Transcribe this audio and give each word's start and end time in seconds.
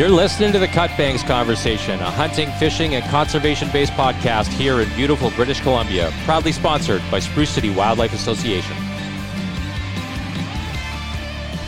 You're 0.00 0.08
listening 0.08 0.50
to 0.52 0.58
the 0.58 0.66
Cutbanks 0.66 1.22
Conversation, 1.26 2.00
a 2.00 2.10
hunting, 2.10 2.50
fishing, 2.52 2.94
and 2.94 3.04
conservation 3.10 3.68
based 3.70 3.92
podcast 3.92 4.46
here 4.46 4.80
in 4.80 4.88
beautiful 4.94 5.28
British 5.32 5.60
Columbia, 5.60 6.10
proudly 6.24 6.52
sponsored 6.52 7.02
by 7.10 7.18
Spruce 7.18 7.50
City 7.50 7.68
Wildlife 7.68 8.14
Association. 8.14 8.74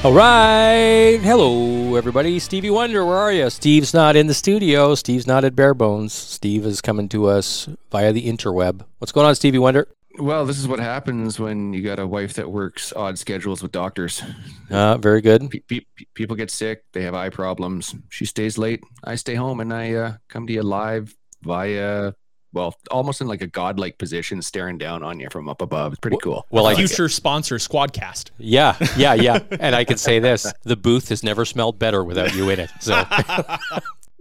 All 0.02 0.14
right. 0.14 1.18
Hello, 1.22 1.94
everybody. 1.94 2.38
Stevie 2.38 2.70
Wonder, 2.70 3.04
where 3.04 3.18
are 3.18 3.32
you? 3.34 3.50
Steve's 3.50 3.92
not 3.92 4.16
in 4.16 4.28
the 4.28 4.34
studio. 4.34 4.94
Steve's 4.94 5.26
not 5.26 5.44
at 5.44 5.54
Bare 5.54 5.74
Bones. 5.74 6.14
Steve 6.14 6.64
is 6.64 6.80
coming 6.80 7.10
to 7.10 7.26
us 7.26 7.68
via 7.90 8.14
the 8.14 8.26
interweb. 8.26 8.80
What's 8.96 9.12
going 9.12 9.26
on, 9.26 9.34
Stevie 9.34 9.58
Wonder? 9.58 9.88
Well, 10.18 10.44
this 10.44 10.58
is 10.58 10.68
what 10.68 10.78
happens 10.78 11.38
when 11.40 11.72
you 11.72 11.82
got 11.82 11.98
a 11.98 12.06
wife 12.06 12.34
that 12.34 12.50
works 12.50 12.92
odd 12.94 13.18
schedules 13.18 13.62
with 13.62 13.72
doctors. 13.72 14.22
Uh, 14.70 14.96
very 14.98 15.20
good. 15.20 15.50
Pe- 15.50 15.60
pe- 15.60 16.04
people 16.14 16.36
get 16.36 16.50
sick, 16.50 16.84
they 16.92 17.02
have 17.02 17.14
eye 17.14 17.30
problems. 17.30 17.94
She 18.10 18.24
stays 18.26 18.58
late. 18.58 18.82
I 19.04 19.14
stay 19.14 19.34
home 19.34 19.60
and 19.60 19.72
I 19.72 19.94
uh, 19.94 20.14
come 20.28 20.46
to 20.46 20.52
you 20.52 20.62
live 20.62 21.14
via, 21.42 22.12
well, 22.52 22.74
almost 22.90 23.22
in 23.22 23.26
like 23.26 23.40
a 23.40 23.46
godlike 23.46 23.96
position, 23.96 24.42
staring 24.42 24.76
down 24.76 25.02
on 25.02 25.18
you 25.18 25.28
from 25.30 25.48
up 25.48 25.62
above. 25.62 25.92
It's 25.92 26.00
pretty 26.00 26.18
cool. 26.22 26.46
Well, 26.50 26.64
Well, 26.64 26.66
I 26.66 26.74
future 26.74 27.08
sponsor 27.08 27.56
Squadcast. 27.56 28.30
yeah, 28.38 28.76
yeah, 28.96 29.14
yeah. 29.14 29.40
And 29.60 29.74
I 29.74 29.84
can 29.84 29.96
say 29.96 30.18
this: 30.18 30.52
the 30.64 30.76
booth 30.76 31.08
has 31.08 31.22
never 31.22 31.44
smelled 31.46 31.78
better 31.78 32.04
without 32.04 32.34
you 32.34 32.50
in 32.50 32.60
it. 32.60 32.70
So, 32.80 32.92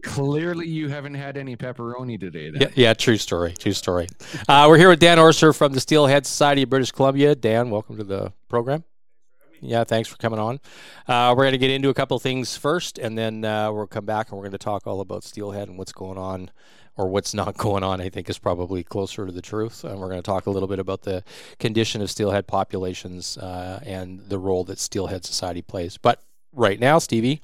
Clearly, 0.03 0.67
you 0.67 0.89
haven't 0.89 1.13
had 1.13 1.37
any 1.37 1.55
pepperoni 1.55 2.19
today. 2.19 2.49
Then. 2.49 2.61
yeah, 2.61 2.69
yeah 2.75 2.93
true 2.93 3.17
story. 3.17 3.53
True 3.53 3.73
story. 3.73 4.07
Uh, 4.47 4.65
we're 4.67 4.77
here 4.77 4.89
with 4.89 4.99
Dan 4.99 5.17
Orser 5.17 5.55
from 5.55 5.73
the 5.73 5.79
Steelhead 5.79 6.25
Society 6.25 6.63
of 6.63 6.69
British 6.69 6.91
Columbia. 6.91 7.35
Dan, 7.35 7.69
welcome 7.69 7.97
to 7.97 8.03
the 8.03 8.33
program. 8.49 8.83
Yeah, 9.61 9.83
thanks 9.83 10.09
for 10.09 10.17
coming 10.17 10.39
on. 10.39 10.59
Uh, 11.07 11.35
we're 11.37 11.43
going 11.43 11.51
to 11.51 11.59
get 11.59 11.69
into 11.69 11.89
a 11.89 11.93
couple 11.93 12.17
things 12.17 12.57
first, 12.57 12.97
and 12.97 13.15
then 13.15 13.45
uh, 13.45 13.71
we'll 13.71 13.85
come 13.85 14.05
back 14.05 14.29
and 14.29 14.37
we're 14.37 14.43
going 14.43 14.53
to 14.53 14.57
talk 14.57 14.87
all 14.87 15.01
about 15.01 15.23
steelhead 15.23 15.69
and 15.69 15.77
what's 15.77 15.91
going 15.91 16.17
on 16.17 16.49
or 16.97 17.07
what's 17.07 17.33
not 17.33 17.57
going 17.57 17.83
on. 17.83 18.01
I 18.01 18.09
think 18.09 18.29
is 18.29 18.39
probably 18.39 18.83
closer 18.83 19.25
to 19.25 19.31
the 19.31 19.41
truth. 19.41 19.83
And 19.83 19.99
we're 19.99 20.09
going 20.09 20.21
to 20.21 20.23
talk 20.23 20.47
a 20.47 20.49
little 20.49 20.67
bit 20.67 20.79
about 20.79 21.03
the 21.03 21.23
condition 21.59 22.01
of 22.01 22.09
steelhead 22.09 22.47
populations 22.47 23.37
uh, 23.37 23.79
and 23.85 24.19
the 24.21 24.39
role 24.39 24.63
that 24.65 24.79
Steelhead 24.79 25.25
Society 25.25 25.61
plays. 25.61 25.97
But 25.97 26.23
right 26.53 26.79
now, 26.79 26.99
Stevie, 26.99 27.41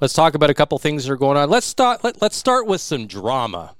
let's 0.00 0.14
talk 0.14 0.34
about 0.34 0.50
a 0.50 0.54
couple 0.54 0.78
things 0.78 1.04
that 1.04 1.12
are 1.12 1.16
going 1.16 1.36
on. 1.36 1.50
Let's 1.50 1.66
start. 1.66 2.04
Let, 2.04 2.20
let's 2.20 2.36
start 2.36 2.66
with 2.66 2.80
some 2.80 3.06
drama. 3.06 3.76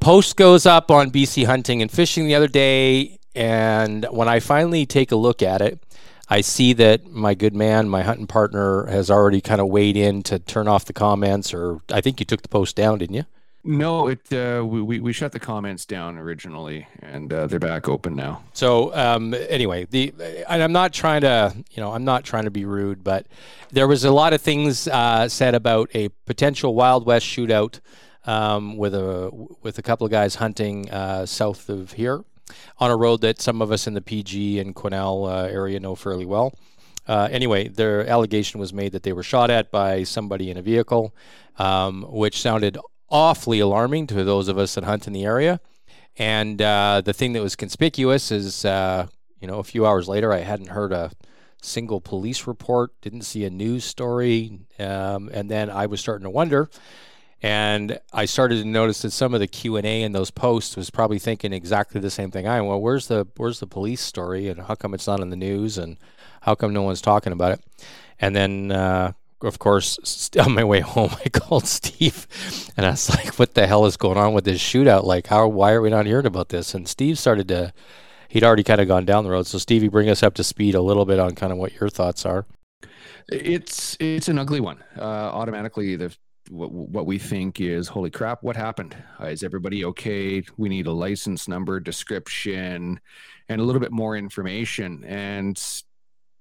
Post 0.00 0.36
goes 0.36 0.66
up 0.66 0.90
on 0.90 1.10
BC 1.10 1.46
hunting 1.46 1.82
and 1.82 1.90
fishing 1.90 2.26
the 2.26 2.34
other 2.34 2.48
day, 2.48 3.18
and 3.34 4.06
when 4.10 4.28
I 4.28 4.40
finally 4.40 4.86
take 4.86 5.10
a 5.10 5.16
look 5.16 5.42
at 5.42 5.60
it, 5.60 5.82
I 6.28 6.40
see 6.40 6.72
that 6.74 7.06
my 7.06 7.34
good 7.34 7.54
man, 7.54 7.88
my 7.88 8.02
hunting 8.02 8.26
partner, 8.26 8.86
has 8.86 9.10
already 9.10 9.40
kind 9.40 9.60
of 9.60 9.68
weighed 9.68 9.96
in 9.96 10.22
to 10.24 10.38
turn 10.38 10.68
off 10.68 10.84
the 10.84 10.92
comments, 10.92 11.54
or 11.54 11.80
I 11.90 12.00
think 12.00 12.20
you 12.20 12.26
took 12.26 12.42
the 12.42 12.48
post 12.48 12.76
down, 12.76 12.98
didn't 12.98 13.14
you? 13.14 13.24
No, 13.68 14.06
it 14.06 14.32
uh, 14.32 14.64
we, 14.64 15.00
we 15.00 15.12
shut 15.12 15.32
the 15.32 15.40
comments 15.40 15.84
down 15.84 16.18
originally, 16.18 16.86
and 17.02 17.32
uh, 17.32 17.48
they're 17.48 17.58
back 17.58 17.88
open 17.88 18.14
now. 18.14 18.44
So 18.52 18.94
um, 18.94 19.34
anyway, 19.34 19.86
the 19.90 20.14
and 20.48 20.62
I'm 20.62 20.70
not 20.70 20.92
trying 20.92 21.22
to, 21.22 21.52
you 21.72 21.82
know, 21.82 21.90
I'm 21.90 22.04
not 22.04 22.22
trying 22.22 22.44
to 22.44 22.50
be 22.52 22.64
rude, 22.64 23.02
but 23.02 23.26
there 23.72 23.88
was 23.88 24.04
a 24.04 24.12
lot 24.12 24.32
of 24.32 24.40
things 24.40 24.86
uh, 24.86 25.28
said 25.28 25.56
about 25.56 25.90
a 25.94 26.10
potential 26.26 26.76
Wild 26.76 27.06
West 27.06 27.26
shootout 27.26 27.80
um, 28.24 28.76
with 28.76 28.94
a 28.94 29.30
with 29.62 29.78
a 29.78 29.82
couple 29.82 30.04
of 30.04 30.12
guys 30.12 30.36
hunting 30.36 30.88
uh, 30.90 31.26
south 31.26 31.68
of 31.68 31.92
here 31.92 32.24
on 32.78 32.92
a 32.92 32.96
road 32.96 33.20
that 33.22 33.40
some 33.40 33.60
of 33.60 33.72
us 33.72 33.88
in 33.88 33.94
the 33.94 34.00
PG 34.00 34.60
and 34.60 34.76
Quesnel 34.76 35.28
uh, 35.28 35.48
area 35.48 35.80
know 35.80 35.96
fairly 35.96 36.24
well. 36.24 36.54
Uh, 37.08 37.28
anyway, 37.32 37.66
their 37.66 38.06
allegation 38.08 38.60
was 38.60 38.72
made 38.72 38.92
that 38.92 39.02
they 39.02 39.12
were 39.12 39.24
shot 39.24 39.50
at 39.50 39.72
by 39.72 40.04
somebody 40.04 40.50
in 40.50 40.56
a 40.56 40.62
vehicle, 40.62 41.12
um, 41.58 42.04
which 42.08 42.40
sounded 42.40 42.78
awfully 43.08 43.60
alarming 43.60 44.06
to 44.08 44.24
those 44.24 44.48
of 44.48 44.58
us 44.58 44.74
that 44.74 44.84
hunt 44.84 45.06
in 45.06 45.12
the 45.12 45.24
area. 45.24 45.60
And 46.18 46.60
uh, 46.62 47.02
the 47.04 47.12
thing 47.12 47.32
that 47.34 47.42
was 47.42 47.56
conspicuous 47.56 48.30
is, 48.30 48.64
uh, 48.64 49.06
you 49.40 49.46
know, 49.46 49.58
a 49.58 49.64
few 49.64 49.86
hours 49.86 50.08
later, 50.08 50.32
I 50.32 50.38
hadn't 50.38 50.68
heard 50.68 50.92
a 50.92 51.12
single 51.60 52.00
police 52.00 52.46
report, 52.46 52.98
didn't 53.00 53.22
see 53.22 53.44
a 53.44 53.50
news 53.50 53.84
story, 53.84 54.60
um, 54.78 55.28
and 55.32 55.50
then 55.50 55.68
I 55.70 55.86
was 55.86 56.00
starting 56.00 56.24
to 56.24 56.30
wonder. 56.30 56.70
And 57.42 58.00
I 58.14 58.24
started 58.24 58.62
to 58.62 58.64
notice 58.64 59.02
that 59.02 59.10
some 59.10 59.34
of 59.34 59.40
the 59.40 59.46
Q 59.46 59.76
and 59.76 59.86
A 59.86 60.02
in 60.02 60.12
those 60.12 60.30
posts 60.30 60.74
was 60.74 60.88
probably 60.88 61.18
thinking 61.18 61.52
exactly 61.52 62.00
the 62.00 62.10
same 62.10 62.30
thing. 62.30 62.48
I. 62.48 62.62
Well, 62.62 62.80
where's 62.80 63.08
the 63.08 63.26
where's 63.36 63.60
the 63.60 63.66
police 63.66 64.00
story, 64.00 64.48
and 64.48 64.62
how 64.62 64.74
come 64.74 64.94
it's 64.94 65.06
not 65.06 65.20
in 65.20 65.28
the 65.28 65.36
news, 65.36 65.76
and 65.76 65.98
how 66.40 66.54
come 66.54 66.72
no 66.72 66.82
one's 66.82 67.02
talking 67.02 67.34
about 67.34 67.52
it? 67.52 67.60
And 68.18 68.34
then 68.34 68.72
uh, 68.72 69.12
of 69.46 69.58
course, 69.58 70.30
on 70.38 70.54
my 70.54 70.64
way 70.64 70.80
home, 70.80 71.10
I 71.24 71.28
called 71.28 71.66
Steve, 71.66 72.26
and 72.76 72.86
I 72.86 72.90
was 72.90 73.08
like, 73.10 73.38
"What 73.38 73.54
the 73.54 73.66
hell 73.66 73.86
is 73.86 73.96
going 73.96 74.18
on 74.18 74.34
with 74.34 74.44
this 74.44 74.60
shootout? 74.60 75.04
Like, 75.04 75.28
how? 75.28 75.46
Why 75.48 75.72
are 75.72 75.82
we 75.82 75.90
not 75.90 76.06
hearing 76.06 76.26
about 76.26 76.50
this?" 76.50 76.74
And 76.74 76.88
Steve 76.88 77.18
started 77.18 77.48
to. 77.48 77.72
He'd 78.28 78.44
already 78.44 78.64
kind 78.64 78.80
of 78.80 78.88
gone 78.88 79.04
down 79.04 79.22
the 79.22 79.30
road. 79.30 79.46
So, 79.46 79.56
Stevie, 79.56 79.88
bring 79.88 80.10
us 80.10 80.22
up 80.22 80.34
to 80.34 80.44
speed 80.44 80.74
a 80.74 80.82
little 80.82 81.04
bit 81.04 81.20
on 81.20 81.36
kind 81.36 81.52
of 81.52 81.58
what 81.58 81.78
your 81.80 81.88
thoughts 81.88 82.26
are. 82.26 82.44
It's 83.28 83.96
it's 84.00 84.28
an 84.28 84.38
ugly 84.38 84.60
one. 84.60 84.82
Uh, 84.98 85.00
automatically, 85.00 85.96
the 85.96 86.14
what, 86.50 86.70
what 86.70 87.06
we 87.06 87.18
think 87.18 87.60
is, 87.60 87.88
holy 87.88 88.10
crap, 88.10 88.42
what 88.42 88.56
happened? 88.56 88.96
Uh, 89.20 89.26
is 89.26 89.42
everybody 89.42 89.84
okay? 89.84 90.42
We 90.56 90.68
need 90.68 90.86
a 90.86 90.92
license 90.92 91.48
number, 91.48 91.80
description, 91.80 93.00
and 93.48 93.60
a 93.60 93.64
little 93.64 93.80
bit 93.80 93.92
more 93.92 94.16
information. 94.16 95.04
And 95.04 95.60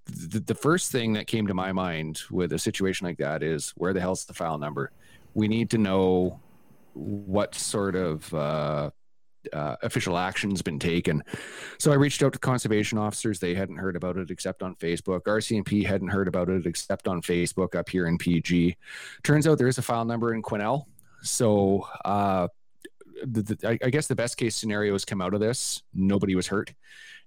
the, 0.06 0.40
the 0.40 0.56
first 0.56 0.92
thing 0.92 1.14
that 1.14 1.28
came 1.28 1.48
to 1.48 1.54
my 1.54 1.72
mind 1.72 2.22
with 2.30 2.54
a 2.54 2.60
situation 2.60 3.08
like 3.08 3.18
that 3.18 3.44
is, 3.44 3.72
where 3.76 3.94
the 3.94 4.02
hell's 4.02 4.26
the 4.26 4.34
file 4.34 4.58
number? 4.58 4.92
We 5.34 5.48
need 5.48 5.70
to 5.72 5.78
know 5.78 6.40
what 6.94 7.56
sort 7.56 7.96
of 7.96 8.34
uh, 8.34 8.90
uh, 9.54 9.76
official 9.82 10.18
action's 10.18 10.62
been 10.62 10.80
taken. 10.80 11.24
So 11.78 11.92
I 11.92 11.96
reached 11.96 12.24
out 12.24 12.34
to 12.34 12.40
conservation 12.40 12.98
officers. 12.98 13.40
They 13.40 13.54
hadn't 13.54 13.78
heard 13.78 13.96
about 13.96 14.18
it 14.18 14.32
except 14.32 14.64
on 14.64 14.76
Facebook. 14.76 15.22
RCMP 15.24 15.86
hadn't 15.86 16.10
heard 16.10 16.28
about 16.28 16.50
it 16.50 16.66
except 16.66 17.08
on 17.08 17.22
Facebook 17.22 17.76
up 17.76 17.90
here 17.90 18.08
in 18.08 18.18
PG. 18.18 18.78
Turns 19.24 19.48
out 19.48 19.58
there 19.58 19.68
is 19.68 19.78
a 19.78 19.82
file 19.82 20.06
number 20.06 20.34
in 20.34 20.42
Quesnel. 20.42 20.86
So 21.22 21.88
uh, 22.06 22.48
the, 23.24 23.42
the, 23.42 23.68
I, 23.68 23.80
I 23.86 23.90
guess 23.90 24.08
the 24.08 24.16
best 24.16 24.38
case 24.38 24.56
scenarios 24.56 25.06
come 25.06 25.22
out 25.22 25.34
of 25.34 25.40
this. 25.40 25.84
Nobody 25.94 26.36
was 26.36 26.48
hurt. 26.48 26.74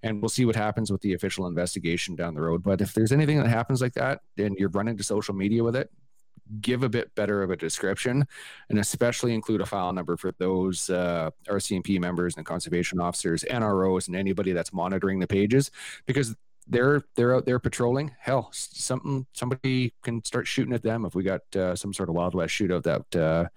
And 0.02 0.22
we'll 0.22 0.28
see 0.28 0.44
what 0.44 0.56
happens 0.56 0.92
with 0.92 1.00
the 1.00 1.14
official 1.14 1.46
investigation 1.46 2.14
down 2.14 2.34
the 2.34 2.40
road. 2.40 2.62
But 2.62 2.80
if 2.80 2.94
there's 2.94 3.12
anything 3.12 3.38
that 3.38 3.48
happens 3.48 3.80
like 3.80 3.94
that 3.94 4.20
and 4.36 4.56
you're 4.56 4.68
running 4.68 4.96
to 4.96 5.02
social 5.02 5.34
media 5.34 5.64
with 5.64 5.74
it, 5.74 5.90
give 6.60 6.82
a 6.82 6.88
bit 6.88 7.14
better 7.14 7.42
of 7.42 7.50
a 7.50 7.56
description 7.56 8.26
and 8.70 8.78
especially 8.78 9.34
include 9.34 9.60
a 9.60 9.66
file 9.66 9.92
number 9.92 10.16
for 10.16 10.32
those 10.38 10.88
uh, 10.90 11.30
RCMP 11.48 12.00
members 12.00 12.36
and 12.36 12.46
conservation 12.46 13.00
officers, 13.00 13.44
NROs, 13.50 14.06
and 14.08 14.16
anybody 14.16 14.52
that's 14.52 14.72
monitoring 14.72 15.18
the 15.18 15.26
pages 15.26 15.70
because 16.06 16.34
they're 16.70 17.02
they're 17.16 17.34
out 17.34 17.46
there 17.46 17.58
patrolling. 17.58 18.14
Hell, 18.18 18.50
something 18.52 19.26
somebody 19.32 19.94
can 20.02 20.24
start 20.24 20.46
shooting 20.46 20.74
at 20.74 20.82
them 20.82 21.04
if 21.04 21.14
we 21.14 21.22
got 21.22 21.40
uh, 21.56 21.74
some 21.74 21.92
sort 21.92 22.08
of 22.08 22.14
Wild 22.14 22.34
West 22.34 22.54
shootout 22.54 22.82
that 22.82 23.20
uh, 23.20 23.48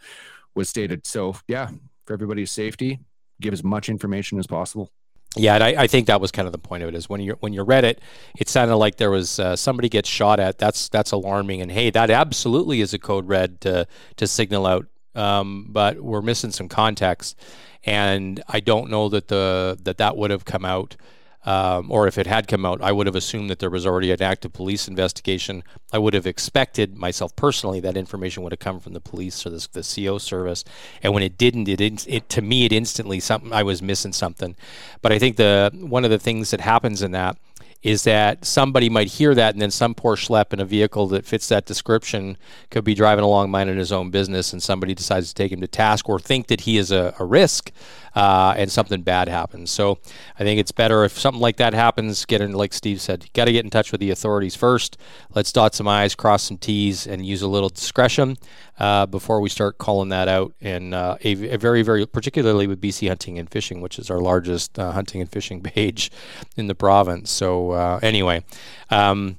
was 0.56 0.70
stated. 0.70 1.06
So 1.06 1.36
yeah, 1.48 1.70
for 2.06 2.14
everybody's 2.14 2.52
safety, 2.52 3.00
give 3.42 3.54
as 3.54 3.64
much 3.64 3.90
information 3.90 4.40
as 4.40 4.48
possible. 4.48 4.92
Yeah, 5.38 5.56
and 5.56 5.64
I, 5.64 5.84
I, 5.84 5.88
think 5.88 6.08
that 6.08 6.20
was 6.20 6.30
kind 6.30 6.46
of 6.46 6.52
the 6.52 6.58
point 6.58 6.84
of 6.84 6.90
it. 6.90 6.96
Is 6.96 7.08
when 7.08 7.22
you 7.22 7.38
when 7.40 7.54
you 7.54 7.64
read 7.64 7.86
it, 7.86 8.02
it 8.38 8.50
sounded 8.50 8.76
like 8.76 8.98
there 8.98 9.10
was 9.10 9.40
uh, 9.40 9.56
somebody 9.56 9.88
gets 9.88 10.10
shot 10.10 10.42
at. 10.42 10.58
That's 10.58 10.90
that's 10.90 11.12
alarming, 11.12 11.62
and 11.62 11.72
hey, 11.72 11.90
that 11.90 12.10
absolutely 12.10 12.82
is 12.82 12.94
a 12.94 13.00
code 13.00 13.28
red 13.30 13.62
to 13.62 13.88
to 14.18 14.28
signal 14.28 14.66
out. 14.66 14.88
Um, 15.16 15.68
but 15.70 16.02
we're 16.02 16.22
missing 16.22 16.52
some 16.52 16.68
context, 16.68 17.40
and 17.86 18.44
I 18.50 18.60
don't 18.60 18.90
know 18.90 19.08
that 19.08 19.30
the 19.30 19.78
that 19.84 19.98
that 20.00 20.18
would 20.18 20.32
have 20.32 20.44
come 20.44 20.66
out. 20.66 20.98
Um, 21.44 21.92
or 21.92 22.08
if 22.08 22.20
it 22.20 22.28
had 22.28 22.48
come 22.48 22.66
out, 22.66 22.82
I 22.82 22.92
would 22.92 23.08
have 23.08 23.16
assumed 23.16 23.50
that 23.50 23.60
there 23.60 23.70
was 23.70 23.86
already 23.86 24.12
an 24.12 24.22
active 24.22 24.54
police 24.54 24.88
investigation. 24.88 25.64
I 25.92 25.98
would 25.98 26.14
have 26.14 26.28
expected 26.28 26.98
myself 26.98 27.36
personally 27.36 27.80
that 27.80 27.98
information 27.98 28.44
would 28.44 28.52
have 28.52 28.60
come 28.60 28.80
from 28.80 28.94
the 28.94 29.02
police 29.02 29.44
or 29.46 29.50
the, 29.50 29.68
the 29.72 29.82
CO 29.82 30.20
service. 30.20 30.64
And 31.02 31.14
when 31.14 31.24
it 31.24 31.40
didn't, 31.40 31.68
it, 31.68 31.82
it 31.82 32.30
to 32.30 32.42
me 32.44 32.66
it 32.66 32.72
instantly 32.72 33.20
something 33.20 33.52
I 33.52 33.64
was 33.64 33.82
missing 33.82 34.14
something. 34.14 34.56
But 35.02 35.12
I 35.12 35.18
think 35.18 35.38
the 35.38 35.72
one 35.74 36.06
of 36.06 36.12
the 36.12 36.20
things 36.20 36.52
that 36.52 36.62
happens 36.62 37.02
in 37.02 37.12
that 37.12 37.38
is 37.84 38.04
that 38.04 38.46
somebody 38.46 38.90
might 38.90 39.08
hear 39.08 39.34
that 39.34 39.54
and 39.54 39.62
then 39.62 39.72
some 39.72 39.96
poor 39.96 40.16
schlep 40.16 40.54
in 40.54 40.60
a 40.60 40.66
vehicle 40.66 41.08
that 41.08 41.26
fits 41.26 41.48
that 41.48 41.66
description 41.66 42.38
could 42.70 42.84
be 42.84 42.94
driving 42.94 43.24
along 43.24 43.50
minding 43.50 43.78
his 43.78 43.92
own 43.92 44.12
business 44.12 44.54
and 44.54 44.62
somebody 44.62 44.94
decides 44.94 45.30
to 45.30 45.34
take 45.34 45.52
him 45.52 45.62
to 45.62 45.68
task 45.68 46.08
or 46.08 46.20
think 46.20 46.48
that 46.48 46.62
he 46.62 46.78
is 46.78 46.92
a, 46.92 47.16
a 47.18 47.26
risk 47.26 47.72
uh, 48.16 48.54
and 48.58 48.72
something 48.72 49.02
bad 49.02 49.28
happens. 49.30 49.72
So 49.72 49.98
I 50.38 50.44
think 50.44 50.60
it's 50.60 50.72
better 50.72 51.04
if 51.06 51.18
something 51.18 51.42
like 51.42 51.58
that 51.58 51.74
happens, 51.74 52.26
get 52.26 52.42
in, 52.42 52.52
like 52.52 52.74
Steve 52.74 53.02
said, 53.02 53.24
you 53.24 53.30
got 53.34 53.46
to 53.46 53.52
get 53.52 53.64
in 53.64 53.72
touch 53.72 53.92
with 53.92 54.02
the 54.02 54.12
authorities 54.12 54.56
first. 54.56 54.98
Let's 55.34 55.52
dot 55.52 55.74
some 55.74 55.88
I's, 55.88 56.14
cross 56.14 56.44
some 56.44 56.58
T's, 56.58 57.08
and 57.08 57.26
use 57.26 57.42
a 57.42 57.48
little 57.48 57.70
discretion 57.70 58.38
uh, 58.82 59.06
before 59.06 59.40
we 59.40 59.48
start 59.48 59.78
calling 59.78 60.10
that 60.10 60.28
out. 60.28 60.54
And 60.60 60.96
uh, 60.96 61.16
a, 61.24 61.54
a, 61.54 61.58
very, 61.58 61.84
very, 61.84 62.08
particularly 62.08 62.66
with 62.66 62.82
BC 62.82 63.08
Hunting 63.08 63.38
and 63.38 63.48
Fishing, 63.48 63.80
which 63.80 64.00
is 64.00 64.10
our 64.10 64.20
largest 64.20 64.80
uh, 64.80 64.92
hunting 64.92 65.22
and 65.22 65.32
fishing 65.32 65.62
page 65.62 66.12
in 66.58 66.66
the 66.66 66.74
province. 66.74 67.30
So 67.30 67.72
uh, 67.72 68.00
anyway, 68.02 68.44
um, 68.90 69.38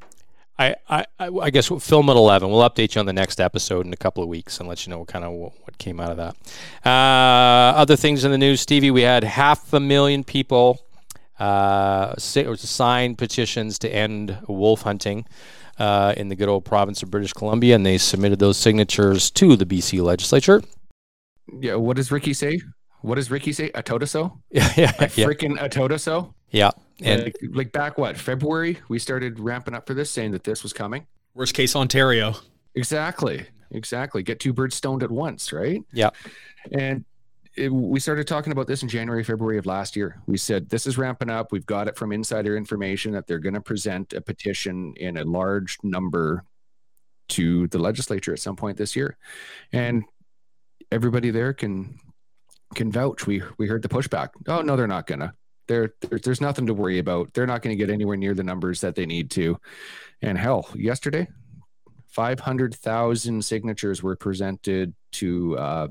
I, 0.61 0.77
I, 0.89 1.07
I 1.19 1.51
guess 1.51 1.73
we'll 1.73 1.81
film 1.81 2.09
at 2.09 2.15
11. 2.15 2.49
We'll 2.49 2.61
update 2.61 2.95
you 2.95 3.01
on 3.01 3.07
the 3.07 3.13
next 3.13 3.41
episode 3.41 3.85
in 3.85 3.93
a 3.93 3.97
couple 3.97 4.23
of 4.23 4.29
weeks 4.29 4.61
and 4.61 4.69
let 4.69 4.87
you 4.87 4.91
know 4.91 5.01
what 5.01 5.09
kind 5.09 5.25
of 5.25 5.33
what 5.33 5.77
came 5.79 5.99
out 5.99 6.13
of 6.13 6.19
that. 6.19 6.37
Uh, 6.89 7.77
other 7.77 7.97
things 7.97 8.25
in 8.25 8.31
the 8.31 8.39
news, 8.39 8.61
Stevie, 8.61 8.93
we 8.93 9.03
had 9.03 9.25
half 9.25 9.73
a 9.73 9.81
million 9.81 10.23
people 10.23 10.81
uh, 11.41 12.15
sign 12.17 13.17
petitions 13.17 13.77
to 13.81 13.93
end 13.93 14.39
wolf 14.47 14.83
hunting 14.83 15.27
uh, 15.83 16.15
in 16.17 16.29
the 16.29 16.37
good 16.37 16.49
old 16.49 16.65
province 16.65 17.03
of 17.03 17.11
British 17.11 17.33
Columbia, 17.33 17.75
and 17.75 17.85
they 17.85 17.99
submitted 17.99 18.39
those 18.39 18.57
signatures 18.57 19.33
to 19.33 19.57
the 19.57 19.67
BC 19.67 20.01
legislature. 20.01 20.63
Yeah, 21.61 21.75
what 21.75 21.97
does 21.97 22.13
Ricky 22.13 22.35
say? 22.35 22.61
What 23.01 23.17
does 23.17 23.33
Ricky 23.33 23.53
say? 23.53 23.73
A 23.75 23.83
totoso? 23.83 24.39
Yeah, 24.51 24.73
yeah, 24.77 24.91
a 25.01 25.09
freaking 25.09 25.61
a 25.61 25.69
totoso? 25.69 26.35
Yeah, 26.51 26.71
and 27.01 27.25
like, 27.25 27.37
like 27.51 27.73
back 27.73 27.99
what 27.99 28.17
February, 28.17 28.79
we 28.89 29.01
started 29.01 29.41
ramping 29.41 29.75
up 29.75 29.89
for 29.89 29.95
this, 29.95 30.09
saying 30.09 30.31
that 30.33 30.45
this 30.45 30.63
was 30.63 30.73
coming. 30.73 31.09
Worst 31.35 31.55
case, 31.55 31.75
Ontario. 31.75 32.37
Exactly, 32.77 33.47
exactly. 33.73 34.23
Get 34.23 34.39
two 34.39 34.53
birds 34.53 34.77
stoned 34.77 35.03
at 35.03 35.11
once, 35.11 35.53
right? 35.53 35.83
Yeah, 35.93 36.11
and 36.71 37.05
it, 37.57 37.73
we 37.73 38.01
started 38.01 38.27
talking 38.27 38.53
about 38.53 38.67
this 38.67 38.83
in 38.83 38.89
January, 38.89 39.23
February 39.23 39.59
of 39.59 39.67
last 39.67 39.95
year. 39.95 40.21
We 40.27 40.39
said 40.39 40.71
this 40.71 40.87
is 40.87 40.97
ramping 40.97 41.31
up. 41.31 41.53
We've 41.53 41.67
got 41.67 41.89
it 41.89 41.97
from 41.97 42.13
insider 42.13 42.57
information 42.57 43.13
that 43.13 43.27
they're 43.27 43.39
going 43.39 43.55
to 43.55 43.61
present 43.61 44.13
a 44.13 44.21
petition 44.21 44.95
in 44.97 45.19
a 45.19 45.25
large 45.25 45.79
number 45.83 46.45
to 47.31 47.69
the 47.69 47.79
legislature 47.79 48.33
at 48.33 48.41
some 48.41 48.57
point 48.57 48.77
this 48.77 48.97
year, 48.97 49.17
and 49.73 50.05
everybody 50.91 51.31
there 51.31 51.53
can 51.53 51.99
can 52.75 52.91
vouch. 52.91 53.27
We 53.27 53.43
we 53.59 53.67
heard 53.67 53.83
the 53.83 53.89
pushback. 53.89 54.31
Oh 54.49 54.63
no, 54.63 54.77
they're 54.77 54.87
not 54.87 55.07
gonna. 55.07 55.35
There, 55.69 55.95
there's 56.01 56.41
nothing 56.41 56.67
to 56.67 56.75
worry 56.75 56.99
about. 56.99 57.33
They're 57.33 57.47
not 57.47 57.63
going 57.63 57.75
to 57.75 57.83
get 57.83 57.91
anywhere 57.91 58.17
near 58.17 58.35
the 58.35 58.43
numbers 58.43 58.81
that 58.81 58.97
they 58.97 59.07
need 59.07 59.31
to. 59.31 59.59
And 60.21 60.37
hell, 60.37 60.69
yesterday, 60.75 61.29
500,000 62.09 63.43
signatures 63.43 64.03
were 64.03 64.17
presented 64.17 64.93
to 65.13 65.57
uh, 65.57 65.89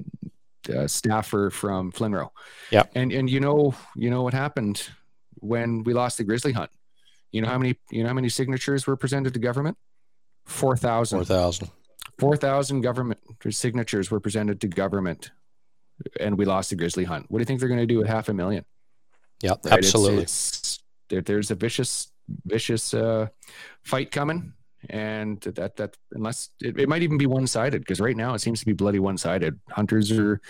uh, 0.70 0.88
staffer 0.88 1.50
from 1.50 1.92
Flinro. 1.92 2.30
Yeah. 2.72 2.84
And 2.96 3.12
and 3.12 3.30
you 3.30 3.40
know 3.40 3.74
you 3.96 4.10
know 4.10 4.24
what 4.24 4.34
happened 4.34 4.90
when 5.36 5.84
we 5.84 5.94
lost 5.94 6.18
the 6.18 6.24
grizzly 6.24 6.52
hunt. 6.52 6.72
You 7.32 7.42
know 7.42 7.48
how 7.48 7.58
many 7.58 7.78
you 7.90 8.04
know 8.04 8.10
how 8.10 8.14
many 8.14 8.30
signatures 8.30 8.86
were 8.88 8.98
presented 8.98 9.34
to 9.34 9.40
government? 9.40 9.78
Four 10.46 10.78
thousand. 10.78 11.20
Four 11.20 11.26
thousand. 11.26 11.72
Four 12.20 12.38
thousand 12.38 12.82
government 12.82 13.20
signatures 13.50 14.12
were 14.12 14.20
presented 14.20 14.62
to 14.62 14.68
government, 14.68 15.32
and 16.20 16.38
we 16.38 16.46
lost 16.46 16.70
the 16.70 16.76
grizzly 16.76 17.04
hunt. 17.04 17.26
What 17.30 17.40
do 17.40 17.42
you 17.42 17.46
think 17.46 17.60
they're 17.60 17.70
going 17.70 17.80
to 17.80 17.86
do 17.86 17.98
with 17.98 18.08
half 18.08 18.30
a 18.30 18.34
million? 18.34 18.66
Yeah, 19.42 19.56
right? 19.64 19.74
absolutely. 19.74 20.24
It's, 20.24 20.60
it's, 20.60 20.80
there, 21.10 21.22
there's 21.22 21.52
a 21.52 21.56
vicious 21.56 22.12
vicious 22.46 22.94
uh, 22.94 23.28
fight 23.84 24.12
coming 24.12 24.54
and 24.90 25.40
that 25.42 25.76
that 25.76 25.96
unless 26.12 26.50
it, 26.60 26.80
it 26.80 26.90
might 26.90 27.04
even 27.04 27.18
be 27.18 27.28
one-sided 27.28 27.82
because 27.82 28.02
right 28.02 28.18
now 28.18 28.34
it 28.34 28.40
seems 28.40 28.60
to 28.60 28.66
be 28.66 28.74
bloody 28.74 29.00
one-sided. 29.00 29.60
Hunters 29.70 30.12
are 30.12 30.42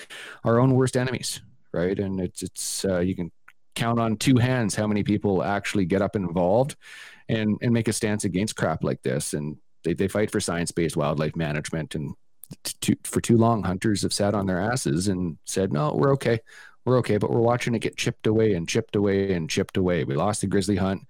our 0.43 0.59
own 0.59 0.73
worst 0.75 0.95
enemies 0.95 1.41
right? 1.73 1.97
And 1.99 2.19
it's 2.19 2.43
it's 2.43 2.85
uh, 2.85 2.99
you 2.99 3.15
can 3.15 3.31
count 3.75 3.99
on 3.99 4.17
two 4.17 4.37
hands 4.37 4.75
how 4.75 4.87
many 4.87 5.03
people 5.03 5.43
actually 5.43 5.85
get 5.85 6.01
up 6.01 6.15
involved 6.15 6.75
and 7.29 7.57
and 7.61 7.71
make 7.71 7.87
a 7.87 7.93
stance 7.93 8.25
against 8.25 8.55
crap 8.55 8.83
like 8.83 9.01
this. 9.03 9.33
And 9.33 9.57
they, 9.83 9.93
they 9.93 10.07
fight 10.07 10.31
for 10.31 10.39
science-based 10.39 10.97
wildlife 10.97 11.35
management 11.35 11.95
and 11.95 12.13
to, 12.81 12.95
for 13.03 13.21
too 13.21 13.37
long 13.37 13.63
hunters 13.63 14.01
have 14.01 14.13
sat 14.13 14.35
on 14.35 14.45
their 14.45 14.59
asses 14.59 15.07
and 15.07 15.37
said 15.45 15.71
no 15.71 15.93
we're 15.95 16.13
okay. 16.13 16.39
We're 16.83 16.97
okay. 16.97 17.17
But 17.17 17.29
we're 17.29 17.39
watching 17.39 17.75
it 17.75 17.79
get 17.79 17.95
chipped 17.95 18.27
away 18.27 18.53
and 18.53 18.67
chipped 18.67 18.95
away 18.95 19.33
and 19.33 19.49
chipped 19.49 19.77
away. 19.77 20.03
We 20.03 20.15
lost 20.15 20.41
the 20.41 20.47
grizzly 20.47 20.75
hunt 20.75 21.03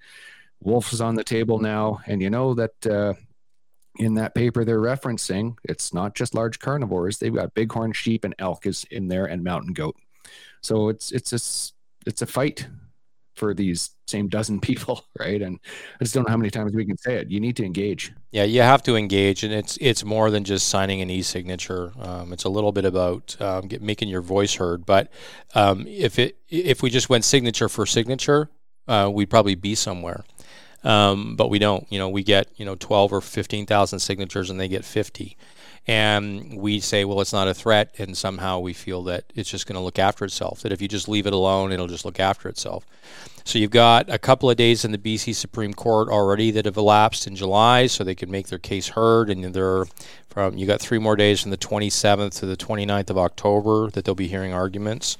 Wolf 0.62 0.94
is 0.94 1.02
on 1.02 1.16
the 1.16 1.24
table 1.24 1.60
now, 1.60 2.02
and 2.06 2.22
you 2.22 2.30
know 2.30 2.54
that 2.54 2.88
uh, 2.88 3.14
in 3.98 4.14
that 4.16 4.36
paper 4.36 4.64
they're 4.64 4.80
referencing, 4.80 5.56
it's 5.64 5.94
not 5.94 6.16
just 6.16 6.36
large 6.36 6.60
carnivores. 6.60 7.18
They've 7.18 7.34
got 7.34 7.54
bighorn 7.54 7.94
sheep 7.94 8.24
and 8.24 8.36
elk 8.40 8.66
is 8.66 8.86
in 8.92 9.08
there, 9.08 9.26
and 9.26 9.44
mountain 9.44 9.74
goat. 9.74 9.96
So 10.62 10.90
it's 10.90 11.12
it's 11.12 11.34
a 11.34 12.08
it's 12.08 12.22
a 12.22 12.28
fight 12.28 12.68
for 13.36 13.54
these 13.54 13.92
same 14.08 14.28
dozen 14.28 14.60
people, 14.70 15.04
right? 15.20 15.42
And 15.42 15.60
I 16.00 16.04
just 16.04 16.14
don't 16.14 16.28
know 16.28 16.32
how 16.32 16.38
many 16.38 16.52
times 16.52 16.74
we 16.74 16.86
can 16.86 16.98
say 16.98 17.16
it. 17.16 17.32
You 17.32 17.40
need 17.40 17.56
to 17.58 17.66
engage. 17.66 18.14
Yeah, 18.32 18.44
you 18.44 18.62
have 18.62 18.84
to 18.84 18.96
engage, 18.96 19.44
and 19.44 19.54
it's 19.54 19.78
it's 19.82 20.04
more 20.06 20.30
than 20.30 20.44
just 20.44 20.68
signing 20.68 21.02
an 21.02 21.10
e-signature. 21.10 21.92
Um, 22.00 22.34
it's 22.34 22.44
a 22.44 22.50
little 22.50 22.72
bit 22.72 22.86
about 22.86 23.36
um, 23.42 23.68
get, 23.68 23.82
making 23.82 24.10
your 24.10 24.22
voice 24.22 24.56
heard. 24.56 24.86
But 24.86 25.12
um, 25.56 25.86
if 25.88 26.20
it 26.20 26.38
if 26.50 26.84
we 26.84 26.90
just 26.90 27.10
went 27.10 27.26
signature 27.26 27.68
for 27.68 27.86
signature, 27.86 28.50
uh, 28.88 29.10
we'd 29.12 29.30
probably 29.30 29.56
be 29.56 29.76
somewhere. 29.76 30.24
Um, 30.84 31.36
but 31.36 31.50
we 31.50 31.60
don't. 31.60 31.86
You 31.92 32.00
know, 32.00 32.10
we 32.10 32.24
get 32.24 32.48
you 32.56 32.66
know 32.66 32.76
12 32.76 33.14
or 33.14 33.22
15,000 33.22 34.00
signatures, 34.00 34.50
and 34.50 34.60
they 34.60 34.68
get 34.68 34.84
50, 34.84 35.38
and 35.88 36.58
we 36.58 36.80
say, 36.80 37.06
well, 37.06 37.22
it's 37.22 37.34
not 37.34 37.48
a 37.48 37.54
threat, 37.54 37.94
and 37.98 38.16
somehow 38.16 38.60
we 38.60 38.74
feel 38.74 39.04
that 39.04 39.26
it's 39.36 39.50
just 39.50 39.68
going 39.68 39.76
to 39.76 39.82
look 39.82 40.00
after 40.00 40.26
itself. 40.26 40.62
That 40.62 40.72
if 40.72 40.82
you 40.82 40.88
just 40.88 41.08
leave 41.08 41.28
it 41.28 41.34
alone, 41.34 41.72
it'll 41.72 41.88
just 41.88 42.06
look 42.06 42.20
after 42.20 42.50
itself. 42.50 42.86
So 43.44 43.58
you've 43.58 43.72
got 43.72 44.10
a 44.10 44.20
couple 44.20 44.50
of 44.50 44.58
days 44.58 44.86
in 44.86 44.92
the 44.92 44.98
BC 44.98 45.34
Supreme 45.34 45.74
Court 45.74 46.10
already 46.10 46.52
that 46.52 46.66
have 46.66 46.78
elapsed 46.78 47.26
in 47.26 47.36
July, 47.36 47.88
so 47.88 48.04
they 48.04 48.16
can 48.16 48.30
make 48.30 48.48
their 48.48 48.60
case 48.60 48.90
heard, 48.90 49.30
and 49.30 49.54
they're 49.54 49.86
from 50.30 50.58
you 50.58 50.66
got 50.66 50.80
three 50.80 51.00
more 51.00 51.16
days 51.16 51.42
from 51.42 51.52
the 51.52 51.58
27th 51.58 52.40
to 52.40 52.46
the 52.46 52.56
29th 52.56 53.10
of 53.10 53.18
October 53.18 53.90
that 53.92 54.06
they'll 54.06 54.16
be 54.16 54.28
hearing 54.28 54.54
arguments 54.54 55.18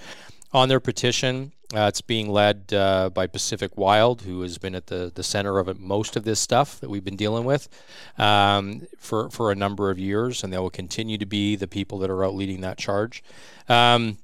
on 0.54 0.70
their 0.70 0.80
petition. 0.80 1.52
Uh, 1.74 1.88
it's 1.88 2.02
being 2.02 2.30
led 2.30 2.74
uh, 2.74 3.10
by 3.10 3.28
Pacific 3.28 3.78
Wild, 3.78 4.24
who 4.24 4.42
has 4.42 4.58
been 4.58 4.76
at 4.76 4.88
the, 4.88 5.12
the 5.14 5.24
center 5.24 5.58
of 5.58 5.70
it, 5.70 5.80
most 5.80 6.18
of 6.18 6.26
this 6.26 6.40
stuff 6.40 6.80
that 6.82 6.90
we've 6.90 7.04
been 7.04 7.16
dealing 7.16 7.46
with 7.46 7.70
um, 8.18 8.82
for, 8.98 9.30
for 9.30 9.52
a 9.52 9.56
number 9.56 9.90
of 9.90 9.98
years, 9.98 10.44
and 10.44 10.52
they 10.52 10.58
will 10.58 10.70
continue 10.70 11.18
to 11.18 11.26
be 11.26 11.56
the 11.56 11.68
people 11.68 11.98
that 12.00 12.10
are 12.10 12.26
out 12.26 12.36
leading 12.36 12.60
that 12.62 12.78
charge. 12.78 13.24
Um, 13.70 14.18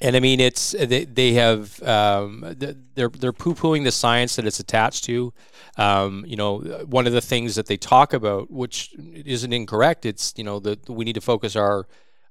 and 0.00 0.16
I 0.16 0.20
mean, 0.20 0.40
it's 0.40 0.72
they, 0.72 1.04
they 1.04 1.32
have 1.34 1.80
um, 1.82 2.44
they're 2.94 3.08
they're 3.08 3.32
poo 3.32 3.54
pooing 3.54 3.84
the 3.84 3.92
science 3.92 4.36
that 4.36 4.44
it's 4.44 4.60
attached 4.60 5.04
to. 5.04 5.32
Um, 5.78 6.24
you 6.26 6.36
know, 6.36 6.58
one 6.86 7.06
of 7.06 7.12
the 7.12 7.20
things 7.20 7.54
that 7.54 7.66
they 7.66 7.76
talk 7.76 8.12
about, 8.12 8.50
which 8.50 8.92
isn't 8.98 9.52
incorrect, 9.52 10.04
it's 10.04 10.34
you 10.36 10.44
know 10.44 10.58
that 10.60 10.90
we 10.90 11.04
need 11.04 11.14
to 11.14 11.20
focus 11.20 11.54
our 11.54 11.86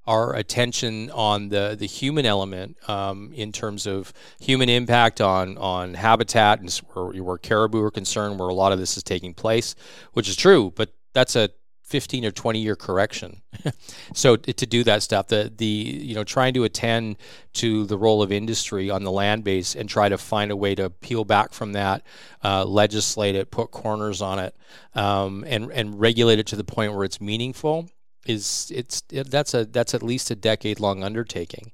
our 0.06 0.36
attention 0.36 1.10
on 1.12 1.50
the, 1.50 1.76
the 1.78 1.86
human 1.86 2.26
element 2.26 2.78
um, 2.90 3.32
in 3.34 3.52
terms 3.52 3.88
of 3.88 4.14
human 4.40 4.70
impact 4.70 5.22
on, 5.22 5.58
on 5.58 5.94
habitat 5.94 6.60
and 6.60 6.70
where, 6.94 7.24
where 7.24 7.38
caribou 7.38 7.82
are 7.82 7.92
concerned, 7.92 8.40
where 8.40 8.50
a 8.50 8.54
lot 8.54 8.72
of 8.72 8.80
this 8.80 8.98
is 8.98 9.04
taking 9.04 9.34
place, 9.34 9.76
which 10.14 10.28
is 10.28 10.36
true, 10.36 10.74
but 10.76 10.94
that's 11.14 11.36
a 11.36 11.50
15 11.84 12.26
or 12.26 12.32
20 12.32 12.60
year 12.60 12.76
correction. 12.76 13.42
so 14.14 14.36
to 14.36 14.66
do 14.66 14.84
that 14.84 15.04
stuff, 15.04 15.28
the 15.28 15.52
the 15.56 15.66
you 15.66 16.16
know 16.16 16.24
trying 16.24 16.54
to 16.56 16.64
attend 16.64 17.18
to 17.54 17.86
the 17.86 17.98
role 17.98 18.24
of 18.24 18.32
industry 18.32 18.90
on 18.90 19.04
the 19.04 19.12
land 19.12 19.44
base 19.44 19.76
and 19.76 19.88
try 19.88 20.10
to 20.10 20.18
find 20.18 20.50
a 20.50 20.56
way 20.56 20.74
to 20.74 20.90
peel 20.90 21.24
back 21.24 21.54
from 21.54 21.74
that, 21.74 22.02
uh, 22.44 22.66
legislate 22.66 23.36
it, 23.36 23.52
put 23.52 23.70
corners 23.70 24.22
on 24.22 24.40
it, 24.40 24.56
um, 24.96 25.44
and 25.48 25.72
and 25.72 26.00
regulate 26.00 26.40
it 26.40 26.48
to 26.48 26.56
the 26.56 26.64
point 26.64 26.94
where 26.94 27.04
it's 27.04 27.22
meaningful 27.22 27.90
is 28.26 28.72
it's 28.74 29.04
it, 29.12 29.30
that's 29.30 29.54
a 29.54 29.66
that's 29.66 29.94
at 29.94 30.04
least 30.04 30.32
a 30.32 30.36
decade 30.36 30.80
long 30.80 31.04
undertaking. 31.04 31.72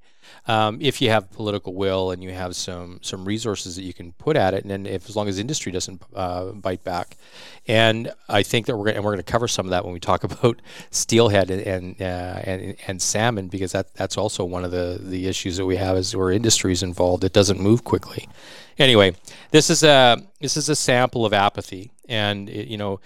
Um, 0.48 0.80
if 0.82 1.02
you 1.02 1.10
have 1.10 1.32
political 1.32 1.74
will 1.74 2.12
and 2.12 2.24
you 2.24 2.32
have 2.32 2.56
some 2.56 3.00
some 3.02 3.26
resources 3.26 3.76
that 3.76 3.84
you 3.84 3.94
can 3.94 4.14
put 4.14 4.36
at 4.36 4.54
it, 4.54 4.64
and 4.64 4.72
then 4.72 4.86
if 4.86 5.10
as 5.10 5.16
long 5.16 5.28
as 5.28 5.38
industry 5.38 5.72
doesn't 5.72 6.02
uh, 6.16 6.46
bite 6.52 6.84
back, 6.84 7.18
and 7.68 8.12
I 8.28 8.44
think 8.44 8.66
that 8.66 8.76
we're 8.76 8.86
gonna, 8.86 8.96
and 8.96 9.04
we're 9.04 9.12
going 9.12 9.24
to 9.24 9.32
cover 9.32 9.48
some 9.48 9.66
of 9.66 9.72
that 9.72 9.84
when 9.84 9.94
we 9.94 10.00
talk 10.00 10.24
about 10.30 10.62
steelhead 10.92 11.52
and 11.52 11.62
and, 11.62 12.02
uh, 12.02 12.42
and, 12.44 12.76
and 12.88 13.02
salmon 13.02 13.48
because 13.48 13.74
that 13.74 13.94
that's 13.96 14.18
also 14.18 14.44
one 14.44 14.64
of 14.64 14.72
the 14.72 15.00
the 15.02 15.28
issues 15.28 15.58
that 15.58 15.66
we 15.66 15.76
have 15.76 15.98
is 15.98 16.16
where 16.16 16.32
industry 16.32 16.72
is 16.72 16.84
involved. 16.84 17.24
It 17.24 17.34
doesn't 17.34 17.60
move 17.60 17.84
quickly. 17.84 18.28
Anyway, 18.78 19.16
this 19.52 19.70
is 19.70 19.84
a 19.84 20.18
this 20.40 20.58
is 20.58 20.70
a 20.70 20.76
sample 20.76 21.26
of 21.26 21.34
apathy, 21.34 21.92
and 22.08 22.50
it, 22.50 22.68
you 22.68 22.78
know, 22.78 23.00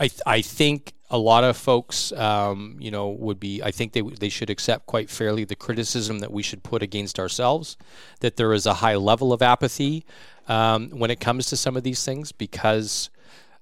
I 0.00 0.10
I 0.26 0.42
think 0.42 0.92
a 1.08 1.18
lot 1.18 1.44
of 1.44 1.56
folks, 1.56 2.12
um, 2.12 2.76
you 2.80 2.90
know, 2.90 3.08
would 3.10 3.38
be. 3.38 3.62
I 3.62 3.70
think 3.70 3.92
they 3.92 4.02
they 4.02 4.28
should 4.28 4.50
accept 4.50 4.86
quite 4.86 5.08
fairly 5.08 5.44
the 5.44 5.54
criticism 5.54 6.18
that 6.18 6.32
we 6.32 6.42
should 6.42 6.62
put 6.62 6.82
against 6.82 7.18
ourselves, 7.18 7.76
that 8.20 8.36
there 8.36 8.52
is 8.52 8.66
a 8.66 8.74
high 8.74 8.96
level 8.96 9.32
of 9.32 9.42
apathy 9.42 10.04
um, 10.48 10.90
when 10.90 11.10
it 11.10 11.20
comes 11.20 11.46
to 11.46 11.56
some 11.56 11.76
of 11.76 11.84
these 11.84 12.04
things, 12.04 12.32
because 12.32 13.10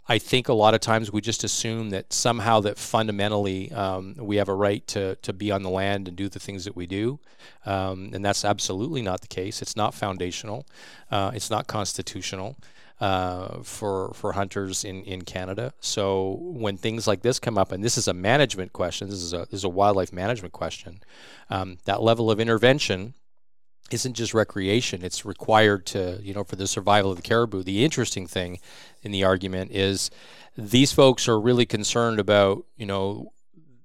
I 0.08 0.18
think 0.18 0.48
a 0.48 0.54
lot 0.54 0.74
of 0.74 0.80
times 0.80 1.12
we 1.12 1.20
just 1.20 1.44
assume 1.44 1.90
that 1.90 2.12
somehow 2.12 2.60
that 2.60 2.78
fundamentally 2.78 3.72
um, 3.72 4.14
we 4.18 4.36
have 4.36 4.48
a 4.48 4.54
right 4.54 4.86
to 4.88 5.16
to 5.16 5.32
be 5.34 5.50
on 5.50 5.62
the 5.62 5.70
land 5.70 6.08
and 6.08 6.16
do 6.16 6.30
the 6.30 6.40
things 6.40 6.64
that 6.64 6.74
we 6.74 6.86
do, 6.86 7.18
um, 7.66 8.10
and 8.14 8.24
that's 8.24 8.44
absolutely 8.44 9.02
not 9.02 9.20
the 9.20 9.28
case. 9.28 9.60
It's 9.60 9.76
not 9.76 9.92
foundational. 9.92 10.66
Uh, 11.10 11.30
it's 11.34 11.50
not 11.50 11.66
constitutional 11.66 12.56
uh, 13.00 13.62
for 13.62 14.12
for 14.14 14.32
hunters 14.32 14.84
in, 14.84 15.02
in 15.04 15.22
Canada. 15.22 15.72
So 15.80 16.38
when 16.40 16.76
things 16.76 17.06
like 17.06 17.22
this 17.22 17.38
come 17.38 17.58
up, 17.58 17.72
and 17.72 17.82
this 17.82 17.98
is 17.98 18.08
a 18.08 18.14
management 18.14 18.72
question, 18.72 19.08
this 19.08 19.22
is 19.22 19.32
a 19.32 19.38
this 19.50 19.54
is 19.60 19.64
a 19.64 19.68
wildlife 19.68 20.12
management 20.12 20.52
question. 20.52 21.02
Um, 21.50 21.78
that 21.84 22.02
level 22.02 22.30
of 22.30 22.40
intervention 22.40 23.14
isn't 23.90 24.14
just 24.14 24.32
recreation 24.32 25.04
it's 25.04 25.26
required 25.26 25.84
to 25.84 26.18
you 26.22 26.32
know 26.32 26.42
for 26.42 26.56
the 26.56 26.66
survival 26.66 27.10
of 27.10 27.16
the 27.16 27.22
caribou 27.22 27.62
the 27.62 27.84
interesting 27.84 28.26
thing 28.26 28.58
in 29.02 29.12
the 29.12 29.22
argument 29.22 29.70
is 29.70 30.10
these 30.56 30.90
folks 30.90 31.28
are 31.28 31.38
really 31.38 31.66
concerned 31.66 32.18
about 32.18 32.64
you 32.76 32.86
know 32.86 33.30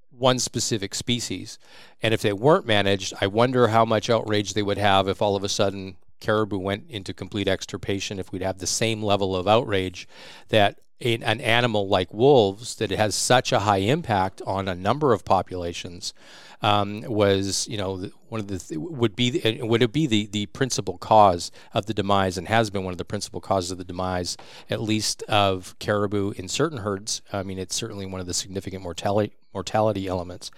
one 0.09 0.39
specific 0.39 0.95
species 0.95 1.59
and 2.01 2.13
if 2.13 2.21
they 2.21 2.31
weren't 2.31 2.65
managed 2.65 3.13
i 3.19 3.27
wonder 3.27 3.67
how 3.67 3.83
much 3.83 4.09
outrage 4.09 4.53
they 4.53 4.63
would 4.63 4.77
have 4.77 5.07
if 5.09 5.21
all 5.21 5.35
of 5.35 5.43
a 5.43 5.49
sudden 5.49 5.97
caribou 6.19 6.57
went 6.57 6.85
into 6.89 7.13
complete 7.13 7.47
extirpation 7.47 8.19
if 8.19 8.31
we'd 8.31 8.41
have 8.41 8.59
the 8.59 8.67
same 8.67 9.01
level 9.01 9.35
of 9.35 9.47
outrage 9.47 10.07
that 10.49 10.79
an 11.01 11.23
animal 11.23 11.87
like 11.87 12.13
wolves 12.13 12.75
that 12.75 12.91
has 12.91 13.15
such 13.15 13.53
a 13.53 13.59
high 13.59 13.77
impact 13.77 14.41
on 14.45 14.67
a 14.67 14.75
number 14.75 15.13
of 15.13 15.23
populations 15.23 16.13
um, 16.61 17.03
was 17.03 17.67
you 17.69 17.77
know 17.77 18.09
one 18.27 18.41
of 18.41 18.47
the 18.47 18.77
would 18.77 19.15
be 19.15 19.59
would 19.61 19.81
it 19.81 19.93
be 19.93 20.07
the 20.07 20.27
the 20.27 20.45
principal 20.47 20.97
cause 20.97 21.51
of 21.73 21.85
the 21.85 21.93
demise 21.93 22.37
and 22.37 22.49
has 22.49 22.69
been 22.69 22.83
one 22.83 22.91
of 22.91 22.97
the 22.97 23.05
principal 23.05 23.39
causes 23.39 23.71
of 23.71 23.77
the 23.77 23.85
demise 23.85 24.35
at 24.69 24.81
least 24.81 25.23
of 25.23 25.73
caribou 25.79 26.31
in 26.31 26.49
certain 26.49 26.79
herds? 26.79 27.21
I 27.31 27.43
mean 27.43 27.59
it's 27.59 27.75
certainly 27.75 28.05
one 28.05 28.19
of 28.19 28.27
the 28.27 28.33
significant 28.33 28.83
mortality 28.83 29.33
mortality 29.53 30.07
elements. 30.07 30.51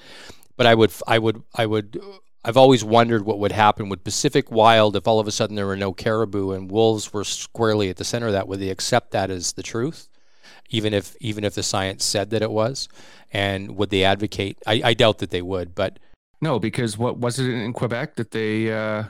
But 0.57 0.65
I 0.65 0.73
would 0.73 0.91
I 1.05 1.19
would 1.19 1.43
I 1.53 1.67
would 1.67 2.01
I've 2.43 2.57
always 2.57 2.83
wondered 2.83 3.25
what 3.25 3.39
would 3.39 3.51
happen 3.51 3.87
with 3.87 4.03
Pacific 4.03 4.51
Wild 4.51 4.95
if 4.95 5.07
all 5.07 5.19
of 5.19 5.27
a 5.27 5.31
sudden 5.31 5.55
there 5.55 5.67
were 5.67 5.77
no 5.77 5.93
caribou 5.93 6.51
and 6.51 6.71
wolves 6.71 7.13
were 7.13 7.23
squarely 7.23 7.89
at 7.89 7.97
the 7.97 8.03
center 8.03 8.27
of 8.27 8.33
that. 8.33 8.47
Would 8.47 8.59
they 8.59 8.69
accept 8.69 9.11
that 9.11 9.29
as 9.29 9.53
the 9.53 9.63
truth? 9.63 10.09
even 10.71 10.93
if 10.93 11.15
even 11.19 11.43
if 11.43 11.53
the 11.53 11.63
science 11.63 12.03
said 12.03 12.31
that 12.31 12.41
it 12.41 12.51
was? 12.51 12.89
And 13.31 13.77
would 13.77 13.91
they 13.91 14.03
advocate? 14.03 14.57
I, 14.65 14.81
I 14.83 14.93
doubt 14.93 15.19
that 15.19 15.29
they 15.29 15.41
would, 15.41 15.75
but 15.75 15.99
no, 16.41 16.59
because 16.59 16.97
what 16.97 17.17
was 17.17 17.37
it 17.37 17.47
in 17.47 17.73
Quebec 17.73 18.15
that 18.15 18.31
they 18.31 18.71
uh, 18.71 19.03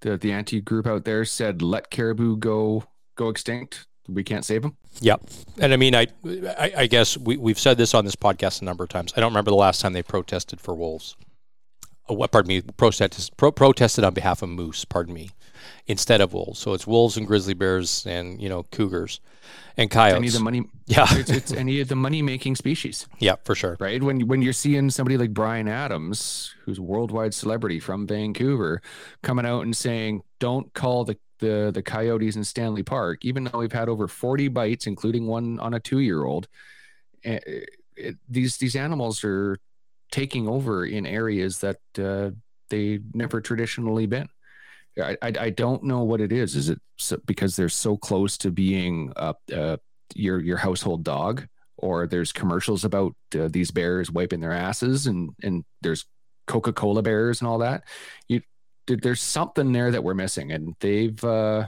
the 0.00 0.16
the 0.16 0.32
anti 0.32 0.60
group 0.60 0.86
out 0.86 1.04
there 1.04 1.24
said 1.24 1.60
let 1.60 1.90
caribou 1.90 2.36
go 2.36 2.84
go 3.16 3.28
extinct? 3.28 3.86
We 4.08 4.24
can't 4.24 4.44
save 4.44 4.62
them. 4.62 4.74
Yep, 5.02 5.20
and 5.58 5.74
I 5.74 5.76
mean, 5.76 5.94
I, 5.94 6.06
I, 6.24 6.72
I 6.78 6.86
guess 6.86 7.18
we 7.18 7.36
we've 7.36 7.58
said 7.58 7.76
this 7.76 7.92
on 7.92 8.06
this 8.06 8.16
podcast 8.16 8.62
a 8.62 8.64
number 8.64 8.84
of 8.84 8.88
times. 8.88 9.12
I 9.16 9.20
don't 9.20 9.32
remember 9.32 9.50
the 9.50 9.56
last 9.56 9.82
time 9.82 9.92
they 9.92 10.02
protested 10.02 10.60
for 10.60 10.74
wolves. 10.74 11.14
Oh, 12.08 12.14
what? 12.14 12.32
Pardon 12.32 12.48
me. 12.48 12.62
Protested 12.62 13.30
pro, 13.36 13.52
protested 13.52 14.04
on 14.04 14.14
behalf 14.14 14.42
of 14.42 14.48
moose. 14.48 14.84
Pardon 14.84 15.14
me 15.14 15.30
instead 15.86 16.20
of 16.20 16.32
wolves. 16.32 16.58
So 16.58 16.74
it's 16.74 16.86
wolves 16.86 17.16
and 17.16 17.26
grizzly 17.26 17.54
bears 17.54 18.06
and 18.06 18.40
you 18.40 18.48
know 18.48 18.64
cougars 18.64 19.20
and 19.76 19.90
coyotes. 19.90 20.16
Any 20.16 20.26
of 20.28 20.32
the 20.34 20.40
money, 20.40 20.62
yeah, 20.86 21.06
it's, 21.10 21.30
it's 21.30 21.52
any 21.52 21.80
of 21.80 21.88
the 21.88 21.96
money 21.96 22.22
making 22.22 22.56
species. 22.56 23.06
Yeah, 23.18 23.36
for 23.44 23.54
sure. 23.54 23.76
Right 23.80 24.02
when 24.02 24.26
when 24.26 24.42
you're 24.42 24.52
seeing 24.52 24.90
somebody 24.90 25.16
like 25.16 25.32
Bryan 25.32 25.68
Adams, 25.68 26.54
who's 26.64 26.78
a 26.78 26.82
worldwide 26.82 27.34
celebrity 27.34 27.80
from 27.80 28.06
Vancouver, 28.06 28.82
coming 29.22 29.46
out 29.46 29.62
and 29.62 29.76
saying, 29.76 30.22
"Don't 30.38 30.72
call 30.74 31.04
the 31.04 31.16
the 31.40 31.70
the 31.72 31.82
coyotes 31.82 32.36
in 32.36 32.44
Stanley 32.44 32.82
Park," 32.82 33.24
even 33.24 33.44
though 33.44 33.58
we've 33.58 33.72
had 33.72 33.88
over 33.88 34.08
40 34.08 34.48
bites, 34.48 34.86
including 34.86 35.26
one 35.26 35.58
on 35.58 35.74
a 35.74 35.80
two 35.80 36.00
year 36.00 36.24
old. 36.24 36.48
Eh, 37.24 37.40
these 38.28 38.58
these 38.58 38.76
animals 38.76 39.24
are 39.24 39.58
taking 40.10 40.48
over 40.48 40.84
in 40.84 41.06
areas 41.06 41.60
that 41.60 41.78
uh, 41.98 42.30
they 42.70 43.00
never 43.12 43.40
traditionally 43.40 44.06
been. 44.06 44.28
I, 45.00 45.16
I, 45.22 45.32
I 45.40 45.50
don't 45.50 45.84
know 45.84 46.02
what 46.02 46.20
it 46.20 46.32
is. 46.32 46.56
Is 46.56 46.68
it 46.70 46.80
so, 46.96 47.18
because 47.24 47.56
they're 47.56 47.68
so 47.68 47.96
close 47.96 48.36
to 48.38 48.50
being 48.50 49.12
uh, 49.16 49.34
uh, 49.54 49.76
your 50.14 50.40
your 50.40 50.56
household 50.56 51.04
dog, 51.04 51.46
or 51.76 52.06
there's 52.06 52.32
commercials 52.32 52.84
about 52.84 53.14
uh, 53.38 53.48
these 53.48 53.70
bears 53.70 54.10
wiping 54.10 54.40
their 54.40 54.52
asses, 54.52 55.06
and 55.06 55.30
and 55.42 55.64
there's 55.82 56.04
Coca 56.46 56.72
Cola 56.72 57.02
bears 57.02 57.40
and 57.40 57.48
all 57.48 57.58
that. 57.58 57.84
You 58.28 58.42
there's 58.86 59.20
something 59.20 59.72
there 59.72 59.90
that 59.90 60.02
we're 60.02 60.14
missing, 60.14 60.50
and 60.50 60.74
they've 60.80 61.22
uh, 61.22 61.66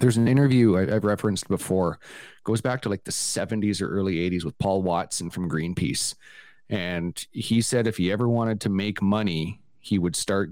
there's 0.00 0.16
an 0.16 0.28
interview 0.28 0.76
I, 0.76 0.86
have 0.86 1.04
referenced 1.04 1.48
before, 1.48 1.98
goes 2.44 2.60
back 2.60 2.82
to 2.82 2.88
like 2.88 3.04
the 3.04 3.10
70s 3.10 3.82
or 3.82 3.88
early 3.88 4.16
80s 4.30 4.44
with 4.44 4.58
Paul 4.58 4.82
Watson 4.82 5.30
from 5.30 5.50
Greenpeace, 5.50 6.14
and 6.70 7.26
he 7.32 7.60
said 7.62 7.86
if 7.86 7.96
he 7.96 8.12
ever 8.12 8.28
wanted 8.28 8.60
to 8.62 8.68
make 8.68 9.00
money, 9.00 9.60
he 9.80 9.98
would 9.98 10.16
start 10.16 10.50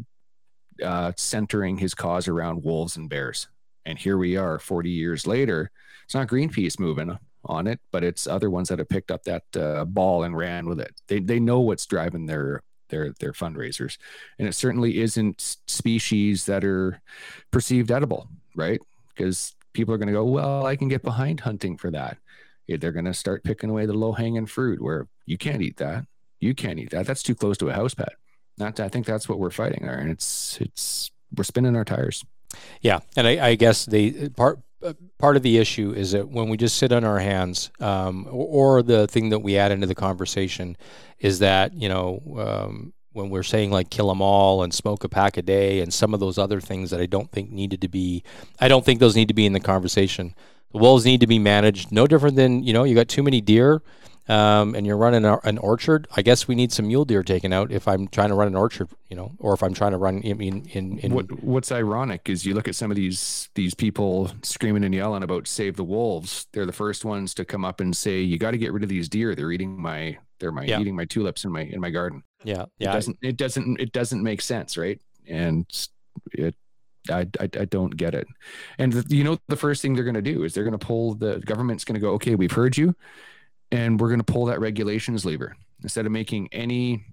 uh, 0.83 1.13
centering 1.17 1.77
his 1.79 1.95
cause 1.95 2.29
around 2.29 2.65
wolves 2.65 2.97
and 2.97 3.09
bears. 3.09 3.49
And 3.85 3.99
here 3.99 4.19
we 4.19 4.37
are 4.37 4.59
40 4.59 4.91
years 4.91 5.27
later. 5.27 5.71
It's 6.05 6.15
not 6.15 6.29
Greenpeace 6.29 6.79
moving 6.79 7.19
on 7.45 7.67
it, 7.67 7.81
but 7.93 8.03
it's 8.03 8.27
other 8.27 8.51
ones 8.51 8.69
that 8.69 8.79
have 8.79 8.89
picked 8.89 9.11
up 9.11 9.25
that 9.25 9.45
uh, 9.57 9.85
ball 9.85 10.25
and 10.25 10.37
ran 10.37 10.67
with 10.67 10.81
it. 10.81 10.95
They, 11.07 11.21
they 11.21 11.41
know 11.41 11.61
what's 11.61 11.87
driving 11.87 12.27
their 12.27 12.63
their 12.89 13.13
their 13.19 13.33
fundraisers, 13.33 13.99
and 14.39 14.47
it 14.47 14.53
certainly 14.53 14.99
isn't 14.99 15.59
species 15.67 16.47
that 16.47 16.65
are 16.65 17.01
perceived 17.51 17.91
edible, 17.91 18.29
right? 18.55 18.81
Because 19.09 19.57
people 19.73 19.93
are 19.93 19.99
going 19.99 20.07
to 20.07 20.13
go, 20.13 20.25
well, 20.25 20.65
I 20.65 20.77
can 20.77 20.89
get 20.89 21.03
behind 21.03 21.41
hunting 21.41 21.77
for 21.77 21.91
that. 21.91 22.19
They're 22.69 22.93
going 22.93 23.05
to 23.05 23.15
start 23.15 23.45
picking 23.45 23.71
away 23.71 23.87
the 23.87 23.95
low 23.95 24.13
hanging 24.13 24.47
fruit 24.47 24.83
where 24.83 25.09
you 25.25 25.39
can't 25.39 25.63
eat 25.63 25.77
that. 25.79 26.07
You 26.41 26.55
can't 26.55 26.79
eat 26.79 26.91
that. 26.91 27.07
That's 27.07 27.23
too 27.23 27.35
close 27.35 27.57
to 27.59 27.69
a 27.69 27.73
house 27.73 27.95
pet. 27.95 28.15
Not, 28.59 28.81
I 28.81 28.89
think 28.89 29.07
that's 29.07 29.29
what 29.29 29.39
we're 29.39 29.51
fighting 29.51 29.85
there, 29.85 29.99
and 29.99 30.11
it's 30.11 30.59
it's 30.61 31.11
we're 31.37 31.45
spinning 31.45 31.77
our 31.77 31.85
tires. 31.85 32.25
Yeah, 32.81 33.01
and 33.17 33.27
I, 33.27 33.49
I 33.49 33.55
guess 33.55 33.85
the 33.85 34.31
part 34.31 34.61
part 35.19 35.37
of 35.37 35.43
the 35.43 35.59
issue 35.59 35.93
is 35.93 36.13
that 36.13 36.29
when 36.29 36.49
we 36.49 36.57
just 36.57 36.77
sit 36.77 36.93
on 36.93 37.05
our 37.05 37.19
hands, 37.19 37.71
um, 37.81 38.27
or, 38.31 38.79
or, 38.79 38.83
the 38.83 39.07
thing 39.07 39.31
that 39.31 39.41
we 39.41 39.57
add 39.57 39.73
into 39.73 39.87
the 39.87 39.95
conversation 39.95 40.77
is 41.19 41.39
that 41.41 41.75
you 41.75 41.89
know 41.89 42.23
um, 42.39 42.93
when 43.13 43.31
we're 43.31 43.43
saying 43.43 43.71
like 43.71 43.91
kill 43.91 44.09
them 44.09 44.21
all 44.21 44.63
and 44.63 44.73
smoke 44.73 45.03
a 45.05 45.09
pack 45.09 45.37
a 45.37 45.43
day 45.43 45.81
and 45.81 45.93
some 45.93 46.15
of 46.15 46.21
those 46.21 46.39
other 46.39 46.61
things 46.61 46.91
that 46.91 47.01
I 47.01 47.07
don't 47.07 47.31
think 47.31 47.51
needed 47.51 47.81
to 47.81 47.89
be, 47.89 48.23
I 48.61 48.69
don't 48.69 48.85
think 48.85 49.01
those 49.01 49.17
need 49.17 49.29
to 49.29 49.35
be 49.35 49.47
in 49.47 49.55
the 49.55 49.61
conversation. 49.61 50.35
The 50.77 50.83
wolves 50.83 51.07
need 51.07 51.21
to 51.21 51.27
be 51.27 51.39
managed 51.39 51.91
no 51.91 52.07
different 52.07 52.37
than 52.37 52.63
you 52.63 52.75
know 52.75 52.85
you 52.85 52.95
got 52.95 53.09
too 53.09 53.23
many 53.23 53.41
deer 53.41 53.81
um, 54.29 54.75
and 54.75 54.87
you're 54.87 54.99
running 54.99 55.25
an 55.25 55.57
orchard, 55.57 56.07
I 56.15 56.21
guess 56.21 56.47
we 56.47 56.55
need 56.55 56.71
some 56.71 56.89
mule 56.89 57.07
deer 57.07 57.23
taken 57.23 57.51
out 57.51 57.73
if 57.73 57.89
I'm 57.89 58.09
trying 58.09 58.29
to 58.29 58.35
run 58.35 58.49
an 58.49 58.57
orchard, 58.57 58.89
you 59.09 59.17
know, 59.17 59.33
or 59.39 59.55
if 59.55 59.63
I'm 59.63 59.73
trying 59.73 59.93
to 59.93 59.97
run 59.97 60.21
in 60.21 60.67
in, 60.67 60.99
in 60.99 61.15
what, 61.15 61.43
what's 61.43 61.73
ironic 61.73 62.29
is 62.29 62.45
you 62.45 62.53
look 62.53 62.69
at 62.69 62.75
some 62.75 62.91
of 62.91 62.97
these 62.97 63.49
these 63.55 63.73
people 63.73 64.31
screaming 64.43 64.85
and 64.85 64.95
yelling 64.95 65.23
about 65.23 65.47
save 65.47 65.77
the 65.77 65.85
wolves. 65.85 66.47
They're 66.53 66.67
the 66.67 66.73
first 66.73 67.07
ones 67.07 67.33
to 67.35 67.47
come 67.47 67.65
up 67.65 67.81
and 67.81 67.97
say 67.97 68.21
you 68.21 68.37
got 68.37 68.51
to 68.51 68.59
get 68.59 68.75
rid 68.75 68.83
of 68.83 68.91
these 68.91 69.09
deer. 69.09 69.35
They're 69.35 69.53
eating 69.53 69.81
my 69.81 70.19
they're 70.41 70.53
my 70.53 70.65
yeah. 70.65 70.79
eating 70.79 70.95
my 70.95 71.07
tulips 71.07 71.45
in 71.45 71.53
my 71.53 71.63
in 71.63 71.81
my 71.81 71.89
garden. 71.89 72.23
Yeah, 72.45 72.67
yeah. 72.79 72.91
It 72.91 72.93
doesn't 72.93 73.19
it 73.23 73.37
doesn't 73.39 73.81
it 73.81 73.93
doesn't 73.93 74.23
make 74.23 74.43
sense, 74.43 74.77
right? 74.77 75.01
And 75.27 75.65
it 76.33 76.55
I, 77.11 77.27
I, 77.41 77.45
I, 77.45 77.65
don't 77.65 77.97
get 77.97 78.15
it. 78.15 78.27
And 78.79 78.93
the, 78.93 79.17
you 79.17 79.25
know, 79.25 79.39
the 79.49 79.57
first 79.57 79.83
thing 79.83 79.95
they're 79.95 80.05
going 80.05 80.15
to 80.15 80.23
do 80.23 80.45
is 80.45 80.55
they're 80.55 80.65
going 80.65 80.79
to 80.79 80.87
pull 80.87 81.15
the 81.15 81.39
government's 81.41 81.85
going 81.85 81.95
to 81.95 82.01
go, 82.01 82.11
okay, 82.13 82.35
we've 82.35 82.53
heard 82.53 82.77
you 82.77 82.95
and 83.71 84.01
we're 84.01 84.09
going 84.09 84.21
to 84.21 84.25
pull 84.25 84.47
that 84.47 84.61
regulations 84.61 85.25
lever 85.25 85.57
instead 85.83 86.07
of 86.07 86.13
making 86.13 86.49
any 86.53 87.05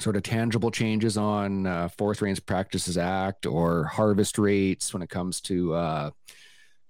sort 0.00 0.16
of 0.16 0.22
tangible 0.22 0.70
changes 0.70 1.16
on 1.16 1.66
uh, 1.66 1.88
Forest 1.88 2.22
Range 2.22 2.46
Practices 2.46 2.96
Act 2.96 3.46
or 3.46 3.84
harvest 3.84 4.38
rates 4.38 4.92
when 4.92 5.02
it 5.02 5.10
comes 5.10 5.40
to 5.42 5.74
uh, 5.74 6.10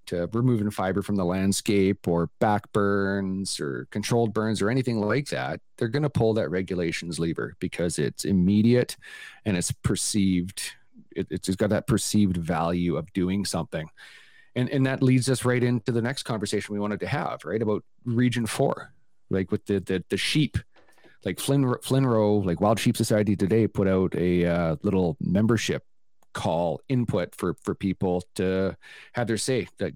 to 0.09 0.27
removing 0.33 0.71
fiber 0.71 1.03
from 1.03 1.17
the 1.17 1.25
landscape 1.25 2.09
or 2.09 2.31
back 2.41 2.71
burns 2.73 3.61
or 3.61 3.87
controlled 3.91 4.33
burns 4.33 4.63
or 4.63 4.71
anything 4.71 5.01
like 5.01 5.29
that. 5.29 5.61
They're 5.77 5.89
going 5.89 6.03
to 6.03 6.11
pull 6.11 6.35
that 6.35 6.51
regulations 6.51 7.19
lever 7.19 7.55
because 7.61 7.99
it's 7.99 8.25
immediate 8.25 8.97
and 9.45 9.57
it's 9.57 9.71
perceived. 9.71 10.73
It, 11.19 11.27
it's 11.31 11.55
got 11.57 11.71
that 11.71 11.87
perceived 11.87 12.37
value 12.37 12.97
of 12.97 13.13
doing 13.13 13.45
something. 13.45 13.89
And 14.55 14.69
and 14.71 14.87
that 14.87 15.03
leads 15.03 15.29
us 15.29 15.45
right 15.45 15.63
into 15.63 15.93
the 15.93 16.03
next 16.03 16.23
conversation 16.25 16.73
we 16.73 16.81
wanted 16.81 17.01
to 17.01 17.07
have 17.07 17.45
right 17.45 17.63
about 17.63 17.85
region 18.05 18.47
four 18.47 18.93
like 19.31 19.51
with 19.51 19.67
the 19.67 19.81
the, 19.81 20.05
the 20.09 20.17
sheep. 20.17 20.59
Like 21.25 21.41
flynn 21.41 21.65
flinro 21.65 22.45
like 22.45 22.61
wild 22.61 22.79
sheep 22.79 22.97
society 22.97 23.35
today 23.35 23.67
put 23.67 23.89
out 23.89 24.15
a 24.15 24.47
uh, 24.47 24.77
little 24.83 25.17
membership 25.21 25.83
call 26.33 26.81
input 26.89 27.35
for 27.35 27.57
for 27.63 27.75
people 27.75 28.23
to 28.37 28.77
have 29.15 29.27
their 29.27 29.37
say 29.37 29.67
that 29.79 29.95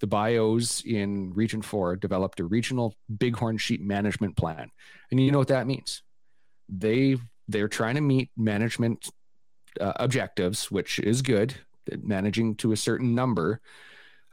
the 0.00 0.06
bios 0.06 0.82
in 0.84 1.32
region 1.34 1.62
4 1.62 1.96
developed 1.96 2.38
a 2.40 2.44
regional 2.44 2.94
bighorn 3.08 3.56
sheep 3.56 3.80
management 3.80 4.36
plan. 4.36 4.70
And 5.10 5.18
you 5.18 5.32
know 5.32 5.38
what 5.38 5.48
that 5.48 5.66
means? 5.66 6.02
They 6.68 7.16
they're 7.48 7.68
trying 7.68 7.94
to 7.96 8.00
meet 8.00 8.30
management 8.36 9.08
uh, 9.80 9.92
objectives 9.96 10.70
which 10.70 10.98
is 10.98 11.22
good 11.22 11.54
managing 12.02 12.54
to 12.56 12.72
a 12.72 12.76
certain 12.76 13.14
number, 13.14 13.60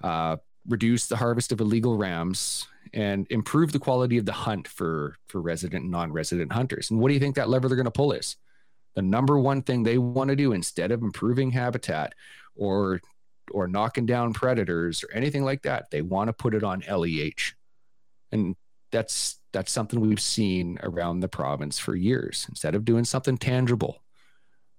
uh, 0.03 0.37
reduce 0.67 1.07
the 1.07 1.17
harvest 1.17 1.51
of 1.51 1.59
illegal 1.59 1.97
rams, 1.97 2.67
and 2.93 3.27
improve 3.29 3.71
the 3.71 3.79
quality 3.79 4.17
of 4.17 4.25
the 4.25 4.31
hunt 4.31 4.67
for 4.67 5.15
for 5.27 5.41
resident 5.41 5.83
and 5.83 5.91
non-resident 5.91 6.51
hunters. 6.51 6.91
And 6.91 6.99
what 6.99 7.07
do 7.07 7.13
you 7.13 7.19
think 7.19 7.35
that 7.35 7.49
lever 7.49 7.67
they're 7.67 7.77
going 7.77 7.85
to 7.85 7.91
pull 7.91 8.11
is? 8.11 8.35
The 8.95 9.01
number 9.01 9.39
one 9.39 9.61
thing 9.61 9.83
they 9.83 9.97
want 9.97 10.29
to 10.29 10.35
do 10.35 10.51
instead 10.51 10.91
of 10.91 11.01
improving 11.01 11.51
habitat 11.51 12.13
or 12.55 12.99
or 13.51 13.67
knocking 13.67 14.05
down 14.05 14.33
predators 14.33 15.03
or 15.03 15.11
anything 15.13 15.43
like 15.43 15.63
that, 15.63 15.89
they 15.91 16.01
want 16.01 16.27
to 16.27 16.33
put 16.33 16.53
it 16.53 16.63
on 16.63 16.83
LEH. 16.89 17.53
And 18.31 18.55
that's 18.91 19.39
that's 19.53 19.71
something 19.71 19.99
we've 19.99 20.21
seen 20.21 20.77
around 20.83 21.19
the 21.19 21.27
province 21.27 21.79
for 21.79 21.95
years. 21.95 22.45
Instead 22.49 22.75
of 22.75 22.85
doing 22.85 23.05
something 23.05 23.37
tangible, 23.37 24.00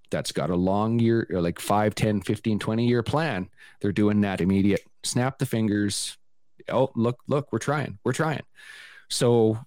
that's 0.09 0.31
got 0.31 0.49
a 0.49 0.55
long 0.55 0.99
year, 0.99 1.27
like 1.29 1.59
5, 1.59 1.95
10, 1.95 2.21
15, 2.21 2.59
20 2.59 2.87
year 2.87 3.03
plan, 3.03 3.49
they're 3.81 3.91
doing 3.91 4.21
that 4.21 4.41
immediate 4.41 4.81
snap 5.03 5.37
the 5.37 5.45
fingers. 5.45 6.17
Oh, 6.69 6.91
look, 6.95 7.19
look, 7.27 7.51
we're 7.51 7.59
trying, 7.59 7.99
we're 8.03 8.13
trying. 8.13 8.43
So 9.09 9.59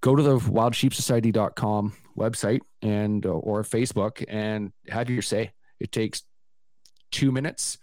go 0.00 0.14
to 0.14 0.22
the 0.22 0.38
wildsheepsociety.com 0.38 1.94
website 2.16 2.60
and 2.82 3.24
uh, 3.26 3.30
or 3.30 3.62
Facebook 3.62 4.24
and 4.28 4.72
have 4.88 5.10
your 5.10 5.22
say. 5.22 5.52
It 5.80 5.90
takes 5.90 6.22
two 7.10 7.32
minutes. 7.32 7.78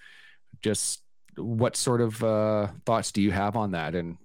Just 0.61 1.01
what 1.37 1.75
sort 1.75 2.01
of 2.01 2.23
uh, 2.23 2.67
thoughts 2.85 3.11
do 3.11 3.21
you 3.21 3.31
have 3.31 3.55
on 3.55 3.71
that? 3.71 3.95
And 3.95 4.17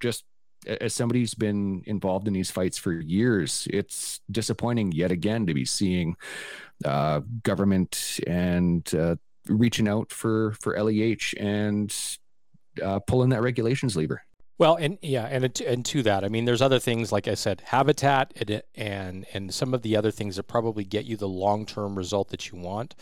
just 0.00 0.24
as 0.66 0.94
somebody 0.94 1.20
who's 1.20 1.34
been 1.34 1.82
involved 1.86 2.26
in 2.26 2.34
these 2.34 2.50
fights 2.50 2.78
for 2.78 2.92
years, 2.92 3.68
it's 3.70 4.20
disappointing 4.30 4.92
yet 4.92 5.10
again 5.10 5.46
to 5.46 5.54
be 5.54 5.64
seeing 5.64 6.16
uh, 6.84 7.20
government 7.42 8.20
and 8.26 8.94
uh, 8.94 9.16
reaching 9.48 9.88
out 9.88 10.12
for 10.12 10.52
for 10.60 10.78
LEH 10.78 11.34
and 11.38 11.94
uh, 12.82 12.98
pulling 13.00 13.30
that 13.30 13.42
regulations 13.42 13.96
lever. 13.96 14.22
Well, 14.56 14.76
and 14.76 14.98
yeah, 15.02 15.26
and 15.26 15.60
and 15.60 15.84
to 15.86 16.02
that, 16.04 16.24
I 16.24 16.28
mean, 16.28 16.44
there's 16.44 16.62
other 16.62 16.78
things 16.78 17.10
like 17.10 17.26
I 17.26 17.34
said, 17.34 17.62
habitat 17.66 18.32
and 18.36 18.62
and, 18.76 19.26
and 19.34 19.52
some 19.52 19.74
of 19.74 19.82
the 19.82 19.96
other 19.96 20.12
things 20.12 20.36
that 20.36 20.44
probably 20.44 20.84
get 20.84 21.06
you 21.06 21.16
the 21.16 21.28
long 21.28 21.66
term 21.66 21.96
result 21.96 22.28
that 22.28 22.50
you 22.50 22.58
want. 22.58 22.94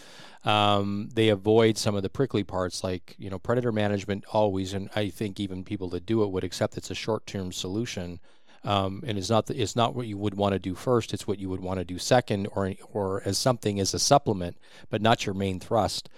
Um, 0.44 1.10
they 1.14 1.28
avoid 1.28 1.76
some 1.76 1.94
of 1.94 2.02
the 2.02 2.08
prickly 2.08 2.42
parts, 2.42 2.82
like 2.82 3.14
you 3.18 3.28
know, 3.28 3.38
predator 3.38 3.70
management 3.70 4.24
always, 4.32 4.72
and 4.72 4.88
I 4.96 5.10
think 5.10 5.38
even 5.38 5.62
people 5.62 5.88
that 5.90 6.06
do 6.06 6.22
it 6.22 6.30
would 6.30 6.42
accept 6.42 6.78
it's 6.78 6.90
a 6.90 6.94
short 6.94 7.26
term 7.26 7.52
solution 7.52 8.20
um, 8.64 9.02
and 9.06 9.18
it's 9.18 9.30
not 9.30 9.46
the, 9.46 9.60
it's 9.60 9.74
not 9.74 9.94
what 9.94 10.06
you 10.06 10.16
would 10.16 10.34
want 10.34 10.52
to 10.52 10.58
do 10.58 10.74
first. 10.74 11.12
It's 11.12 11.26
what 11.26 11.38
you 11.38 11.48
would 11.48 11.60
want 11.60 11.80
to 11.80 11.84
do 11.84 11.98
second, 11.98 12.48
or 12.52 12.72
or 12.92 13.22
as 13.24 13.36
something 13.36 13.80
as 13.80 13.92
a 13.92 13.98
supplement, 13.98 14.56
but 14.88 15.02
not 15.02 15.26
your 15.26 15.34
main 15.34 15.58
thrust. 15.58 16.08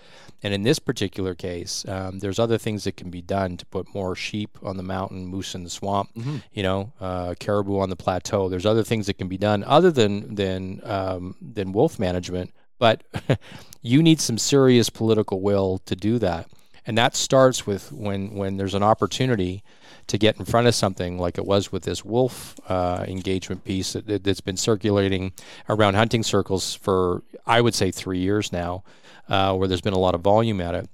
And 0.42 0.52
in 0.52 0.62
this 0.62 0.78
particular 0.78 1.34
case, 1.34 1.86
um, 1.88 2.18
there's 2.18 2.38
other 2.38 2.58
things 2.58 2.84
that 2.84 2.98
can 2.98 3.08
be 3.08 3.22
done 3.22 3.56
to 3.56 3.64
put 3.66 3.94
more 3.94 4.14
sheep 4.14 4.58
on 4.62 4.76
the 4.76 4.82
mountain, 4.82 5.26
moose 5.26 5.54
in 5.54 5.64
the 5.64 5.70
swamp, 5.70 6.10
mm-hmm. 6.14 6.36
you 6.52 6.62
know, 6.62 6.92
uh, 7.00 7.34
caribou 7.40 7.78
on 7.78 7.88
the 7.88 7.96
plateau. 7.96 8.50
There's 8.50 8.66
other 8.66 8.84
things 8.84 9.06
that 9.06 9.14
can 9.14 9.28
be 9.28 9.38
done 9.38 9.64
other 9.64 9.90
than 9.90 10.34
than 10.34 10.82
um, 10.84 11.36
than 11.40 11.72
wolf 11.72 11.98
management. 11.98 12.52
But 12.78 13.04
you 13.82 14.02
need 14.02 14.20
some 14.20 14.36
serious 14.36 14.90
political 14.90 15.40
will 15.40 15.78
to 15.86 15.96
do 15.96 16.18
that, 16.18 16.50
and 16.86 16.98
that 16.98 17.16
starts 17.16 17.66
with 17.66 17.90
when 17.90 18.34
when 18.34 18.58
there's 18.58 18.74
an 18.74 18.82
opportunity 18.82 19.62
to 20.06 20.18
get 20.18 20.38
in 20.38 20.44
front 20.44 20.66
of 20.66 20.74
something 20.74 21.18
like 21.18 21.38
it 21.38 21.46
was 21.46 21.72
with 21.72 21.84
this 21.84 22.04
wolf 22.04 22.54
uh, 22.68 23.04
engagement 23.08 23.64
piece 23.64 23.94
that, 23.94 24.24
has 24.26 24.40
been 24.40 24.56
circulating 24.56 25.32
around 25.68 25.94
hunting 25.94 26.22
circles 26.22 26.74
for, 26.74 27.22
I 27.46 27.60
would 27.60 27.74
say, 27.74 27.90
three 27.90 28.18
years 28.18 28.52
now, 28.52 28.84
uh, 29.28 29.54
where 29.54 29.68
there's 29.68 29.80
been 29.80 29.94
a 29.94 29.98
lot 29.98 30.14
of 30.14 30.20
volume 30.20 30.60
at 30.60 30.74
it. 30.74 30.88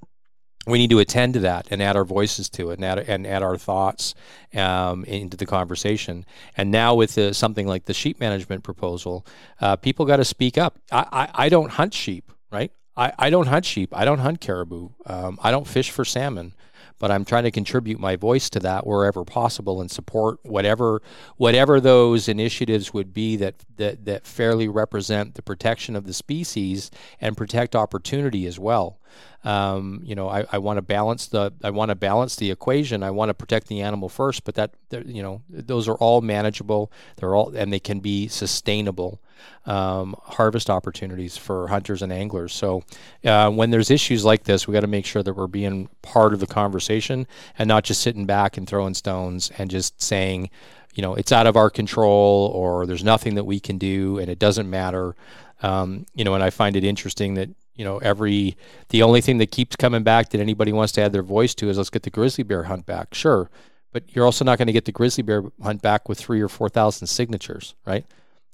We 0.67 0.79
need 0.79 0.91
to 0.91 0.99
attend 0.99 1.35
to 1.35 1.41
that 1.41 1.69
and 1.71 1.83
add 1.83 1.97
our 1.97 2.05
voices 2.05 2.51
to 2.51 2.71
it 2.71 2.75
and 2.75 2.85
add, 2.85 2.99
and 2.99 3.27
add 3.27 3.43
our 3.43 3.57
thoughts 3.57 4.15
um, 4.55 5.05
into 5.05 5.37
the 5.37 5.47
conversation. 5.47 6.27
And 6.57 6.71
now 6.71 6.95
with 6.95 7.15
the, 7.15 7.33
something 7.33 7.67
like 7.67 7.87
the 7.87 7.95
sheep 7.95 8.21
management 8.21 8.63
proposal, 8.63 9.27
uh, 9.61 9.77
people 9.77 10.05
got 10.05 10.17
to 10.17 10.25
speak 10.25 10.59
up. 10.59 10.79
I, 10.93 11.07
I, 11.13 11.45
I 11.47 11.49
don't 11.49 11.71
hunt 11.71 11.95
sheep, 11.95 12.31
right? 12.53 12.71
I, 12.97 13.13
I 13.19 13.31
don't 13.31 13.47
hunt 13.47 13.65
sheep. 13.65 13.97
I 13.97 14.05
don't 14.05 14.19
hunt 14.19 14.41
caribou. 14.41 14.91
Um, 15.07 15.39
I 15.43 15.51
don't 15.51 15.67
fish 15.67 15.91
for 15.91 16.05
salmon 16.05 16.55
but 17.01 17.11
I'm 17.11 17.25
trying 17.25 17.45
to 17.45 17.51
contribute 17.51 17.99
my 17.99 18.15
voice 18.15 18.49
to 18.51 18.61
that 18.61 18.87
wherever 18.87 19.25
possible 19.25 19.81
and 19.81 19.91
support 19.91 20.39
whatever 20.45 21.03
whatever 21.37 21.81
those 21.81 22.29
initiatives 22.29 22.95
would 22.95 23.13
be 23.13 23.37
that 23.37 23.65
that, 23.77 24.05
that 24.05 24.27
fairly 24.27 24.69
represent 24.69 25.35
the 25.35 25.43
protection 25.43 25.97
of 25.97 26.07
the 26.07 26.13
species 26.13 26.91
and 27.21 27.37
protect 27.37 27.75
opportunity 27.75 28.47
as 28.47 28.59
well. 28.59 29.01
Um, 29.43 30.03
you 30.05 30.15
know, 30.15 30.29
I, 30.29 30.45
I 30.53 30.59
want 30.59 30.77
to 30.77 30.83
balance 30.83 31.27
the 31.27 31.53
I 31.65 31.71
want 31.71 31.89
to 31.89 31.95
balance 31.95 32.37
the 32.37 32.51
equation. 32.51 33.03
I 33.03 33.11
want 33.11 33.31
to 33.31 33.35
protect 33.35 33.69
the 33.69 33.81
animal 33.81 34.11
first, 34.11 34.45
but 34.45 34.55
that 34.55 34.75
you 35.07 35.23
know 35.23 35.43
those 35.49 35.89
are 35.89 35.97
all 35.97 36.21
manageable. 36.21 36.93
They're 37.17 37.35
all 37.35 37.57
and 37.57 37.73
they 37.73 37.81
can 37.81 38.01
be 38.01 38.29
sustainable 38.29 39.23
um, 39.67 40.15
harvest 40.23 40.71
opportunities 40.71 41.37
for 41.37 41.69
hunters 41.69 42.03
and 42.03 42.13
anglers. 42.13 42.53
So 42.53 42.83
uh, 43.25 43.51
when 43.51 43.71
there's 43.71 43.91
issues 43.91 44.25
like 44.25 44.45
this, 44.45 44.67
we 44.67 44.73
got 44.73 44.81
to 44.81 44.87
make 44.87 45.07
sure 45.07 45.23
that 45.23 45.35
we're 45.35 45.47
being 45.47 45.89
part 46.03 46.33
of 46.33 46.41
the 46.41 46.47
conversation 46.47 47.27
and 47.59 47.69
not 47.69 47.85
just 47.85 48.01
sitting 48.01 48.27
back 48.27 48.57
and 48.57 48.67
throwing 48.67 48.95
stones 48.95 49.51
and 49.59 49.71
just 49.71 50.01
saying, 50.03 50.51
you 50.95 51.03
know, 51.03 51.15
it's 51.15 51.33
out 51.33 51.47
of 51.47 51.57
our 51.57 51.71
control 51.71 52.51
or 52.55 52.87
there's 52.87 53.05
nothing 53.05 53.35
that 53.35 53.45
we 53.45 53.61
can 53.61 53.79
do 53.79 54.19
and 54.19 54.31
it 54.31 54.39
doesn't 54.39 54.69
matter. 54.69 55.15
Um, 55.63 56.07
you 56.15 56.25
know, 56.25 56.35
and 56.35 56.43
I 56.43 56.51
find 56.51 56.75
it 56.75 56.85
interesting 56.85 57.35
that 57.35 57.51
you 57.81 57.85
know 57.85 57.97
every 57.99 58.59
the 58.91 59.03
only 59.03 59.23
thing 59.23 59.39
that 59.39 59.51
keeps 59.51 59.75
coming 59.75 60.03
back 60.03 60.29
that 60.31 60.41
anybody 60.41 60.71
wants 60.71 60.93
to 60.93 61.01
add 61.01 61.13
their 61.13 61.23
voice 61.23 61.55
to 61.55 61.71
is 61.71 61.79
let's 61.79 61.89
get 61.89 62.03
the 62.03 62.11
grizzly 62.11 62.45
bear 62.45 62.65
hunt 62.65 62.85
back 62.85 63.15
sure 63.15 63.49
but 63.91 64.05
you're 64.15 64.27
also 64.27 64.45
not 64.45 64.59
going 64.59 64.67
to 64.67 64.73
get 64.73 64.85
the 64.85 64.93
grizzly 64.93 65.23
bear 65.23 65.45
hunt 65.63 65.81
back 65.81 66.07
with 66.07 66.19
three 66.19 66.43
or 66.43 66.49
four 66.49 66.69
thousand 66.69 67.07
signatures 67.07 67.75
right 67.87 68.05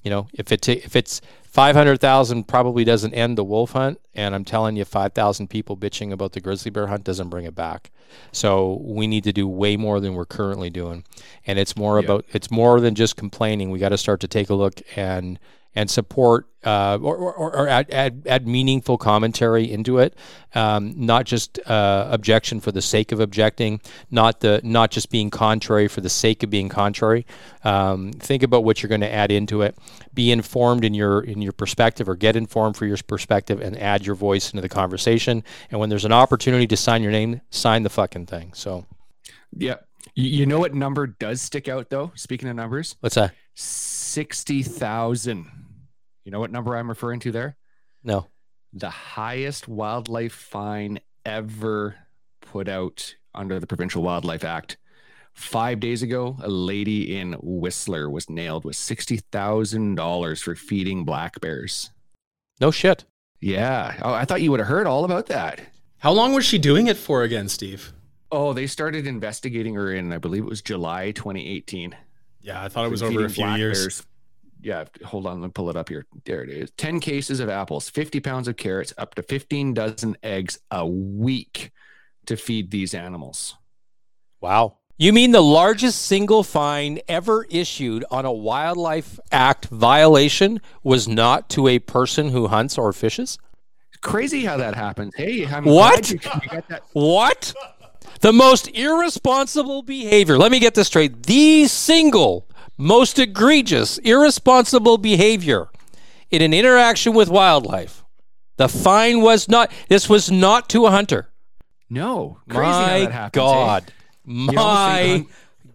you 0.07 0.11
know 0.11 0.29
if 0.33 0.53
it 0.53 0.63
t- 0.63 0.85
if 0.85 0.95
it's 0.95 1.21
500,000 1.43 2.47
probably 2.47 2.85
doesn't 2.85 3.13
end 3.13 3.37
the 3.37 3.43
wolf 3.43 3.73
hunt 3.73 3.99
and 4.15 4.37
I'm 4.37 4.45
telling 4.45 4.77
you 4.77 4.85
5,000 4.85 5.49
people 5.49 5.77
bitching 5.77 6.13
about 6.13 6.33
the 6.33 6.41
grizzly 6.41 6.71
bear 6.71 6.87
hunt 6.87 7.03
doesn't 7.03 7.29
bring 7.29 7.45
it 7.45 7.57
back. 7.57 7.91
So 8.31 8.81
we 8.85 9.09
need 9.09 9.25
to 9.25 9.33
do 9.33 9.49
way 9.49 9.77
more 9.77 9.99
than 9.99 10.15
we're 10.15 10.27
currently 10.27 10.71
doing. 10.71 11.03
And 11.45 11.59
it's 11.59 11.77
more 11.77 11.99
yeah. 11.99 12.05
about 12.05 12.25
it's 12.33 12.53
more 12.53 12.79
than 12.79 12.95
just 12.95 13.17
complaining. 13.17 13.71
We 13.71 13.81
got 13.81 13.89
to 13.89 13.99
start 13.99 14.21
to 14.21 14.29
take 14.29 14.49
a 14.49 14.55
look 14.55 14.81
and 14.95 15.41
and 15.77 15.91
support 15.91 16.49
uh, 16.65 16.99
or, 17.01 17.17
or, 17.17 17.55
or 17.55 17.69
add, 17.69 17.89
add, 17.93 18.23
add, 18.27 18.49
meaningful 18.49 18.99
commentary 18.99 19.71
into 19.71 19.99
it, 19.99 20.17
um, 20.55 20.93
not 20.97 21.25
just 21.25 21.61
uh, 21.67 22.09
objection 22.11 22.59
for 22.59 22.73
the 22.73 22.83
sake 22.83 23.13
of 23.13 23.21
objecting, 23.21 23.81
not 24.11 24.41
the 24.41 24.61
not 24.65 24.91
just 24.91 25.11
being 25.11 25.31
contrary 25.31 25.87
for 25.87 26.01
the 26.01 26.09
sake 26.09 26.43
of 26.43 26.51
being 26.51 26.69
contrary. 26.69 27.25
Um, 27.63 28.13
think 28.13 28.43
about 28.43 28.65
what 28.65 28.83
you're 28.83 28.89
going 28.89 29.03
to 29.03 29.13
add 29.13 29.31
into 29.31 29.63
it. 29.63 29.77
Be 30.13 30.33
informed 30.33 30.85
in 30.85 30.93
your 30.93 31.21
in 31.21 31.41
your 31.41 31.53
perspective, 31.53 32.09
or 32.09 32.17
get 32.17 32.35
informed 32.35 32.77
for 32.77 32.87
your 32.87 32.97
perspective, 33.07 33.61
and 33.61 33.79
add 33.79 34.05
your 34.05 34.17
voice 34.17 34.51
into 34.51 34.63
the 34.63 34.69
conversation. 34.69 35.45
And 35.71 35.79
when 35.79 35.89
there's 35.89 36.07
an 36.07 36.13
opportunity 36.13 36.67
to 36.67 36.77
sign 36.77 37.03
your 37.03 37.13
name, 37.13 37.43
sign 37.51 37.85
the 37.85 37.91
fucking 37.91 38.27
thing. 38.27 38.53
So, 38.55 38.87
yeah, 39.57 39.77
you 40.15 40.47
know 40.47 40.59
what 40.59 40.75
number 40.75 41.07
does 41.07 41.43
stick 41.43 41.69
out 41.69 41.91
though? 41.91 42.11
Speaking 42.15 42.49
of 42.49 42.57
numbers, 42.57 42.97
what's 43.01 43.15
that? 43.15 43.35
Sixty 43.55 44.65
thousand. 44.65 45.66
You 46.27 46.33
know 46.33 46.41
what 46.41 46.51
number 46.51 46.77
I'm 46.77 46.89
referring 46.89 47.21
to 47.21 47.31
there? 47.31 47.57
No. 48.03 48.27
The 48.73 48.91
highest 48.91 49.69
wildlife 49.69 50.33
fine 50.33 50.99
ever 51.25 51.95
put 52.41 52.69
out 52.69 53.15
under 53.33 53.61
the 53.61 53.67
Provincial 53.69 54.03
Wildlife 54.03 54.43
Act. 54.43 54.77
Five 55.35 55.79
days 55.79 56.03
ago, 56.03 56.37
a 56.43 56.49
lady 56.49 57.17
in 57.17 57.35
Whistler 57.41 58.11
was 58.11 58.29
nailed 58.29 58.65
with 58.65 58.75
$60,000 58.75 60.43
for 60.43 60.57
feeding 60.57 61.05
black 61.05 61.41
bears. 61.41 61.93
No 62.61 62.73
shit. 62.73 63.05
Yeah. 63.41 63.97
Oh, 64.03 64.13
I 64.13 64.25
thought 64.25 64.43
you 64.43 64.51
would 64.51 64.59
have 64.59 64.69
heard 64.69 64.89
all 64.89 65.05
about 65.05 65.27
that. 65.27 65.61
How 65.99 66.11
long 66.11 66.33
was 66.33 66.45
she 66.45 66.59
doing 66.59 66.89
it 66.89 66.97
for 66.97 67.23
again, 67.23 67.49
Steve? 67.49 67.93
Oh, 68.33 68.53
they 68.53 68.67
started 68.67 69.07
investigating 69.07 69.77
her 69.77 69.93
in, 69.93 70.13
I 70.13 70.19
believe 70.19 70.43
it 70.43 70.49
was 70.49 70.61
July 70.61 71.13
2018. 71.13 71.95
Yeah, 72.41 72.65
I 72.65 72.69
thought 72.69 72.85
it 72.85 72.91
was 72.91 73.05
over 73.05 73.25
a 73.25 73.31
few 73.31 73.47
years. 73.51 73.81
Bears 73.81 74.07
yeah, 74.67 74.85
hold 75.05 75.27
on, 75.27 75.41
let 75.41 75.47
me 75.47 75.53
pull 75.53 75.71
it 75.71 75.77
up 75.77 75.89
here. 75.89 76.07
There 76.25 76.43
it 76.43 76.51
is. 76.51 76.73
10 76.73 76.99
cases 76.99 77.39
of 77.39 77.49
apples, 77.49 77.89
50 77.89 78.19
pounds 78.19 78.49
of 78.49 78.57
carrots, 78.57 78.93
up 78.99 79.15
to 79.15 79.23
15 79.23 79.75
dozen 79.75 80.17
eggs 80.25 80.59
a 80.73 80.85
week 80.85 81.71
to 82.27 82.37
feed 82.37 82.73
these 82.73 82.93
animals. 82.93 83.55
Wow. 84.41 84.79
You 84.99 85.13
mean 85.13 85.31
the 85.31 85.41
largest 85.41 86.03
single 86.03 86.43
fine 86.43 86.99
ever 87.07 87.47
issued 87.49 88.05
on 88.11 88.25
a 88.25 88.33
Wildlife 88.33 89.21
Act 89.31 89.67
violation 89.67 90.61
was 90.83 91.07
not 91.07 91.49
to 91.51 91.69
a 91.69 91.79
person 91.79 92.31
who 92.31 92.49
hunts 92.49 92.77
or 92.77 92.93
fishes? 92.93 93.39
Crazy 94.01 94.45
how 94.45 94.57
that 94.57 94.75
happens. 94.75 95.15
Hey, 95.15 95.47
I'm 95.47 95.65
what? 95.65 96.11
You, 96.11 96.19
you 96.53 96.61
what? 96.93 97.55
The 98.21 98.33
most 98.33 98.67
irresponsible 98.69 99.83
behavior. 99.83 100.37
Let 100.39 100.51
me 100.51 100.59
get 100.59 100.75
this 100.75 100.89
straight. 100.89 101.23
The 101.23 101.67
single 101.69 102.49
most 102.77 103.19
egregious, 103.19 103.99
irresponsible 103.99 104.99
behavior 104.99 105.69
in 106.31 106.43
an 106.43 106.53
interaction 106.53 107.15
with 107.15 107.29
wildlife. 107.29 108.05
The 108.57 108.69
fine 108.69 109.21
was 109.21 109.49
not, 109.49 109.71
this 109.89 110.09
was 110.09 110.31
not 110.31 110.69
to 110.71 110.87
a 110.87 110.91
hunter. 110.91 111.29
No. 111.89 112.41
My 112.47 113.11
happens, 113.11 113.31
God. 113.33 113.85
Eh? 113.87 113.93
My 114.27 115.27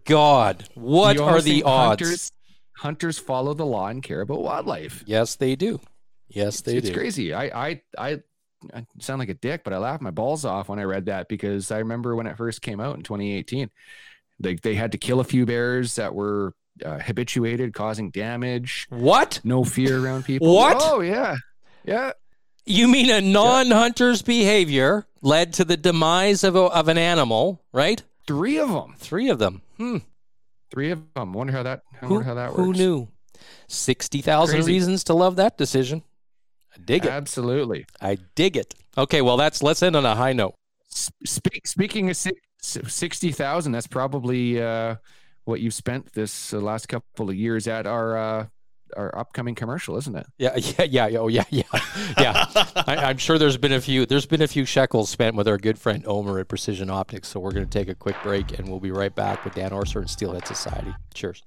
God. 0.05 0.67
What 0.73 1.17
are 1.19 1.41
the 1.41 1.63
odds? 1.63 2.01
Hunters, 2.01 2.31
hunters 2.77 3.19
follow 3.19 3.53
the 3.53 3.65
law 3.65 3.87
and 3.87 4.03
care 4.03 4.21
about 4.21 4.41
wildlife. 4.41 5.03
Yes, 5.05 5.35
they 5.35 5.55
do. 5.55 5.79
Yes, 6.27 6.61
they 6.61 6.77
it's, 6.77 6.87
do. 6.87 6.91
It's 6.91 6.97
crazy. 6.97 7.33
I, 7.33 7.69
I, 7.69 7.81
I, 7.97 8.19
I 8.73 8.85
sound 8.99 9.19
like 9.19 9.29
a 9.29 9.35
dick, 9.35 9.63
but 9.63 9.73
I 9.73 9.77
laughed 9.77 10.01
my 10.01 10.11
balls 10.11 10.43
off 10.43 10.69
when 10.69 10.79
I 10.79 10.83
read 10.83 11.05
that 11.05 11.27
because 11.29 11.71
I 11.71 11.79
remember 11.79 12.15
when 12.15 12.27
it 12.27 12.37
first 12.37 12.61
came 12.61 12.79
out 12.79 12.95
in 12.95 13.03
2018. 13.03 13.69
They, 14.39 14.55
they 14.55 14.75
had 14.75 14.91
to 14.93 14.97
kill 14.97 15.19
a 15.19 15.23
few 15.23 15.45
bears 15.45 15.95
that 15.95 16.15
were 16.15 16.55
uh, 16.85 16.99
habituated, 16.99 17.73
causing 17.73 18.11
damage. 18.11 18.87
What? 18.89 19.39
No 19.43 19.63
fear 19.63 20.03
around 20.03 20.25
people. 20.25 20.53
What? 20.53 20.77
Oh 20.79 21.01
yeah, 21.01 21.35
yeah. 21.83 22.11
You 22.65 22.87
mean 22.87 23.09
a 23.09 23.21
non-hunter's 23.21 24.21
behavior 24.21 25.07
led 25.21 25.53
to 25.53 25.65
the 25.65 25.77
demise 25.77 26.43
of, 26.43 26.55
a, 26.55 26.59
of 26.59 26.87
an 26.87 26.97
animal, 26.97 27.63
right? 27.73 28.03
Three 28.27 28.59
of 28.59 28.69
them. 28.69 28.93
Three 28.97 29.29
of 29.29 29.39
them. 29.39 29.61
Hmm. 29.77 29.97
Three 30.71 30.91
of 30.91 31.01
them. 31.15 31.33
Wonder 31.33 31.53
how 31.53 31.63
that. 31.63 31.81
Who, 32.01 32.15
wonder 32.15 32.23
how 32.25 32.35
that 32.35 32.49
works. 32.51 32.59
who 32.59 32.73
knew? 32.73 33.07
Sixty 33.67 34.21
thousand 34.21 34.65
reasons 34.65 35.03
to 35.05 35.13
love 35.13 35.35
that 35.37 35.57
decision. 35.57 36.03
I 36.75 36.79
dig 36.79 37.05
it. 37.05 37.11
Absolutely. 37.11 37.85
I 37.99 38.17
dig 38.35 38.55
it. 38.55 38.75
Okay, 38.97 39.21
well, 39.21 39.37
that's 39.37 39.63
let's 39.63 39.81
end 39.83 39.95
on 39.95 40.05
a 40.05 40.15
high 40.15 40.33
note. 40.33 40.55
Speak, 40.89 41.65
speaking 41.65 42.09
of 42.09 42.17
si- 42.17 42.31
si- 42.61 42.87
sixty 42.87 43.31
thousand, 43.31 43.71
that's 43.71 43.87
probably 43.87 44.61
uh, 44.61 44.95
what 45.45 45.59
you've 45.59 45.73
spent 45.73 46.13
this 46.13 46.53
uh, 46.53 46.59
last 46.59 46.87
couple 46.87 47.29
of 47.29 47.35
years 47.35 47.67
at 47.67 47.85
our 47.85 48.17
uh, 48.17 48.45
our 48.95 49.17
upcoming 49.17 49.55
commercial, 49.55 49.97
isn't 49.97 50.15
it? 50.15 50.27
Yeah, 50.37 50.55
yeah, 50.57 50.83
yeah, 50.83 51.07
yeah, 51.07 51.19
oh, 51.19 51.27
yeah, 51.27 51.43
yeah, 51.49 51.63
yeah. 52.17 52.45
I, 52.75 52.97
I'm 52.97 53.17
sure 53.17 53.37
there's 53.37 53.57
been 53.57 53.71
a 53.71 53.81
few. 53.81 54.05
There's 54.05 54.25
been 54.25 54.41
a 54.41 54.47
few 54.47 54.65
shekels 54.65 55.09
spent 55.09 55.35
with 55.35 55.47
our 55.47 55.57
good 55.57 55.79
friend 55.79 56.03
Omer 56.07 56.39
at 56.39 56.47
Precision 56.47 56.89
Optics. 56.89 57.29
So 57.29 57.39
we're 57.39 57.51
going 57.51 57.67
to 57.67 57.79
take 57.79 57.89
a 57.89 57.95
quick 57.95 58.17
break, 58.23 58.57
and 58.59 58.69
we'll 58.69 58.79
be 58.79 58.91
right 58.91 59.13
back 59.13 59.43
with 59.43 59.55
Dan 59.55 59.71
Orser 59.71 59.99
and 60.01 60.09
Steelhead 60.09 60.47
Society. 60.47 60.93
Cheers. 61.13 61.43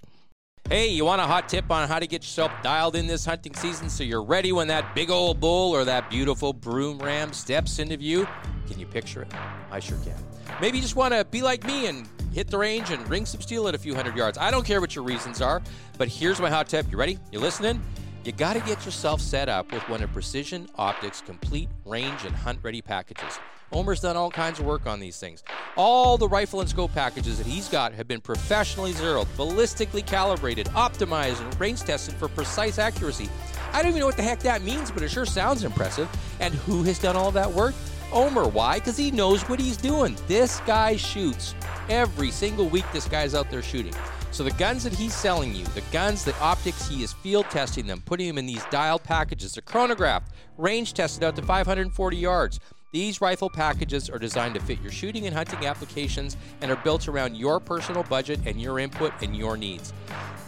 Hey, 0.70 0.88
you 0.88 1.04
want 1.04 1.20
a 1.20 1.26
hot 1.26 1.50
tip 1.50 1.70
on 1.70 1.86
how 1.88 1.98
to 1.98 2.06
get 2.06 2.22
yourself 2.22 2.50
dialed 2.62 2.96
in 2.96 3.06
this 3.06 3.26
hunting 3.26 3.54
season 3.54 3.90
so 3.90 4.02
you're 4.02 4.22
ready 4.24 4.50
when 4.50 4.68
that 4.68 4.94
big 4.94 5.10
old 5.10 5.38
bull 5.38 5.72
or 5.72 5.84
that 5.84 6.08
beautiful 6.08 6.54
broom 6.54 6.98
ram 6.98 7.34
steps 7.34 7.78
into 7.78 7.98
view? 7.98 8.26
Can 8.66 8.80
you 8.80 8.86
picture 8.86 9.20
it? 9.20 9.28
I 9.70 9.78
sure 9.78 9.98
can. 9.98 10.14
Maybe 10.62 10.78
you 10.78 10.82
just 10.82 10.96
want 10.96 11.12
to 11.12 11.26
be 11.26 11.42
like 11.42 11.64
me 11.64 11.86
and 11.86 12.08
hit 12.34 12.48
the 12.48 12.58
range 12.58 12.90
and 12.90 13.08
ring 13.08 13.24
some 13.24 13.40
steel 13.40 13.68
at 13.68 13.74
a 13.74 13.78
few 13.78 13.94
hundred 13.94 14.16
yards. 14.16 14.36
I 14.36 14.50
don't 14.50 14.66
care 14.66 14.80
what 14.80 14.94
your 14.96 15.04
reasons 15.04 15.40
are, 15.40 15.62
but 15.96 16.08
here's 16.08 16.40
my 16.40 16.50
hot 16.50 16.68
tip. 16.68 16.90
You 16.90 16.98
ready? 16.98 17.18
You 17.30 17.38
listening? 17.38 17.80
You 18.24 18.32
got 18.32 18.54
to 18.54 18.60
get 18.60 18.84
yourself 18.84 19.20
set 19.20 19.48
up 19.48 19.70
with 19.70 19.88
one 19.88 20.02
of 20.02 20.12
Precision 20.12 20.66
Optics' 20.76 21.20
complete 21.20 21.68
range 21.84 22.24
and 22.24 22.34
hunt 22.34 22.58
ready 22.62 22.82
packages. 22.82 23.38
Omer's 23.72 24.00
done 24.00 24.16
all 24.16 24.30
kinds 24.30 24.58
of 24.58 24.66
work 24.66 24.86
on 24.86 24.98
these 24.98 25.18
things. 25.18 25.44
All 25.76 26.16
the 26.18 26.28
rifle 26.28 26.60
and 26.60 26.68
scope 26.68 26.92
packages 26.92 27.38
that 27.38 27.46
he's 27.46 27.68
got 27.68 27.92
have 27.92 28.08
been 28.08 28.20
professionally 28.20 28.92
zeroed, 28.92 29.28
ballistically 29.36 30.04
calibrated, 30.04 30.66
optimized, 30.68 31.40
and 31.40 31.60
range 31.60 31.80
tested 31.80 32.14
for 32.14 32.28
precise 32.28 32.78
accuracy. 32.78 33.28
I 33.72 33.82
don't 33.82 33.90
even 33.90 34.00
know 34.00 34.06
what 34.06 34.16
the 34.16 34.22
heck 34.22 34.40
that 34.40 34.62
means, 34.62 34.90
but 34.90 35.02
it 35.02 35.10
sure 35.10 35.26
sounds 35.26 35.64
impressive. 35.64 36.08
And 36.40 36.54
who 36.54 36.82
has 36.84 36.98
done 36.98 37.16
all 37.16 37.30
that 37.32 37.50
work? 37.50 37.74
Omer. 38.14 38.46
Why? 38.46 38.78
Because 38.78 38.96
he 38.96 39.10
knows 39.10 39.42
what 39.48 39.58
he's 39.58 39.76
doing. 39.76 40.16
This 40.28 40.60
guy 40.60 40.96
shoots. 40.96 41.54
Every 41.88 42.30
single 42.30 42.68
week, 42.68 42.84
this 42.92 43.08
guy's 43.08 43.34
out 43.34 43.50
there 43.50 43.60
shooting. 43.60 43.92
So 44.30 44.44
the 44.44 44.52
guns 44.52 44.84
that 44.84 44.92
he's 44.92 45.12
selling 45.12 45.54
you, 45.54 45.64
the 45.66 45.82
guns 45.92 46.24
that 46.24 46.40
optics 46.40 46.88
he 46.88 47.02
is 47.02 47.12
field 47.12 47.46
testing 47.50 47.86
them, 47.86 48.02
putting 48.06 48.28
them 48.28 48.38
in 48.38 48.46
these 48.46 48.64
dialed 48.70 49.02
packages, 49.02 49.52
they're 49.52 49.62
chronographed, 49.62 50.32
range 50.56 50.94
tested 50.94 51.24
out 51.24 51.36
to 51.36 51.42
540 51.42 52.16
yards. 52.16 52.60
These 52.92 53.20
rifle 53.20 53.50
packages 53.50 54.08
are 54.08 54.18
designed 54.20 54.54
to 54.54 54.60
fit 54.60 54.80
your 54.80 54.92
shooting 54.92 55.26
and 55.26 55.34
hunting 55.34 55.66
applications 55.66 56.36
and 56.60 56.70
are 56.70 56.76
built 56.76 57.08
around 57.08 57.36
your 57.36 57.58
personal 57.58 58.04
budget 58.04 58.38
and 58.46 58.60
your 58.62 58.78
input 58.78 59.12
and 59.20 59.36
your 59.36 59.56
needs. 59.56 59.92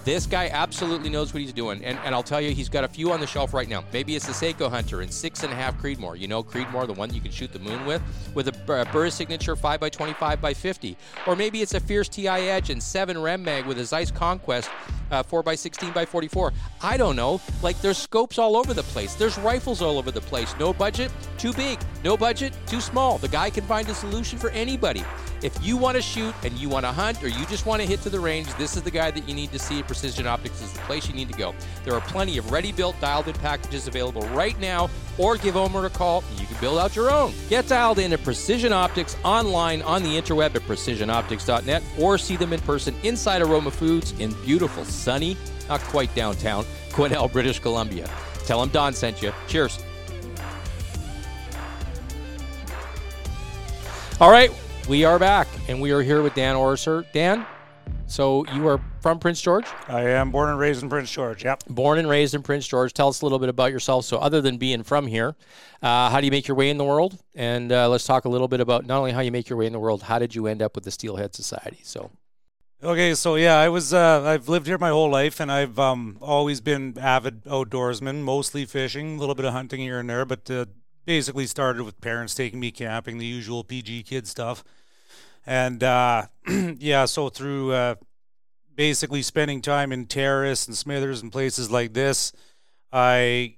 This 0.06 0.24
guy 0.24 0.48
absolutely 0.52 1.10
knows 1.10 1.34
what 1.34 1.40
he's 1.40 1.52
doing, 1.52 1.84
and, 1.84 1.98
and 2.04 2.14
I'll 2.14 2.22
tell 2.22 2.40
you, 2.40 2.52
he's 2.52 2.68
got 2.68 2.84
a 2.84 2.88
few 2.88 3.10
on 3.10 3.18
the 3.18 3.26
shelf 3.26 3.52
right 3.52 3.68
now. 3.68 3.82
Maybe 3.92 4.14
it's 4.14 4.24
the 4.24 4.32
Sako 4.32 4.68
Hunter 4.68 5.02
in 5.02 5.10
six 5.10 5.42
and 5.42 5.52
a 5.52 5.56
half 5.56 5.76
Creedmoor. 5.82 6.16
You 6.16 6.28
know 6.28 6.44
Creedmoor, 6.44 6.86
the 6.86 6.92
one 6.92 7.12
you 7.12 7.20
can 7.20 7.32
shoot 7.32 7.52
the 7.52 7.58
moon 7.58 7.84
with, 7.84 8.00
with 8.32 8.46
a 8.46 8.86
Burris 8.92 9.16
Signature 9.16 9.56
5x25 9.56 10.40
by 10.40 10.54
50. 10.54 10.96
Or 11.26 11.34
maybe 11.34 11.60
it's 11.60 11.74
a 11.74 11.80
Fierce 11.80 12.08
TI 12.08 12.28
Edge 12.28 12.70
and 12.70 12.80
7 12.80 13.20
Rem 13.20 13.42
Mag 13.42 13.66
with 13.66 13.80
a 13.80 13.84
Zeiss 13.84 14.12
Conquest 14.12 14.70
uh, 15.10 15.22
4x16 15.22 15.92
by 15.92 16.04
44. 16.04 16.52
I 16.82 16.96
don't 16.96 17.16
know. 17.16 17.40
Like 17.62 17.80
there's 17.80 17.98
scopes 17.98 18.38
all 18.38 18.56
over 18.56 18.74
the 18.74 18.82
place. 18.84 19.14
There's 19.14 19.38
rifles 19.38 19.82
all 19.82 19.98
over 19.98 20.10
the 20.10 20.20
place. 20.20 20.54
No 20.58 20.72
budget, 20.72 21.10
too 21.38 21.52
big. 21.52 21.78
No 22.04 22.16
budget, 22.16 22.52
too 22.66 22.80
small. 22.80 23.18
The 23.18 23.28
guy 23.28 23.50
can 23.50 23.64
find 23.64 23.88
a 23.88 23.94
solution 23.94 24.38
for 24.38 24.50
anybody. 24.50 25.04
If 25.42 25.64
you 25.64 25.76
want 25.76 25.96
to 25.96 26.02
shoot 26.02 26.34
and 26.44 26.52
you 26.54 26.68
want 26.68 26.86
to 26.86 26.92
hunt 26.92 27.22
or 27.22 27.28
you 27.28 27.44
just 27.46 27.66
want 27.66 27.82
to 27.82 27.86
hit 27.88 28.00
to 28.02 28.10
the 28.10 28.18
range, 28.18 28.52
this 28.54 28.76
is 28.76 28.82
the 28.82 28.90
guy 28.90 29.10
that 29.10 29.28
you 29.28 29.34
need 29.34 29.52
to 29.52 29.58
see. 29.58 29.82
Precision 29.98 30.26
Optics 30.26 30.60
is 30.60 30.72
the 30.72 30.78
place 30.80 31.08
you 31.08 31.14
need 31.14 31.28
to 31.32 31.38
go. 31.38 31.54
There 31.84 31.94
are 31.94 32.02
plenty 32.02 32.36
of 32.36 32.52
ready-built 32.52 33.00
dialed-in 33.00 33.34
packages 33.36 33.88
available 33.88 34.20
right 34.28 34.58
now, 34.60 34.90
or 35.16 35.38
give 35.38 35.56
Omer 35.56 35.86
a 35.86 35.90
call 35.90 36.22
and 36.30 36.38
you 36.38 36.46
can 36.46 36.58
build 36.60 36.78
out 36.78 36.94
your 36.94 37.10
own. 37.10 37.32
Get 37.48 37.66
dialed 37.66 37.98
in 37.98 38.12
at 38.12 38.22
Precision 38.22 38.74
Optics 38.74 39.16
online 39.24 39.80
on 39.82 40.02
the 40.02 40.10
interweb 40.10 40.54
at 40.54 40.62
precisionoptics.net 40.62 41.82
or 41.98 42.18
see 42.18 42.36
them 42.36 42.52
in 42.52 42.60
person 42.60 42.94
inside 43.04 43.40
Aroma 43.40 43.70
Foods 43.70 44.12
in 44.20 44.34
beautiful, 44.44 44.84
sunny, 44.84 45.34
not 45.68 45.80
quite 45.80 46.14
downtown, 46.14 46.64
Quesnel, 46.90 47.32
British 47.32 47.58
Columbia. 47.58 48.08
Tell 48.44 48.60
them 48.60 48.68
Don 48.68 48.92
sent 48.92 49.22
you. 49.22 49.32
Cheers. 49.48 49.78
All 54.20 54.30
right, 54.30 54.50
we 54.88 55.04
are 55.04 55.18
back, 55.18 55.48
and 55.68 55.80
we 55.80 55.90
are 55.92 56.02
here 56.02 56.22
with 56.22 56.34
Dan 56.34 56.54
Orser. 56.54 57.04
Dan, 57.12 57.46
so 58.06 58.46
you 58.54 58.66
are 58.68 58.80
from 59.00 59.18
Prince 59.18 59.40
George? 59.40 59.66
I 59.88 60.02
am 60.02 60.30
born 60.30 60.50
and 60.50 60.58
raised 60.58 60.82
in 60.82 60.88
Prince 60.88 61.10
George. 61.10 61.44
Yep. 61.44 61.64
Born 61.68 61.98
and 61.98 62.08
raised 62.08 62.34
in 62.34 62.42
Prince 62.42 62.66
George. 62.66 62.92
Tell 62.92 63.08
us 63.08 63.20
a 63.20 63.24
little 63.24 63.38
bit 63.38 63.48
about 63.48 63.72
yourself. 63.72 64.04
So, 64.04 64.18
other 64.18 64.40
than 64.40 64.58
being 64.58 64.82
from 64.82 65.06
here, 65.06 65.34
uh, 65.82 66.10
how 66.10 66.20
do 66.20 66.26
you 66.26 66.30
make 66.30 66.46
your 66.46 66.56
way 66.56 66.70
in 66.70 66.78
the 66.78 66.84
world? 66.84 67.18
And 67.34 67.72
uh, 67.72 67.88
let's 67.88 68.04
talk 68.04 68.24
a 68.24 68.28
little 68.28 68.48
bit 68.48 68.60
about 68.60 68.86
not 68.86 68.98
only 68.98 69.12
how 69.12 69.20
you 69.20 69.32
make 69.32 69.48
your 69.48 69.58
way 69.58 69.66
in 69.66 69.72
the 69.72 69.80
world, 69.80 70.04
how 70.04 70.18
did 70.18 70.34
you 70.34 70.46
end 70.46 70.62
up 70.62 70.74
with 70.74 70.84
the 70.84 70.90
Steelhead 70.90 71.34
Society? 71.34 71.80
So, 71.82 72.10
Okay, 72.82 73.14
so 73.14 73.36
yeah, 73.36 73.56
I 73.56 73.70
was 73.70 73.94
uh, 73.94 74.22
I've 74.22 74.50
lived 74.50 74.66
here 74.66 74.76
my 74.76 74.90
whole 74.90 75.08
life, 75.08 75.40
and 75.40 75.50
I've 75.50 75.78
um, 75.78 76.18
always 76.20 76.60
been 76.60 76.96
avid 76.98 77.44
outdoorsman, 77.44 78.22
mostly 78.22 78.66
fishing, 78.66 79.16
a 79.16 79.18
little 79.18 79.34
bit 79.34 79.46
of 79.46 79.54
hunting 79.54 79.80
here 79.80 79.98
and 79.98 80.10
there, 80.10 80.26
but 80.26 80.50
uh, 80.50 80.66
basically 81.06 81.46
started 81.46 81.84
with 81.84 82.00
parents 82.02 82.34
taking 82.34 82.60
me 82.60 82.70
camping, 82.70 83.16
the 83.16 83.24
usual 83.24 83.64
PG 83.64 84.02
kid 84.02 84.26
stuff, 84.26 84.62
and 85.46 85.82
uh, 85.82 86.26
yeah, 86.48 87.04
so 87.04 87.28
through 87.28 87.72
uh, 87.72 87.94
basically 88.74 89.22
spending 89.22 89.62
time 89.62 89.92
in 89.92 90.06
Terrace 90.06 90.66
and 90.66 90.76
Smithers 90.76 91.22
and 91.22 91.30
places 91.30 91.70
like 91.70 91.94
this, 91.94 92.32
I 92.92 93.56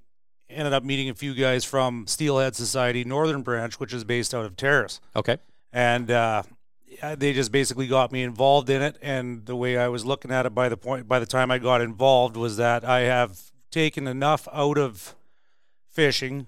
ended 0.50 0.72
up 0.72 0.84
meeting 0.84 1.08
a 1.08 1.14
few 1.14 1.34
guys 1.34 1.64
from 1.64 2.06
Steelhead 2.06 2.54
Society 2.54 3.04
Northern 3.04 3.42
Branch, 3.42 3.78
which 3.80 3.92
is 3.92 4.04
based 4.04 4.34
out 4.34 4.44
of 4.44 4.56
Terrace, 4.56 5.00
okay. 5.16 5.38
and 5.72 6.10
uh, 6.10 6.42
they 7.16 7.32
just 7.32 7.52
basically 7.52 7.86
got 7.86 8.12
me 8.12 8.22
involved 8.22 8.70
in 8.70 8.82
it. 8.82 8.98
And 9.02 9.46
the 9.46 9.56
way 9.56 9.76
I 9.76 9.88
was 9.88 10.04
looking 10.04 10.30
at 10.30 10.46
it 10.46 10.54
by 10.54 10.68
the 10.68 10.76
point 10.76 11.08
by 11.08 11.18
the 11.18 11.26
time 11.26 11.50
I 11.50 11.58
got 11.58 11.80
involved 11.80 12.36
was 12.36 12.56
that 12.56 12.84
I 12.84 13.00
have 13.00 13.40
taken 13.70 14.06
enough 14.06 14.48
out 14.52 14.78
of 14.78 15.14
fishing 15.88 16.46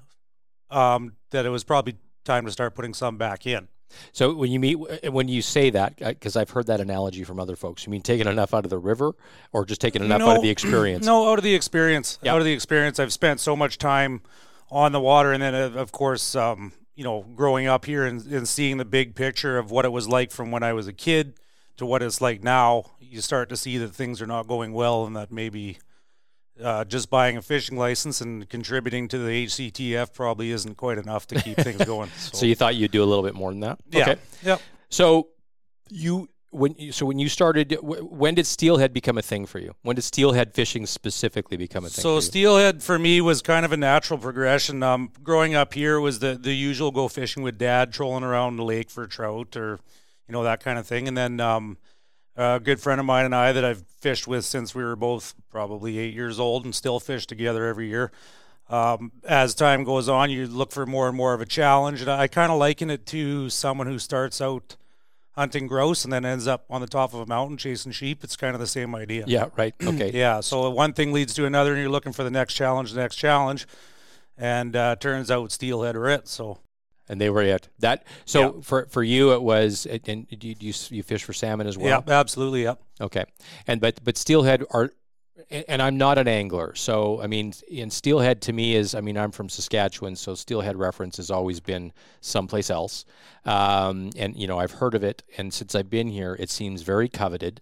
um, 0.71 1.15
that 1.31 1.45
it 1.45 1.51
was 1.51 1.65
probably 1.65 1.97
time 2.25 2.45
to 2.47 2.53
start 2.53 2.75
putting 2.75 2.95
some 2.95 3.17
back 3.17 3.47
in. 3.47 3.69
So, 4.13 4.35
when 4.35 4.51
you 4.51 4.61
meet, 4.61 4.75
when 5.11 5.29
you 5.29 5.43
say 5.43 5.71
that, 5.71 5.97
because 5.97 6.37
I've 6.37 6.51
heard 6.51 6.67
that 6.67 6.81
analogy 6.81 7.25
from 7.25 7.41
other 7.41 7.57
folks, 7.57 7.87
you 7.87 7.91
mean 7.91 8.03
taking 8.03 8.27
enough 8.27 8.55
out 8.55 8.65
of 8.65 8.71
the 8.71 8.79
river 8.79 9.13
or 9.53 9.65
just 9.65 9.81
taking 9.81 10.03
enough 10.03 10.23
out 10.23 10.37
of 10.37 10.43
the 10.43 10.51
experience? 10.51 11.07
No, 11.07 11.31
out 11.31 11.39
of 11.39 11.45
the 11.45 11.55
experience. 11.55 12.19
Yeah. 12.23 12.35
Out 12.35 12.39
of 12.39 12.45
the 12.45 12.53
experience. 12.53 12.99
I've 12.99 13.13
spent 13.13 13.41
so 13.41 13.57
much 13.57 13.79
time 13.79 14.23
on 14.71 14.93
the 14.93 15.01
water, 15.01 15.33
and 15.33 15.43
then 15.43 15.55
uh, 15.55 15.79
of 15.79 15.93
course, 15.93 16.35
um, 16.35 16.73
you 16.95 17.05
know, 17.05 17.25
growing 17.35 17.67
up 17.67 17.85
here 17.85 18.05
and, 18.05 18.25
and 18.27 18.47
seeing 18.47 18.77
the 18.77 18.85
big 18.85 19.15
picture 19.15 19.59
of 19.59 19.71
what 19.71 19.85
it 19.85 19.93
was 19.93 20.09
like 20.09 20.31
from 20.31 20.51
when 20.51 20.63
I 20.63 20.73
was 20.73 20.87
a 20.87 20.93
kid 20.93 21.35
to 21.77 21.87
what 21.87 22.03
it's 22.03 22.21
like 22.21 22.45
now. 22.45 22.85
You 23.01 23.21
start 23.21 23.49
to 23.49 23.57
see 23.57 23.79
that 23.79 23.89
things 23.95 24.23
are 24.23 24.27
not 24.27 24.47
going 24.47 24.73
well, 24.73 25.07
and 25.07 25.17
that 25.17 25.33
maybe 25.33 25.79
uh, 26.63 26.85
just 26.85 27.11
buying 27.11 27.37
a 27.37 27.43
fishing 27.43 27.77
license 27.77 28.21
and 28.21 28.49
contributing 28.49 29.09
to 29.09 29.19
the 29.19 29.47
HCTF 29.47 30.13
probably 30.13 30.51
isn't 30.51 30.77
quite 30.77 30.99
enough 30.99 31.27
to 31.29 31.35
keep 31.41 31.57
things 31.59 31.85
going. 31.85 32.11
So, 32.19 32.39
So, 32.39 32.47
you 32.47 32.55
thought 32.55 32.75
you'd 32.77 32.91
do 32.93 33.03
a 33.03 33.07
little 33.07 33.25
bit 33.25 33.35
more 33.35 33.51
than 33.51 33.61
that? 33.61 33.79
yeah, 33.91 34.03
Okay. 34.03 34.17
yeah. 34.43 34.59
So, 34.89 35.29
you. 35.89 36.29
When 36.53 36.75
you, 36.77 36.91
so 36.91 37.07
when 37.07 37.21
you 37.21 37.29
started, 37.29 37.79
when 37.81 38.35
did 38.35 38.45
steelhead 38.45 38.93
become 38.93 39.17
a 39.17 39.23
thing 39.23 39.47
for 39.47 39.61
you? 39.61 39.77
When 39.83 39.95
did 39.95 40.03
steelhead 40.03 40.53
fishing 40.53 40.85
specifically 40.85 41.57
become 41.57 41.85
a 41.85 41.89
thing? 41.89 42.03
So 42.03 42.09
for 42.09 42.15
you? 42.17 42.21
steelhead 42.23 42.83
for 42.83 42.99
me 42.99 43.21
was 43.21 43.41
kind 43.41 43.65
of 43.65 43.71
a 43.71 43.77
natural 43.77 44.19
progression. 44.19 44.83
Um, 44.83 45.13
growing 45.23 45.55
up 45.55 45.75
here 45.75 46.01
was 46.01 46.19
the 46.19 46.35
the 46.35 46.53
usual 46.53 46.91
go 46.91 47.07
fishing 47.07 47.45
with 47.45 47.57
dad, 47.57 47.93
trolling 47.93 48.25
around 48.25 48.57
the 48.57 48.65
lake 48.65 48.91
for 48.91 49.07
trout 49.07 49.57
or 49.57 49.79
you 50.27 50.33
know 50.33 50.43
that 50.43 50.59
kind 50.59 50.77
of 50.77 50.89
thing. 50.89 51.07
And 51.07 51.17
then 51.17 51.39
um, 51.39 51.79
a 52.41 52.59
good 52.59 52.81
friend 52.81 52.99
of 52.99 53.07
mine 53.07 53.27
and 53.27 53.35
I 53.35 53.53
that 53.53 53.65
I've 53.65 53.85
fished 54.01 54.27
with 54.27 54.47
since 54.47 54.75
we 54.75 54.83
were 54.83 54.97
both 54.97 55.35
probably 55.51 55.99
eight 55.99 56.15
years 56.15 56.41
old 56.41 56.65
and 56.65 56.75
still 56.75 56.99
fish 56.99 57.27
together 57.27 57.67
every 57.67 57.89
year. 57.89 58.11
Um, 58.71 59.13
as 59.25 59.55
time 59.55 59.85
goes 59.85 60.09
on, 60.09 60.31
you 60.31 60.47
look 60.47 60.73
for 60.73 60.87
more 60.87 61.09
and 61.09 61.17
more 61.17 61.35
of 61.35 61.41
a 61.41 61.47
challenge, 61.47 62.01
and 62.01 62.11
I 62.11 62.29
kind 62.29 62.51
of 62.51 62.59
liken 62.59 62.89
it 62.89 63.05
to 63.07 63.51
someone 63.51 63.89
who 63.89 63.99
starts 63.99 64.41
out 64.41 64.77
hunting 65.33 65.67
grouse 65.67 66.05
and 66.05 66.13
then 66.13 66.25
ends 66.25 66.47
up 66.47 66.65
on 66.71 66.81
the 66.81 66.87
top 66.87 67.13
of 67.13 67.21
a 67.21 67.27
mountain 67.27 67.57
chasing 67.57 67.93
sheep. 67.93 68.25
It's 68.25 68.37
kind 68.37 68.55
of 68.55 68.61
the 68.61 68.67
same 68.67 68.95
idea. 68.95 69.25
yeah, 69.27 69.47
right. 69.57 69.75
Okay. 69.83 70.11
Yeah, 70.13 70.41
so 70.41 70.71
one 70.71 70.93
thing 70.93 71.13
leads 71.13 71.35
to 71.35 71.45
another, 71.45 71.73
and 71.73 71.83
you're 71.83 71.91
looking 71.91 72.13
for 72.13 72.25
the 72.25 72.31
next 72.31 72.55
challenge, 72.55 72.93
the 72.93 73.01
next 73.01 73.17
challenge, 73.17 73.67
and 74.39 74.75
uh, 74.75 74.97
turns 74.97 75.31
out 75.31 75.53
steelhead 75.53 75.95
are 75.97 76.09
it. 76.09 76.27
So 76.29 76.61
and 77.11 77.21
they 77.21 77.29
were 77.29 77.43
it. 77.43 77.69
That 77.81 78.07
so 78.25 78.63
for 78.63 78.87
for 78.87 79.03
you 79.03 79.33
it 79.33 79.43
was 79.43 79.85
and 79.85 80.01
and 80.31 80.45
you 80.45 80.55
you, 80.59 80.73
you 80.91 81.03
fish 81.03 81.25
for 81.25 81.33
salmon 81.33 81.67
as 81.67 81.77
well. 81.77 82.05
yeah, 82.07 82.19
absolutely, 82.19 82.63
yep. 82.63 82.81
Okay, 83.01 83.25
and 83.67 83.81
but 83.81 84.03
but 84.03 84.17
steelhead 84.17 84.65
are 84.71 84.93
and 85.51 85.83
I'm 85.83 85.99
not 85.99 86.19
an 86.19 86.29
angler, 86.29 86.75
so 86.75 87.21
I 87.21 87.27
mean, 87.27 87.53
in 87.69 87.91
steelhead 87.91 88.43
to 88.43 88.53
me 88.53 88.77
is, 88.77 88.95
I 88.95 89.01
mean, 89.01 89.17
I'm 89.17 89.33
from 89.33 89.49
Saskatchewan, 89.49 90.15
so 90.15 90.35
steelhead 90.35 90.77
reference 90.77 91.17
has 91.17 91.31
always 91.31 91.59
been 91.59 91.93
someplace 92.21 92.71
else, 92.71 93.05
um, 93.45 94.11
and 94.17 94.37
you 94.37 94.47
know 94.47 94.59
I've 94.59 94.73
heard 94.73 94.95
of 94.95 95.03
it, 95.03 95.23
and 95.37 95.53
since 95.53 95.75
I've 95.75 95.91
been 95.91 96.09
here, 96.09 96.37
it 96.39 96.51
seems 96.51 96.83
very 96.83 97.09
coveted. 97.09 97.61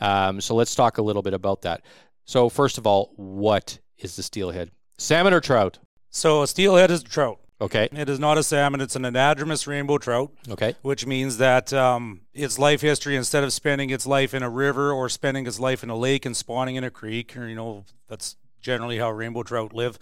Um, 0.00 0.40
so 0.40 0.54
let's 0.54 0.74
talk 0.74 0.98
a 0.98 1.02
little 1.02 1.22
bit 1.22 1.34
about 1.34 1.62
that. 1.62 1.82
So 2.24 2.48
first 2.48 2.78
of 2.78 2.86
all, 2.86 3.12
what 3.16 3.78
is 3.98 4.16
the 4.16 4.22
steelhead? 4.22 4.70
Salmon 4.98 5.34
or 5.34 5.40
trout? 5.40 5.78
So 6.10 6.42
a 6.42 6.46
steelhead 6.46 6.90
is 6.90 7.02
a 7.02 7.04
trout. 7.04 7.38
Okay. 7.60 7.88
It 7.90 8.08
is 8.08 8.18
not 8.18 8.36
a 8.36 8.42
salmon. 8.42 8.80
It's 8.80 8.96
an 8.96 9.02
anadromous 9.02 9.66
rainbow 9.66 9.96
trout. 9.98 10.30
Okay. 10.50 10.74
Which 10.82 11.06
means 11.06 11.38
that 11.38 11.72
um, 11.72 12.20
its 12.34 12.58
life 12.58 12.82
history, 12.82 13.16
instead 13.16 13.44
of 13.44 13.52
spending 13.52 13.90
its 13.90 14.06
life 14.06 14.34
in 14.34 14.42
a 14.42 14.50
river 14.50 14.92
or 14.92 15.08
spending 15.08 15.46
its 15.46 15.58
life 15.58 15.82
in 15.82 15.88
a 15.88 15.96
lake 15.96 16.26
and 16.26 16.36
spawning 16.36 16.76
in 16.76 16.84
a 16.84 16.90
creek, 16.90 17.36
or 17.36 17.48
you 17.48 17.54
know, 17.54 17.84
that's 18.08 18.36
generally 18.60 18.98
how 18.98 19.10
rainbow 19.10 19.42
trout 19.42 19.72
live. 19.72 19.98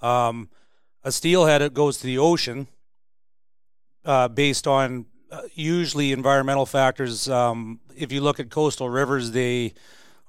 Um, 0.00 0.48
a 1.02 1.12
steelhead 1.12 1.60
it 1.60 1.74
goes 1.74 1.98
to 1.98 2.06
the 2.06 2.16
ocean 2.16 2.68
uh, 4.06 4.28
based 4.28 4.66
on 4.66 5.06
uh, 5.30 5.42
usually 5.54 6.12
environmental 6.12 6.64
factors. 6.64 7.28
Um, 7.28 7.80
if 7.94 8.12
you 8.12 8.22
look 8.22 8.40
at 8.40 8.50
coastal 8.50 8.88
rivers, 8.88 9.32
they 9.32 9.74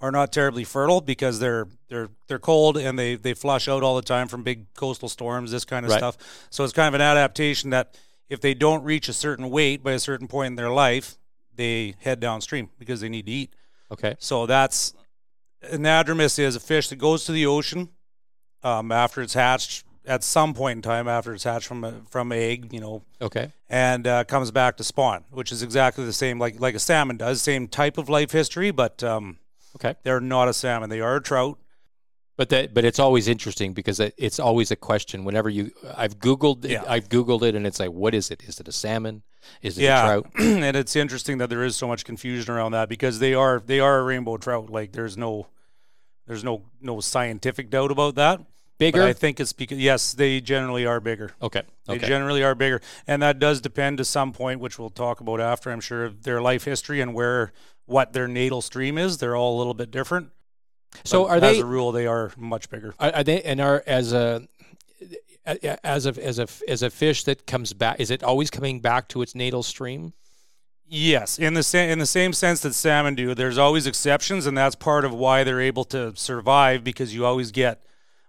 are 0.01 0.12
not 0.12 0.31
terribly 0.31 0.63
fertile 0.63 1.01
because 1.01 1.39
they're 1.39 1.67
they're 1.88 2.10
they're 2.27 2.39
cold 2.39 2.77
and 2.77 2.97
they 2.99 3.15
they 3.15 3.34
flush 3.34 3.67
out 3.67 3.84
all 3.84 3.95
the 3.95 4.01
time 4.01 4.27
from 4.27 4.43
big 4.43 4.73
coastal 4.73 5.10
storms, 5.10 5.51
this 5.51 5.65
kind 5.65 5.86
of 5.86 5.91
right. 5.91 5.97
stuff. 5.97 6.17
So 6.49 6.63
it's 6.63 6.73
kind 6.73 6.88
of 6.88 6.93
an 6.93 7.01
adaptation 7.01 7.69
that 7.71 7.97
if 8.29 8.41
they 8.41 8.53
don't 8.53 8.84
reach 8.84 9.08
a 9.08 9.13
certain 9.13 9.49
weight 9.49 9.84
by 9.84 9.93
a 9.93 9.99
certain 9.99 10.27
point 10.27 10.47
in 10.47 10.55
their 10.55 10.69
life, 10.69 11.17
they 11.55 11.95
head 11.99 12.19
downstream 12.19 12.69
because 12.77 13.01
they 13.01 13.10
need 13.10 13.25
to 13.27 13.31
eat. 13.31 13.53
Okay. 13.91 14.15
So 14.19 14.45
that's 14.45 14.93
anadromous 15.71 16.38
is 16.39 16.55
a 16.55 16.60
fish 16.60 16.89
that 16.89 16.97
goes 16.97 17.25
to 17.25 17.31
the 17.31 17.45
ocean 17.45 17.89
um, 18.63 18.91
after 18.91 19.21
it's 19.21 19.34
hatched 19.34 19.84
at 20.08 20.23
some 20.23 20.53
point 20.53 20.77
in 20.77 20.81
time 20.81 21.08
after 21.08 21.34
it's 21.34 21.43
hatched 21.43 21.67
from 21.67 21.84
a, 21.84 21.93
from 22.10 22.31
egg, 22.31 22.73
you 22.73 22.79
know. 22.79 23.03
Okay. 23.21 23.51
And 23.69 24.05
uh, 24.05 24.23
comes 24.23 24.51
back 24.51 24.77
to 24.77 24.84
spawn, 24.84 25.23
which 25.31 25.51
is 25.51 25.63
exactly 25.63 26.05
the 26.05 26.13
same 26.13 26.39
like 26.39 26.60
like 26.60 26.75
a 26.75 26.79
salmon 26.79 27.17
does, 27.17 27.41
same 27.41 27.67
type 27.67 27.97
of 27.97 28.10
life 28.10 28.31
history, 28.31 28.71
but 28.71 29.03
um, 29.03 29.38
Okay. 29.75 29.95
They're 30.03 30.21
not 30.21 30.47
a 30.47 30.53
salmon. 30.53 30.89
They 30.89 31.01
are 31.01 31.17
a 31.17 31.21
trout. 31.21 31.59
But 32.38 32.49
that, 32.49 32.73
but 32.73 32.83
it's 32.83 32.99
always 32.99 33.29
interesting 33.29 33.73
because 33.73 33.99
it's 33.99 34.39
always 34.39 34.69
a 34.69 34.75
question. 34.75 35.23
Whenever 35.23 35.49
you, 35.49 35.71
I've 35.95 36.19
googled, 36.19 36.69
yeah. 36.69 36.83
I've 36.85 37.07
googled 37.07 37.43
it, 37.43 37.55
and 37.55 37.65
it's 37.65 37.79
like, 37.79 37.91
what 37.91 38.13
is 38.13 38.29
it? 38.29 38.43
Is 38.43 38.59
it 38.59 38.67
a 38.67 38.73
salmon? 38.73 39.23
Is 39.61 39.77
it 39.77 39.83
yeah. 39.83 40.03
a 40.03 40.05
trout? 40.05 40.31
and 40.39 40.75
it's 40.75 40.97
interesting 40.97 41.38
that 41.38 41.49
there 41.49 41.63
is 41.63 41.77
so 41.77 41.88
much 41.88 42.03
confusion 42.03 42.53
around 42.53 42.73
that 42.73 42.89
because 42.89 43.19
they 43.19 43.33
are 43.33 43.61
they 43.65 43.79
are 43.79 43.99
a 43.99 44.03
rainbow 44.03 44.35
trout. 44.35 44.69
Like 44.69 44.91
there's 44.91 45.15
no, 45.15 45.47
there's 46.27 46.43
no 46.43 46.63
no 46.81 46.99
scientific 46.99 47.69
doubt 47.69 47.91
about 47.91 48.15
that. 48.15 48.41
Bigger, 48.77 48.99
but 48.99 49.07
I 49.07 49.13
think 49.13 49.39
it's 49.39 49.53
because 49.53 49.77
yes, 49.77 50.11
they 50.11 50.41
generally 50.41 50.85
are 50.85 50.99
bigger. 50.99 51.31
Okay. 51.41 51.61
They 51.88 51.97
generally 51.99 52.43
are 52.43 52.55
bigger, 52.55 52.81
and 53.07 53.21
that 53.21 53.39
does 53.39 53.61
depend 53.61 53.99
to 53.99 54.05
some 54.05 54.33
point, 54.33 54.59
which 54.59 54.77
we'll 54.77 54.89
talk 54.89 55.21
about 55.21 55.39
after. 55.39 55.71
I'm 55.71 55.79
sure 55.79 56.09
their 56.09 56.41
life 56.41 56.65
history 56.65 56.99
and 56.99 57.13
where 57.13 57.53
what 57.85 58.13
their 58.13 58.27
natal 58.27 58.61
stream 58.61 58.97
is. 58.97 59.17
They're 59.17 59.35
all 59.35 59.55
a 59.55 59.57
little 59.57 59.73
bit 59.73 59.91
different. 59.91 60.29
So 61.03 61.27
are 61.27 61.39
they? 61.39 61.51
As 61.51 61.59
a 61.59 61.65
rule, 61.65 61.91
they 61.91 62.07
are 62.07 62.31
much 62.37 62.69
bigger. 62.69 62.95
Are, 62.99 63.11
are 63.15 63.23
they 63.23 63.41
and 63.41 63.59
are 63.59 63.83
as 63.85 64.13
a 64.13 64.47
as 65.45 66.05
a 66.05 66.23
as 66.23 66.39
a 66.39 66.47
as 66.67 66.81
a 66.81 66.89
fish 66.89 67.23
that 67.25 67.45
comes 67.45 67.73
back? 67.73 67.99
Is 67.99 68.09
it 68.09 68.23
always 68.23 68.49
coming 68.49 68.79
back 68.79 69.07
to 69.09 69.21
its 69.21 69.35
natal 69.35 69.63
stream? 69.63 70.13
Yes, 70.87 71.39
in 71.39 71.55
the 71.55 71.63
same 71.63 71.89
in 71.89 71.99
the 71.99 72.05
same 72.05 72.31
sense 72.31 72.61
that 72.61 72.73
salmon 72.73 73.15
do. 73.15 73.33
There's 73.33 73.57
always 73.57 73.87
exceptions, 73.87 74.45
and 74.45 74.57
that's 74.57 74.75
part 74.75 75.03
of 75.03 75.13
why 75.13 75.43
they're 75.43 75.61
able 75.61 75.83
to 75.85 76.15
survive 76.15 76.83
because 76.83 77.13
you 77.13 77.25
always 77.25 77.51
get 77.51 77.83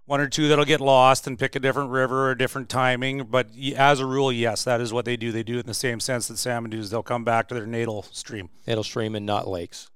one 0.06 0.20
or 0.20 0.28
two 0.28 0.48
that'll 0.48 0.64
get 0.64 0.80
lost 0.80 1.26
and 1.26 1.38
pick 1.38 1.54
a 1.56 1.60
different 1.60 1.90
river 1.90 2.28
or 2.28 2.30
a 2.30 2.38
different 2.38 2.68
timing. 2.68 3.24
But 3.24 3.50
as 3.76 4.00
a 4.00 4.06
rule, 4.06 4.32
yes, 4.32 4.64
that 4.64 4.80
is 4.80 4.92
what 4.92 5.04
they 5.04 5.16
do. 5.16 5.32
They 5.32 5.42
do 5.42 5.56
it 5.56 5.60
in 5.60 5.66
the 5.66 5.74
same 5.74 6.00
sense 6.00 6.28
that 6.28 6.38
salmon 6.38 6.70
do. 6.70 6.78
Is 6.78 6.90
they'll 6.90 7.02
come 7.02 7.24
back 7.24 7.48
to 7.48 7.54
their 7.54 7.66
natal 7.66 8.02
stream. 8.12 8.48
Natal 8.66 8.84
stream 8.84 9.14
and 9.14 9.26
not 9.26 9.46
lakes. 9.46 9.90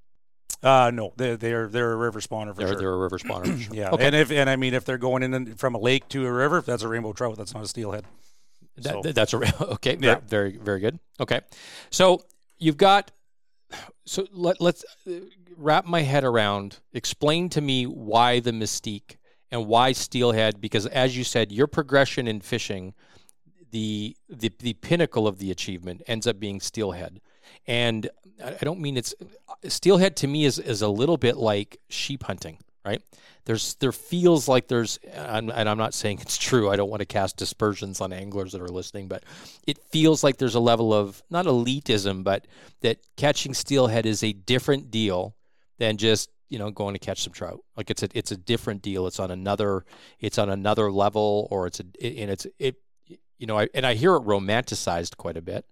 Uh, 0.63 0.91
no, 0.93 1.13
they, 1.17 1.37
they're 1.37 1.69
they're 1.69 1.93
a 1.93 1.97
river 1.97 2.21
spawner 2.21 2.55
for 2.55 2.61
they're, 2.61 2.69
sure. 2.69 2.79
They're 2.79 2.93
a 2.93 2.99
river 2.99 3.19
spawner. 3.19 3.47
Sure. 3.61 3.75
yeah, 3.75 3.91
okay. 3.91 4.07
and 4.07 4.15
if 4.15 4.31
and 4.31 4.51
I 4.51 4.57
mean 4.57 4.75
if 4.75 4.85
they're 4.85 4.99
going 4.99 5.23
in 5.23 5.55
from 5.55 5.75
a 5.75 5.79
lake 5.79 6.09
to 6.11 6.27
a 6.27 6.33
river, 6.33 6.59
if 6.59 6.67
that's 6.67 6.83
a 6.83 6.89
rainbow 6.89 7.13
trout. 7.13 7.37
That's 7.37 7.55
not 7.55 7.65
a 7.65 7.69
steelhead. 7.69 8.05
That, 8.77 9.03
so. 9.03 9.13
That's 9.13 9.33
a 9.33 9.65
okay. 9.75 9.97
Yeah. 9.99 10.21
very 10.27 10.57
very 10.57 10.81
good. 10.81 10.99
Okay, 11.19 11.41
so 11.91 12.23
you've 12.59 12.77
got 12.77 13.11
so 14.05 14.27
let 14.33 14.61
let's 14.61 14.85
uh, 15.07 15.13
wrap 15.57 15.87
my 15.87 16.03
head 16.03 16.25
around. 16.25 16.79
Explain 16.93 17.49
to 17.51 17.61
me 17.61 17.87
why 17.87 18.41
the 18.41 18.53
mystique 18.53 19.17
and 19.51 19.67
why 19.67 19.93
steelhead 19.93 20.61
because 20.61 20.87
as 20.87 21.17
you 21.17 21.25
said 21.25 21.51
your 21.53 21.67
progression 21.67 22.27
in 22.29 22.41
fishing 22.41 22.95
the 23.71 24.17
the, 24.29 24.53
the 24.59 24.75
pinnacle 24.75 25.27
of 25.27 25.39
the 25.39 25.51
achievement 25.51 26.03
ends 26.07 26.27
up 26.27 26.41
being 26.41 26.61
steelhead. 26.61 27.21
And 27.67 28.09
i 28.43 28.63
don't 28.63 28.81
mean 28.81 28.97
it's 28.97 29.15
steelhead 29.69 30.17
to 30.17 30.27
me 30.27 30.45
is 30.45 30.59
is 30.59 30.83
a 30.83 30.89
little 30.89 31.17
bit 31.17 31.37
like 31.37 31.79
sheep 31.89 32.25
hunting 32.25 32.59
right? 32.85 33.03
There's 33.45 33.75
there 33.75 33.93
feels 33.93 34.49
like 34.49 34.69
there's 34.69 34.99
and 35.13 35.51
i'm 35.51 35.79
not 35.79 35.95
saying 35.95 36.19
it's 36.23 36.39
true 36.39 36.71
i 36.71 36.77
don't 36.77 36.91
want 36.91 37.01
to 37.01 37.07
cast 37.07 37.37
dispersions 37.37 38.01
on 38.01 38.13
anglers 38.13 38.53
that 38.53 38.61
are 38.61 38.69
listening 38.69 39.09
but 39.09 39.25
it 39.67 39.79
feels 39.91 40.23
like 40.23 40.37
there's 40.37 40.55
a 40.55 40.61
level 40.61 40.93
of 40.93 41.23
not 41.31 41.47
elitism 41.47 42.23
but 42.23 42.47
that 42.83 42.99
catching 43.17 43.55
steelhead 43.55 44.07
is 44.07 44.23
a 44.23 44.33
different 44.33 44.91
deal 44.91 45.35
than 45.79 45.97
just 45.97 46.31
you 46.51 46.59
know 46.59 46.71
going 46.71 46.95
to 46.95 46.99
catch 46.99 47.23
some 47.23 47.33
trout. 47.33 47.61
Like 47.77 47.91
it's 47.91 48.03
a 48.03 48.09
it's 48.13 48.33
a 48.33 48.37
different 48.37 48.83
deal. 48.83 49.07
It's 49.07 49.19
on 49.19 49.31
another 49.31 49.87
it's 50.19 50.39
on 50.39 50.51
another 50.51 50.93
level 50.93 51.49
or 51.51 51.67
it's 51.67 51.81
a 51.81 51.85
and 52.03 52.31
it's 52.31 52.47
it 52.59 52.77
you 53.39 53.47
know 53.47 53.59
I, 53.59 53.69
and 53.73 53.87
i 53.87 53.95
hear 53.95 54.15
it 54.17 54.25
romanticized 54.25 55.17
quite 55.17 55.39
a 55.39 55.43
bit 55.43 55.65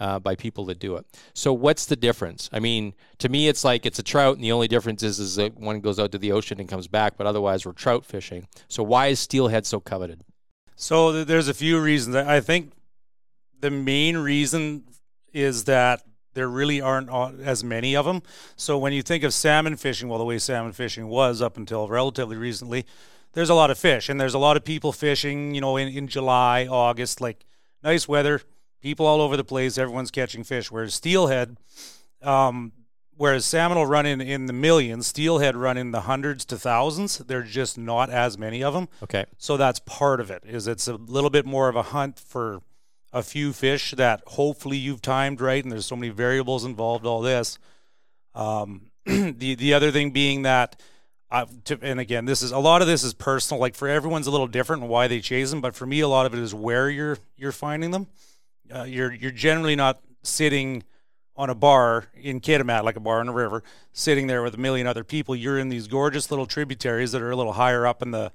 uh, 0.00 0.18
by 0.18 0.34
people 0.34 0.64
that 0.64 0.80
do 0.80 0.96
it. 0.96 1.06
So 1.34 1.52
what's 1.52 1.86
the 1.86 1.94
difference? 1.94 2.50
I 2.52 2.58
mean 2.58 2.94
to 3.18 3.28
me 3.28 3.46
it's 3.46 3.62
like 3.62 3.86
it's 3.86 3.98
a 3.98 4.02
trout 4.02 4.34
and 4.34 4.42
the 4.42 4.52
only 4.52 4.68
difference 4.68 5.02
is 5.02 5.20
is 5.20 5.36
that 5.36 5.56
one 5.56 5.80
goes 5.80 6.00
out 6.00 6.10
to 6.12 6.18
the 6.18 6.32
ocean 6.32 6.58
and 6.58 6.68
comes 6.68 6.88
back 6.88 7.16
but 7.16 7.26
otherwise 7.26 7.64
we're 7.64 7.72
trout 7.72 8.04
fishing. 8.04 8.48
So 8.68 8.82
why 8.82 9.08
is 9.08 9.20
steelhead 9.20 9.66
so 9.66 9.78
coveted? 9.78 10.24
So 10.74 11.24
there's 11.24 11.48
a 11.48 11.54
few 11.54 11.80
reasons. 11.80 12.16
I 12.16 12.40
think 12.40 12.72
the 13.60 13.70
main 13.70 14.16
reason 14.16 14.84
is 15.32 15.64
that 15.64 16.02
there 16.34 16.48
really 16.48 16.80
aren't 16.80 17.10
as 17.40 17.62
many 17.62 17.94
of 17.94 18.04
them. 18.04 18.22
So 18.56 18.78
when 18.78 18.92
you 18.92 19.02
think 19.02 19.24
of 19.24 19.34
salmon 19.34 19.76
fishing, 19.76 20.08
well, 20.08 20.18
the 20.18 20.24
way 20.24 20.38
salmon 20.38 20.72
fishing 20.72 21.08
was 21.08 21.42
up 21.42 21.56
until 21.56 21.88
relatively 21.88 22.36
recently, 22.36 22.86
there's 23.34 23.50
a 23.50 23.54
lot 23.54 23.70
of 23.70 23.78
fish, 23.78 24.08
and 24.08 24.20
there's 24.20 24.34
a 24.34 24.38
lot 24.38 24.56
of 24.56 24.64
people 24.64 24.92
fishing. 24.92 25.54
You 25.54 25.60
know, 25.60 25.76
in, 25.76 25.88
in 25.88 26.08
July, 26.08 26.66
August, 26.66 27.20
like 27.20 27.44
nice 27.82 28.06
weather, 28.06 28.42
people 28.80 29.06
all 29.06 29.20
over 29.20 29.36
the 29.36 29.44
place, 29.44 29.78
everyone's 29.78 30.10
catching 30.10 30.44
fish. 30.44 30.70
Whereas 30.70 30.94
steelhead, 30.94 31.56
um, 32.20 32.72
whereas 33.16 33.44
salmon 33.44 33.78
will 33.78 33.86
run 33.86 34.04
in 34.04 34.20
in 34.20 34.46
the 34.46 34.52
millions, 34.52 35.06
steelhead 35.06 35.56
run 35.56 35.76
in 35.78 35.92
the 35.92 36.02
hundreds 36.02 36.44
to 36.46 36.58
thousands. 36.58 37.18
There's 37.18 37.50
just 37.50 37.78
not 37.78 38.10
as 38.10 38.36
many 38.36 38.62
of 38.62 38.74
them. 38.74 38.88
Okay, 39.02 39.24
so 39.38 39.56
that's 39.56 39.80
part 39.80 40.20
of 40.20 40.30
it. 40.30 40.42
Is 40.46 40.66
it's 40.66 40.88
a 40.88 40.94
little 40.94 41.30
bit 41.30 41.46
more 41.46 41.68
of 41.68 41.76
a 41.76 41.82
hunt 41.82 42.18
for 42.18 42.60
a 43.12 43.22
few 43.22 43.52
fish 43.52 43.92
that 43.92 44.22
hopefully 44.26 44.76
you've 44.76 45.02
timed 45.02 45.40
right, 45.40 45.62
and 45.62 45.70
there's 45.70 45.86
so 45.86 45.96
many 45.96 46.10
variables 46.10 46.64
involved. 46.64 47.04
All 47.06 47.20
this. 47.20 47.58
Um, 48.34 48.90
the 49.04 49.54
the 49.54 49.74
other 49.74 49.90
thing 49.90 50.10
being 50.10 50.42
that, 50.42 50.80
to, 51.64 51.78
and 51.82 52.00
again, 52.00 52.24
this 52.24 52.42
is 52.42 52.52
a 52.52 52.58
lot 52.58 52.82
of 52.82 52.88
this 52.88 53.04
is 53.04 53.14
personal. 53.14 53.60
Like 53.60 53.74
for 53.74 53.88
everyone's 53.88 54.26
a 54.26 54.30
little 54.30 54.46
different 54.46 54.82
and 54.82 54.90
why 54.90 55.08
they 55.08 55.20
chase 55.20 55.50
them, 55.50 55.60
but 55.60 55.74
for 55.74 55.86
me, 55.86 56.00
a 56.00 56.08
lot 56.08 56.26
of 56.26 56.34
it 56.34 56.40
is 56.40 56.54
where 56.54 56.88
you're 56.88 57.18
you're 57.36 57.52
finding 57.52 57.90
them. 57.90 58.06
Uh, 58.74 58.84
you're 58.84 59.12
you're 59.12 59.30
generally 59.30 59.76
not 59.76 60.00
sitting 60.22 60.84
on 61.36 61.50
a 61.50 61.54
bar 61.54 62.06
in 62.14 62.40
Kitimat, 62.40 62.84
like 62.84 62.96
a 62.96 63.00
bar 63.00 63.20
in 63.20 63.28
a 63.28 63.32
river, 63.32 63.62
sitting 63.92 64.26
there 64.26 64.42
with 64.42 64.54
a 64.54 64.58
million 64.58 64.86
other 64.86 65.04
people. 65.04 65.34
You're 65.34 65.58
in 65.58 65.68
these 65.68 65.88
gorgeous 65.88 66.30
little 66.30 66.46
tributaries 66.46 67.12
that 67.12 67.22
are 67.22 67.30
a 67.30 67.36
little 67.36 67.54
higher 67.54 67.86
up 67.86 68.02
in 68.02 68.10
the 68.10 68.32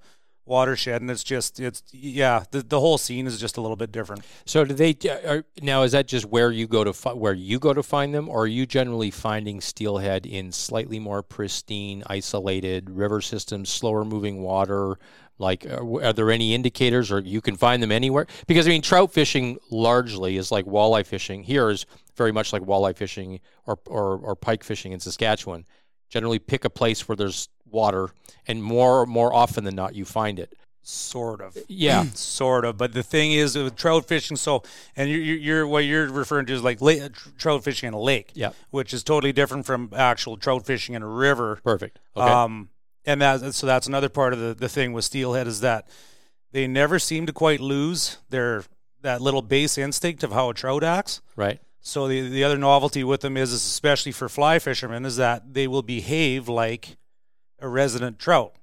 watershed 0.47 1.01
and 1.01 1.11
it's 1.11 1.23
just 1.23 1.59
it's 1.59 1.83
yeah 1.91 2.43
the, 2.51 2.61
the 2.61 2.79
whole 2.79 2.97
scene 2.97 3.27
is 3.27 3.39
just 3.39 3.57
a 3.57 3.61
little 3.61 3.75
bit 3.75 3.91
different. 3.91 4.23
So 4.45 4.65
do 4.65 4.73
they 4.73 4.95
uh, 5.09 5.29
are, 5.29 5.45
now 5.61 5.83
is 5.83 5.91
that 5.91 6.07
just 6.07 6.25
where 6.25 6.51
you 6.51 6.67
go 6.67 6.83
to 6.83 6.93
fi- 6.93 7.13
where 7.13 7.33
you 7.33 7.59
go 7.59 7.73
to 7.73 7.83
find 7.83 8.13
them 8.13 8.29
or 8.29 8.43
are 8.43 8.47
you 8.47 8.65
generally 8.65 9.11
finding 9.11 9.61
steelhead 9.61 10.25
in 10.25 10.51
slightly 10.51 10.99
more 10.99 11.23
pristine 11.23 12.03
isolated 12.07 12.89
river 12.89 13.21
systems 13.21 13.69
slower 13.69 14.05
moving 14.05 14.41
water? 14.41 14.97
Like 15.39 15.65
are, 15.65 16.03
are 16.03 16.13
there 16.13 16.31
any 16.31 16.55
indicators 16.55 17.11
or 17.11 17.19
you 17.19 17.41
can 17.41 17.55
find 17.55 17.81
them 17.83 17.91
anywhere? 17.91 18.27
Because 18.47 18.67
i 18.67 18.69
mean 18.69 18.81
trout 18.81 19.13
fishing 19.13 19.57
largely 19.69 20.37
is 20.37 20.51
like 20.51 20.65
walleye 20.65 21.05
fishing. 21.05 21.43
Here 21.43 21.69
is 21.69 21.85
very 22.15 22.31
much 22.31 22.51
like 22.51 22.63
walleye 22.63 22.95
fishing 22.95 23.39
or, 23.65 23.77
or, 23.85 24.17
or 24.17 24.35
pike 24.35 24.63
fishing 24.63 24.91
in 24.91 24.99
saskatchewan. 24.99 25.65
Generally 26.09 26.39
pick 26.39 26.65
a 26.65 26.69
place 26.69 27.07
where 27.07 27.15
there's 27.15 27.49
water, 27.71 28.09
and 28.47 28.63
more 28.63 29.05
more 29.05 29.33
often 29.33 29.63
than 29.63 29.75
not, 29.75 29.95
you 29.95 30.05
find 30.05 30.39
it. 30.39 30.53
Sort 30.83 31.41
of, 31.41 31.57
yeah, 31.67 32.03
sort 32.13 32.65
of. 32.65 32.77
But 32.77 32.93
the 32.93 33.03
thing 33.03 33.33
is, 33.33 33.57
with 33.57 33.75
trout 33.75 34.07
fishing, 34.07 34.37
so 34.37 34.63
and 34.95 35.09
you're, 35.09 35.19
you're 35.19 35.67
what 35.67 35.85
you're 35.85 36.09
referring 36.09 36.45
to 36.47 36.53
is 36.53 36.63
like 36.63 36.81
lake, 36.81 37.11
trout 37.37 37.63
fishing 37.63 37.87
in 37.87 37.93
a 37.93 37.99
lake, 37.99 38.31
yeah, 38.33 38.51
which 38.69 38.93
is 38.93 39.03
totally 39.03 39.33
different 39.33 39.65
from 39.65 39.91
actual 39.95 40.37
trout 40.37 40.65
fishing 40.65 40.95
in 40.95 41.03
a 41.03 41.07
river. 41.07 41.59
Perfect. 41.63 41.99
Okay. 42.15 42.29
Um, 42.29 42.69
and 43.05 43.21
that 43.21 43.53
so 43.55 43.65
that's 43.65 43.87
another 43.87 44.09
part 44.09 44.33
of 44.33 44.39
the, 44.39 44.53
the 44.53 44.69
thing 44.69 44.93
with 44.93 45.05
steelhead 45.05 45.47
is 45.47 45.61
that 45.61 45.87
they 46.51 46.67
never 46.67 46.99
seem 46.99 47.25
to 47.25 47.33
quite 47.33 47.59
lose 47.59 48.17
their 48.29 48.63
that 49.01 49.21
little 49.21 49.41
base 49.41 49.77
instinct 49.77 50.23
of 50.23 50.31
how 50.31 50.49
a 50.49 50.53
trout 50.53 50.83
acts. 50.83 51.21
Right. 51.35 51.59
So 51.79 52.07
the 52.07 52.27
the 52.27 52.43
other 52.43 52.57
novelty 52.57 53.03
with 53.03 53.21
them 53.21 53.37
is, 53.37 53.53
especially 53.53 54.11
for 54.11 54.27
fly 54.27 54.59
fishermen, 54.59 55.05
is 55.05 55.15
that 55.15 55.53
they 55.53 55.67
will 55.67 55.81
behave 55.81 56.49
like 56.49 56.97
a 57.59 57.67
resident 57.67 58.19
trout. 58.19 58.53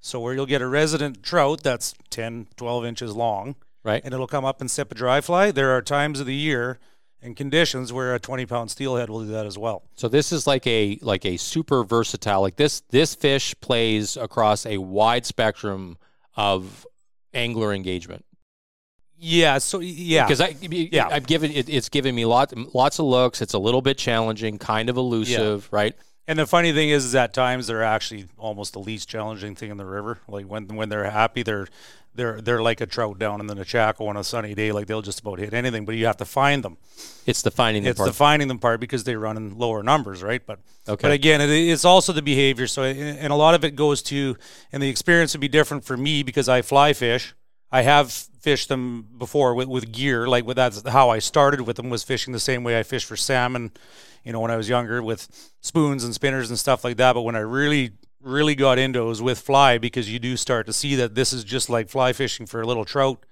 So 0.00 0.20
where 0.20 0.34
you'll 0.34 0.46
get 0.46 0.62
a 0.62 0.68
resident 0.68 1.22
trout 1.22 1.62
that's 1.62 1.94
10, 2.10 2.48
12 2.56 2.84
inches 2.84 3.16
long, 3.16 3.56
right, 3.82 4.02
and 4.04 4.14
it'll 4.14 4.28
come 4.28 4.44
up 4.44 4.60
and 4.60 4.70
sip 4.70 4.92
a 4.92 4.94
dry 4.94 5.20
fly. 5.20 5.50
There 5.50 5.72
are 5.76 5.82
times 5.82 6.20
of 6.20 6.26
the 6.26 6.34
year 6.34 6.78
and 7.22 7.36
conditions 7.36 7.92
where 7.92 8.14
a 8.14 8.20
20 8.20 8.46
pound 8.46 8.70
steelhead 8.70 9.10
will 9.10 9.24
do 9.24 9.32
that 9.32 9.46
as 9.46 9.58
well. 9.58 9.82
So 9.96 10.08
this 10.08 10.32
is 10.32 10.46
like 10.46 10.66
a 10.66 10.98
like 11.02 11.24
a 11.24 11.36
super 11.36 11.82
versatile 11.82 12.40
like 12.40 12.56
this 12.56 12.82
this 12.90 13.14
fish 13.14 13.54
plays 13.60 14.16
across 14.16 14.64
a 14.66 14.78
wide 14.78 15.26
spectrum 15.26 15.98
of 16.36 16.86
angler 17.34 17.72
engagement. 17.72 18.24
Yeah. 19.18 19.58
So 19.58 19.80
yeah, 19.80 20.24
because 20.24 20.40
I 20.40 20.56
yeah 20.60 21.08
I've 21.10 21.26
given 21.26 21.50
it, 21.50 21.68
it's 21.68 21.88
given 21.88 22.14
me 22.14 22.24
lots 22.24 22.54
lots 22.74 22.98
of 22.98 23.06
looks. 23.06 23.40
It's 23.40 23.54
a 23.54 23.58
little 23.58 23.82
bit 23.82 23.98
challenging, 23.98 24.58
kind 24.58 24.88
of 24.88 24.96
elusive, 24.96 25.68
yeah. 25.72 25.76
right? 25.76 25.94
And 26.28 26.38
the 26.38 26.46
funny 26.46 26.72
thing 26.72 26.88
is, 26.88 27.04
is 27.04 27.14
at 27.14 27.32
times 27.32 27.68
they're 27.68 27.84
actually 27.84 28.26
almost 28.36 28.72
the 28.72 28.80
least 28.80 29.08
challenging 29.08 29.54
thing 29.54 29.70
in 29.70 29.76
the 29.76 29.86
river. 29.86 30.18
Like 30.26 30.46
when 30.46 30.66
when 30.68 30.88
they're 30.88 31.10
happy, 31.10 31.42
they're 31.42 31.68
they're 32.16 32.40
they're 32.40 32.62
like 32.62 32.80
a 32.80 32.86
trout 32.86 33.18
down 33.18 33.40
in 33.40 33.46
the 33.46 33.54
Nechako 33.54 34.08
on 34.08 34.16
a 34.16 34.24
sunny 34.24 34.54
day. 34.54 34.72
Like 34.72 34.86
they'll 34.86 35.02
just 35.02 35.20
about 35.20 35.38
hit 35.38 35.54
anything, 35.54 35.84
but 35.84 35.94
you 35.94 36.06
have 36.06 36.16
to 36.16 36.24
find 36.24 36.64
them. 36.64 36.78
It's 37.26 37.42
the 37.42 37.50
finding. 37.50 37.84
Them 37.84 37.90
it's 37.90 37.98
part. 37.98 38.08
the 38.08 38.14
finding 38.14 38.48
them 38.48 38.58
part 38.58 38.80
because 38.80 39.04
they 39.04 39.14
run 39.14 39.36
in 39.36 39.56
lower 39.56 39.82
numbers, 39.82 40.22
right? 40.22 40.44
But 40.44 40.58
okay. 40.88 41.02
But 41.02 41.12
again, 41.12 41.40
it, 41.40 41.50
it's 41.50 41.84
also 41.84 42.12
the 42.12 42.22
behavior. 42.22 42.66
So 42.66 42.82
and 42.82 43.32
a 43.32 43.36
lot 43.36 43.54
of 43.54 43.64
it 43.64 43.76
goes 43.76 44.02
to, 44.04 44.36
and 44.72 44.82
the 44.82 44.88
experience 44.88 45.32
would 45.34 45.40
be 45.40 45.48
different 45.48 45.84
for 45.84 45.96
me 45.96 46.22
because 46.22 46.48
I 46.48 46.62
fly 46.62 46.92
fish. 46.92 47.34
I 47.70 47.82
have 47.82 48.12
fished 48.12 48.68
them 48.68 49.06
before 49.18 49.54
with, 49.54 49.68
with 49.68 49.90
gear. 49.92 50.26
Like 50.26 50.46
with 50.46 50.56
that's 50.56 50.88
how 50.88 51.10
I 51.10 51.18
started 51.18 51.62
with 51.62 51.76
them 51.76 51.90
was 51.90 52.02
fishing 52.02 52.32
the 52.32 52.40
same 52.40 52.64
way 52.64 52.78
I 52.78 52.82
fished 52.82 53.06
for 53.06 53.16
salmon. 53.16 53.72
You 54.24 54.32
know, 54.32 54.40
when 54.40 54.50
I 54.50 54.56
was 54.56 54.68
younger 54.68 55.02
with 55.02 55.28
spoons 55.60 56.04
and 56.04 56.14
spinners 56.14 56.48
and 56.50 56.58
stuff 56.58 56.84
like 56.84 56.96
that. 56.96 57.14
But 57.14 57.22
when 57.22 57.36
I 57.36 57.40
really 57.40 57.92
really 58.20 58.54
got 58.56 58.78
into 58.78 59.00
it 59.00 59.04
was 59.04 59.22
with 59.22 59.38
fly 59.38 59.78
because 59.78 60.10
you 60.12 60.18
do 60.18 60.36
start 60.36 60.66
to 60.66 60.72
see 60.72 60.96
that 60.96 61.14
this 61.14 61.32
is 61.32 61.44
just 61.44 61.70
like 61.70 61.88
fly 61.88 62.12
fishing 62.12 62.44
for 62.44 62.60
a 62.60 62.66
little 62.66 62.84
trout, 62.84 63.24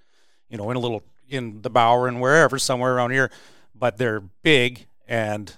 you 0.49 0.57
know, 0.57 0.71
in 0.71 0.77
a 0.77 0.81
little 0.81 1.03
in 1.29 1.63
the 1.63 1.71
bower 1.71 2.07
and 2.07 2.21
wherever 2.21 2.59
somewhere 2.59 2.95
around 2.95 3.11
here, 3.11 3.31
but 3.75 3.99
they're 3.99 4.21
big 4.21 4.87
and 5.09 5.57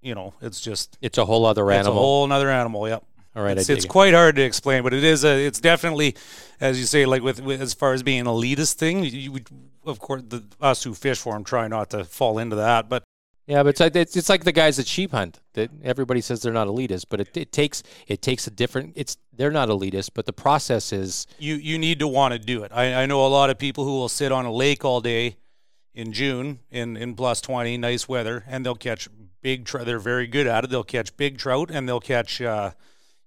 you 0.00 0.14
know 0.14 0.34
it's 0.40 0.60
just 0.60 0.96
it's 1.00 1.18
a 1.18 1.24
whole 1.24 1.44
other 1.44 1.70
animal. 1.70 1.80
It's 1.80 1.88
a 1.88 1.92
whole 1.92 2.32
other 2.32 2.48
animal. 2.48 2.88
Yep. 2.88 3.04
All 3.36 3.44
right, 3.44 3.56
it's, 3.56 3.68
it's 3.68 3.84
quite 3.84 4.12
hard 4.12 4.36
to 4.36 4.42
explain, 4.42 4.82
but 4.82 4.92
it 4.92 5.04
is 5.04 5.24
a. 5.24 5.46
It's 5.46 5.60
definitely, 5.60 6.16
as 6.60 6.80
you 6.80 6.86
say, 6.86 7.06
like 7.06 7.22
with, 7.22 7.40
with 7.40 7.60
as 7.60 7.74
far 7.74 7.92
as 7.92 8.02
being 8.02 8.20
an 8.20 8.26
elitist 8.26 8.74
thing. 8.74 9.04
You, 9.04 9.38
of 9.84 10.00
course, 10.00 10.22
the 10.26 10.42
us 10.60 10.82
who 10.82 10.94
fish 10.94 11.20
for 11.20 11.34
them 11.34 11.44
try 11.44 11.68
not 11.68 11.90
to 11.90 12.04
fall 12.04 12.38
into 12.38 12.56
that, 12.56 12.88
but 12.88 13.04
yeah, 13.50 13.64
but 13.64 13.70
it's 13.70 13.80
like, 13.80 13.96
it's, 13.96 14.16
it's 14.16 14.28
like 14.28 14.44
the 14.44 14.52
guys 14.52 14.76
that 14.76 14.86
sheep 14.86 15.10
hunt. 15.10 15.40
That 15.54 15.70
everybody 15.82 16.20
says 16.20 16.40
they're 16.40 16.52
not 16.52 16.68
elitist, 16.68 17.06
but 17.08 17.20
it, 17.20 17.36
it 17.36 17.50
takes 17.50 17.82
it 18.06 18.22
takes 18.22 18.46
a 18.46 18.50
different. 18.50 18.92
It's 18.94 19.16
they're 19.32 19.50
not 19.50 19.68
elitist, 19.68 20.10
but 20.14 20.26
the 20.26 20.32
process 20.32 20.92
is. 20.92 21.26
You 21.38 21.56
you 21.56 21.76
need 21.78 21.98
to 21.98 22.06
want 22.06 22.32
to 22.32 22.38
do 22.38 22.62
it. 22.62 22.70
I, 22.72 23.02
I 23.02 23.06
know 23.06 23.26
a 23.26 23.28
lot 23.28 23.50
of 23.50 23.58
people 23.58 23.84
who 23.84 23.92
will 23.92 24.08
sit 24.08 24.30
on 24.30 24.44
a 24.44 24.52
lake 24.52 24.84
all 24.84 25.00
day 25.00 25.36
in 25.94 26.12
June 26.12 26.60
in 26.70 26.96
in 26.96 27.14
plus 27.14 27.40
twenty, 27.40 27.76
nice 27.76 28.08
weather, 28.08 28.44
and 28.46 28.64
they'll 28.64 28.76
catch 28.76 29.08
big. 29.42 29.64
trout. 29.64 29.84
they're 29.84 29.98
very 29.98 30.28
good 30.28 30.46
at 30.46 30.62
it. 30.62 30.70
They'll 30.70 30.84
catch 30.84 31.16
big 31.16 31.38
trout, 31.38 31.70
and 31.72 31.88
they'll 31.88 32.00
catch. 32.00 32.40
Uh, 32.40 32.70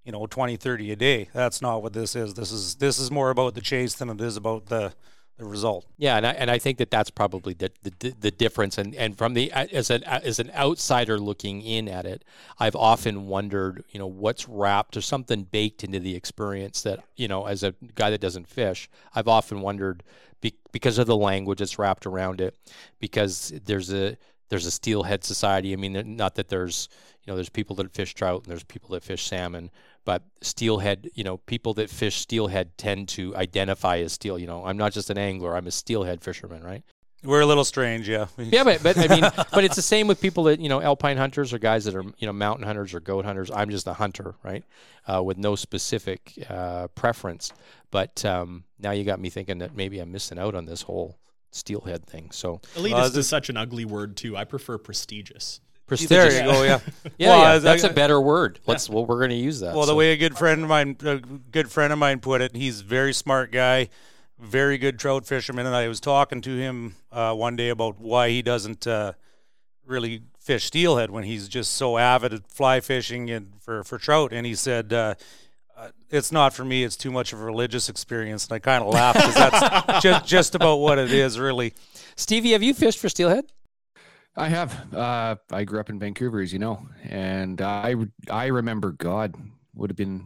you 0.04 0.12
know 0.12 0.26
20 0.26 0.58
30 0.58 0.92
a 0.92 0.96
day 0.96 1.30
that's 1.34 1.62
not 1.62 1.82
what 1.82 1.94
this 1.94 2.16
is 2.16 2.34
this 2.34 2.52
is 2.52 2.76
this 2.76 3.00
is 3.00 3.10
more 3.10 3.30
about 3.30 3.56
the 3.56 3.62
chase 3.62 3.94
than 3.96 4.10
it 4.10 4.20
is 4.22 4.38
about 4.38 4.66
the 4.68 4.94
the 5.38 5.46
result. 5.46 5.86
Yeah, 5.98 6.18
and 6.18 6.28
I, 6.28 6.32
and 6.32 6.52
I 6.52 6.60
think 6.60 6.78
that 6.78 6.92
that's 6.92 7.10
probably 7.10 7.54
the, 7.54 7.72
the, 7.82 8.14
the 8.20 8.32
difference. 8.32 8.78
And 8.78 8.94
and 8.94 9.18
from 9.18 9.34
the 9.34 9.52
as 9.52 9.90
an 9.90 10.04
as 10.04 10.40
an 10.40 10.52
outsider 10.52 11.20
looking 11.20 11.62
in 11.62 11.88
at 11.88 12.06
it, 12.06 12.24
I've 12.60 12.76
often 12.76 13.28
wondered, 13.28 13.84
you 13.90 14.00
know, 14.00 14.08
what's 14.08 14.48
wrapped 14.48 14.96
or 14.96 15.02
something 15.02 15.44
baked 15.44 15.84
into 15.84 16.00
the 16.00 16.16
experience 16.16 16.84
that 16.84 17.04
you 17.16 17.28
know, 17.28 17.46
as 17.46 17.64
a 17.64 17.74
guy 17.96 18.10
that 18.12 18.22
doesn't 18.22 18.48
fish, 18.48 18.90
I've 19.16 19.28
often 19.28 19.62
wondered 19.62 20.04
be, 20.42 20.54
because 20.72 20.98
of 20.98 21.08
the 21.08 21.18
language 21.18 21.60
that's 21.60 21.80
wrapped 21.80 22.06
around 22.06 22.40
it, 22.40 22.56
because 23.00 23.54
there's 23.66 23.92
a 23.92 24.18
there's 24.50 24.66
a 24.68 24.72
steelhead 24.72 25.24
society. 25.24 25.74
I 25.74 25.78
mean, 25.78 26.16
not 26.16 26.36
that 26.36 26.50
there's 26.50 26.90
you 27.24 27.32
know 27.32 27.36
there's 27.36 27.50
people 27.50 27.76
that 27.78 27.92
fish 27.92 28.14
trout 28.14 28.44
and 28.44 28.52
there's 28.52 28.64
people 28.64 28.90
that 28.90 29.04
fish 29.04 29.26
salmon, 29.26 29.72
but 30.06 30.24
steelhead, 30.42 31.10
you 31.14 31.24
know, 31.24 31.38
people 31.38 31.74
that 31.76 31.90
fish 31.90 32.18
steelhead 32.18 32.78
tend 32.78 33.10
to 33.10 33.36
identify 33.36 33.98
as 34.00 34.14
steel. 34.14 34.38
You 34.38 34.48
know, 34.48 34.66
I'm 34.66 34.78
not 34.78 34.94
just 34.94 35.10
an 35.10 35.18
angler; 35.18 35.56
I'm 35.56 35.68
a 35.68 35.72
steelhead 35.72 36.22
fisherman, 36.22 36.64
right? 36.64 36.84
We're 37.24 37.42
a 37.42 37.46
little 37.46 37.64
strange, 37.64 38.10
yeah. 38.10 38.28
yeah, 38.38 38.66
but 38.66 38.84
but 38.84 38.98
I 38.98 39.08
mean, 39.08 39.22
but 39.54 39.64
it's 39.64 39.78
the 39.78 39.82
same 39.82 40.08
with 40.08 40.20
people 40.20 40.44
that 40.46 40.60
you 40.60 40.68
know, 40.68 40.82
alpine 40.82 41.18
hunters 41.18 41.54
or 41.54 41.60
guys 41.60 41.86
that 41.86 41.96
are 41.96 42.04
you 42.18 42.28
know 42.28 42.34
mountain 42.34 42.66
hunters 42.66 42.94
or 42.94 43.00
goat 43.00 43.26
hunters. 43.26 43.50
I'm 43.50 43.70
just 43.70 43.88
a 43.88 43.94
hunter, 43.94 44.36
right, 44.44 44.64
uh, 45.08 45.24
with 45.24 45.38
no 45.38 45.56
specific 45.56 46.34
uh, 46.50 46.88
preference. 46.90 47.52
But 47.92 48.26
um, 48.26 48.66
now 48.80 48.92
you 48.92 49.04
got 49.04 49.20
me 49.20 49.30
thinking 49.30 49.60
that 49.60 49.76
maybe 49.76 50.00
I'm 50.00 50.12
missing 50.12 50.38
out 50.38 50.56
on 50.56 50.66
this 50.66 50.82
whole 50.82 51.18
steelhead 51.52 52.06
thing. 52.06 52.32
So 52.32 52.60
elitist 52.76 53.16
uh, 53.16 53.20
is 53.20 53.30
such 53.30 53.50
an 53.50 53.56
ugly 53.56 53.86
word 53.86 54.18
too. 54.18 54.36
I 54.36 54.44
prefer 54.44 54.78
prestigious. 54.78 55.62
Prestigious. 55.98 56.34
There 56.34 56.46
you 56.46 56.52
go. 56.52 56.64
Yeah. 56.64 56.80
yeah, 57.18 57.30
well, 57.30 57.54
yeah. 57.54 57.60
That's 57.60 57.84
I, 57.84 57.90
a 57.90 57.94
better 57.94 58.20
word. 58.20 58.60
Let's. 58.66 58.90
Well, 58.90 59.06
we're 59.06 59.20
going 59.20 59.30
to 59.30 59.36
use 59.36 59.60
that. 59.60 59.76
Well, 59.76 59.84
so. 59.84 59.92
the 59.92 59.96
way 59.96 60.12
a 60.12 60.18
good 60.18 60.38
friend 60.38 60.64
of 60.64 60.70
mine, 60.70 60.98
a 61.04 61.18
good 61.18 61.72
friend 61.72 61.94
of 61.94 62.00
mine 62.00 62.20
put 62.20 62.42
it, 62.42 62.56
he's 62.56 62.82
a 62.82 62.84
very 62.84 63.14
smart 63.14 63.52
guy, 63.52 63.90
very 64.40 64.78
good 64.78 65.00
trout 65.00 65.26
fisherman, 65.26 65.66
and 65.66 65.76
I 65.76 65.88
was 65.88 66.00
talking 66.00 66.42
to 66.42 66.58
him 66.58 66.96
uh, 67.12 67.34
one 67.34 67.56
day 67.56 67.70
about 67.70 68.00
why 68.00 68.30
he 68.30 68.42
doesn't 68.42 68.88
uh, 68.88 69.14
really 69.86 70.22
fish 70.40 70.66
steelhead 70.66 71.12
when 71.12 71.24
he's 71.24 71.48
just 71.48 71.74
so 71.74 71.98
avid 71.98 72.34
at 72.34 72.48
fly 72.52 72.80
fishing 72.80 73.30
and 73.30 73.54
for 73.62 73.84
for 73.84 73.98
trout, 73.98 74.34
and 74.34 74.46
he 74.46 74.56
said. 74.56 74.94
Uh, 74.94 75.16
uh 75.76 75.90
it's 76.12 76.32
not 76.32 76.54
for 76.54 76.64
me. 76.64 76.84
It's 76.84 76.96
too 76.96 77.12
much 77.12 77.34
of 77.34 77.42
a 77.42 77.44
religious 77.44 77.90
experience, 77.90 78.46
and 78.46 78.54
I 78.54 78.60
kind 78.60 78.84
of 78.84 78.94
laugh 78.94 79.16
because 79.16 79.34
that's 79.34 80.04
just 80.04 80.26
just 80.28 80.56
about 80.56 80.76
what 80.76 81.00
it 81.00 81.12
is, 81.12 81.40
really. 81.40 81.74
Stevie, 82.16 82.52
have 82.52 82.62
you 82.62 82.76
fished 82.76 83.00
for 83.00 83.10
steelhead? 83.10 83.46
I 84.36 84.50
have. 84.50 84.94
Uh, 84.94 85.36
I 85.52 85.64
grew 85.64 85.80
up 85.80 85.90
in 85.90 86.00
Vancouver, 86.00 86.42
as 86.42 86.52
you 86.52 86.60
know, 86.60 86.88
and 87.04 87.62
I 87.62 87.96
I 88.30 88.48
remember 88.48 88.92
God 88.92 89.36
would 89.76 89.90
have 89.90 89.98
been 89.98 90.26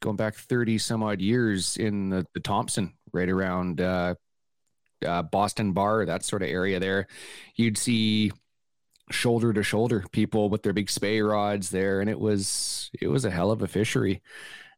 going 0.00 0.16
back 0.16 0.34
thirty 0.34 0.76
some 0.78 1.02
odd 1.02 1.20
years 1.20 1.76
in 1.78 2.10
the, 2.10 2.26
the 2.34 2.40
Thompson, 2.40 2.92
right 3.12 3.30
around 3.30 3.80
uh, 3.80 4.14
uh, 5.06 5.22
Boston 5.22 5.72
Bar, 5.72 6.04
that 6.06 6.24
sort 6.24 6.42
of 6.42 6.48
area. 6.48 6.78
There, 6.78 7.06
you'd 7.56 7.78
see 7.78 8.32
shoulder 9.10 9.52
to 9.52 9.62
shoulder 9.62 10.04
people 10.12 10.48
with 10.48 10.62
their 10.62 10.72
big 10.72 10.90
Spey 10.90 11.22
rods 11.22 11.70
there, 11.70 12.00
and 12.00 12.10
it 12.10 12.20
was 12.20 12.90
it 13.00 13.08
was 13.08 13.24
a 13.24 13.30
hell 13.30 13.50
of 13.50 13.62
a 13.62 13.68
fishery. 13.68 14.20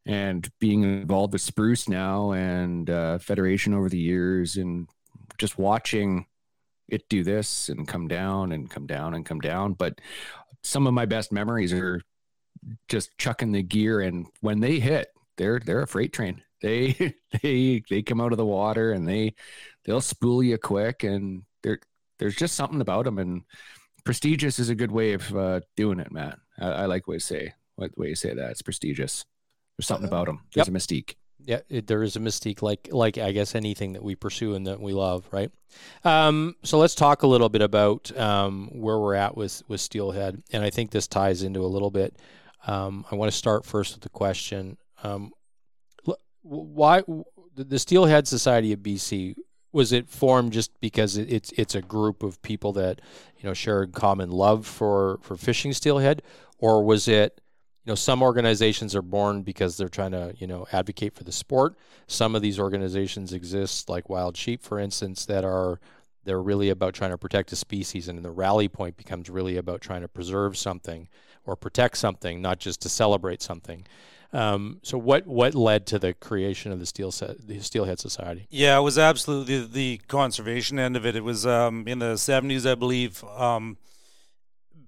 And 0.07 0.47
being 0.59 0.83
involved 0.83 1.33
with 1.33 1.41
Spruce 1.41 1.89
now 1.89 2.31
and 2.31 2.87
uh, 2.89 3.17
Federation 3.17 3.73
over 3.73 3.89
the 3.89 3.99
years, 3.99 4.55
and 4.55 4.87
just 5.37 5.57
watching 5.57 6.27
it 6.87 7.07
do 7.09 7.23
this 7.23 7.69
and 7.69 7.87
come 7.87 8.07
down 8.07 8.51
and 8.51 8.69
come 8.69 8.85
down 8.85 9.13
and 9.13 9.25
come 9.25 9.39
down. 9.39 9.73
But 9.73 9.99
some 10.63 10.87
of 10.87 10.93
my 10.93 11.05
best 11.05 11.31
memories 11.31 11.73
are 11.73 12.01
just 12.87 13.17
chucking 13.17 13.51
the 13.51 13.63
gear 13.63 14.01
and 14.01 14.27
when 14.41 14.59
they 14.59 14.79
hit, 14.79 15.09
they're 15.37 15.59
they're 15.59 15.81
a 15.81 15.87
freight 15.87 16.13
train. 16.13 16.41
They 16.61 17.15
they 17.41 17.83
they 17.89 18.01
come 18.01 18.21
out 18.21 18.31
of 18.31 18.37
the 18.37 18.45
water 18.45 18.91
and 18.91 19.07
they 19.07 19.35
they'll 19.83 20.01
spool 20.01 20.41
you 20.43 20.57
quick 20.57 21.03
and 21.03 21.43
there 21.63 21.79
there's 22.19 22.35
just 22.35 22.55
something 22.55 22.81
about 22.81 23.05
them 23.05 23.19
and 23.19 23.43
prestigious 24.05 24.59
is 24.59 24.69
a 24.69 24.75
good 24.75 24.91
way 24.91 25.13
of 25.13 25.35
uh, 25.35 25.59
doing 25.75 25.99
it, 25.99 26.11
Matt. 26.11 26.37
I, 26.59 26.67
I 26.67 26.85
like 26.85 27.07
way 27.07 27.15
you 27.15 27.19
say 27.19 27.53
what 27.75 27.93
the 27.93 28.01
way 28.01 28.09
you 28.09 28.15
say 28.15 28.33
that. 28.33 28.51
It's 28.51 28.61
prestigious. 28.61 29.25
There's 29.77 29.87
something 29.87 30.07
about 30.07 30.27
them. 30.27 30.41
There's 30.53 30.67
yep. 30.67 30.75
a 30.75 30.77
mystique 30.77 31.15
yeah, 31.45 31.59
it, 31.69 31.87
there 31.87 32.03
is 32.03 32.15
a 32.15 32.19
mystique, 32.19 32.61
like 32.61 32.89
like 32.91 33.17
I 33.17 33.31
guess 33.31 33.55
anything 33.55 33.93
that 33.93 34.03
we 34.03 34.15
pursue 34.15 34.55
and 34.55 34.65
that 34.67 34.79
we 34.79 34.93
love, 34.93 35.27
right? 35.31 35.51
Um, 36.03 36.55
so 36.63 36.77
let's 36.77 36.95
talk 36.95 37.23
a 37.23 37.27
little 37.27 37.49
bit 37.49 37.61
about 37.61 38.15
um, 38.17 38.69
where 38.73 38.99
we're 38.99 39.15
at 39.15 39.37
with 39.37 39.61
with 39.67 39.79
Steelhead, 39.79 40.41
and 40.51 40.63
I 40.63 40.69
think 40.69 40.91
this 40.91 41.07
ties 41.07 41.43
into 41.43 41.61
a 41.61 41.67
little 41.67 41.91
bit. 41.91 42.17
Um, 42.67 43.05
I 43.11 43.15
want 43.15 43.31
to 43.31 43.37
start 43.37 43.65
first 43.65 43.93
with 43.93 44.01
the 44.01 44.09
question: 44.09 44.77
um, 45.03 45.31
Why 46.41 47.03
the 47.55 47.79
Steelhead 47.79 48.27
Society 48.27 48.73
of 48.73 48.79
BC 48.79 49.35
was 49.71 49.91
it 49.91 50.09
formed 50.09 50.53
just 50.53 50.71
because 50.79 51.17
it's 51.17 51.51
it's 51.57 51.75
a 51.75 51.81
group 51.81 52.23
of 52.23 52.41
people 52.41 52.71
that 52.73 53.01
you 53.37 53.47
know 53.47 53.53
share 53.53 53.81
a 53.81 53.87
common 53.87 54.31
love 54.31 54.65
for 54.65 55.19
for 55.21 55.35
fishing 55.35 55.73
steelhead, 55.73 56.23
or 56.57 56.83
was 56.83 57.07
it 57.07 57.41
you 57.85 57.91
know 57.91 57.95
some 57.95 58.23
organizations 58.23 58.95
are 58.95 59.01
born 59.01 59.43
because 59.43 59.77
they're 59.77 59.87
trying 59.87 60.11
to 60.11 60.33
you 60.37 60.47
know 60.47 60.67
advocate 60.71 61.13
for 61.13 61.23
the 61.23 61.31
sport 61.31 61.77
some 62.07 62.35
of 62.35 62.41
these 62.41 62.59
organizations 62.59 63.31
exist 63.31 63.89
like 63.89 64.09
wild 64.09 64.35
sheep 64.35 64.61
for 64.61 64.79
instance 64.79 65.25
that 65.25 65.45
are 65.45 65.79
they're 66.23 66.41
really 66.41 66.69
about 66.69 66.95
trying 66.95 67.11
to 67.11 67.17
protect 67.17 67.51
a 67.51 67.55
species 67.55 68.07
and 68.07 68.23
the 68.25 68.31
rally 68.31 68.67
point 68.67 68.97
becomes 68.97 69.29
really 69.29 69.57
about 69.57 69.81
trying 69.81 70.01
to 70.01 70.07
preserve 70.07 70.57
something 70.57 71.07
or 71.45 71.55
protect 71.55 71.97
something 71.97 72.41
not 72.41 72.59
just 72.59 72.81
to 72.81 72.89
celebrate 72.89 73.41
something 73.41 73.85
Um, 74.33 74.79
so 74.81 74.97
what 74.97 75.25
what 75.27 75.55
led 75.55 75.85
to 75.87 75.99
the 75.99 76.13
creation 76.13 76.71
of 76.73 76.79
the 76.79 76.85
steel 76.85 77.11
set, 77.11 77.47
the 77.47 77.59
Steelhead 77.61 77.99
Society? 77.99 78.47
Yeah, 78.49 78.77
it 78.77 78.81
was 78.81 78.97
absolutely 78.97 79.59
the, 79.61 79.67
the 79.67 80.01
conservation 80.07 80.77
end 80.77 80.97
of 80.97 81.05
it. 81.05 81.15
It 81.15 81.23
was 81.23 81.45
um, 81.45 81.87
in 81.87 81.99
the 81.99 82.15
'70s, 82.15 82.69
I 82.69 82.75
believe, 82.75 83.23
um, 83.23 83.77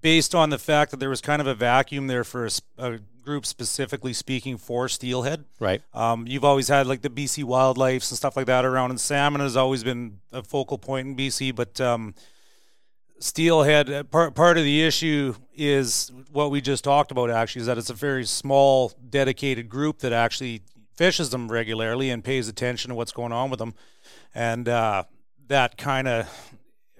based 0.00 0.34
on 0.34 0.50
the 0.50 0.58
fact 0.58 0.90
that 0.90 0.98
there 0.98 1.10
was 1.10 1.20
kind 1.20 1.40
of 1.40 1.46
a 1.46 1.54
vacuum 1.54 2.06
there 2.06 2.24
for 2.24 2.46
a, 2.46 2.50
a 2.78 2.98
group 3.22 3.44
specifically 3.44 4.12
speaking 4.12 4.56
for 4.56 4.88
steelhead. 4.88 5.44
Right. 5.60 5.82
Um, 5.92 6.26
you've 6.26 6.44
always 6.44 6.68
had 6.68 6.86
like 6.86 7.02
the 7.02 7.10
BC 7.10 7.44
wildlifes 7.44 8.10
and 8.10 8.16
stuff 8.16 8.36
like 8.36 8.46
that 8.46 8.64
around, 8.64 8.90
and 8.90 9.00
salmon 9.00 9.40
has 9.40 9.56
always 9.56 9.84
been 9.84 10.20
a 10.32 10.42
focal 10.42 10.78
point 10.78 11.08
in 11.08 11.16
BC, 11.16 11.54
but 11.54 11.80
um, 11.80 12.14
steelhead 13.20 13.90
uh, 13.90 14.04
part 14.04 14.34
part 14.34 14.58
of 14.58 14.64
the 14.64 14.82
issue 14.82 15.34
is 15.54 16.12
what 16.30 16.50
we 16.50 16.60
just 16.60 16.84
talked 16.84 17.10
about 17.10 17.30
actually 17.30 17.60
is 17.60 17.66
that 17.66 17.78
it's 17.78 17.90
a 17.90 17.94
very 17.94 18.24
small 18.24 18.92
dedicated 19.10 19.68
group 19.68 19.98
that 19.98 20.12
actually 20.12 20.62
fishes 20.94 21.30
them 21.30 21.50
regularly 21.50 22.10
and 22.10 22.24
pays 22.24 22.48
attention 22.48 22.90
to 22.90 22.94
what's 22.94 23.12
going 23.12 23.32
on 23.32 23.50
with 23.50 23.58
them 23.58 23.74
and 24.34 24.68
uh, 24.68 25.02
that 25.48 25.76
kind 25.76 26.06
of 26.06 26.52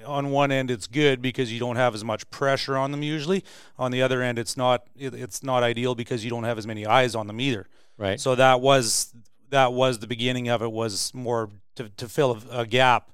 on 0.09 0.31
one 0.31 0.51
end 0.51 0.71
it's 0.71 0.87
good 0.87 1.21
because 1.23 1.53
you 1.53 1.61
don't 1.61 1.77
have 1.77 1.95
as 1.95 2.03
much 2.03 2.29
pressure 2.31 2.77
on 2.77 2.91
them 2.91 3.03
usually 3.03 3.45
on 3.79 3.91
the 3.93 4.03
other 4.03 4.23
end 4.23 4.39
it's 4.39 4.57
not 4.57 4.85
it, 4.97 5.15
it's 5.15 5.43
not 5.43 5.63
ideal 5.63 5.95
because 5.95 6.25
you 6.25 6.31
don't 6.31 6.45
have 6.45 6.59
as 6.59 6.67
many 6.67 6.87
eyes 6.87 7.15
on 7.15 7.27
them 7.27 7.41
either 7.41 7.67
Right. 7.97 8.21
so 8.21 8.35
that 8.37 8.61
was 8.61 9.13
that 9.51 9.73
was 9.73 9.99
the 9.99 10.07
beginning 10.07 10.49
of 10.49 10.63
it 10.63 10.73
was 10.73 11.13
more 11.15 11.51
to, 11.77 11.89
to 11.91 12.09
fill 12.09 12.39
a, 12.51 12.61
a 12.61 12.67
gap 12.67 13.11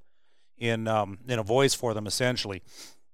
in 0.58 0.86
um, 0.88 1.18
in 1.26 1.38
a 1.38 1.42
voice 1.42 1.74
for 1.74 1.94
them 1.94 2.06
essentially 2.06 2.62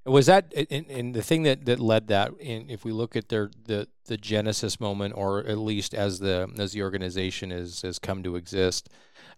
Was 0.05 0.27
that 0.27 0.53
and, 0.71 0.87
and 0.91 1.15
the 1.15 1.23
thing 1.23 1.43
that, 1.45 1.65
that 1.67 1.79
led 1.79 2.09
that? 2.09 2.33
In, 2.41 2.71
if 2.71 2.85
we 2.85 2.93
look 2.93 3.17
at 3.17 3.29
their 3.29 3.51
the 3.67 3.87
the 4.07 4.17
genesis 4.17 4.81
moment, 4.81 5.15
or 5.17 5.41
at 5.47 5.59
least 5.59 5.95
as 5.95 6.19
the 6.19 6.49
as 6.59 6.73
the 6.73 6.83
organization 6.83 7.53
is 7.53 7.83
has 7.83 7.99
come 7.99 8.23
to 8.23 8.35
exist, 8.37 8.89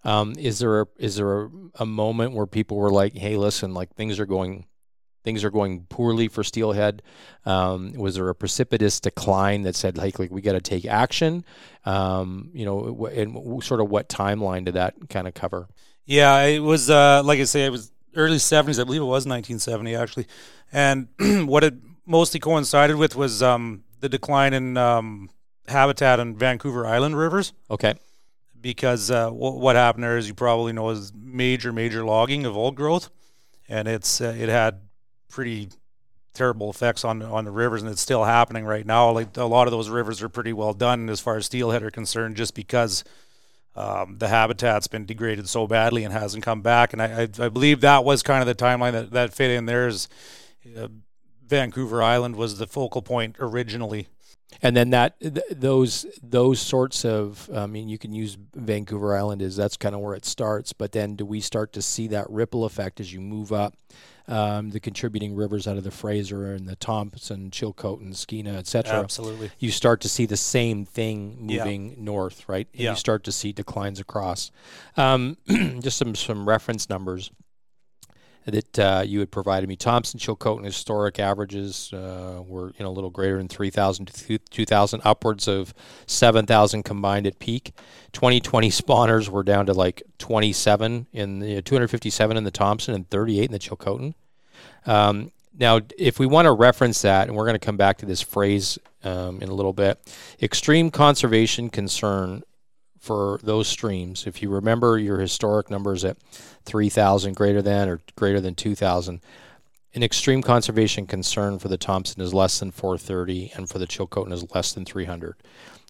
um, 0.04 0.34
is 0.38 0.58
there 0.58 0.82
a, 0.82 0.86
is 0.98 1.16
there 1.16 1.42
a, 1.42 1.50
a 1.76 1.86
moment 1.86 2.32
where 2.32 2.46
people 2.46 2.76
were 2.76 2.90
like, 2.90 3.14
"Hey, 3.14 3.36
listen, 3.36 3.74
like 3.74 3.94
things 3.94 4.18
are 4.18 4.26
going 4.26 4.66
things 5.24 5.44
are 5.44 5.50
going 5.50 5.86
poorly 5.88 6.28
for 6.28 6.42
Steelhead"? 6.42 7.02
Um, 7.44 7.92
was 7.92 8.16
there 8.16 8.28
a 8.28 8.34
precipitous 8.34 9.00
decline 9.00 9.62
that 9.62 9.76
said, 9.76 9.96
like, 9.96 10.18
like 10.18 10.30
we 10.30 10.40
got 10.40 10.52
to 10.52 10.60
take 10.60 10.84
action? 10.84 11.44
Um, 11.84 12.50
you 12.52 12.64
know, 12.64 13.06
and 13.06 13.62
sort 13.62 13.80
of 13.80 13.90
what 13.90 14.08
timeline 14.08 14.64
did 14.64 14.74
that 14.74 14.94
kind 15.08 15.28
of 15.28 15.34
cover? 15.34 15.68
Yeah, 16.04 16.42
it 16.42 16.60
was 16.60 16.90
uh, 16.90 17.22
like 17.24 17.38
I 17.38 17.44
say, 17.44 17.64
it 17.64 17.70
was 17.70 17.92
early 18.16 18.38
'70s. 18.38 18.80
I 18.80 18.84
believe 18.84 19.02
it 19.02 19.04
was 19.04 19.26
1970 19.26 19.94
actually, 19.94 20.26
and 20.72 21.08
what 21.46 21.62
it 21.62 21.74
mostly 22.06 22.40
coincided 22.40 22.96
with 22.96 23.14
was 23.14 23.42
um, 23.42 23.84
the 24.00 24.08
decline 24.08 24.52
in 24.52 24.76
um, 24.76 25.30
habitat 25.68 26.18
in 26.18 26.36
Vancouver 26.36 26.86
Island 26.86 27.16
rivers. 27.16 27.52
Okay. 27.70 27.94
Because 28.62 29.10
uh, 29.10 29.24
w- 29.24 29.58
what 29.58 29.76
happened 29.76 30.04
there, 30.04 30.16
as 30.16 30.28
you 30.28 30.34
probably 30.34 30.72
know, 30.72 30.88
is 30.90 31.12
major, 31.14 31.72
major 31.72 32.04
logging 32.04 32.46
of 32.46 32.56
old 32.56 32.76
growth, 32.76 33.10
and 33.68 33.88
it's 33.88 34.20
uh, 34.20 34.34
it 34.38 34.48
had 34.48 34.80
pretty 35.28 35.68
terrible 36.32 36.70
effects 36.70 37.04
on 37.04 37.20
on 37.22 37.44
the 37.44 37.50
rivers, 37.50 37.82
and 37.82 37.90
it's 37.90 38.00
still 38.00 38.24
happening 38.24 38.64
right 38.64 38.86
now. 38.86 39.10
Like 39.10 39.36
a 39.36 39.44
lot 39.44 39.66
of 39.66 39.72
those 39.72 39.90
rivers 39.90 40.22
are 40.22 40.28
pretty 40.28 40.52
well 40.52 40.72
done 40.72 41.10
as 41.10 41.20
far 41.20 41.36
as 41.36 41.46
steelhead 41.46 41.82
are 41.82 41.90
concerned, 41.90 42.36
just 42.36 42.54
because 42.54 43.04
um, 43.74 44.18
the 44.18 44.28
habitat's 44.28 44.86
been 44.86 45.06
degraded 45.06 45.48
so 45.48 45.66
badly 45.66 46.04
and 46.04 46.12
hasn't 46.12 46.44
come 46.44 46.62
back. 46.62 46.92
And 46.92 47.02
I, 47.02 47.22
I, 47.22 47.46
I 47.46 47.48
believe 47.48 47.80
that 47.80 48.04
was 48.04 48.22
kind 48.22 48.40
of 48.40 48.46
the 48.46 48.64
timeline 48.64 48.92
that, 48.92 49.10
that 49.10 49.34
fit 49.34 49.50
in 49.50 49.66
there. 49.66 49.88
Is 49.88 50.08
uh, 50.78 50.88
Vancouver 51.46 52.02
Island 52.02 52.36
was 52.36 52.58
the 52.58 52.66
focal 52.66 53.02
point 53.02 53.36
originally. 53.38 54.08
And 54.60 54.76
then 54.76 54.90
that 54.90 55.18
th- 55.20 55.38
those 55.50 56.06
those 56.22 56.60
sorts 56.60 57.04
of 57.04 57.48
I 57.54 57.66
mean 57.66 57.88
you 57.88 57.98
can 57.98 58.12
use 58.12 58.36
Vancouver 58.54 59.16
Island 59.16 59.42
as 59.42 59.56
that's 59.56 59.76
kind 59.76 59.94
of 59.94 60.00
where 60.00 60.14
it 60.14 60.24
starts, 60.24 60.72
but 60.72 60.92
then 60.92 61.16
do 61.16 61.24
we 61.24 61.40
start 61.40 61.72
to 61.74 61.82
see 61.82 62.08
that 62.08 62.28
ripple 62.30 62.64
effect 62.64 63.00
as 63.00 63.12
you 63.12 63.20
move 63.20 63.52
up 63.52 63.74
um, 64.28 64.70
the 64.70 64.78
contributing 64.78 65.34
rivers 65.34 65.66
out 65.66 65.76
of 65.76 65.82
the 65.82 65.90
Fraser 65.90 66.54
and 66.54 66.68
the 66.68 66.76
Thompson, 66.76 67.50
Chilcotin, 67.50 68.02
and 68.02 68.14
Skeena, 68.14 68.54
etc. 68.56 69.00
Absolutely. 69.00 69.50
You 69.58 69.72
start 69.72 70.00
to 70.02 70.08
see 70.08 70.26
the 70.26 70.36
same 70.36 70.84
thing 70.84 71.38
Yeah. 71.48 71.64
moving 71.64 71.96
north, 71.98 72.48
right? 72.48 72.68
And 72.72 72.80
Yeah. 72.80 72.90
You 72.90 72.96
start 72.96 73.24
to 73.24 73.32
see 73.32 73.52
declines 73.52 73.98
across. 73.98 74.52
Um, 74.96 75.38
just 75.80 75.98
some 75.98 76.14
some 76.14 76.48
reference 76.48 76.88
numbers 76.88 77.30
that 78.44 78.78
uh, 78.78 79.02
you 79.06 79.20
had 79.20 79.30
provided 79.30 79.68
me. 79.68 79.76
Thompson, 79.76 80.18
Chilcotin 80.18 80.64
historic 80.64 81.18
averages 81.18 81.92
uh, 81.92 82.42
were 82.46 82.72
you 82.78 82.84
know 82.84 82.90
a 82.90 82.92
little 82.92 83.10
greater 83.10 83.38
than 83.38 83.48
3,000 83.48 84.06
to 84.06 84.38
2,000, 84.38 85.00
upwards 85.04 85.48
of 85.48 85.72
7,000 86.06 86.82
combined 86.82 87.26
at 87.26 87.38
peak. 87.38 87.72
2020 88.12 88.70
spawners 88.70 89.28
were 89.28 89.42
down 89.42 89.66
to 89.66 89.72
like 89.72 90.02
27 90.18 91.06
in 91.12 91.38
the 91.38 91.62
257 91.62 92.36
in 92.36 92.44
the 92.44 92.50
Thompson 92.50 92.94
and 92.94 93.08
38 93.10 93.44
in 93.44 93.52
the 93.52 93.58
Chilcotin. 93.58 94.14
Um, 94.86 95.30
now, 95.58 95.80
if 95.98 96.18
we 96.18 96.26
want 96.26 96.46
to 96.46 96.52
reference 96.52 97.02
that, 97.02 97.28
and 97.28 97.36
we're 97.36 97.44
going 97.44 97.58
to 97.58 97.64
come 97.64 97.76
back 97.76 97.98
to 97.98 98.06
this 98.06 98.22
phrase 98.22 98.78
um, 99.04 99.42
in 99.42 99.48
a 99.48 99.54
little 99.54 99.72
bit, 99.72 99.98
extreme 100.40 100.90
conservation 100.90 101.68
concern 101.68 102.42
for 103.02 103.40
those 103.42 103.66
streams. 103.66 104.28
If 104.28 104.42
you 104.42 104.48
remember 104.48 104.96
your 104.96 105.18
historic 105.18 105.68
numbers 105.68 106.04
at 106.04 106.18
3,000 106.66 107.34
greater 107.34 107.60
than 107.60 107.88
or 107.88 108.00
greater 108.14 108.40
than 108.40 108.54
2,000, 108.54 109.20
an 109.94 110.02
extreme 110.04 110.40
conservation 110.40 111.08
concern 111.08 111.58
for 111.58 111.66
the 111.66 111.76
Thompson 111.76 112.22
is 112.22 112.32
less 112.32 112.60
than 112.60 112.70
430, 112.70 113.52
and 113.56 113.68
for 113.68 113.80
the 113.80 113.88
Chilcotin 113.88 114.32
is 114.32 114.48
less 114.54 114.72
than 114.72 114.84
300. 114.84 115.34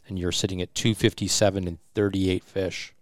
And 0.09 0.19
you're 0.19 0.33
sitting 0.33 0.63
at 0.63 0.75
257 0.75 1.69
and 1.69 1.79
38 1.95 2.43
fish. 2.45 2.95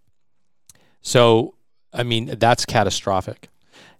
So, 1.01 1.55
I 1.93 2.03
mean, 2.03 2.35
that's 2.37 2.65
catastrophic. 2.65 3.47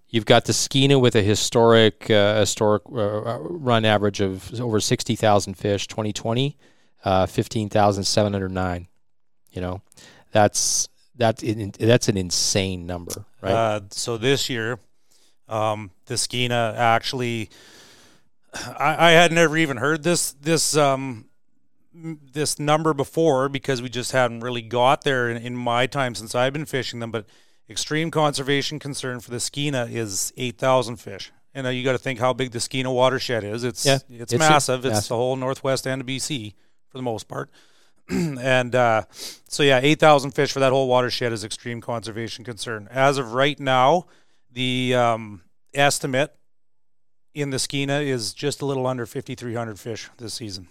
You've 0.10 0.26
got 0.26 0.44
the 0.44 0.54
Skeena 0.54 1.00
with 1.00 1.16
a 1.16 1.22
historic 1.22 2.12
uh, 2.12 2.42
historic 2.42 2.84
uh, 2.92 3.40
run 3.40 3.86
average 3.86 4.20
of 4.20 4.60
over 4.60 4.82
60,000 4.82 5.54
fish, 5.54 5.88
2020, 5.88 6.58
uh, 7.06 7.26
15,709. 7.28 8.88
You 9.52 9.62
know, 9.62 9.82
that's 10.32 10.90
that's 11.16 11.44
in, 11.44 11.72
that's 11.80 12.08
an 12.08 12.18
insane 12.18 12.86
number, 12.88 13.26
right? 13.42 13.54
Uh, 13.54 13.82
so 13.92 14.18
this 14.18 14.50
year, 14.50 14.80
um, 15.48 15.92
the 16.06 16.16
Skeena 16.16 16.76
actually, 16.76 17.50
I, 18.54 19.10
I 19.10 19.12
had 19.12 19.32
never 19.32 19.58
even 19.58 19.78
heard 19.78 20.04
this 20.04 20.32
this 20.34 20.76
um, 20.76 21.26
this 21.94 22.60
number 22.60 22.94
before 22.94 23.50
because 23.50 23.82
we 23.82 23.90
just 23.90 24.12
hadn't 24.14 24.40
really 24.40 24.62
got 24.62 25.04
there 25.04 25.30
in, 25.30 25.38
in 25.38 25.56
my 25.56 25.88
time 25.88 26.16
since 26.16 26.34
I've 26.34 26.54
been 26.54 26.66
fishing 26.66 27.00
them. 27.00 27.12
But 27.12 27.26
extreme 27.70 28.12
conservation 28.12 28.80
concern 28.80 29.20
for 29.20 29.32
the 29.32 29.38
Skeena 29.38 29.90
is 29.92 30.34
eight 30.38 30.58
thousand 30.58 30.98
fish. 30.98 31.32
And 31.54 31.66
now 31.66 31.70
you 31.70 31.84
got 31.84 31.92
to 31.92 31.98
think 31.98 32.20
how 32.20 32.32
big 32.32 32.52
the 32.52 32.60
Skeena 32.60 32.94
watershed 32.94 33.44
is. 33.44 33.66
It's 33.66 33.86
Yeah, 33.86 33.96
it's, 34.10 34.32
it's 34.34 34.40
massive. 34.40 34.86
It's 34.86 34.94
massive. 34.94 35.10
the 35.10 35.16
whole 35.18 35.36
northwest 35.36 35.86
end 35.86 36.00
of 36.00 36.08
BC 36.08 36.54
for 36.88 36.98
the 36.98 37.04
most 37.04 37.28
part. 37.28 37.50
and 38.10 38.76
uh, 38.76 39.04
so 39.12 39.64
yeah, 39.64 39.80
eight 39.82 40.00
thousand 40.00 40.32
fish 40.32 40.52
for 40.52 40.60
that 40.60 40.72
whole 40.72 40.88
watershed 40.88 41.32
is 41.32 41.44
extreme 41.44 41.82
conservation 41.82 42.44
concern. 42.44 42.88
As 42.92 43.18
of 43.18 43.34
right 43.34 43.60
now, 43.60 44.06
the 44.52 44.94
um, 44.96 45.42
estimate 45.74 46.36
in 47.34 47.50
the 47.50 47.58
Skeena 47.58 48.02
is 48.06 48.34
just 48.34 48.62
a 48.62 48.66
little 48.66 48.86
under 48.88 49.06
fifty 49.06 49.36
three 49.36 49.54
hundred 49.56 49.80
fish 49.80 50.10
this 50.18 50.34
season. 50.34 50.68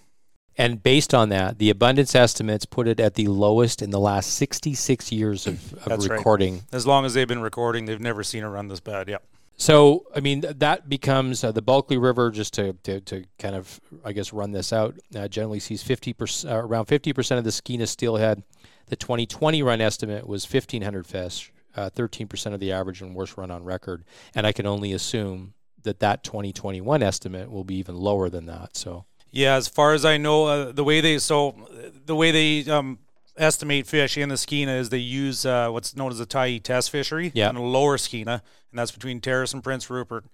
and 0.59 0.83
based 0.83 1.15
on 1.15 1.31
that, 1.31 1.59
the 1.59 1.71
abundance 1.71 2.15
estimates 2.15 2.67
put 2.67 2.87
it 2.87 3.01
at 3.01 3.15
the 3.15 3.27
lowest 3.29 3.81
in 3.81 3.91
the 3.91 4.01
last 4.01 4.35
66 4.35 5.11
years 5.13 5.47
of, 5.47 5.73
of 5.75 5.85
That's 5.85 6.09
right. 6.09 6.17
recording. 6.19 6.63
As 6.73 6.87
long 6.87 7.07
as 7.07 7.15
they've 7.15 7.27
been 7.29 7.41
recording, 7.41 7.87
they've 7.87 8.01
never 8.01 8.23
seen 8.23 8.43
a 8.43 8.51
run 8.51 8.69
this 8.69 8.81
bad. 8.81 9.09
Yeah. 9.09 9.19
So, 9.61 10.07
I 10.17 10.21
mean, 10.21 10.41
that 10.41 10.89
becomes 10.89 11.45
uh, 11.45 11.53
the 11.53 11.61
Bulkley 11.61 11.99
River, 11.99 12.31
just 12.31 12.55
to, 12.55 12.73
to, 12.85 13.03
to 13.03 13.25
kind 13.39 13.55
of, 13.55 13.79
I 14.03 14.13
guess, 14.13 14.33
run 14.33 14.53
this 14.53 14.73
out, 14.73 14.99
uh, 15.15 15.29
generally 15.29 15.61
sees 15.61 15.85
50%, 15.85 16.51
uh, 16.51 16.57
around 16.57 16.87
50% 16.87 17.37
of 17.37 17.45
the 17.45 17.51
Skeena 17.51 17.87
steelhead. 17.87 18.43
The 18.87 18.97
2020 18.97 19.63
run 19.63 19.83
estimate 19.83 20.27
was 20.27 20.51
1,500 20.51 21.07
fish, 21.07 21.53
uh, 21.77 21.91
13% 21.91 22.55
of 22.55 22.61
the 22.61 22.73
average 22.73 23.03
and 23.03 23.15
worst 23.15 23.37
run 23.37 23.51
on 23.51 23.63
record. 23.63 24.05
And 24.35 24.47
I 24.47 24.53
can 24.53 24.65
only 24.65 24.95
assume 24.95 25.53
that 25.83 26.01
that 26.01 26.25
2021 26.25 27.03
estimate 27.03 27.51
will 27.51 27.65
be 27.65 27.75
even 27.75 27.97
lower 27.97 28.31
than 28.31 28.47
that. 28.47 28.79
So, 28.79 29.05
Yeah, 29.31 29.57
as 29.57 29.69
far 29.69 29.93
as 29.93 30.07
I 30.07 30.17
know, 30.17 30.47
uh, 30.47 30.73
the 30.73 30.85
way 30.85 31.03
they 31.03 31.19
so 31.19 31.51
uh, 31.51 31.91
the 32.07 32.17
way 32.17 32.31
they 32.31 32.71
um, 32.71 32.99
estimate 33.41 33.87
fish 33.87 34.17
in 34.19 34.29
the 34.29 34.35
Skeena 34.37 34.77
is 34.79 34.91
they 34.91 34.99
use 34.99 35.47
uh, 35.47 35.69
what's 35.71 35.97
known 35.97 36.13
as 36.13 36.21
a 36.21 36.27
Tyee 36.27 36.63
test 36.63 36.91
fishery 36.91 37.33
Yeah. 37.35 37.49
in 37.49 37.55
the 37.57 37.61
lower 37.63 37.97
Skeena, 37.97 38.43
and 38.71 38.79
that's 38.79 38.93
between 38.93 39.21
Terrace 39.21 39.53
and 39.55 39.63
Prince 39.65 39.89
Rupert, 39.91 40.25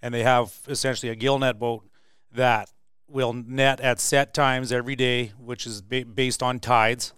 and 0.00 0.14
they 0.14 0.22
have 0.22 0.54
essentially 0.68 1.10
a 1.10 1.14
gill 1.16 1.38
net 1.38 1.58
boat 1.58 1.84
that 2.32 2.70
will 3.08 3.32
net 3.32 3.80
at 3.80 4.00
set 4.00 4.32
times 4.32 4.72
every 4.72 4.96
day, 4.96 5.32
which 5.38 5.66
is 5.66 5.82
ba- 5.82 6.04
based 6.04 6.42
on 6.42 6.60
tides, 6.60 7.12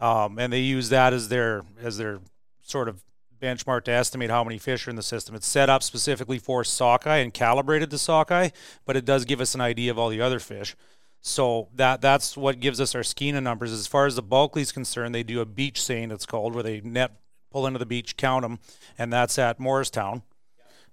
um, 0.00 0.38
and 0.38 0.52
they 0.52 0.60
use 0.60 0.88
that 0.90 1.12
as 1.12 1.28
their 1.28 1.62
as 1.80 1.96
their 1.96 2.18
sort 2.62 2.88
of 2.88 3.02
benchmark 3.40 3.82
to 3.84 3.90
estimate 3.90 4.30
how 4.30 4.44
many 4.44 4.56
fish 4.58 4.86
are 4.86 4.90
in 4.90 4.96
the 4.96 5.02
system. 5.02 5.34
It's 5.34 5.46
set 5.48 5.68
up 5.68 5.82
specifically 5.82 6.38
for 6.38 6.62
sockeye 6.62 7.16
and 7.18 7.34
calibrated 7.34 7.90
to 7.90 7.98
sockeye, 7.98 8.50
but 8.84 8.96
it 8.96 9.04
does 9.04 9.24
give 9.24 9.40
us 9.40 9.54
an 9.54 9.60
idea 9.60 9.90
of 9.90 9.98
all 9.98 10.10
the 10.10 10.20
other 10.20 10.38
fish. 10.38 10.76
So 11.22 11.68
that 11.76 12.00
that's 12.00 12.36
what 12.36 12.58
gives 12.58 12.80
us 12.80 12.94
our 12.96 13.02
Skeena 13.02 13.40
numbers. 13.40 13.72
As 13.72 13.86
far 13.86 14.06
as 14.06 14.16
the 14.16 14.22
Bulkley 14.22 14.62
is 14.62 14.72
concerned, 14.72 15.14
they 15.14 15.22
do 15.22 15.40
a 15.40 15.46
beach 15.46 15.80
seine, 15.80 16.12
it's 16.12 16.26
called, 16.26 16.52
where 16.54 16.64
they 16.64 16.80
net 16.80 17.12
pull 17.50 17.66
into 17.66 17.78
the 17.78 17.86
beach, 17.86 18.16
count 18.16 18.42
them, 18.42 18.58
and 18.98 19.12
that's 19.12 19.38
at 19.38 19.60
Moricetown, 19.60 20.22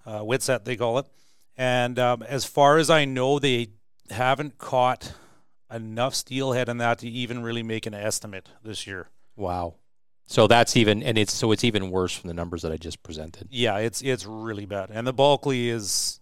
uh, 0.06 0.20
Witset 0.20 0.66
they 0.66 0.76
call 0.76 1.00
it. 1.00 1.08
And 1.58 1.98
um, 1.98 2.22
as 2.24 2.46
far 2.46 2.78
as 2.78 2.90
I 2.90 3.06
know, 3.06 3.40
they 3.40 3.70
haven't 4.12 4.58
caught 4.60 5.14
enough 5.74 6.14
steelhead 6.14 6.70
in 6.70 6.78
that 6.78 7.00
to 7.00 7.10
even 7.10 7.42
really 7.42 7.64
make 7.64 7.86
an 7.86 7.94
estimate 7.94 8.50
this 8.64 8.86
year. 8.86 9.10
Wow. 9.36 9.76
So 10.28 10.46
that's 10.46 10.78
even, 10.78 11.02
and 11.02 11.18
it's 11.18 11.34
so 11.34 11.52
it's 11.52 11.64
even 11.64 11.90
worse 11.90 12.14
from 12.16 12.28
the 12.28 12.36
numbers 12.36 12.62
that 12.62 12.72
I 12.72 12.78
just 12.78 13.02
presented. 13.02 13.48
Yeah, 13.50 13.78
it's 13.78 14.04
it's 14.04 14.28
really 14.28 14.66
bad, 14.66 14.92
and 14.92 15.08
the 15.08 15.14
Bulkley 15.14 15.70
is 15.70 16.19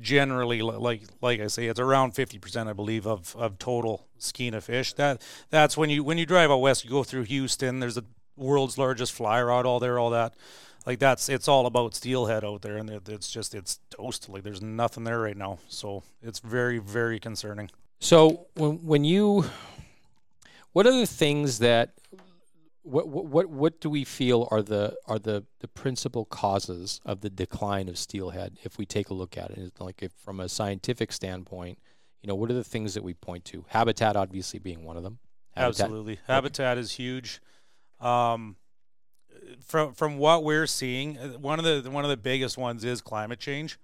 generally 0.00 0.62
like 0.62 1.02
like 1.20 1.40
I 1.40 1.46
say, 1.46 1.66
it's 1.66 1.80
around 1.80 2.12
fifty 2.12 2.38
percent, 2.38 2.68
I 2.68 2.72
believe, 2.72 3.06
of, 3.06 3.34
of 3.36 3.58
total 3.58 4.06
skeena 4.18 4.60
fish. 4.60 4.92
That 4.94 5.22
that's 5.50 5.76
when 5.76 5.90
you 5.90 6.04
when 6.04 6.18
you 6.18 6.26
drive 6.26 6.50
out 6.50 6.58
west, 6.58 6.84
you 6.84 6.90
go 6.90 7.04
through 7.04 7.24
Houston. 7.24 7.80
There's 7.80 7.96
the 7.96 8.04
world's 8.36 8.78
largest 8.78 9.12
fly 9.12 9.42
rod 9.42 9.66
all 9.66 9.80
there, 9.80 9.98
all 9.98 10.10
that. 10.10 10.34
Like 10.86 11.00
that's 11.00 11.28
it's 11.28 11.48
all 11.48 11.66
about 11.66 11.94
steelhead 11.94 12.44
out 12.44 12.62
there, 12.62 12.76
and 12.76 12.88
it's 12.88 13.30
just 13.30 13.54
it's 13.54 13.80
toast. 13.90 14.28
Like 14.28 14.44
there's 14.44 14.62
nothing 14.62 15.04
there 15.04 15.18
right 15.18 15.36
now, 15.36 15.58
so 15.68 16.04
it's 16.22 16.38
very 16.38 16.78
very 16.78 17.18
concerning. 17.18 17.70
So 17.98 18.46
when 18.54 18.84
when 18.84 19.04
you, 19.04 19.44
what 20.72 20.86
are 20.86 20.92
the 20.92 21.06
things 21.06 21.58
that 21.58 21.94
what 22.86 23.08
what 23.08 23.50
what 23.50 23.80
do 23.80 23.90
we 23.90 24.04
feel 24.04 24.46
are 24.50 24.62
the 24.62 24.96
are 25.06 25.18
the 25.18 25.44
the 25.60 25.68
principal 25.68 26.24
causes 26.24 27.00
of 27.04 27.20
the 27.20 27.30
decline 27.30 27.88
of 27.88 27.98
steelhead 27.98 28.58
if 28.62 28.78
we 28.78 28.86
take 28.86 29.10
a 29.10 29.14
look 29.14 29.36
at 29.36 29.50
it? 29.50 29.72
Like 29.80 30.02
if 30.02 30.12
from 30.12 30.40
a 30.40 30.48
scientific 30.48 31.12
standpoint 31.12 31.78
you 32.22 32.28
know 32.28 32.34
what 32.34 32.50
are 32.50 32.54
the 32.54 32.64
things 32.64 32.94
that 32.94 33.02
we 33.02 33.14
point 33.14 33.44
to? 33.46 33.64
Habitat 33.68 34.16
obviously 34.16 34.58
being 34.58 34.84
one 34.84 34.96
of 34.96 35.02
them. 35.02 35.18
Habitat. 35.50 35.84
absolutely. 35.86 36.18
Habitat 36.26 36.78
is 36.78 36.92
huge. 36.92 37.40
Um, 38.00 38.56
from 39.64 39.92
from 39.92 40.18
what 40.18 40.44
we're 40.44 40.66
seeing 40.66 41.18
uh, 41.18 41.28
one 41.38 41.58
of 41.58 41.64
the 41.64 41.90
one 41.90 42.04
of 42.04 42.10
the 42.10 42.16
biggest 42.16 42.56
ones 42.56 42.84
is 42.84 43.00
climate 43.00 43.40
change 43.40 43.78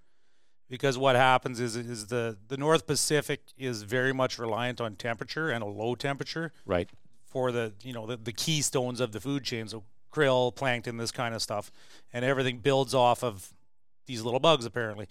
because 0.71 0.97
what 0.97 1.17
happens 1.17 1.59
is 1.59 1.77
is 1.77 2.07
the 2.07 2.39
the 2.49 2.57
north 2.57 2.87
pacific 2.87 3.41
is 3.59 3.83
very 3.83 4.13
much 4.13 4.39
reliant 4.39 4.81
on 4.81 4.95
temperature 4.95 5.51
and 5.51 5.65
a 5.65 5.67
low 5.67 5.95
temperature. 5.97 6.53
Right 6.65 6.89
for 7.33 7.51
the 7.51 7.73
you 7.83 7.93
know 7.93 8.07
the, 8.07 8.17
the 8.17 8.33
keystones 8.33 9.01
of 9.01 9.13
the 9.13 9.21
food 9.21 9.45
chain. 9.45 9.69
So 9.69 9.85
krill 10.13 10.55
plankton 10.55 10.99
this 10.99 11.11
kind 11.11 11.35
of 11.35 11.43
stuff. 11.43 11.73
And 12.13 12.25
everything 12.25 12.59
builds 12.59 12.95
off 12.95 13.25
of 13.25 13.53
these 14.07 14.23
little 14.23 14.41
bugs 14.41 14.65
apparently. 14.65 15.09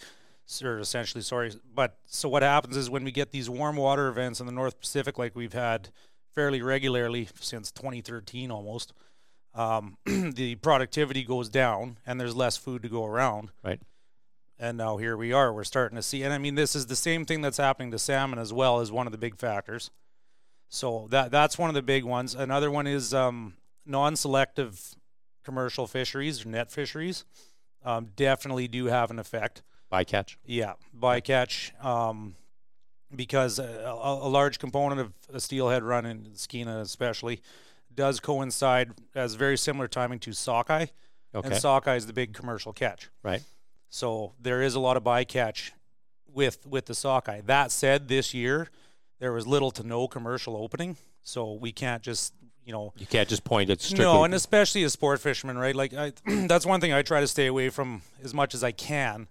Or 0.63 0.79
essentially 0.79 1.21
sorry. 1.21 1.53
But 1.73 1.97
so 2.05 2.29
what 2.29 2.43
happens 2.43 2.77
is 2.77 2.89
when 2.89 3.03
we 3.03 3.11
get 3.11 3.31
these 3.31 3.49
warm 3.49 3.77
water 3.77 4.07
events 4.07 4.39
in 4.39 4.45
the 4.45 4.51
north 4.51 4.79
pacific 4.79 5.17
like 5.17 5.35
we've 5.35 5.53
had 5.53 5.89
fairly 6.33 6.61
regularly 6.61 7.27
since 7.39 7.71
2013 7.71 8.51
almost 8.51 8.93
um, 9.53 9.97
the 10.05 10.55
productivity 10.55 11.23
goes 11.23 11.49
down 11.49 11.97
and 12.05 12.19
there's 12.19 12.35
less 12.35 12.57
food 12.57 12.83
to 12.83 12.89
go 12.89 13.05
around. 13.05 13.51
Right. 13.63 13.81
And 14.59 14.77
now 14.77 14.97
here 14.97 15.17
we 15.17 15.33
are. 15.33 15.51
We're 15.51 15.63
starting 15.63 15.95
to 15.95 16.01
see 16.01 16.23
and 16.23 16.33
i 16.33 16.37
mean 16.37 16.55
this 16.55 16.75
is 16.75 16.87
the 16.87 16.95
same 16.95 17.25
thing 17.25 17.41
that's 17.41 17.57
happening 17.57 17.91
to 17.91 17.99
salmon 17.99 18.37
as 18.37 18.53
well 18.53 18.79
as 18.79 18.91
one 18.91 19.07
of 19.07 19.11
the 19.11 19.17
big 19.17 19.37
factors 19.37 19.89
so 20.73 21.07
that 21.11 21.31
that's 21.31 21.57
one 21.57 21.69
of 21.69 21.75
the 21.75 21.81
big 21.81 22.05
ones. 22.05 22.33
Another 22.33 22.71
one 22.71 22.87
is 22.87 23.13
um, 23.13 23.55
non-selective 23.85 24.95
commercial 25.43 25.85
fisheries 25.85 26.45
or 26.45 26.49
net 26.49 26.71
fisheries. 26.71 27.25
Um, 27.83 28.11
definitely 28.15 28.69
do 28.69 28.85
have 28.85 29.11
an 29.11 29.19
effect. 29.19 29.63
Bycatch. 29.91 30.37
Yeah, 30.45 30.73
bycatch. 30.97 31.71
Um, 31.83 32.35
because 33.13 33.59
a, 33.59 33.63
a, 33.83 34.29
large 34.29 34.59
component 34.59 35.01
of 35.01 35.13
a 35.33 35.41
steelhead 35.41 35.83
run 35.83 36.05
in 36.05 36.27
Skeena, 36.35 36.79
especially, 36.79 37.41
does 37.93 38.21
coincide 38.21 38.91
as 39.13 39.35
very 39.35 39.57
similar 39.57 39.89
timing 39.89 40.19
to 40.19 40.31
sockeye. 40.31 40.85
Okay. 41.35 41.49
And 41.49 41.57
sockeye 41.57 41.97
is 41.97 42.07
the 42.07 42.13
big 42.13 42.33
commercial 42.33 42.71
catch. 42.71 43.09
Right. 43.23 43.43
So 43.89 44.31
there 44.39 44.61
is 44.61 44.75
a 44.75 44.79
lot 44.79 44.95
of 44.95 45.03
bycatch 45.03 45.71
with 46.33 46.65
with 46.65 46.85
the 46.85 46.95
sockeye. 46.95 47.41
That 47.41 47.71
said, 47.71 48.07
this 48.07 48.33
year 48.33 48.69
there 49.21 49.31
was 49.31 49.47
little 49.47 49.71
to 49.71 49.83
no 49.83 50.07
commercial 50.07 50.57
opening, 50.57 50.97
so 51.21 51.53
we 51.53 51.71
can't 51.71 52.01
just 52.03 52.33
you 52.65 52.73
know 52.73 52.91
you 52.97 53.05
can't 53.05 53.29
just 53.29 53.43
point 53.45 53.69
at 53.69 53.79
strictly. 53.79 54.03
No, 54.03 54.23
and 54.25 54.33
especially 54.33 54.83
as 54.83 54.93
sport 54.93 55.21
fishermen, 55.21 55.57
right? 55.57 55.75
Like 55.75 55.93
I, 55.93 56.11
that's 56.47 56.65
one 56.65 56.81
thing 56.81 56.91
I 56.91 57.03
try 57.03 57.21
to 57.21 57.27
stay 57.27 57.45
away 57.45 57.69
from 57.69 58.01
as 58.23 58.33
much 58.33 58.53
as 58.53 58.63
I 58.63 58.71
can. 58.71 59.29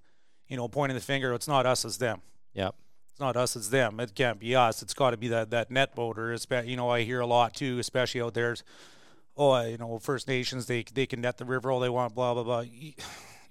You 0.49 0.57
know, 0.57 0.69
pointing 0.69 0.95
the 0.95 1.03
finger. 1.03 1.35
It's 1.35 1.47
not 1.47 1.67
us, 1.67 1.85
it's 1.85 1.99
them. 1.99 2.23
Yeah. 2.55 2.71
It's 3.11 3.21
not 3.21 3.37
us, 3.37 3.55
it's 3.55 3.69
them. 3.69 4.01
It 4.01 4.15
can't 4.15 4.41
be 4.41 4.57
us. 4.57 4.83
It's 4.83 4.95
got 4.95 5.11
to 5.11 5.17
be 5.17 5.29
that 5.29 5.51
that 5.51 5.71
net 5.71 5.95
boater. 5.95 6.37
You 6.65 6.77
know, 6.77 6.89
I 6.89 7.03
hear 7.03 7.21
a 7.21 7.27
lot 7.27 7.55
too, 7.55 7.79
especially 7.81 8.23
out 8.23 8.35
there. 8.35 8.57
Oh, 9.37 9.61
you 9.63 9.77
know, 9.77 9.99
First 9.99 10.29
Nations 10.29 10.67
they 10.67 10.85
they 10.95 11.07
can 11.07 11.21
net 11.21 11.37
the 11.37 11.45
river 11.45 11.71
all 11.71 11.81
they 11.81 11.89
want. 11.89 12.15
Blah 12.15 12.35
blah 12.35 12.45
blah. 12.45 12.65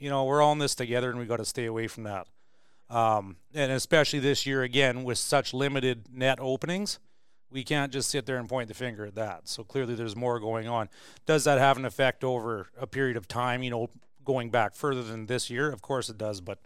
You 0.02 0.10
know, 0.10 0.24
we're 0.24 0.42
all 0.42 0.54
in 0.54 0.60
this 0.60 0.76
together, 0.76 1.10
and 1.10 1.20
we 1.20 1.26
got 1.26 1.40
to 1.40 1.46
stay 1.46 1.66
away 1.66 1.88
from 1.88 2.04
that. 2.04 2.26
Um, 2.90 3.38
and 3.54 3.72
especially 3.72 4.20
this 4.20 4.46
year 4.46 4.64
again 4.64 5.04
with 5.04 5.18
such 5.18 5.54
limited 5.54 6.08
net 6.12 6.40
openings, 6.42 7.00
we 7.52 7.64
can't 7.64 7.92
just 7.92 8.10
sit 8.10 8.26
there 8.26 8.38
and 8.38 8.48
point 8.48 8.68
the 8.68 8.74
finger 8.74 9.06
at 9.06 9.16
that. 9.16 9.48
So 9.48 9.64
clearly 9.64 9.96
there's 9.96 10.16
more 10.16 10.40
going 10.40 10.68
on. 10.68 10.90
Does 11.26 11.44
that 11.44 11.58
have 11.58 11.78
an 11.78 11.86
effect 11.86 12.24
over 12.24 12.70
a 12.80 12.88
period 12.88 13.18
of 13.18 13.28
time, 13.28 13.64
you 13.64 13.70
know, 13.70 13.90
going 14.24 14.50
back 14.50 14.76
further 14.76 15.04
than 15.04 15.28
this 15.28 15.50
year? 15.50 15.72
Of 15.72 15.82
course 15.82 16.10
it 16.10 16.18
does, 16.18 16.42
but 16.42 16.60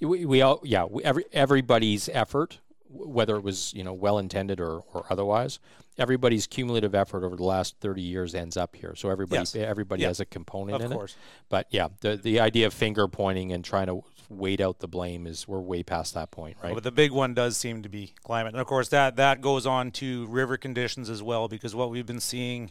we, 0.00 0.26
we 0.26 0.42
all 0.42 0.60
yeah, 0.62 0.84
we, 0.84 1.02
every 1.04 1.24
everybody's 1.32 2.08
effort 2.10 2.58
whether 2.88 3.36
it 3.36 3.42
was, 3.42 3.74
you 3.74 3.84
know, 3.84 3.92
well 3.92 4.18
intended 4.18 4.60
or 4.60 4.82
or 4.94 5.04
otherwise, 5.10 5.58
everybody's 5.98 6.46
cumulative 6.46 6.94
effort 6.94 7.24
over 7.24 7.36
the 7.36 7.44
last 7.44 7.76
30 7.80 8.02
years 8.02 8.34
ends 8.34 8.56
up 8.56 8.76
here. 8.76 8.94
So 8.96 9.10
everybody 9.10 9.40
yes. 9.40 9.54
everybody 9.54 10.04
has 10.04 10.20
a 10.20 10.24
component 10.24 10.76
of 10.76 10.90
in 10.90 10.96
course. 10.96 11.12
it. 11.12 11.18
But 11.48 11.66
yeah, 11.70 11.88
the 12.00 12.16
the 12.16 12.40
idea 12.40 12.66
of 12.66 12.74
finger 12.74 13.08
pointing 13.08 13.52
and 13.52 13.64
trying 13.64 13.86
to 13.86 14.02
wait 14.28 14.60
out 14.60 14.78
the 14.80 14.88
blame 14.88 15.26
is 15.26 15.46
we're 15.46 15.60
way 15.60 15.82
past 15.82 16.14
that 16.14 16.30
point, 16.30 16.56
right? 16.62 16.74
But 16.74 16.82
the 16.82 16.92
big 16.92 17.12
one 17.12 17.34
does 17.34 17.56
seem 17.56 17.82
to 17.82 17.88
be 17.88 18.14
climate, 18.24 18.54
and 18.54 18.60
of 18.60 18.66
course 18.66 18.88
that 18.88 19.16
that 19.16 19.40
goes 19.40 19.66
on 19.66 19.90
to 19.92 20.26
river 20.26 20.56
conditions 20.56 21.10
as 21.10 21.22
well, 21.22 21.48
because 21.48 21.74
what 21.74 21.90
we've 21.90 22.06
been 22.06 22.20
seeing 22.20 22.70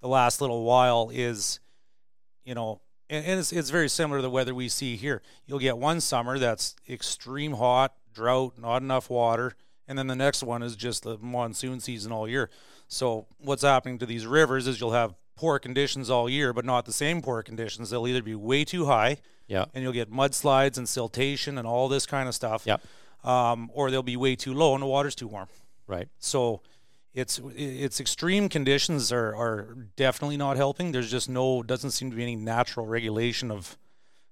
the 0.00 0.08
last 0.08 0.40
little 0.40 0.64
while 0.64 1.10
is, 1.12 1.60
you 2.44 2.54
know, 2.54 2.80
and, 3.10 3.24
and 3.24 3.40
it's 3.40 3.52
it's 3.52 3.70
very 3.70 3.88
similar 3.88 4.18
to 4.18 4.22
the 4.22 4.30
weather 4.30 4.54
we 4.54 4.68
see 4.68 4.96
here. 4.96 5.22
You'll 5.46 5.58
get 5.58 5.78
one 5.78 6.00
summer 6.00 6.38
that's 6.38 6.76
extreme 6.88 7.54
hot, 7.54 7.94
drought, 8.12 8.54
not 8.58 8.82
enough 8.82 9.10
water, 9.10 9.54
and 9.86 9.98
then 9.98 10.06
the 10.06 10.16
next 10.16 10.42
one 10.42 10.62
is 10.62 10.76
just 10.76 11.02
the 11.02 11.18
monsoon 11.18 11.80
season 11.80 12.12
all 12.12 12.28
year. 12.28 12.50
So 12.88 13.26
what's 13.38 13.62
happening 13.62 13.98
to 13.98 14.06
these 14.06 14.26
rivers 14.26 14.66
is 14.66 14.80
you'll 14.80 14.92
have 14.92 15.14
poor 15.36 15.58
conditions 15.58 16.10
all 16.10 16.28
year, 16.28 16.52
but 16.52 16.64
not 16.64 16.84
the 16.84 16.92
same 16.92 17.22
poor 17.22 17.42
conditions. 17.42 17.90
They'll 17.90 18.08
either 18.08 18.22
be 18.22 18.34
way 18.34 18.64
too 18.64 18.86
high 18.86 19.18
yeah. 19.48 19.64
And 19.74 19.82
you'll 19.82 19.92
get 19.92 20.12
mudslides 20.12 20.78
and 20.78 20.86
siltation 20.86 21.58
and 21.58 21.66
all 21.66 21.88
this 21.88 22.06
kind 22.06 22.28
of 22.28 22.34
stuff. 22.34 22.64
Yep. 22.66 22.82
Um, 23.24 23.70
or 23.74 23.90
they'll 23.90 24.02
be 24.02 24.16
way 24.16 24.36
too 24.36 24.54
low 24.54 24.74
and 24.74 24.82
the 24.82 24.86
water's 24.86 25.14
too 25.14 25.26
warm. 25.26 25.48
Right. 25.86 26.08
So 26.18 26.60
it's 27.14 27.40
it's 27.56 27.98
extreme 27.98 28.48
conditions 28.48 29.10
are, 29.10 29.34
are 29.34 29.76
definitely 29.96 30.36
not 30.36 30.56
helping. 30.56 30.92
There's 30.92 31.10
just 31.10 31.28
no 31.28 31.62
doesn't 31.62 31.90
seem 31.90 32.10
to 32.10 32.16
be 32.16 32.22
any 32.22 32.36
natural 32.36 32.86
regulation 32.86 33.50
of 33.50 33.76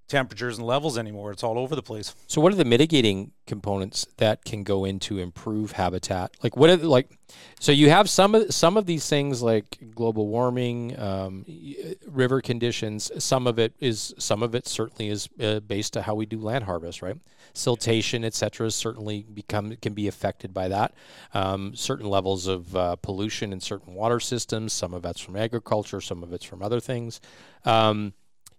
temperatures 0.08 0.58
and 0.58 0.66
levels 0.66 0.96
anymore. 0.96 1.32
It's 1.32 1.42
all 1.42 1.58
over 1.58 1.74
the 1.74 1.82
place. 1.82 2.14
So, 2.26 2.40
what 2.40 2.52
are 2.52 2.56
the 2.56 2.64
mitigating 2.64 3.32
components 3.46 4.06
that 4.16 4.44
can 4.44 4.62
go 4.62 4.84
into 4.84 5.18
improve 5.18 5.72
habitat? 5.72 6.32
Like, 6.42 6.56
what 6.56 6.70
are 6.70 6.76
like? 6.76 7.10
So 7.58 7.72
you 7.72 7.88
have 7.90 8.08
some 8.08 8.34
of 8.34 8.54
some 8.54 8.76
of 8.76 8.86
these 8.86 9.08
things 9.08 9.42
like 9.42 9.78
global 9.94 10.28
warming, 10.28 10.98
um, 10.98 11.44
river 12.06 12.40
conditions. 12.40 13.10
Some 13.18 13.46
of 13.46 13.58
it 13.58 13.74
is 13.80 14.14
some 14.18 14.42
of 14.42 14.54
it 14.54 14.66
certainly 14.66 15.08
is 15.08 15.28
uh, 15.40 15.60
based 15.60 15.94
to 15.94 16.02
how 16.02 16.14
we 16.14 16.26
do 16.26 16.38
land 16.38 16.64
harvest, 16.64 17.02
right? 17.02 17.16
Siltation, 17.54 18.24
etc., 18.24 18.70
certainly 18.70 19.24
become 19.32 19.74
can 19.76 19.94
be 19.94 20.06
affected 20.06 20.52
by 20.52 20.68
that. 20.68 20.94
Um, 21.34 21.74
certain 21.74 22.06
levels 22.08 22.46
of 22.46 22.76
uh, 22.76 22.96
pollution 22.96 23.52
in 23.52 23.60
certain 23.60 23.94
water 23.94 24.20
systems. 24.20 24.72
Some 24.72 24.94
of 24.94 25.02
that's 25.02 25.20
from 25.20 25.36
agriculture. 25.36 26.00
Some 26.00 26.22
of 26.22 26.32
it's 26.32 26.44
from 26.44 26.62
other 26.62 26.80
things. 26.80 27.20
Um, 27.64 28.12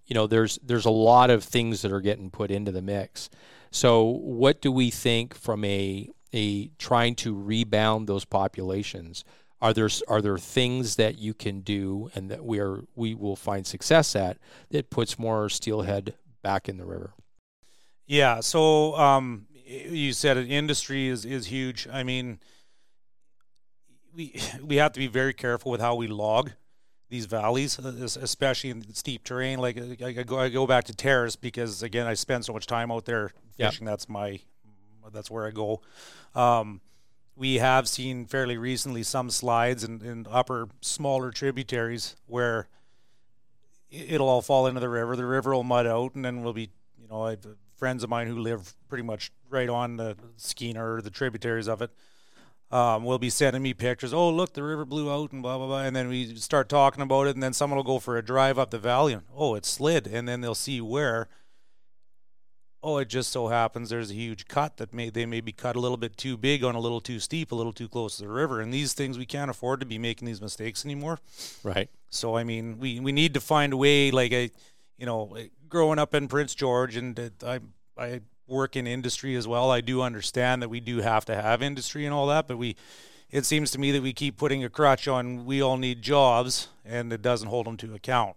you 0.08 0.14
know 0.14 0.26
there's 0.26 0.58
there's 0.64 0.86
a 0.86 0.90
lot 0.92 1.30
of 1.30 1.44
things 1.44 1.82
that 1.82 1.92
are 1.92 2.02
getting 2.02 2.32
put 2.32 2.50
into 2.50 2.72
the 2.72 2.82
mix. 2.82 3.30
So 3.70 4.04
what 4.04 4.62
do 4.62 4.72
we 4.72 4.90
think 4.90 5.36
from 5.36 5.64
a 5.66 6.10
a 6.34 6.70
trying 6.80 7.16
to 7.16 7.36
rebound 7.36 8.08
those 8.08 8.26
populations? 8.26 9.24
Are 9.62 9.74
there 9.74 9.90
are 10.08 10.22
there 10.22 10.38
things 10.38 10.96
that 10.96 11.18
you 11.18 11.34
can 11.34 11.62
do 11.62 12.10
and 12.16 12.32
that 12.32 12.46
we 12.46 12.60
are 12.60 12.84
we 12.96 13.14
will 13.14 13.36
find 13.36 13.68
success 13.68 14.16
at 14.16 14.38
that 14.70 14.90
puts 14.90 15.20
more 15.20 15.50
steelhead 15.50 16.16
back 16.42 16.70
in 16.70 16.78
the 16.78 16.86
river? 16.86 17.14
Yeah 18.06 18.40
so 18.40 18.96
um, 18.96 19.48
you 19.66 20.14
said 20.14 20.38
an 20.38 20.48
industry 20.48 21.08
is 21.08 21.26
is 21.26 21.48
huge. 21.48 21.88
I 21.92 22.04
mean 22.04 22.40
we 24.16 24.40
we 24.64 24.78
have 24.78 24.94
to 24.94 25.00
be 25.00 25.08
very 25.08 25.34
careful 25.34 25.72
with 25.72 25.82
how 25.82 25.96
we 25.96 26.08
log 26.08 26.52
these 27.10 27.26
valleys, 27.26 27.80
uh, 27.80 28.08
especially 28.22 28.70
in 28.70 28.94
steep 28.94 29.24
terrain. 29.24 29.60
Like 29.60 29.78
uh, 29.78 30.06
I 30.06 30.12
go, 30.24 30.40
I 30.40 30.50
go 30.50 30.68
back 30.68 30.86
to 30.86 30.96
Terrace 30.96 31.36
because 31.36 31.84
again, 31.84 32.08
I 32.08 32.14
spend 32.14 32.46
so 32.46 32.54
much 32.54 32.68
time 32.68 32.92
out 32.92 33.06
there 33.06 33.32
fishing. 33.58 33.86
Yep. 33.86 33.92
That's 33.92 34.10
my, 34.10 34.40
that's 35.14 35.32
where 35.32 35.48
I 35.48 35.52
go. 35.52 35.82
Um, 36.36 36.82
we 37.36 37.56
have 37.56 37.88
seen 37.88 38.26
fairly 38.26 38.58
recently 38.58 39.04
some 39.04 39.30
slides 39.30 39.84
in, 39.84 40.02
in 40.02 40.28
upper 40.30 40.68
smaller 40.82 41.32
tributaries 41.32 42.16
where 42.26 42.68
it'll 43.90 44.28
all 44.28 44.42
fall 44.42 44.68
into 44.68 44.80
the 44.80 44.90
river. 44.90 45.16
The 45.16 45.26
river 45.26 45.54
will 45.54 45.64
mud 45.64 45.86
out, 45.88 46.16
and 46.16 46.26
then 46.26 46.44
we'll 46.44 46.54
be, 46.54 46.70
you 47.00 47.08
know, 47.08 47.22
I 47.24 47.32
have 47.32 47.46
friends 47.76 48.04
of 48.04 48.10
mine 48.10 48.28
who 48.28 48.40
live 48.40 48.74
pretty 48.90 49.04
much 49.04 49.32
right 49.50 49.70
on 49.70 49.98
the 49.98 50.18
Skeena 50.38 50.84
or 50.84 51.02
the 51.02 51.12
tributaries 51.12 51.68
of 51.68 51.82
it. 51.82 51.92
Um, 52.70 53.06
will 53.06 53.18
be 53.18 53.30
sending 53.30 53.64
me 53.64 53.74
pictures. 53.74 54.14
Oh, 54.14 54.30
look, 54.30 54.52
the 54.52 54.62
river 54.62 54.84
blew 54.84 55.10
out 55.10 55.32
and 55.32 55.42
blah 55.42 55.58
blah 55.58 55.68
blah. 55.68 55.84
And 55.84 55.96
then 55.96 56.10
we 56.10 56.36
start 56.36 56.68
talking 56.68 57.02
about 57.02 57.28
it, 57.28 57.36
and 57.36 57.42
then 57.42 57.54
someone 57.54 57.78
will 57.78 57.84
go 57.84 58.00
for 58.00 58.18
a 58.18 58.22
drive 58.22 58.60
up 58.60 58.72
the 58.72 58.78
valley, 58.78 59.14
and 59.14 59.24
oh, 59.34 59.56
it 59.56 59.66
slid, 59.66 60.06
and 60.06 60.28
then 60.28 60.42
they'll 60.42 60.54
see 60.56 60.82
where. 60.82 61.30
Oh, 62.84 62.98
it 62.98 63.10
just 63.10 63.32
so 63.32 63.48
happens 63.48 63.90
there's 63.90 64.12
a 64.12 64.16
huge 64.16 64.48
cut 64.48 64.78
that 64.78 64.94
may 64.94 65.10
they 65.10 65.26
may 65.26 65.42
be 65.42 65.52
cut 65.52 65.76
a 65.76 65.80
little 65.80 65.98
bit 65.98 66.16
too 66.18 66.38
big 66.38 66.64
on 66.64 66.76
a 66.76 66.80
little 66.80 67.02
too 67.02 67.20
steep, 67.20 67.52
a 67.52 67.56
little 67.56 67.74
too 67.74 67.88
close 67.88 68.18
to 68.18 68.24
the 68.24 68.30
river, 68.30 68.60
and 68.60 68.74
these 68.74 68.94
things 68.94 69.18
we 69.18 69.26
can't 69.26 69.50
afford 69.50 69.80
to 69.80 69.86
be 69.86 69.98
making 69.98 70.26
these 70.26 70.42
mistakes 70.42 70.86
anymore. 70.86 71.20
Right. 71.64 71.90
So 72.10 72.36
I 72.36 72.44
mean, 72.44 72.80
we 72.80 73.00
we 73.00 73.12
need 73.14 73.34
to 73.34 73.42
find 73.42 73.74
a 73.74 73.78
way. 73.78 74.12
Like 74.12 74.32
a, 74.34 74.52
you 74.98 75.06
know, 75.06 75.36
growing 75.70 76.00
up 76.00 76.14
in 76.14 76.28
Prince 76.28 76.54
George, 76.54 76.98
and 76.98 77.32
I 77.46 77.60
I 77.98 78.22
work 78.48 78.76
in 78.76 78.88
industry 78.88 79.36
as 79.36 79.48
well. 79.48 79.70
I 79.70 79.82
do 79.82 80.02
understand 80.02 80.62
that 80.62 80.70
we 80.70 80.80
do 80.80 81.02
have 81.02 81.26
to 81.26 81.36
have 81.36 81.62
industry 81.62 82.06
and 82.06 82.14
all 82.14 82.28
that, 82.28 82.48
but 82.48 82.58
we 82.58 82.76
it 83.30 83.46
seems 83.46 83.72
to 83.72 83.80
me 83.80 83.92
that 83.92 84.02
we 84.02 84.14
keep 84.14 84.38
putting 84.38 84.64
a 84.64 84.70
crutch 84.70 85.08
on 85.08 85.46
we 85.46 85.62
all 85.62 85.78
need 85.78 86.02
jobs 86.02 86.70
and 86.86 87.12
it 87.12 87.22
doesn't 87.22 87.50
hold 87.50 87.68
them 87.68 87.78
to 87.78 87.94
account. 87.94 88.36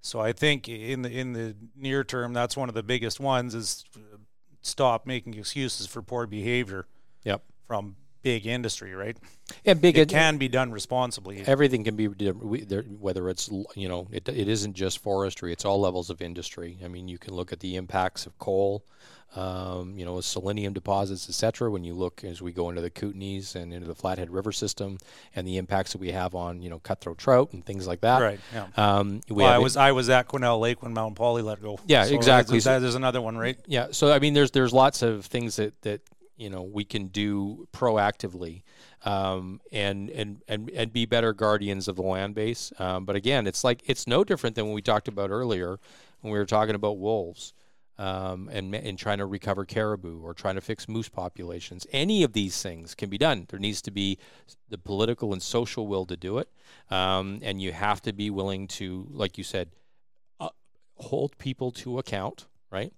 So 0.00 0.20
I 0.20 0.32
think 0.32 0.68
in 0.68 1.02
the 1.02 1.10
in 1.10 1.32
the 1.32 1.56
near 1.76 2.04
term 2.04 2.32
that's 2.32 2.56
one 2.56 2.68
of 2.68 2.74
the 2.74 2.82
biggest 2.82 3.20
ones 3.20 3.54
is 3.54 3.84
uh, 3.96 4.18
stop 4.60 5.06
making 5.06 5.34
excuses 5.34 5.86
for 5.86 6.02
poor 6.02 6.26
behavior. 6.26 6.86
Yep. 7.24 7.42
From 7.66 7.96
big 8.22 8.46
industry, 8.46 8.94
right? 8.94 9.16
And 9.64 9.80
big 9.80 9.96
it 9.96 10.08
can 10.08 10.36
be 10.38 10.48
done 10.48 10.70
responsibly. 10.70 11.42
Everything 11.46 11.84
can 11.84 11.96
be 11.96 12.06
whether 12.06 13.28
it's 13.28 13.50
you 13.74 13.88
know 13.88 14.08
it, 14.10 14.28
it 14.28 14.48
isn't 14.48 14.74
just 14.74 14.98
forestry; 14.98 15.52
it's 15.52 15.64
all 15.64 15.80
levels 15.80 16.10
of 16.10 16.20
industry. 16.20 16.78
I 16.84 16.88
mean, 16.88 17.08
you 17.08 17.18
can 17.18 17.34
look 17.34 17.52
at 17.52 17.60
the 17.60 17.76
impacts 17.76 18.26
of 18.26 18.38
coal 18.38 18.84
um, 19.36 19.94
you 19.96 20.04
know, 20.04 20.20
selenium 20.20 20.72
deposits, 20.72 21.28
etc. 21.28 21.70
When 21.70 21.84
you 21.84 21.94
look 21.94 22.24
as 22.24 22.40
we 22.40 22.52
go 22.52 22.70
into 22.70 22.80
the 22.80 22.90
Kootenays 22.90 23.54
and 23.54 23.72
into 23.72 23.86
the 23.86 23.94
Flathead 23.94 24.30
River 24.30 24.52
system, 24.52 24.98
and 25.36 25.46
the 25.46 25.58
impacts 25.58 25.92
that 25.92 26.00
we 26.00 26.12
have 26.12 26.34
on 26.34 26.62
you 26.62 26.70
know 26.70 26.78
cutthroat 26.78 27.18
trout 27.18 27.52
and 27.52 27.64
things 27.64 27.86
like 27.86 28.00
that. 28.00 28.20
Right. 28.20 28.40
Yeah. 28.54 28.66
Um, 28.76 29.20
well, 29.28 29.48
I 29.48 29.58
was 29.58 29.76
I 29.76 29.92
was 29.92 30.08
at 30.08 30.28
Quesnel 30.28 30.60
Lake 30.60 30.82
when 30.82 30.94
Mount 30.94 31.14
Polley 31.14 31.42
let 31.42 31.60
go. 31.60 31.78
Yeah, 31.86 32.04
so 32.04 32.14
exactly. 32.14 32.58
There's, 32.58 32.82
there's 32.82 32.94
another 32.94 33.20
one, 33.20 33.36
right? 33.36 33.58
Yeah. 33.66 33.88
So 33.90 34.12
I 34.12 34.18
mean, 34.18 34.34
there's 34.34 34.50
there's 34.50 34.72
lots 34.72 35.02
of 35.02 35.26
things 35.26 35.56
that 35.56 35.80
that 35.82 36.00
you 36.36 36.48
know 36.48 36.62
we 36.62 36.84
can 36.84 37.08
do 37.08 37.68
proactively 37.72 38.62
um, 39.04 39.60
and 39.72 40.08
and 40.10 40.42
and 40.48 40.70
and 40.70 40.92
be 40.92 41.04
better 41.04 41.32
guardians 41.32 41.86
of 41.86 41.96
the 41.96 42.02
land 42.02 42.34
base. 42.34 42.72
Um, 42.78 43.04
but 43.04 43.14
again, 43.14 43.46
it's 43.46 43.62
like 43.62 43.82
it's 43.86 44.06
no 44.06 44.24
different 44.24 44.56
than 44.56 44.64
when 44.64 44.74
we 44.74 44.82
talked 44.82 45.08
about 45.08 45.30
earlier 45.30 45.78
when 46.20 46.32
we 46.32 46.38
were 46.38 46.46
talking 46.46 46.74
about 46.74 46.98
wolves 46.98 47.52
um, 47.98 48.48
and, 48.52 48.74
and 48.74 48.98
trying 48.98 49.18
to 49.18 49.26
recover 49.26 49.64
caribou 49.64 50.20
or 50.22 50.32
trying 50.32 50.54
to 50.54 50.60
fix 50.60 50.88
moose 50.88 51.08
populations. 51.08 51.86
Any 51.92 52.22
of 52.22 52.32
these 52.32 52.62
things 52.62 52.94
can 52.94 53.10
be 53.10 53.18
done. 53.18 53.46
There 53.48 53.58
needs 53.58 53.82
to 53.82 53.90
be 53.90 54.18
the 54.68 54.78
political 54.78 55.32
and 55.32 55.42
social 55.42 55.86
will 55.86 56.06
to 56.06 56.16
do 56.16 56.38
it. 56.38 56.48
Um, 56.90 57.40
and 57.42 57.60
you 57.60 57.72
have 57.72 58.00
to 58.02 58.12
be 58.12 58.30
willing 58.30 58.68
to, 58.68 59.06
like 59.10 59.36
you 59.36 59.44
said, 59.44 59.70
uh, 60.38 60.50
hold 60.96 61.36
people 61.38 61.72
to 61.72 61.98
account, 61.98 62.46
right? 62.70 62.92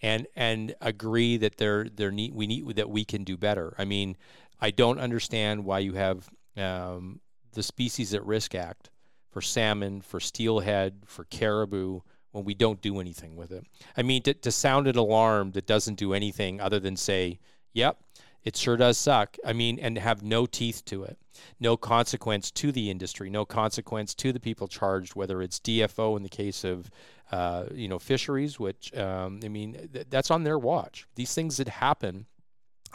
And 0.00 0.26
and 0.36 0.74
agree 0.80 1.36
that 1.38 1.56
they're 1.56 1.88
they're 1.88 2.12
need 2.12 2.32
we 2.32 2.46
need 2.46 2.76
that 2.76 2.88
we 2.88 3.04
can 3.04 3.24
do 3.24 3.36
better. 3.36 3.74
I 3.78 3.84
mean, 3.84 4.16
I 4.60 4.70
don't 4.70 5.00
understand 5.00 5.64
why 5.64 5.80
you 5.80 5.94
have 5.94 6.28
um, 6.56 7.20
the 7.52 7.62
Species 7.62 8.14
at 8.14 8.24
Risk 8.24 8.54
Act 8.54 8.90
for 9.28 9.42
salmon, 9.42 10.00
for 10.00 10.20
steelhead, 10.20 11.02
for 11.04 11.24
caribou, 11.24 12.00
when 12.32 12.44
we 12.44 12.54
don't 12.54 12.80
do 12.80 13.00
anything 13.00 13.36
with 13.36 13.52
it. 13.52 13.64
I 13.96 14.02
mean, 14.02 14.22
to, 14.22 14.34
to 14.34 14.50
sound 14.50 14.86
an 14.86 14.96
alarm 14.96 15.52
that 15.52 15.66
doesn't 15.66 15.96
do 15.96 16.12
anything 16.12 16.60
other 16.60 16.78
than 16.78 16.96
say, 16.96 17.38
yep, 17.72 17.98
it 18.44 18.56
sure 18.56 18.76
does 18.76 18.98
suck. 18.98 19.36
I 19.44 19.52
mean, 19.52 19.78
and 19.78 19.98
have 19.98 20.22
no 20.22 20.46
teeth 20.46 20.84
to 20.86 21.04
it, 21.04 21.18
no 21.58 21.76
consequence 21.76 22.50
to 22.52 22.72
the 22.72 22.90
industry, 22.90 23.30
no 23.30 23.44
consequence 23.44 24.14
to 24.16 24.32
the 24.32 24.40
people 24.40 24.68
charged, 24.68 25.14
whether 25.14 25.42
it's 25.42 25.58
DFO 25.60 26.16
in 26.16 26.22
the 26.22 26.28
case 26.28 26.64
of, 26.64 26.90
uh, 27.32 27.64
you 27.72 27.88
know, 27.88 27.98
fisheries, 27.98 28.58
which, 28.58 28.94
um, 28.96 29.40
I 29.44 29.48
mean, 29.48 29.88
th- 29.92 30.06
that's 30.08 30.30
on 30.30 30.44
their 30.44 30.58
watch. 30.58 31.06
These 31.14 31.34
things 31.34 31.56
that 31.56 31.68
happen 31.68 32.26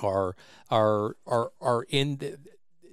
are 0.02 0.36
are 0.72 1.16
are 1.28 1.52
are 1.62 1.84
in 1.90 2.18
the, 2.18 2.40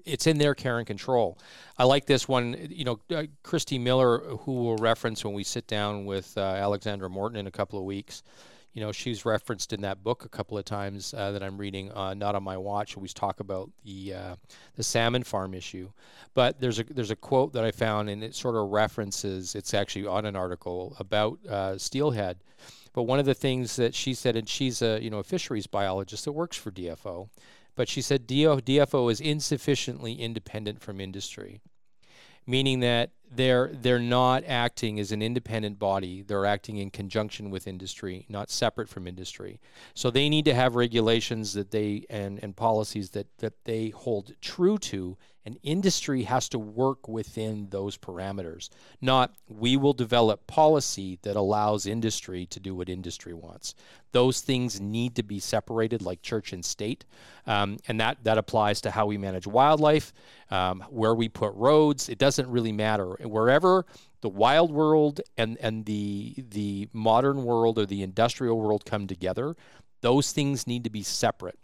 it's 0.04 0.26
in 0.26 0.38
their 0.38 0.54
care 0.54 0.78
and 0.78 0.86
control. 0.86 1.38
I 1.78 1.84
like 1.84 2.06
this 2.06 2.28
one. 2.28 2.56
You 2.70 2.84
know, 2.84 3.00
uh, 3.10 3.24
Kristi 3.44 3.80
Miller, 3.80 4.18
who 4.18 4.64
we'll 4.64 4.76
reference 4.76 5.24
when 5.24 5.34
we 5.34 5.44
sit 5.44 5.66
down 5.66 6.04
with 6.04 6.36
uh, 6.36 6.40
Alexandra 6.40 7.08
Morton 7.08 7.38
in 7.38 7.46
a 7.46 7.50
couple 7.50 7.78
of 7.78 7.84
weeks. 7.84 8.22
You 8.72 8.82
know, 8.82 8.92
she's 8.92 9.24
referenced 9.24 9.72
in 9.72 9.80
that 9.80 10.04
book 10.04 10.24
a 10.24 10.28
couple 10.28 10.56
of 10.56 10.64
times 10.64 11.12
uh, 11.12 11.32
that 11.32 11.42
I'm 11.42 11.58
reading. 11.58 11.90
Uh, 11.92 12.14
Not 12.14 12.36
on 12.36 12.44
my 12.44 12.56
watch. 12.56 12.96
We 12.96 13.08
talk 13.08 13.40
about 13.40 13.70
the 13.84 14.14
uh, 14.14 14.36
the 14.76 14.82
salmon 14.82 15.24
farm 15.24 15.54
issue, 15.54 15.90
but 16.34 16.60
there's 16.60 16.78
a 16.78 16.84
there's 16.84 17.10
a 17.10 17.16
quote 17.16 17.52
that 17.54 17.64
I 17.64 17.72
found, 17.72 18.08
and 18.08 18.22
it 18.22 18.34
sort 18.34 18.54
of 18.54 18.70
references. 18.70 19.56
It's 19.56 19.74
actually 19.74 20.06
on 20.06 20.24
an 20.24 20.36
article 20.36 20.96
about 21.00 21.44
uh, 21.46 21.78
steelhead. 21.78 22.38
But 22.92 23.04
one 23.04 23.18
of 23.18 23.24
the 23.24 23.34
things 23.34 23.76
that 23.76 23.94
she 23.94 24.14
said, 24.14 24.36
and 24.36 24.48
she's 24.48 24.82
a 24.82 25.00
you 25.02 25.10
know 25.10 25.18
a 25.18 25.24
fisheries 25.24 25.66
biologist 25.66 26.24
that 26.24 26.32
works 26.32 26.56
for 26.56 26.70
DFO, 26.70 27.28
but 27.74 27.88
she 27.88 28.02
said 28.02 28.26
DFO 28.26 29.10
is 29.10 29.20
insufficiently 29.20 30.14
independent 30.14 30.80
from 30.80 31.00
industry, 31.00 31.60
meaning 32.46 32.80
that 32.80 33.10
they're 33.32 33.70
they're 33.72 33.98
not 33.98 34.42
acting 34.44 34.98
as 34.98 35.12
an 35.12 35.22
independent 35.22 35.78
body. 35.78 36.22
They're 36.22 36.46
acting 36.46 36.78
in 36.78 36.90
conjunction 36.90 37.50
with 37.50 37.66
industry, 37.66 38.26
not 38.28 38.50
separate 38.50 38.88
from 38.88 39.06
industry. 39.06 39.60
So 39.94 40.10
they 40.10 40.28
need 40.28 40.44
to 40.46 40.54
have 40.54 40.74
regulations 40.74 41.52
that 41.54 41.70
they 41.70 42.06
and, 42.10 42.42
and 42.42 42.56
policies 42.56 43.10
that, 43.10 43.26
that 43.38 43.64
they 43.64 43.90
hold 43.90 44.34
true 44.40 44.78
to 44.78 45.16
and 45.44 45.58
industry 45.62 46.24
has 46.24 46.48
to 46.50 46.58
work 46.58 47.08
within 47.08 47.68
those 47.70 47.96
parameters, 47.96 48.68
not 49.00 49.34
we 49.48 49.76
will 49.76 49.92
develop 49.92 50.46
policy 50.46 51.18
that 51.22 51.36
allows 51.36 51.86
industry 51.86 52.46
to 52.46 52.60
do 52.60 52.74
what 52.74 52.88
industry 52.88 53.32
wants. 53.32 53.74
Those 54.12 54.40
things 54.40 54.80
need 54.80 55.14
to 55.16 55.22
be 55.22 55.40
separated, 55.40 56.02
like 56.02 56.22
church 56.22 56.52
and 56.52 56.64
state, 56.64 57.04
um, 57.46 57.78
and 57.88 58.00
that 58.00 58.22
that 58.24 58.38
applies 58.38 58.80
to 58.82 58.90
how 58.90 59.06
we 59.06 59.16
manage 59.16 59.46
wildlife, 59.46 60.12
um, 60.50 60.84
where 60.90 61.14
we 61.14 61.28
put 61.28 61.54
roads. 61.54 62.08
It 62.08 62.18
doesn't 62.18 62.48
really 62.48 62.72
matter 62.72 63.16
wherever 63.22 63.86
the 64.20 64.28
wild 64.28 64.70
world 64.70 65.20
and 65.38 65.56
and 65.58 65.86
the 65.86 66.34
the 66.50 66.88
modern 66.92 67.44
world 67.44 67.78
or 67.78 67.86
the 67.86 68.02
industrial 68.02 68.60
world 68.60 68.84
come 68.84 69.06
together. 69.06 69.56
Those 70.02 70.32
things 70.32 70.66
need 70.66 70.84
to 70.84 70.90
be 70.90 71.02
separate 71.02 71.58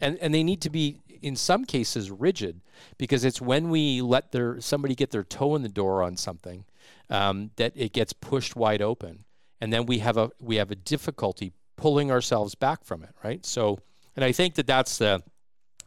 and 0.00 0.18
and 0.18 0.34
they 0.34 0.42
need 0.42 0.60
to 0.62 0.70
be 0.70 1.00
in 1.22 1.36
some 1.36 1.64
cases 1.64 2.10
rigid 2.10 2.60
because 2.96 3.24
it's 3.24 3.40
when 3.40 3.70
we 3.70 4.00
let 4.00 4.32
their 4.32 4.60
somebody 4.60 4.94
get 4.94 5.10
their 5.10 5.24
toe 5.24 5.56
in 5.56 5.62
the 5.62 5.68
door 5.68 6.02
on 6.02 6.16
something 6.16 6.64
um, 7.10 7.50
that 7.56 7.72
it 7.74 7.92
gets 7.92 8.12
pushed 8.12 8.56
wide 8.56 8.82
open, 8.82 9.24
and 9.60 9.72
then 9.72 9.86
we 9.86 9.98
have 9.98 10.16
a 10.16 10.30
we 10.40 10.56
have 10.56 10.70
a 10.70 10.76
difficulty 10.76 11.52
pulling 11.76 12.10
ourselves 12.10 12.54
back 12.54 12.84
from 12.84 13.02
it, 13.02 13.10
right? 13.24 13.44
So, 13.46 13.78
and 14.16 14.24
I 14.24 14.32
think 14.32 14.54
that 14.56 14.66
that's 14.66 14.98
the, 14.98 15.22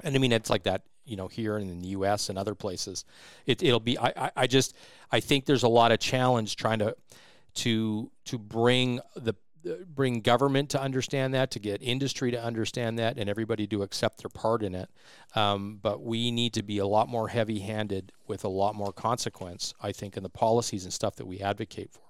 and 0.04 0.16
I 0.16 0.18
mean 0.20 0.32
it's 0.32 0.50
like 0.50 0.64
that, 0.64 0.84
you 1.06 1.16
know, 1.16 1.28
here 1.28 1.58
in 1.58 1.82
the 1.82 1.88
U.S. 1.90 2.30
and 2.30 2.38
other 2.40 2.56
places. 2.56 3.06
It, 3.46 3.62
it'll 3.62 3.80
be. 3.80 3.98
I, 3.98 4.14
I, 4.16 4.32
I 4.38 4.48
just 4.48 4.76
I 5.12 5.20
think 5.20 5.46
there's 5.46 5.64
a 5.64 5.70
lot 5.70 5.92
of 5.92 6.00
challenge 6.00 6.56
trying 6.56 6.80
to 6.80 6.96
to 7.54 8.12
to 8.26 8.38
bring 8.38 9.00
the 9.16 9.34
bring 9.88 10.22
government 10.22 10.70
to 10.72 10.82
understand 10.82 11.34
that, 11.34 11.52
to 11.52 11.60
get 11.60 11.82
industry 11.82 12.32
to 12.32 12.44
understand 12.44 12.98
that, 13.00 13.18
and 13.18 13.30
everybody 13.30 13.68
to 13.68 13.84
accept 13.84 14.22
their 14.22 14.30
part 14.30 14.64
in 14.64 14.76
it. 14.76 14.90
Um, 15.36 15.80
but 15.82 16.02
we 16.02 16.32
need 16.32 16.54
to 16.54 16.64
be 16.64 16.78
a 16.80 16.88
lot 16.88 17.08
more 17.08 17.28
heavy 17.28 17.60
handed 17.60 18.12
with 18.28 18.44
a 18.44 18.50
lot 18.50 18.76
more 18.76 18.92
consequence, 18.92 19.74
I 19.82 19.92
think, 19.92 20.18
in 20.18 20.24
the 20.24 20.30
policies 20.30 20.84
and 20.84 20.94
stuff 20.94 21.16
that 21.18 21.26
we 21.26 21.40
advocate 21.40 21.92
for. 21.92 22.02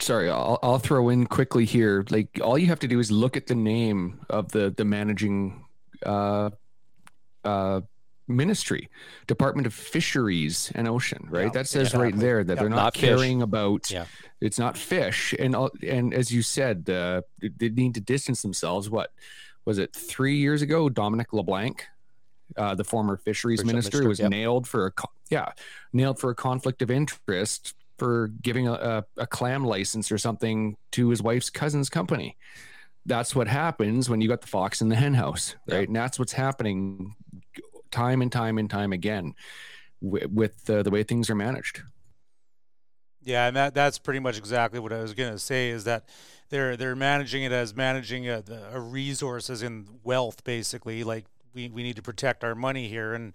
Sorry, 0.00 0.30
I'll, 0.30 0.58
I'll 0.62 0.78
throw 0.78 1.08
in 1.08 1.26
quickly 1.26 1.64
here. 1.64 2.04
Like, 2.08 2.40
all 2.42 2.56
you 2.56 2.66
have 2.66 2.78
to 2.80 2.88
do 2.88 3.00
is 3.00 3.10
look 3.10 3.36
at 3.36 3.48
the 3.48 3.56
name 3.56 4.20
of 4.30 4.52
the, 4.52 4.72
the 4.76 4.84
managing 4.84 5.64
uh, 6.06 6.50
uh, 7.44 7.80
ministry, 8.28 8.88
Department 9.26 9.66
of 9.66 9.74
Fisheries 9.74 10.70
and 10.74 10.86
Ocean, 10.86 11.26
right? 11.30 11.44
Yeah, 11.44 11.50
that 11.50 11.68
says 11.68 11.88
exactly. 11.88 12.04
right 12.04 12.16
there 12.18 12.44
that 12.44 12.54
yeah, 12.54 12.60
they're 12.60 12.68
not, 12.68 12.76
not 12.76 12.94
caring 12.94 13.42
about. 13.42 13.90
Yeah. 13.90 14.04
It's 14.40 14.58
not 14.58 14.76
fish, 14.78 15.34
and 15.38 15.56
and 15.86 16.14
as 16.14 16.30
you 16.30 16.42
said, 16.42 16.88
uh, 16.88 17.22
they 17.40 17.70
need 17.70 17.94
to 17.94 18.00
distance 18.00 18.42
themselves. 18.42 18.88
What 18.88 19.12
was 19.64 19.78
it? 19.78 19.94
Three 19.94 20.36
years 20.36 20.62
ago, 20.62 20.88
Dominic 20.88 21.32
LeBlanc, 21.32 21.84
uh, 22.56 22.74
the 22.76 22.84
former 22.84 23.16
fisheries 23.16 23.64
minister, 23.64 24.06
was 24.06 24.20
yep. 24.20 24.30
nailed 24.30 24.68
for 24.68 24.86
a 24.86 24.92
yeah, 25.28 25.52
nailed 25.92 26.20
for 26.20 26.30
a 26.30 26.34
conflict 26.34 26.82
of 26.82 26.90
interest 26.90 27.74
for 27.98 28.28
giving 28.28 28.68
a, 28.68 28.74
a, 28.74 29.04
a 29.16 29.26
clam 29.26 29.64
license 29.64 30.12
or 30.12 30.18
something 30.18 30.76
to 30.92 31.08
his 31.08 31.20
wife's 31.20 31.50
cousin's 31.50 31.90
company 31.90 32.36
that's 33.08 33.34
what 33.34 33.48
happens 33.48 34.08
when 34.08 34.20
you 34.20 34.28
got 34.28 34.42
the 34.42 34.46
fox 34.46 34.80
in 34.80 34.88
the 34.88 34.94
hen 34.94 35.14
house, 35.14 35.56
right? 35.66 35.78
Yeah. 35.78 35.82
And 35.84 35.96
that's 35.96 36.18
what's 36.18 36.32
happening 36.32 37.16
time 37.90 38.22
and 38.22 38.30
time 38.30 38.58
and 38.58 38.68
time 38.68 38.92
again 38.92 39.34
w- 40.02 40.28
with 40.32 40.68
uh, 40.68 40.82
the 40.82 40.90
way 40.90 41.02
things 41.02 41.30
are 41.30 41.34
managed. 41.34 41.82
Yeah, 43.22 43.46
and 43.46 43.56
that 43.56 43.74
that's 43.74 43.98
pretty 43.98 44.20
much 44.20 44.38
exactly 44.38 44.80
what 44.80 44.92
I 44.92 45.02
was 45.02 45.14
going 45.14 45.32
to 45.32 45.38
say 45.38 45.70
is 45.70 45.84
that 45.84 46.08
they're 46.50 46.76
they're 46.76 46.96
managing 46.96 47.42
it 47.42 47.52
as 47.52 47.74
managing 47.74 48.28
a, 48.28 48.42
a 48.72 48.80
resource 48.80 49.50
as 49.50 49.62
in 49.62 49.86
wealth 50.02 50.44
basically 50.44 51.04
like 51.04 51.26
we, 51.54 51.68
we 51.68 51.82
need 51.82 51.96
to 51.96 52.02
protect 52.02 52.44
our 52.44 52.54
money 52.54 52.88
here 52.88 53.14
and 53.14 53.34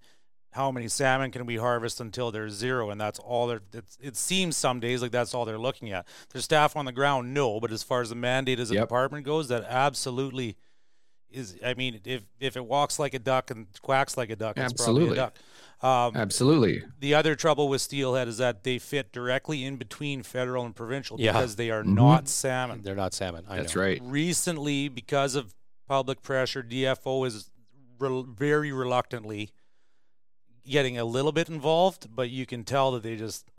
how 0.51 0.72
many 0.72 0.88
salmon 0.88 1.32
can 1.32 1.45
we 1.45 1.58
harvest 1.58 1.99
until 1.99 2.32
there's 2.32 2.54
zero 2.54 2.89
and 2.89 2.99
that's 2.99 3.20
all 3.20 3.47
they're 3.47 3.62
it 4.01 4.16
seems 4.16 4.56
some 4.56 4.80
days 4.80 5.01
like 5.01 5.12
that's 5.12 5.34
all 5.34 5.45
they're 5.45 5.58
looking 5.58 5.91
at 5.91 6.08
their 6.32 6.41
staff 6.41 6.76
on 6.76 6.86
the 6.86 6.91
ground 6.91 7.34
no 7.34 7.60
but 7.60 7.72
as 7.72 7.84
far 7.84 8.01
as 8.01 8.10
the 8.10 8.16
mandate 8.16 8.60
as 8.60 8.72
a 8.72 8.76
yep. 8.76 8.84
department 8.84 9.26
goes 9.26 9.47
that 9.47 9.64
absolutely 9.68 10.56
is 11.34 11.57
i 11.65 11.73
mean 11.73 11.99
if 12.05 12.23
if 12.39 12.55
it 12.55 12.65
walks 12.65 12.99
like 12.99 13.13
a 13.13 13.19
duck 13.19 13.51
and 13.51 13.67
quacks 13.81 14.17
like 14.17 14.29
a 14.29 14.36
duck 14.36 14.57
it's 14.57 14.71
absolutely. 14.71 15.15
probably 15.15 15.17
a 15.17 15.25
duck 15.25 15.38
um, 15.84 16.15
Absolutely. 16.15 16.81
The 17.01 17.13
other 17.13 17.36
trouble 17.36 17.67
with 17.67 17.81
steelhead 17.81 18.29
is 18.29 18.38
that 18.38 18.63
they 18.63 18.79
fit 18.79 19.11
directly 19.11 19.65
in 19.65 19.75
between 19.75 20.23
federal 20.23 20.65
and 20.65 20.73
provincial 20.73 21.19
yeah. 21.19 21.34
because 21.34 21.57
they 21.57 21.71
are 21.71 21.84
mm-hmm. 21.84 21.95
not 21.95 22.29
salmon. 22.29 22.84
They're 22.84 22.95
not 22.95 23.13
salmon. 23.13 23.43
I 23.49 23.57
That's 23.57 23.75
know. 23.75 23.81
right. 23.81 24.01
Recently, 24.01 24.88
because 24.88 25.36
of 25.36 25.53
public 25.86 26.21
pressure, 26.21 26.63
DFO 26.63 27.27
is 27.27 27.51
re- 27.99 28.23
very 28.25 28.71
reluctantly 28.71 29.51
getting 30.65 30.97
a 30.97 31.03
little 31.03 31.34
bit 31.34 31.49
involved, 31.49 32.07
but 32.15 32.29
you 32.29 32.45
can 32.45 32.63
tell 32.63 32.93
that 32.93 33.03
they 33.03 33.17
just 33.17 33.51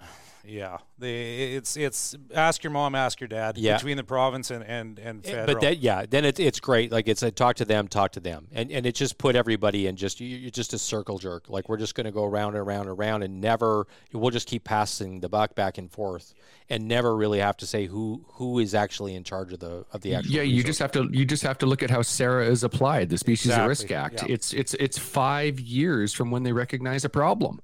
yeah, 0.47 0.78
they 0.99 1.55
it's 1.55 1.76
it's 1.76 2.14
ask 2.34 2.62
your 2.62 2.70
mom, 2.70 2.95
ask 2.95 3.20
your 3.20 3.28
dad. 3.28 3.57
Yeah. 3.57 3.76
between 3.76 3.97
the 3.97 4.05
province 4.05 4.51
and 4.51 4.62
and 4.64 4.99
and 4.99 5.26
eh, 5.26 5.30
federal. 5.30 5.47
But 5.47 5.61
that, 5.62 5.78
yeah, 5.78 6.05
then 6.09 6.24
it's 6.24 6.38
it's 6.38 6.61
great. 6.61 6.92
Like 6.92 7.09
it's 7.09 7.22
a 7.22 7.30
talk 7.30 7.57
to 7.57 7.64
them, 7.64 7.88
talk 7.88 8.12
to 8.12 8.20
them, 8.20 8.49
and 8.53 8.70
and 8.70 8.84
it 8.84 8.95
just 8.95 9.16
put 9.16 9.36
everybody 9.36 9.86
in 9.86 9.97
just 9.97 10.20
you, 10.20 10.49
are 10.49 10.51
just 10.51 10.74
a 10.74 10.78
circle 10.78 11.18
jerk. 11.18 11.49
Like 11.49 11.68
we're 11.68 11.78
just 11.78 11.95
going 11.95 12.05
to 12.05 12.12
go 12.12 12.24
around 12.24 12.55
and 12.55 12.59
around 12.59 12.88
and 12.88 12.99
around, 12.99 13.22
and 13.22 13.40
never 13.40 13.86
we'll 14.12 14.30
just 14.30 14.47
keep 14.47 14.64
passing 14.64 15.20
the 15.20 15.28
buck 15.28 15.55
back 15.55 15.78
and 15.78 15.90
forth, 15.90 16.34
and 16.68 16.86
never 16.86 17.16
really 17.16 17.38
have 17.38 17.57
to 17.59 17.66
say 17.66 17.86
who 17.86 18.24
who 18.34 18.59
is 18.59 18.74
actually 18.74 19.14
in 19.14 19.24
charge 19.24 19.53
of 19.53 19.61
the 19.61 19.86
of 19.92 20.03
the 20.03 20.14
actual. 20.14 20.32
Yeah, 20.32 20.40
resource. 20.42 20.57
you 20.57 20.64
just 20.64 20.78
have 20.80 20.92
to 20.92 21.09
you 21.12 21.24
just 21.24 21.42
have 21.42 21.59
to 21.59 21.66
look 21.66 21.82
at 21.82 21.90
how 21.90 22.03
SARA 22.03 22.47
is 22.47 22.64
applied, 22.64 23.09
the 23.09 23.18
Species 23.18 23.47
exactly. 23.47 23.64
at 23.64 23.68
Risk 23.68 23.90
Act. 23.90 24.22
Yeah. 24.22 24.34
It's 24.34 24.53
it's 24.53 24.74
it's 24.74 24.99
five 24.99 25.59
years 25.59 26.12
from 26.12 26.30
when 26.30 26.42
they 26.42 26.53
recognize 26.53 27.05
a 27.05 27.09
problem, 27.09 27.61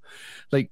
like 0.51 0.71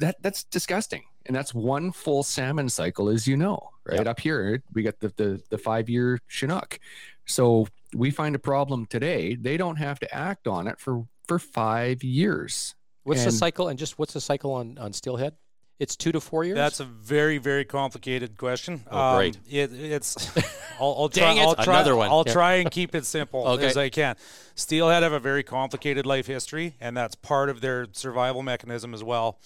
that 0.00 0.22
that's 0.22 0.44
disgusting 0.44 1.02
and 1.26 1.34
that's 1.34 1.54
one 1.54 1.92
full 1.92 2.22
salmon 2.22 2.68
cycle, 2.68 3.08
as 3.08 3.26
you 3.26 3.36
know, 3.36 3.70
right 3.84 3.98
yep. 3.98 4.06
up 4.06 4.20
here. 4.20 4.62
We 4.72 4.82
got 4.82 5.00
the 5.00 5.12
the, 5.16 5.42
the 5.50 5.58
five 5.58 5.88
year 5.88 6.20
Chinook, 6.28 6.78
so 7.26 7.66
we 7.94 8.10
find 8.10 8.34
a 8.34 8.38
problem 8.38 8.86
today. 8.86 9.34
They 9.34 9.56
don't 9.56 9.76
have 9.76 9.98
to 10.00 10.14
act 10.14 10.46
on 10.46 10.66
it 10.66 10.78
for 10.78 11.06
for 11.26 11.38
five 11.38 12.02
years. 12.02 12.74
What's 13.04 13.20
and, 13.20 13.28
the 13.28 13.36
cycle? 13.36 13.68
And 13.68 13.78
just 13.78 13.98
what's 13.98 14.14
the 14.14 14.20
cycle 14.20 14.52
on 14.52 14.78
on 14.78 14.92
steelhead? 14.92 15.34
It's 15.80 15.96
two 15.96 16.12
to 16.12 16.20
four 16.20 16.44
years. 16.44 16.56
That's 16.56 16.80
a 16.80 16.84
very 16.84 17.38
very 17.38 17.64
complicated 17.64 18.38
question. 18.38 18.84
Oh, 18.90 18.98
um, 18.98 19.16
great! 19.16 19.38
It, 19.50 19.72
it's 19.72 20.30
I'll, 20.80 20.94
I'll 20.98 21.08
try. 21.08 21.36
I'll 21.38 21.54
try, 21.54 21.74
Another 21.74 21.96
one. 21.96 22.10
I'll 22.10 22.24
yeah. 22.26 22.32
try 22.32 22.54
and 22.54 22.70
keep 22.70 22.94
it 22.94 23.04
simple 23.04 23.46
okay. 23.48 23.66
as 23.66 23.76
I 23.76 23.88
can. 23.88 24.16
Steelhead 24.54 25.02
have 25.02 25.12
a 25.12 25.20
very 25.20 25.42
complicated 25.42 26.06
life 26.06 26.26
history, 26.26 26.74
and 26.80 26.96
that's 26.96 27.14
part 27.14 27.48
of 27.48 27.60
their 27.60 27.86
survival 27.92 28.42
mechanism 28.42 28.94
as 28.94 29.02
well. 29.02 29.38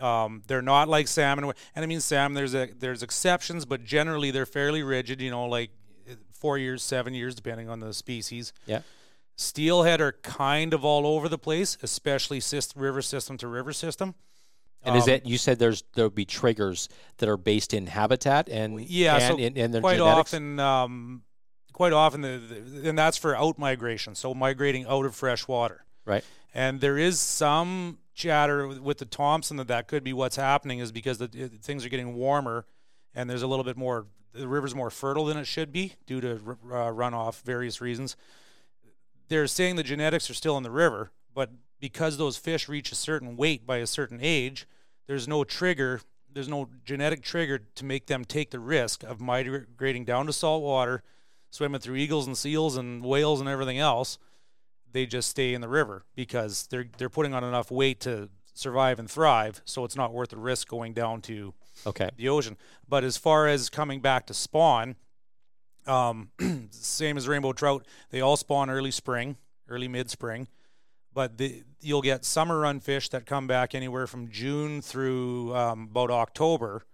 Um, 0.00 0.42
they're 0.46 0.62
not 0.62 0.88
like 0.88 1.08
salmon, 1.08 1.44
and 1.74 1.84
I 1.84 1.86
mean 1.86 2.00
salmon. 2.00 2.34
There's 2.34 2.54
a 2.54 2.68
there's 2.78 3.02
exceptions, 3.02 3.64
but 3.64 3.84
generally 3.84 4.30
they're 4.30 4.46
fairly 4.46 4.82
rigid. 4.82 5.20
You 5.20 5.30
know, 5.30 5.46
like 5.46 5.70
four 6.32 6.58
years, 6.58 6.82
seven 6.82 7.14
years, 7.14 7.34
depending 7.34 7.68
on 7.68 7.80
the 7.80 7.92
species. 7.92 8.52
Yeah. 8.66 8.80
Steelhead 9.36 10.00
are 10.00 10.12
kind 10.12 10.74
of 10.74 10.84
all 10.84 11.06
over 11.06 11.28
the 11.28 11.38
place, 11.38 11.78
especially 11.82 12.40
system, 12.40 12.82
river 12.82 13.02
system 13.02 13.38
to 13.38 13.48
river 13.48 13.72
system. 13.72 14.14
And 14.82 14.92
um, 14.94 14.98
is 14.98 15.08
it 15.08 15.26
you 15.26 15.38
said 15.38 15.58
there's 15.58 15.84
there'll 15.94 16.10
be 16.10 16.24
triggers 16.24 16.88
that 17.18 17.28
are 17.28 17.36
based 17.36 17.74
in 17.74 17.86
habitat 17.86 18.48
and 18.48 18.80
yeah, 18.80 19.16
and, 19.16 19.24
so 19.24 19.38
in, 19.38 19.56
in 19.56 19.80
quite 19.80 19.98
genetics? 19.98 20.32
often, 20.32 20.58
um, 20.58 21.22
quite 21.72 21.92
often, 21.92 22.22
the, 22.22 22.38
the, 22.38 22.88
and 22.88 22.98
that's 22.98 23.18
for 23.18 23.36
out 23.36 23.58
migration, 23.58 24.14
so 24.14 24.32
migrating 24.32 24.86
out 24.86 25.04
of 25.04 25.14
fresh 25.14 25.46
water. 25.46 25.84
Right. 26.06 26.24
And 26.54 26.80
there 26.80 26.98
is 26.98 27.20
some 27.20 27.98
chatter 28.20 28.68
with 28.68 28.98
the 28.98 29.04
Thompson 29.04 29.56
that 29.56 29.68
that 29.68 29.88
could 29.88 30.04
be 30.04 30.12
what's 30.12 30.36
happening 30.36 30.78
is 30.78 30.92
because 30.92 31.18
the 31.18 31.28
things 31.28 31.84
are 31.84 31.88
getting 31.88 32.14
warmer 32.14 32.66
and 33.14 33.28
there's 33.28 33.42
a 33.42 33.46
little 33.46 33.64
bit 33.64 33.76
more 33.76 34.06
the 34.32 34.46
river's 34.46 34.74
more 34.74 34.90
fertile 34.90 35.24
than 35.24 35.36
it 35.36 35.46
should 35.46 35.72
be 35.72 35.94
due 36.06 36.20
to 36.20 36.34
uh, 36.34 36.92
runoff 36.92 37.42
various 37.42 37.80
reasons. 37.80 38.16
They're 39.28 39.48
saying 39.48 39.76
the 39.76 39.82
genetics 39.82 40.30
are 40.30 40.34
still 40.34 40.56
in 40.56 40.62
the 40.62 40.70
river 40.70 41.10
but 41.34 41.50
because 41.80 42.18
those 42.18 42.36
fish 42.36 42.68
reach 42.68 42.92
a 42.92 42.94
certain 42.94 43.36
weight 43.36 43.66
by 43.66 43.78
a 43.78 43.86
certain 43.86 44.18
age 44.20 44.66
there's 45.06 45.26
no 45.26 45.44
trigger 45.44 46.00
there's 46.32 46.48
no 46.48 46.68
genetic 46.84 47.22
trigger 47.22 47.58
to 47.74 47.84
make 47.84 48.06
them 48.06 48.24
take 48.24 48.50
the 48.50 48.60
risk 48.60 49.02
of 49.02 49.20
migrating 49.20 50.04
down 50.04 50.26
to 50.26 50.32
salt 50.32 50.62
water 50.62 51.02
swimming 51.50 51.80
through 51.80 51.96
eagles 51.96 52.26
and 52.26 52.36
seals 52.36 52.76
and 52.76 53.02
whales 53.02 53.40
and 53.40 53.48
everything 53.48 53.78
else 53.78 54.18
they 54.92 55.06
just 55.06 55.28
stay 55.28 55.54
in 55.54 55.60
the 55.60 55.68
river 55.68 56.04
because 56.14 56.66
they're 56.70 56.86
they're 56.98 57.08
putting 57.08 57.34
on 57.34 57.44
enough 57.44 57.70
weight 57.70 58.00
to 58.00 58.28
survive 58.54 58.98
and 58.98 59.10
thrive. 59.10 59.62
So 59.64 59.84
it's 59.84 59.96
not 59.96 60.12
worth 60.12 60.30
the 60.30 60.38
risk 60.38 60.68
going 60.68 60.92
down 60.92 61.22
to 61.22 61.54
okay 61.86 62.10
the 62.16 62.28
ocean. 62.28 62.56
But 62.88 63.04
as 63.04 63.16
far 63.16 63.46
as 63.46 63.68
coming 63.68 64.00
back 64.00 64.26
to 64.26 64.34
spawn, 64.34 64.96
um, 65.86 66.30
same 66.70 67.16
as 67.16 67.28
rainbow 67.28 67.52
trout, 67.52 67.86
they 68.10 68.20
all 68.20 68.36
spawn 68.36 68.70
early 68.70 68.90
spring, 68.90 69.36
early 69.68 69.88
mid 69.88 70.10
spring. 70.10 70.48
But 71.12 71.38
the, 71.38 71.64
you'll 71.80 72.02
get 72.02 72.24
summer 72.24 72.60
run 72.60 72.80
fish 72.80 73.08
that 73.08 73.26
come 73.26 73.46
back 73.46 73.74
anywhere 73.74 74.06
from 74.06 74.30
June 74.30 74.80
through 74.80 75.54
um, 75.56 75.88
about 75.90 76.10
October, 76.10 76.84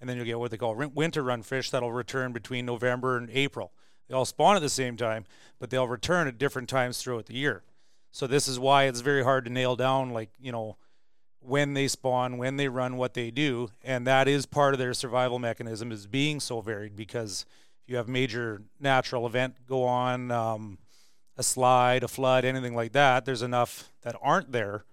and 0.00 0.08
then 0.08 0.16
you'll 0.16 0.26
get 0.26 0.38
what 0.38 0.50
they 0.50 0.56
call 0.56 0.74
winter 0.74 1.22
run 1.22 1.42
fish 1.42 1.70
that'll 1.70 1.92
return 1.92 2.32
between 2.32 2.66
November 2.66 3.16
and 3.16 3.30
April. 3.30 3.72
They 4.10 4.16
all 4.16 4.24
spawn 4.24 4.56
at 4.56 4.62
the 4.62 4.68
same 4.68 4.96
time, 4.96 5.24
but 5.60 5.70
they'll 5.70 5.86
return 5.86 6.26
at 6.26 6.36
different 6.36 6.68
times 6.68 7.00
throughout 7.00 7.26
the 7.26 7.36
year. 7.36 7.62
So 8.10 8.26
this 8.26 8.48
is 8.48 8.58
why 8.58 8.84
it's 8.84 9.02
very 9.02 9.22
hard 9.22 9.44
to 9.44 9.52
nail 9.52 9.76
down, 9.76 10.10
like 10.10 10.30
you 10.40 10.50
know, 10.50 10.76
when 11.38 11.74
they 11.74 11.86
spawn, 11.86 12.36
when 12.36 12.56
they 12.56 12.66
run, 12.66 12.96
what 12.96 13.14
they 13.14 13.30
do, 13.30 13.68
and 13.84 14.04
that 14.08 14.26
is 14.26 14.46
part 14.46 14.74
of 14.74 14.80
their 14.80 14.94
survival 14.94 15.38
mechanism 15.38 15.92
is 15.92 16.08
being 16.08 16.40
so 16.40 16.60
varied. 16.60 16.96
Because 16.96 17.46
if 17.84 17.90
you 17.90 17.96
have 17.98 18.08
major 18.08 18.62
natural 18.80 19.26
event 19.26 19.54
go 19.68 19.84
on, 19.84 20.32
um, 20.32 20.78
a 21.36 21.44
slide, 21.44 22.02
a 22.02 22.08
flood, 22.08 22.44
anything 22.44 22.74
like 22.74 22.90
that, 22.92 23.24
there's 23.24 23.42
enough 23.42 23.92
that 24.02 24.16
aren't 24.20 24.50
there 24.50 24.84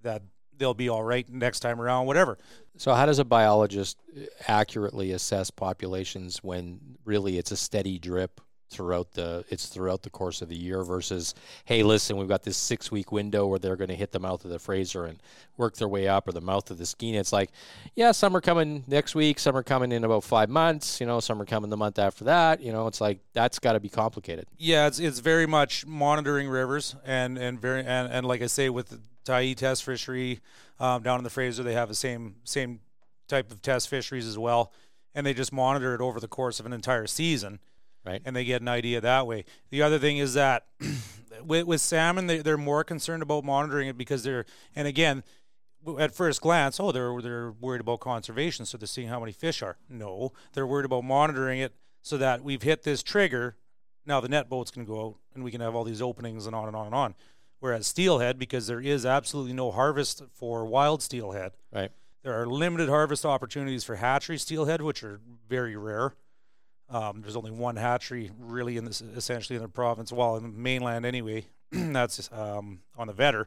that 0.00 0.22
they'll 0.60 0.74
be 0.74 0.88
all 0.88 1.02
right 1.02 1.28
next 1.28 1.60
time 1.60 1.80
around, 1.80 2.06
whatever. 2.06 2.38
So, 2.76 2.94
how 2.94 3.06
does 3.06 3.18
a 3.18 3.24
biologist 3.24 3.98
accurately 4.46 5.10
assess 5.10 5.50
populations 5.50 6.38
when 6.44 6.78
really 7.04 7.38
it's 7.38 7.50
a 7.50 7.56
steady 7.56 7.98
drip 7.98 8.40
throughout 8.70 9.10
the 9.12 9.44
it's 9.48 9.66
throughout 9.66 10.02
the 10.02 10.10
course 10.10 10.42
of 10.42 10.48
the 10.48 10.56
year 10.56 10.84
versus 10.84 11.34
hey 11.64 11.82
listen 11.82 12.16
we've 12.16 12.28
got 12.28 12.44
this 12.44 12.56
six 12.56 12.90
week 12.90 13.10
window 13.10 13.44
where 13.46 13.58
they're 13.58 13.74
going 13.74 13.88
to 13.88 13.96
hit 13.96 14.12
the 14.12 14.20
mouth 14.20 14.44
of 14.44 14.50
the 14.52 14.60
Fraser 14.60 15.06
and 15.06 15.20
work 15.56 15.76
their 15.76 15.88
way 15.88 16.06
up 16.06 16.28
or 16.28 16.32
the 16.32 16.40
mouth 16.40 16.70
of 16.70 16.78
the 16.78 16.84
Skeena 16.84 17.18
it's 17.18 17.32
like 17.32 17.50
yeah 17.96 18.12
some 18.12 18.36
are 18.36 18.40
coming 18.40 18.84
next 18.86 19.16
week 19.16 19.40
some 19.40 19.56
are 19.56 19.64
coming 19.64 19.90
in 19.90 20.04
about 20.04 20.22
five 20.22 20.48
months 20.48 21.00
you 21.00 21.06
know 21.06 21.18
some 21.18 21.42
are 21.42 21.44
coming 21.44 21.68
the 21.68 21.76
month 21.76 21.98
after 21.98 22.24
that 22.24 22.60
you 22.60 22.70
know 22.70 22.86
it's 22.86 23.00
like 23.00 23.18
that's 23.32 23.58
got 23.58 23.72
to 23.72 23.80
be 23.80 23.88
complicated 23.88 24.46
yeah 24.56 24.86
it's, 24.86 25.00
it's 25.00 25.18
very 25.18 25.46
much 25.46 25.84
monitoring 25.84 26.48
rivers 26.48 26.94
and 27.04 27.38
and 27.38 27.60
very 27.60 27.80
and, 27.80 28.12
and 28.12 28.24
like 28.24 28.40
I 28.40 28.46
say 28.46 28.70
with 28.70 28.90
the 28.90 29.00
Tyee 29.30 29.56
test 29.56 29.84
fishery 29.84 30.40
um, 30.78 31.02
down 31.02 31.18
in 31.18 31.24
the 31.24 31.30
Fraser 31.30 31.62
they 31.62 31.74
have 31.74 31.88
the 31.88 31.94
same 31.94 32.36
same 32.44 32.80
type 33.28 33.50
of 33.50 33.62
test 33.62 33.88
fisheries 33.88 34.26
as 34.26 34.38
well 34.38 34.72
and 35.14 35.26
they 35.26 35.34
just 35.34 35.52
monitor 35.52 35.94
it 35.94 36.00
over 36.00 36.20
the 36.20 36.28
course 36.28 36.60
of 36.60 36.66
an 36.66 36.72
entire 36.72 37.06
season 37.06 37.60
right? 38.04 38.22
And 38.24 38.34
they 38.34 38.44
get 38.44 38.62
an 38.62 38.68
idea 38.68 39.00
that 39.00 39.26
way. 39.26 39.44
The 39.70 39.82
other 39.82 39.98
thing 39.98 40.18
is 40.18 40.34
that 40.34 40.66
with, 41.44 41.66
with 41.66 41.80
salmon, 41.80 42.26
they, 42.26 42.38
they're 42.38 42.56
more 42.56 42.84
concerned 42.84 43.22
about 43.22 43.44
monitoring 43.44 43.88
it 43.88 43.98
because 43.98 44.22
they're, 44.22 44.46
and 44.74 44.86
again, 44.86 45.22
at 45.98 46.14
first 46.14 46.40
glance, 46.42 46.78
oh, 46.78 46.92
they're 46.92 47.20
they're 47.22 47.52
worried 47.52 47.80
about 47.80 48.00
conservation, 48.00 48.66
so 48.66 48.76
they're 48.76 48.86
seeing 48.86 49.08
how 49.08 49.18
many 49.18 49.32
fish 49.32 49.62
are. 49.62 49.78
No, 49.88 50.32
they're 50.52 50.66
worried 50.66 50.84
about 50.84 51.04
monitoring 51.04 51.60
it 51.60 51.74
so 52.02 52.18
that 52.18 52.44
we've 52.44 52.62
hit 52.62 52.82
this 52.82 53.02
trigger. 53.02 53.56
Now 54.04 54.20
the 54.20 54.28
net 54.28 54.50
boats 54.50 54.70
can 54.70 54.84
go 54.84 55.06
out 55.06 55.14
and 55.34 55.42
we 55.42 55.50
can 55.50 55.62
have 55.62 55.74
all 55.74 55.84
these 55.84 56.02
openings 56.02 56.46
and 56.46 56.54
on 56.54 56.66
and 56.66 56.76
on 56.76 56.86
and 56.86 56.94
on. 56.94 57.14
Whereas 57.60 57.86
steelhead, 57.86 58.38
because 58.38 58.66
there 58.66 58.80
is 58.80 59.06
absolutely 59.06 59.52
no 59.52 59.70
harvest 59.70 60.22
for 60.32 60.64
wild 60.64 61.02
steelhead, 61.02 61.52
right? 61.72 61.90
There 62.22 62.34
are 62.40 62.46
limited 62.46 62.88
harvest 62.88 63.24
opportunities 63.24 63.84
for 63.84 63.96
hatchery 63.96 64.38
steelhead, 64.38 64.82
which 64.82 65.02
are 65.02 65.20
very 65.48 65.76
rare. 65.76 66.14
Um, 66.88 67.22
there's 67.22 67.36
only 67.36 67.50
one 67.50 67.76
hatchery 67.76 68.30
really 68.38 68.76
in 68.76 68.84
this, 68.84 69.00
essentially 69.00 69.56
in 69.56 69.62
the 69.62 69.68
province, 69.68 70.12
well, 70.12 70.36
in 70.36 70.42
the 70.42 70.48
mainland 70.48 71.06
anyway. 71.06 71.46
that's 71.70 72.30
um, 72.32 72.80
on 72.96 73.06
the 73.06 73.12
Vedder, 73.12 73.46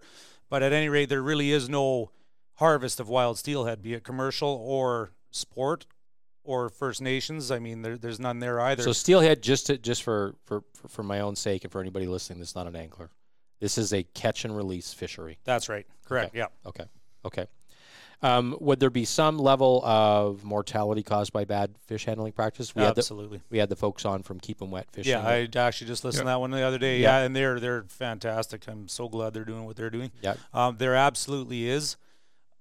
But 0.49 0.64
at 0.64 0.72
any 0.72 0.89
rate, 0.89 1.09
there 1.09 1.22
really 1.22 1.51
is 1.51 1.68
no 1.68 2.11
harvest 2.55 2.99
of 2.99 3.09
wild 3.09 3.38
steelhead, 3.38 3.82
be 3.82 3.93
it 3.93 4.03
commercial 4.03 4.49
or 4.49 5.11
sport 5.32 5.86
or 6.43 6.70
First 6.70 7.01
Nations. 7.01 7.51
I 7.51 7.59
mean, 7.59 7.82
there, 7.82 7.97
there's 7.97 8.20
none 8.20 8.39
there 8.39 8.61
either. 8.61 8.84
So 8.84 8.93
steelhead, 8.93 9.41
just 9.41 9.68
to, 9.68 9.78
just 9.78 10.03
for, 10.03 10.36
for 10.45 10.64
for 10.88 11.03
my 11.03 11.20
own 11.20 11.36
sake 11.36 11.64
and 11.64 11.72
for 11.72 11.82
anybody 11.82 12.07
listening 12.07 12.39
that's 12.39 12.55
not 12.55 12.68
an 12.68 12.76
angler, 12.76 13.09
This 13.60 13.78
is 13.78 13.93
a 13.93 14.04
catch 14.04 14.45
and 14.45 14.56
release 14.56 14.93
fishery. 14.93 15.38
That's 15.43 15.70
right. 15.70 15.86
Correct. 16.06 16.36
Yeah. 16.36 16.47
Okay. 16.66 16.86
Okay. 17.26 17.47
Um, 18.22 18.56
would 18.62 18.80
there 18.80 18.89
be 18.89 19.04
some 19.04 19.38
level 19.38 19.84
of 19.84 20.45
mortality 20.45 21.04
caused 21.04 21.34
by 21.34 21.43
bad 21.43 21.76
fish 21.88 22.06
handling 22.06 22.32
practice? 22.32 22.74
We 22.74 22.82
had 22.82 22.95
the, 22.95 22.99
Absolutely. 22.99 23.41
we 23.49 23.58
had 23.58 23.68
the 23.68 23.76
folks 23.76 24.06
on 24.06 24.24
from 24.24 24.39
Keep 24.39 24.62
'em 24.62 24.72
Wet 24.72 24.88
Fishing. 24.91 25.12
Yeah, 25.12 25.28
I 25.28 25.47
actually 25.58 25.88
just 25.88 26.06
listened 26.06 26.22
to 26.22 26.26
that 26.28 26.39
one 26.39 26.51
the 26.51 26.62
other 26.62 26.78
day. 26.78 26.99
Yeah. 26.99 27.20
Yeah. 27.20 27.26
and 27.26 27.36
they're 27.36 27.60
they're 27.60 27.84
fantastic. 27.84 28.66
I'm 28.68 28.88
so 28.88 29.10
glad 29.10 29.34
they're 29.34 29.43
doing 29.43 29.66
what 29.66 29.76
they're 29.76 29.89
doing. 29.89 30.12
yeah. 30.22 30.36
Um, 30.54 30.78
there 30.78 30.95
absolutely 30.95 31.68
is 31.68 31.97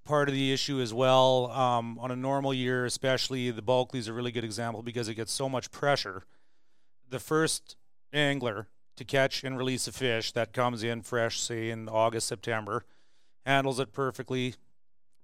part 0.04 0.28
of 0.28 0.34
the 0.34 0.52
issue 0.52 0.80
as 0.80 0.92
well. 0.92 1.48
Um, 1.52 1.96
on 2.00 2.10
a 2.10 2.16
normal 2.16 2.52
year, 2.52 2.84
especially 2.84 3.52
the 3.52 3.62
Bulkley 3.62 4.00
is 4.00 4.08
a 4.08 4.12
really 4.12 4.32
good 4.32 4.42
example 4.44 4.82
because 4.82 5.06
it 5.08 5.14
gets 5.14 5.32
so 5.32 5.48
much 5.48 5.70
pressure. 5.70 6.24
The 7.08 7.20
first 7.20 7.76
angler 8.12 8.66
to 8.96 9.04
catch 9.04 9.42
and 9.44 9.56
release 9.56 9.86
a 9.88 9.92
fish 9.92 10.32
that 10.32 10.52
comes 10.52 10.82
in 10.82 11.02
fresh, 11.02 11.40
say 11.40 11.70
in 11.70 11.88
August, 11.88 12.28
September, 12.28 12.84
handles 13.46 13.80
it 13.80 13.92
perfectly, 13.92 14.54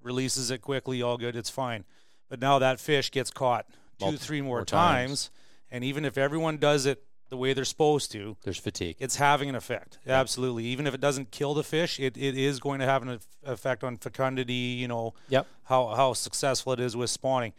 releases 0.03 0.51
it 0.51 0.61
quickly, 0.63 1.03
all 1.03 1.19
good, 1.19 1.37
it's 1.37 1.51
fine. 1.51 1.85
But 2.29 2.41
now 2.41 2.59
that 2.59 2.81
fish 2.81 3.11
gets 3.11 3.31
caught 3.31 3.67
two, 3.99 4.07
Multi- 4.07 4.19
three 4.19 4.41
more, 4.41 4.59
more 4.59 4.65
times. 4.65 5.09
times, 5.27 5.31
and 5.71 5.85
even 5.85 6.05
if 6.05 6.17
everyone 6.17 6.57
does 6.59 6.87
it 6.87 7.05
the 7.31 7.37
way 7.37 7.53
they're 7.53 7.65
supposed 7.67 8.11
to, 8.13 8.39
There's 8.43 8.57
fatigue. 8.59 8.97
it's 9.01 9.17
having 9.17 9.51
an 9.51 9.55
effect. 9.55 9.99
Absolutely. 10.07 10.65
Even 10.65 10.87
if 10.87 10.95
it 10.95 11.01
doesn't 11.01 11.31
kill 11.31 11.53
the 11.53 11.63
fish, 11.63 12.01
it, 12.01 12.17
it 12.17 12.39
is 12.39 12.59
going 12.59 12.81
to 12.81 12.87
have 12.87 13.03
an 13.03 13.19
effect 13.45 13.85
on 13.85 13.99
fecundity, 13.99 14.55
you 14.55 14.89
know, 14.89 15.13
Yep. 15.29 15.47
how, 15.65 15.89
how 15.89 16.15
successful 16.15 16.73
it 16.73 16.81
is 16.81 16.97
with 16.97 17.11
spawning. 17.11 17.53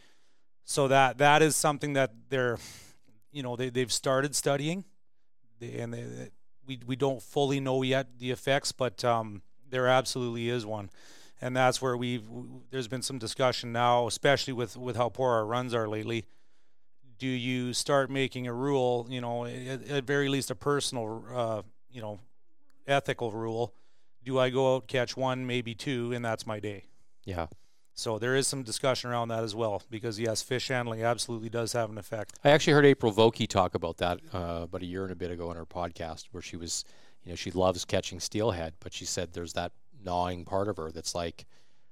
So 0.64 0.88
that 0.88 1.18
that 1.18 1.40
is 1.42 1.54
something 1.54 1.92
that 1.92 2.12
they're, 2.30 2.58
you 3.30 3.44
know, 3.44 3.54
they, 3.54 3.70
they've 3.70 3.92
started 3.92 4.34
studying. 4.34 4.84
And 5.62 5.92
they, 5.94 6.02
they- 6.02 6.30
we, 6.66 6.78
we 6.86 6.94
don't 6.94 7.20
fully 7.20 7.58
know 7.58 7.82
yet 7.82 8.18
the 8.18 8.30
effects, 8.30 8.70
but 8.70 9.04
um, 9.04 9.42
there 9.68 9.88
absolutely 9.88 10.48
is 10.50 10.64
one. 10.64 10.90
And 11.40 11.56
that's 11.56 11.82
where 11.82 11.96
we've, 11.96 12.28
there's 12.70 12.86
been 12.86 13.02
some 13.02 13.18
discussion 13.18 13.72
now, 13.72 14.06
especially 14.06 14.52
with, 14.52 14.76
with 14.76 14.94
how 14.96 15.08
poor 15.08 15.30
our 15.32 15.46
runs 15.46 15.74
are 15.74 15.88
lately 15.88 16.26
do 17.18 17.26
you 17.26 17.74
start 17.74 18.10
making 18.10 18.46
a 18.46 18.52
rule, 18.52 19.06
you 19.10 19.20
know, 19.20 19.44
at, 19.44 19.86
at 19.88 20.04
very 20.04 20.28
least 20.30 20.50
a 20.50 20.54
personal, 20.54 21.22
uh, 21.32 21.62
you 21.92 22.00
know, 22.00 22.18
ethical 22.86 23.30
rule? 23.30 23.74
Do 24.24 24.38
I 24.38 24.48
go 24.50 24.76
out 24.76 24.88
catch 24.88 25.16
one, 25.16 25.46
maybe 25.46 25.74
two, 25.74 26.12
and 26.12 26.24
that's 26.24 26.46
my 26.46 26.60
day? 26.60 26.84
Yeah. 27.24 27.46
So 28.00 28.18
there 28.18 28.34
is 28.34 28.46
some 28.46 28.62
discussion 28.62 29.10
around 29.10 29.28
that 29.28 29.44
as 29.44 29.54
well, 29.54 29.82
because 29.90 30.18
yes, 30.18 30.40
fish 30.40 30.68
handling 30.68 31.04
absolutely 31.04 31.50
does 31.50 31.74
have 31.74 31.90
an 31.90 31.98
effect. 31.98 32.38
I 32.42 32.48
actually 32.48 32.72
heard 32.72 32.86
April 32.86 33.12
Vokey 33.12 33.46
talk 33.46 33.74
about 33.74 33.98
that 33.98 34.20
uh, 34.32 34.60
about 34.62 34.80
a 34.80 34.86
year 34.86 35.02
and 35.02 35.12
a 35.12 35.14
bit 35.14 35.30
ago 35.30 35.50
on 35.50 35.56
her 35.56 35.66
podcast, 35.66 36.28
where 36.30 36.40
she 36.40 36.56
was, 36.56 36.86
you 37.24 37.30
know, 37.30 37.36
she 37.36 37.50
loves 37.50 37.84
catching 37.84 38.18
steelhead, 38.18 38.72
but 38.80 38.94
she 38.94 39.04
said 39.04 39.34
there's 39.34 39.52
that 39.52 39.72
gnawing 40.02 40.46
part 40.46 40.68
of 40.68 40.78
her 40.78 40.90
that's 40.90 41.14
like, 41.14 41.44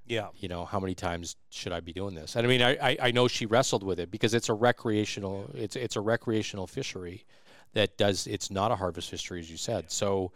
Yeah, 0.07 0.29
you 0.35 0.49
know, 0.49 0.65
how 0.65 0.81
many 0.81 0.95
times 0.95 1.37
should 1.51 1.73
I 1.73 1.81
be 1.81 1.93
doing 1.93 2.15
this? 2.15 2.37
And 2.37 2.47
I 2.47 2.49
mean, 2.49 2.63
I, 2.63 2.71
I, 2.77 2.97
I 3.03 3.11
know 3.11 3.29
she 3.29 3.45
wrestled 3.45 3.83
with 3.83 4.01
it 4.01 4.11
because 4.11 4.33
it's 4.33 4.49
a 4.49 4.55
recreational, 4.55 5.51
it's 5.53 5.77
it's 5.77 5.97
a 5.97 6.01
recreational 6.01 6.67
fishery 6.67 7.27
that 7.75 7.99
does. 7.99 8.27
It's 8.27 8.51
not 8.51 8.73
a 8.73 8.77
harvest 8.77 9.11
fishery, 9.11 9.41
as 9.41 9.51
you 9.51 9.59
said. 9.59 9.91
So, 9.91 10.33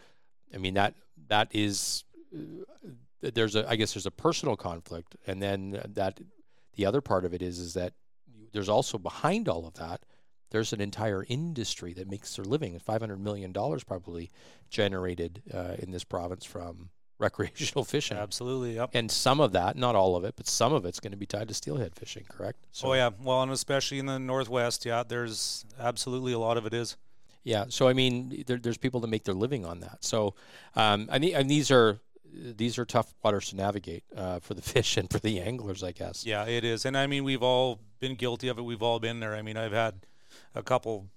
I 0.54 0.58
mean 0.58 0.74
that 0.74 0.92
that 1.28 1.48
is 1.52 2.04
uh, 2.34 2.64
there's 3.22 3.56
a 3.56 3.68
I 3.68 3.76
guess 3.76 3.94
there's 3.94 4.06
a 4.06 4.10
personal 4.10 4.56
conflict, 4.56 5.16
and 5.26 5.42
then 5.42 5.80
that 5.94 6.20
the 6.74 6.86
other 6.86 7.00
part 7.00 7.24
of 7.24 7.32
it 7.34 7.42
is 7.42 7.58
is 7.58 7.74
that 7.74 7.94
there's 8.52 8.68
also 8.68 8.98
behind 8.98 9.48
all 9.48 9.66
of 9.66 9.74
that. 9.74 10.02
There's 10.50 10.74
an 10.74 10.80
entire 10.82 11.24
industry 11.28 11.94
that 11.94 12.10
makes 12.10 12.36
their 12.36 12.44
living. 12.44 12.78
Five 12.78 13.00
hundred 13.00 13.20
million 13.20 13.52
dollars 13.52 13.84
probably 13.84 14.30
generated 14.70 15.42
uh, 15.52 15.76
in 15.78 15.90
this 15.90 16.04
province 16.04 16.44
from 16.44 16.90
recreational 17.18 17.84
fishing. 17.84 18.16
absolutely. 18.16 18.74
Yep. 18.74 18.90
And 18.94 19.10
some 19.10 19.40
of 19.40 19.52
that, 19.52 19.76
not 19.76 19.94
all 19.94 20.16
of 20.16 20.24
it, 20.24 20.34
but 20.36 20.46
some 20.48 20.72
of 20.72 20.84
it's 20.84 20.98
going 21.00 21.12
to 21.12 21.16
be 21.16 21.24
tied 21.26 21.48
to 21.48 21.54
steelhead 21.54 21.94
fishing, 21.94 22.24
correct? 22.28 22.58
So, 22.72 22.88
oh 22.88 22.94
yeah, 22.94 23.10
well, 23.22 23.42
and 23.42 23.52
especially 23.52 23.98
in 24.00 24.06
the 24.06 24.18
northwest, 24.18 24.84
yeah, 24.84 25.04
there's 25.06 25.64
absolutely 25.78 26.32
a 26.32 26.38
lot 26.38 26.56
of 26.56 26.66
it 26.66 26.74
is. 26.74 26.96
yeah. 27.44 27.66
So 27.68 27.88
I 27.88 27.92
mean, 27.92 28.44
there, 28.46 28.58
there's 28.58 28.76
people 28.78 29.00
that 29.00 29.08
make 29.08 29.24
their 29.24 29.34
living 29.34 29.64
on 29.64 29.80
that. 29.80 29.98
So, 30.04 30.34
um, 30.74 31.08
I 31.10 31.18
mean, 31.18 31.34
and 31.34 31.48
these 31.48 31.70
are 31.70 32.00
these 32.32 32.78
are 32.78 32.84
tough 32.84 33.14
waters 33.22 33.50
to 33.50 33.56
navigate 33.56 34.04
uh, 34.16 34.40
for 34.40 34.54
the 34.54 34.62
fish 34.72 34.96
and 34.96 35.10
for 35.10 35.18
the 35.18 35.40
anglers, 35.40 35.82
I 35.82 35.92
guess. 35.92 36.24
Yeah, 36.24 36.44
it 36.46 36.64
is. 36.64 36.84
And 36.84 36.96
I 36.96 37.06
mean, 37.06 37.24
we've 37.24 37.42
all 37.42 37.80
been 38.00 38.14
guilty 38.14 38.48
of 38.48 38.58
it. 38.58 38.62
We've 38.62 38.82
all 38.82 39.00
been 39.00 39.20
there. 39.20 39.34
I 39.34 39.42
mean, 39.42 39.56
I've 39.56 39.72
had 39.72 40.06
a 40.54 40.62
couple 40.62 41.08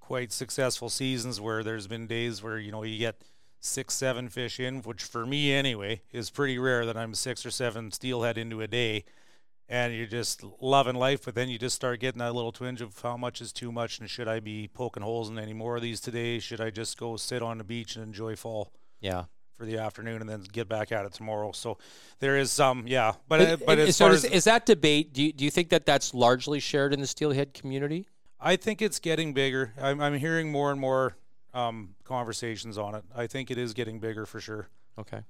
quite 0.00 0.32
successful 0.32 0.88
seasons 0.88 1.40
where 1.40 1.62
there's 1.62 1.86
been 1.86 2.06
days 2.06 2.42
where, 2.42 2.58
you 2.58 2.72
know, 2.72 2.82
you 2.82 2.98
get 2.98 3.22
six, 3.60 3.94
seven 3.94 4.28
fish 4.28 4.60
in, 4.60 4.80
which 4.82 5.02
for 5.02 5.26
me 5.26 5.52
anyway 5.52 6.00
is 6.12 6.30
pretty 6.30 6.58
rare 6.58 6.86
that 6.86 6.96
I'm 6.96 7.14
six 7.14 7.44
or 7.44 7.50
seven 7.50 7.90
steelhead 7.90 8.38
into 8.38 8.60
a 8.60 8.66
day. 8.66 9.04
And 9.70 9.94
you're 9.94 10.06
just 10.06 10.42
loving 10.62 10.94
life, 10.94 11.26
but 11.26 11.34
then 11.34 11.50
you 11.50 11.58
just 11.58 11.76
start 11.76 12.00
getting 12.00 12.20
that 12.20 12.34
little 12.34 12.52
twinge 12.52 12.80
of 12.80 12.98
how 13.02 13.18
much 13.18 13.42
is 13.42 13.52
too 13.52 13.70
much, 13.70 13.98
and 13.98 14.08
should 14.08 14.26
I 14.26 14.40
be 14.40 14.66
poking 14.66 15.02
holes 15.02 15.28
in 15.28 15.38
any 15.38 15.52
more 15.52 15.76
of 15.76 15.82
these 15.82 16.00
today? 16.00 16.38
Should 16.38 16.62
I 16.62 16.70
just 16.70 16.96
go 16.96 17.18
sit 17.18 17.42
on 17.42 17.58
the 17.58 17.64
beach 17.64 17.94
and 17.94 18.02
enjoy 18.02 18.34
fall? 18.34 18.72
Yeah. 18.98 19.24
For 19.58 19.66
the 19.66 19.76
afternoon 19.76 20.20
and 20.20 20.30
then 20.30 20.42
get 20.52 20.68
back 20.68 20.92
at 20.92 21.04
it 21.04 21.12
tomorrow. 21.12 21.50
So 21.52 21.78
there 22.20 22.38
is 22.38 22.52
some, 22.52 22.86
yeah, 22.86 23.12
but 23.28 23.40
uh, 23.40 23.56
but 23.66 23.78
as 23.78 23.96
so 23.96 24.06
far 24.06 24.14
is, 24.14 24.24
as 24.24 24.30
is 24.30 24.44
that 24.44 24.64
debate? 24.64 25.12
Do 25.12 25.22
you, 25.22 25.32
do 25.32 25.44
you 25.44 25.50
think 25.50 25.68
that 25.70 25.84
that's 25.84 26.14
largely 26.14 26.60
shared 26.60 26.94
in 26.94 27.00
the 27.00 27.06
steelhead 27.06 27.52
community? 27.52 28.06
I 28.40 28.54
think 28.54 28.80
it's 28.80 29.00
getting 29.00 29.34
bigger. 29.34 29.74
I'm 29.80 30.00
I'm 30.00 30.14
hearing 30.14 30.52
more 30.52 30.70
and 30.70 30.80
more 30.80 31.16
um, 31.52 31.96
conversations 32.04 32.78
on 32.78 32.94
it. 32.94 33.04
I 33.14 33.26
think 33.26 33.50
it 33.50 33.58
is 33.58 33.74
getting 33.74 33.98
bigger 33.98 34.24
for 34.26 34.40
sure. 34.40 34.68
Okay. 34.96 35.22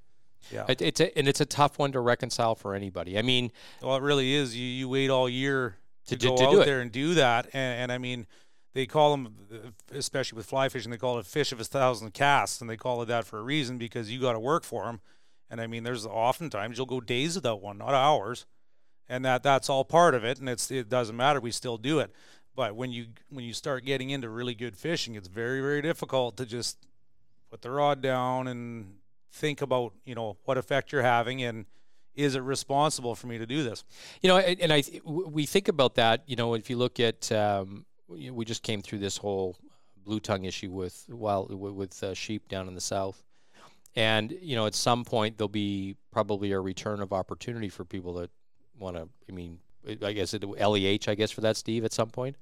Yeah. 0.52 0.66
It, 0.68 0.82
it's 0.82 1.00
a, 1.00 1.18
and 1.18 1.26
it's 1.26 1.40
a 1.40 1.46
tough 1.46 1.78
one 1.78 1.90
to 1.92 2.00
reconcile 2.00 2.54
for 2.54 2.74
anybody. 2.74 3.18
I 3.18 3.22
mean, 3.22 3.50
Well, 3.82 3.96
it 3.96 4.02
really 4.02 4.34
is. 4.34 4.54
You 4.54 4.64
you 4.64 4.88
wait 4.90 5.08
all 5.08 5.28
year 5.28 5.78
to, 6.06 6.10
To 6.10 6.16
do- 6.16 6.28
go 6.28 6.36
to 6.36 6.60
out 6.60 6.66
there 6.66 6.80
and 6.80 6.92
do 6.92 7.14
that, 7.14 7.46
and, 7.54 7.82
and 7.82 7.92
I 7.92 7.96
mean, 7.98 8.26
they 8.78 8.86
call 8.86 9.10
them, 9.10 9.34
especially 9.90 10.36
with 10.36 10.46
fly 10.46 10.68
fishing, 10.68 10.92
they 10.92 10.98
call 10.98 11.18
it 11.18 11.26
fish 11.26 11.50
of 11.50 11.58
a 11.58 11.64
thousand 11.64 12.14
casts, 12.14 12.60
and 12.60 12.70
they 12.70 12.76
call 12.76 13.02
it 13.02 13.06
that 13.06 13.24
for 13.24 13.40
a 13.40 13.42
reason 13.42 13.76
because 13.76 14.08
you 14.08 14.20
got 14.20 14.34
to 14.34 14.38
work 14.38 14.62
for 14.62 14.84
them. 14.84 15.00
And 15.50 15.60
I 15.60 15.66
mean, 15.66 15.82
there's 15.82 16.06
oftentimes 16.06 16.76
you'll 16.76 16.86
go 16.86 17.00
days 17.00 17.34
without 17.34 17.60
one, 17.60 17.78
not 17.78 17.92
hours, 17.92 18.46
and 19.08 19.24
that 19.24 19.42
that's 19.42 19.68
all 19.68 19.84
part 19.84 20.14
of 20.14 20.22
it. 20.22 20.38
And 20.38 20.48
it's 20.48 20.70
it 20.70 20.88
doesn't 20.88 21.16
matter. 21.16 21.40
We 21.40 21.50
still 21.50 21.76
do 21.76 21.98
it. 21.98 22.12
But 22.54 22.76
when 22.76 22.92
you 22.92 23.06
when 23.30 23.44
you 23.44 23.52
start 23.52 23.84
getting 23.84 24.10
into 24.10 24.28
really 24.28 24.54
good 24.54 24.76
fishing, 24.76 25.16
it's 25.16 25.26
very 25.26 25.60
very 25.60 25.82
difficult 25.82 26.36
to 26.36 26.46
just 26.46 26.78
put 27.50 27.62
the 27.62 27.72
rod 27.72 28.00
down 28.00 28.46
and 28.46 28.94
think 29.32 29.60
about 29.60 29.92
you 30.04 30.14
know 30.14 30.36
what 30.44 30.56
effect 30.56 30.92
you're 30.92 31.02
having 31.02 31.42
and 31.42 31.66
is 32.14 32.34
it 32.34 32.40
responsible 32.40 33.14
for 33.14 33.26
me 33.28 33.38
to 33.38 33.46
do 33.46 33.64
this? 33.64 33.82
You 34.22 34.28
know, 34.28 34.38
and 34.38 34.60
and 34.60 34.72
I 34.72 34.82
we 35.04 35.46
think 35.46 35.66
about 35.66 35.96
that. 35.96 36.22
You 36.26 36.36
know, 36.36 36.54
if 36.54 36.68
you 36.68 36.76
look 36.76 37.00
at, 37.00 37.30
um, 37.32 37.86
we 38.08 38.30
we 38.30 38.44
just 38.44 38.62
came 38.62 38.82
through 38.82 38.98
this 38.98 39.16
whole 39.16 39.56
blue 40.04 40.20
tongue 40.20 40.44
issue 40.44 40.70
with 40.70 41.04
wild 41.08 41.52
with 41.52 42.02
uh, 42.02 42.14
sheep 42.14 42.48
down 42.48 42.68
in 42.68 42.74
the 42.74 42.80
south, 42.80 43.22
and 43.94 44.36
you 44.40 44.56
know, 44.56 44.66
at 44.66 44.74
some 44.74 45.04
point 45.04 45.38
there'll 45.38 45.48
be 45.48 45.96
probably 46.10 46.52
a 46.52 46.60
return 46.60 47.00
of 47.00 47.12
opportunity 47.12 47.68
for 47.68 47.84
people 47.84 48.14
that 48.14 48.30
want 48.78 48.96
to. 48.96 49.08
I 49.28 49.32
mean, 49.32 49.58
I 50.02 50.12
guess 50.12 50.34
it 50.34 50.44
LEH. 50.44 51.08
I 51.08 51.14
guess 51.14 51.30
for 51.30 51.42
that, 51.42 51.56
Steve, 51.56 51.84
at 51.84 51.92
some 51.92 52.10
point. 52.10 52.36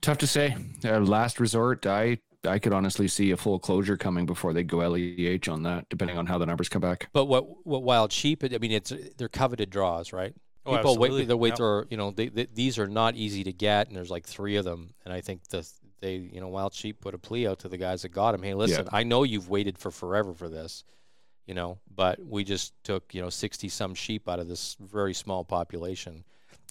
Tough 0.00 0.18
to 0.18 0.26
say. 0.26 0.56
Uh, 0.84 1.00
last 1.00 1.40
resort, 1.40 1.86
I 1.86 2.18
I 2.44 2.58
could 2.58 2.72
honestly 2.72 3.08
see 3.08 3.30
a 3.30 3.36
full 3.36 3.58
closure 3.58 3.96
coming 3.96 4.26
before 4.26 4.52
they 4.52 4.62
go 4.62 4.78
LEH 4.78 5.50
on 5.50 5.62
that, 5.64 5.88
depending 5.88 6.18
on 6.18 6.26
how 6.26 6.38
the 6.38 6.46
numbers 6.46 6.68
come 6.68 6.82
back. 6.82 7.08
But 7.12 7.26
what 7.26 7.66
what 7.66 7.82
wild 7.82 8.12
sheep? 8.12 8.44
I 8.44 8.58
mean, 8.58 8.72
it's 8.72 8.92
they're 9.16 9.28
coveted 9.28 9.70
draws, 9.70 10.12
right? 10.12 10.34
Oh, 10.66 10.76
People 10.76 10.90
absolutely. 10.92 11.20
wait. 11.20 11.28
They 11.28 11.34
wait. 11.34 11.48
Yep. 11.50 11.58
Their, 11.58 11.86
you 11.90 11.96
know, 11.96 12.10
they, 12.10 12.28
they, 12.28 12.46
these 12.52 12.78
are 12.78 12.88
not 12.88 13.14
easy 13.14 13.44
to 13.44 13.52
get, 13.52 13.86
and 13.86 13.96
there's 13.96 14.10
like 14.10 14.26
three 14.26 14.56
of 14.56 14.64
them. 14.64 14.94
And 15.04 15.14
I 15.14 15.20
think 15.20 15.46
the 15.48 15.68
they, 16.00 16.16
you 16.16 16.40
know, 16.40 16.48
wild 16.48 16.74
sheep 16.74 17.00
put 17.00 17.14
a 17.14 17.18
plea 17.18 17.46
out 17.46 17.60
to 17.60 17.68
the 17.68 17.78
guys 17.78 18.02
that 18.02 18.10
got 18.10 18.32
them. 18.32 18.42
Hey, 18.42 18.54
listen, 18.54 18.88
I 18.92 19.02
know 19.04 19.22
you've 19.22 19.48
waited 19.48 19.78
for 19.78 19.90
forever 19.90 20.34
for 20.34 20.48
this, 20.48 20.84
you 21.46 21.54
know, 21.54 21.78
but 21.94 22.18
we 22.24 22.44
just 22.44 22.74
took 22.84 23.14
you 23.14 23.22
know 23.22 23.30
sixty 23.30 23.68
some 23.68 23.94
sheep 23.94 24.28
out 24.28 24.40
of 24.40 24.48
this 24.48 24.76
very 24.80 25.14
small 25.14 25.44
population. 25.44 26.24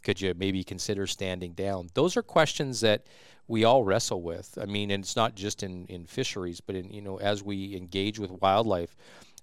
Could 0.04 0.22
you 0.22 0.34
maybe 0.38 0.64
consider 0.64 1.08
standing 1.08 1.54
down? 1.54 1.88
Those 1.96 2.16
are 2.18 2.22
questions 2.22 2.82
that 2.82 3.08
we 3.48 3.64
all 3.64 3.84
wrestle 3.84 4.22
with. 4.22 4.58
I 4.62 4.66
mean, 4.66 4.92
and 4.92 5.04
it's 5.04 5.16
not 5.16 5.36
just 5.36 5.64
in 5.64 5.86
in 5.88 6.06
fisheries, 6.06 6.62
but 6.62 6.76
in 6.76 6.92
you 6.92 7.02
know 7.02 7.18
as 7.18 7.42
we 7.42 7.76
engage 7.76 8.20
with 8.20 8.32
wildlife. 8.42 8.96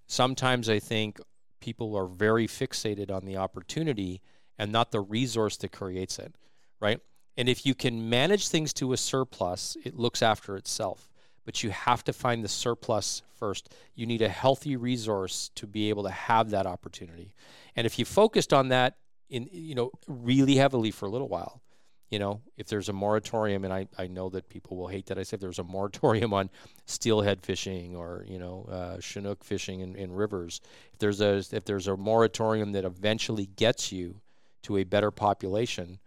Sometimes 0.07 0.68
I 0.68 0.78
think 0.78 1.20
people 1.61 1.96
are 1.96 2.07
very 2.07 2.46
fixated 2.46 3.11
on 3.11 3.24
the 3.24 3.36
opportunity 3.38 4.20
and 4.59 4.72
not 4.72 4.92
the 4.92 5.00
resource 5.00 5.57
that 5.59 5.72
creates 5.72 6.18
it, 6.18 6.34
right? 6.80 7.00
And 7.36 7.48
if 7.48 7.64
you 7.64 7.74
can 7.74 8.09
manage 8.09 8.48
things 8.48 8.72
to 8.74 8.92
a 8.92 8.96
surplus, 8.96 9.76
it 9.84 9.96
looks 9.98 10.22
after 10.22 10.57
itself. 10.57 11.09
But 11.44 11.62
you 11.62 11.70
have 11.70 12.05
to 12.05 12.12
find 12.12 12.44
the 12.44 12.48
surplus 12.48 13.22
first. 13.34 13.74
You 13.94 14.07
need 14.07 14.22
a 14.22 14.28
healthy 14.28 14.76
resource 14.76 15.50
to 15.57 15.66
be 15.66 15.88
able 15.88 16.05
to 16.05 16.11
have 16.11 16.50
that 16.50 16.66
opportunity. 16.66 17.34
And 17.74 17.86
if 17.86 17.98
you 17.98 18.05
focused 18.05 18.53
on 18.53 18.68
that 18.68 18.96
in 19.28 19.48
you 19.50 19.74
know 19.74 19.90
really 20.07 20.57
heavily 20.57 20.90
for 20.90 21.07
a 21.07 21.09
little 21.09 21.28
while, 21.28 21.62
you 22.11 22.18
know, 22.18 22.42
if 22.59 22.68
there's 22.68 22.90
a 22.90 22.92
moratorium, 22.92 23.64
and 23.64 23.72
I, 23.72 23.88
I 23.96 24.07
know 24.07 24.28
that 24.28 24.50
people 24.50 24.76
will 24.76 24.88
hate 24.88 25.07
that 25.07 25.18
I 25.18 25.22
say 25.22 25.36
if 25.36 25.40
there's 25.40 25.59
a 25.59 25.64
moratorium 25.64 26.34
on 26.34 26.50
steelhead 26.84 27.40
fishing 27.40 27.96
or 27.96 28.24
you 28.28 28.38
know 28.38 28.68
uh, 28.70 29.00
chinook 29.00 29.42
fishing 29.42 29.80
in, 29.80 29.96
in 29.96 30.12
rivers, 30.12 30.61
if 30.92 30.98
there's 30.98 31.22
a 31.22 31.42
if 31.57 31.64
there's 31.64 31.88
a 31.88 31.96
moratorium 31.96 32.72
that 32.72 32.84
eventually 32.84 33.46
gets 33.46 33.90
you 33.90 34.20
to 34.63 34.77
a 34.79 34.85
better 34.85 35.11
population, 35.11 35.99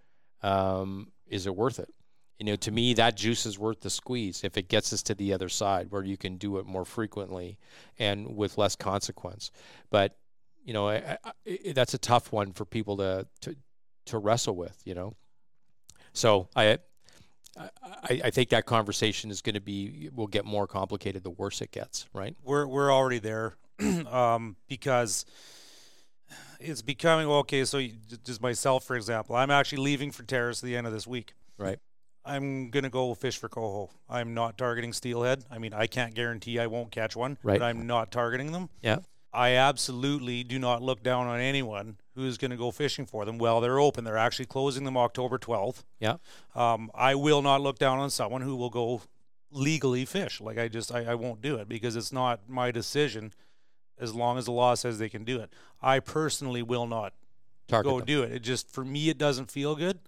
um, 0.41 1.12
is 1.28 1.45
it 1.45 1.56
worth 1.56 1.80
it? 1.80 1.89
You 2.39 2.45
know, 2.45 2.56
to 2.58 2.72
me, 2.72 2.93
that 2.95 3.16
juice 3.16 3.45
is 3.45 3.58
worth 3.58 3.80
the 3.80 3.89
squeeze 3.89 4.43
if 4.43 4.58
it 4.58 4.68
gets 4.68 4.91
us 4.91 5.01
to 5.03 5.16
the 5.16 5.34
other 5.34 5.47
side 5.47 5.88
where 5.89 6.03
you 6.03 6.18
can 6.18 6.36
do 6.38 6.58
it 6.58 6.66
more 6.66 6.84
frequently 6.84 7.58
and 7.97 8.36
with 8.36 8.58
less 8.58 8.76
consequence. 8.76 9.51
But 9.89 10.18
you 10.66 10.74
know, 10.74 10.89
I, 10.89 11.18
I, 11.24 11.72
that's 11.74 11.93
a 11.93 11.97
tough 11.97 12.32
one 12.32 12.51
for 12.51 12.66
people 12.66 12.97
to 12.97 13.28
to 13.41 13.56
to 14.08 14.18
wrestle 14.18 14.56
with. 14.56 14.82
You 14.84 14.95
know. 14.95 15.16
So 16.12 16.49
I, 16.56 16.80
I, 17.58 17.70
I 18.26 18.30
think 18.32 18.49
that 18.49 18.66
conversation 18.66 19.32
is 19.32 19.41
going 19.41 19.56
to 19.56 19.62
be 19.62 20.10
will 20.14 20.28
get 20.28 20.45
more 20.45 20.68
complicated 20.68 21.24
the 21.24 21.30
worse 21.30 21.62
it 21.62 21.72
gets. 21.72 22.08
Right? 22.14 22.36
We're 22.43 22.68
we're 22.68 22.91
already 22.91 23.20
there, 23.20 23.56
um, 24.08 24.58
because 24.68 25.26
it's 26.68 26.82
becoming 26.82 27.28
okay. 27.28 27.66
So 27.66 27.82
just 28.24 28.41
myself, 28.41 28.84
for 28.84 28.95
example, 28.95 29.36
I'm 29.36 29.51
actually 29.51 29.84
leaving 29.84 30.11
for 30.11 30.24
Terrace 30.24 30.63
at 30.63 30.68
the 30.68 30.76
end 30.76 30.88
of 30.88 30.93
this 30.93 31.07
week. 31.07 31.34
Right. 31.57 31.80
I'm 32.24 32.72
gonna 32.72 32.89
go 32.89 33.13
fish 33.13 33.38
for 33.38 33.49
coho. 33.49 33.91
I'm 34.09 34.34
not 34.34 34.57
targeting 34.57 34.93
steelhead. 34.93 35.45
I 35.51 35.59
mean, 35.59 35.74
I 35.74 35.88
can't 35.88 36.16
guarantee 36.16 36.59
I 36.59 36.68
won't 36.68 36.91
catch 36.91 37.16
one, 37.16 37.38
right. 37.43 37.59
but 37.59 37.66
I'm 37.66 37.86
not 37.86 38.11
targeting 38.11 38.51
them. 38.51 38.70
Yeah. 38.82 38.99
I 39.32 39.51
absolutely 39.51 40.43
do 40.43 40.57
not 40.57 40.82
look 40.82 41.03
down 41.03 41.28
on 41.28 41.39
anyone 41.39 41.97
who's 42.16 42.38
going 42.38 42.51
to 42.51 42.57
go 42.57 42.72
fishing 42.72 43.05
for 43.05 43.26
them. 43.26 43.38
Well, 43.38 43.59
they're 43.59 43.80
open. 43.82 44.05
They're 44.05 44.18
actually 44.18 44.45
closing 44.45 44.86
them 44.86 44.95
October 44.95 45.38
12th. 45.38 45.84
Yeah. 45.99 46.16
Um, 46.55 46.89
I 46.95 47.16
will 47.16 47.41
not 47.41 47.59
look 47.59 47.78
down 47.78 47.99
on 47.99 48.09
someone 48.09 48.41
who 48.41 48.55
will 48.55 48.70
go 48.70 49.01
legally 49.51 50.05
fish. 50.05 50.39
Like 50.39 50.57
I 50.57 50.70
just, 50.70 50.93
I, 50.93 51.03
I 51.03 51.16
won't 51.16 51.41
do 51.41 51.57
it 51.57 51.68
because 51.68 51.97
it's 51.97 52.13
not 52.13 52.47
my 52.47 52.72
decision 52.72 53.34
as 53.99 54.13
long 54.13 54.37
as 54.37 54.45
the 54.45 54.51
law 54.51 54.75
says 54.75 54.97
they 54.99 55.09
can 55.09 55.23
do 55.23 55.39
it. 55.39 55.51
I 55.81 55.99
personally 55.99 56.61
will 56.61 56.87
not 56.87 57.13
Target 57.67 57.91
go 57.91 57.97
them. 57.99 58.05
do 58.05 58.23
it. 58.23 58.31
It 58.31 58.39
just, 58.43 58.69
for 58.69 58.85
me, 58.85 59.09
it 59.09 59.17
doesn't 59.17 59.51
feel 59.51 59.75
good. 59.75 59.99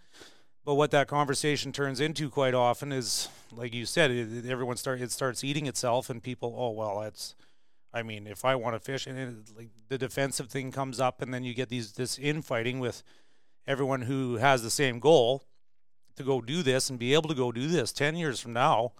But 0.65 0.75
what 0.75 0.91
that 0.91 1.07
conversation 1.07 1.71
turns 1.71 2.01
into 2.01 2.29
quite 2.29 2.53
often 2.53 2.91
is, 2.91 3.29
like 3.55 3.73
you 3.73 3.85
said, 3.85 4.11
it, 4.11 4.45
everyone 4.45 4.75
start 4.75 4.99
it 4.99 5.11
starts 5.11 5.41
eating 5.41 5.65
itself, 5.65 6.09
and 6.09 6.21
people, 6.21 6.53
oh 6.57 6.71
well, 6.71 6.99
that's 6.99 7.35
I 7.93 8.03
mean, 8.03 8.27
if 8.27 8.43
I 8.43 8.55
want 8.55 8.75
to 8.75 8.79
fish, 8.81 9.07
and 9.07 9.17
it, 9.17 9.35
like 9.55 9.69
the 9.87 9.97
defensive 9.97 10.49
thing 10.49 10.73
comes 10.73 10.99
up, 10.99 11.21
and 11.21 11.33
then 11.33 11.45
you 11.45 11.53
get 11.53 11.69
these 11.69 11.93
this 11.93 12.19
infighting 12.19 12.81
with 12.81 13.01
everyone 13.65 14.01
who 14.01 14.35
has 14.35 14.61
the 14.61 14.69
same 14.69 14.99
goal 14.99 15.45
to 16.17 16.23
go 16.23 16.41
do 16.41 16.61
this 16.61 16.89
and 16.89 16.99
be 16.99 17.13
able 17.13 17.29
to 17.29 17.35
go 17.35 17.53
do 17.53 17.67
this 17.67 17.93
ten 17.93 18.17
years 18.17 18.41
from 18.41 18.51
now, 18.51 18.91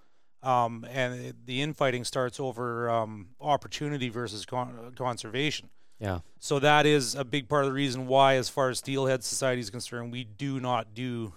um, 0.44 0.86
and 0.90 1.14
it, 1.20 1.36
the 1.46 1.62
infighting 1.62 2.04
starts 2.04 2.40
over 2.40 2.90
um, 2.90 3.30
opportunity 3.42 4.10
versus 4.10 4.46
con- 4.46 4.94
conservation. 4.96 5.70
Yeah. 6.00 6.20
So 6.40 6.60
that 6.60 6.86
is 6.86 7.16
a 7.16 7.26
big 7.26 7.50
part 7.50 7.64
of 7.64 7.70
the 7.70 7.74
reason 7.74 8.06
why, 8.08 8.36
as 8.36 8.50
far 8.50 8.70
as 8.70 8.78
Steelhead 8.80 9.24
Society 9.24 9.62
is 9.62 9.70
concerned, 9.72 10.12
we 10.12 10.24
do 10.24 10.60
not 10.60 10.94
do 10.94 11.34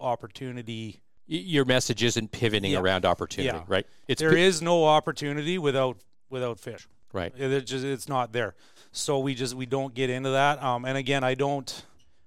opportunity. 0.00 1.00
Your 1.26 1.64
message 1.64 2.02
isn't 2.02 2.32
pivoting 2.32 2.72
Yeah. 2.72 2.80
around 2.80 3.04
opportunity, 3.04 3.56
Yeah. 3.56 3.64
right? 3.68 3.86
It's 4.08 4.20
There 4.20 4.30
pi- 4.32 4.38
is 4.38 4.62
no 4.62 4.84
opportunity 4.86 5.58
without 5.58 5.98
without 6.30 6.58
fish. 6.60 6.88
right. 7.12 7.32
It 7.36 7.66
just 7.66 7.84
it's 7.84 8.08
not 8.08 8.32
there. 8.32 8.54
So 8.92 9.18
we 9.18 9.34
just 9.34 9.54
we 9.54 9.66
don't 9.66 9.94
get 9.94 10.10
into 10.10 10.30
that. 10.30 10.62
Um, 10.62 10.84
and 10.84 10.96
again, 10.96 11.22
I 11.22 11.34
don't. 11.34 11.84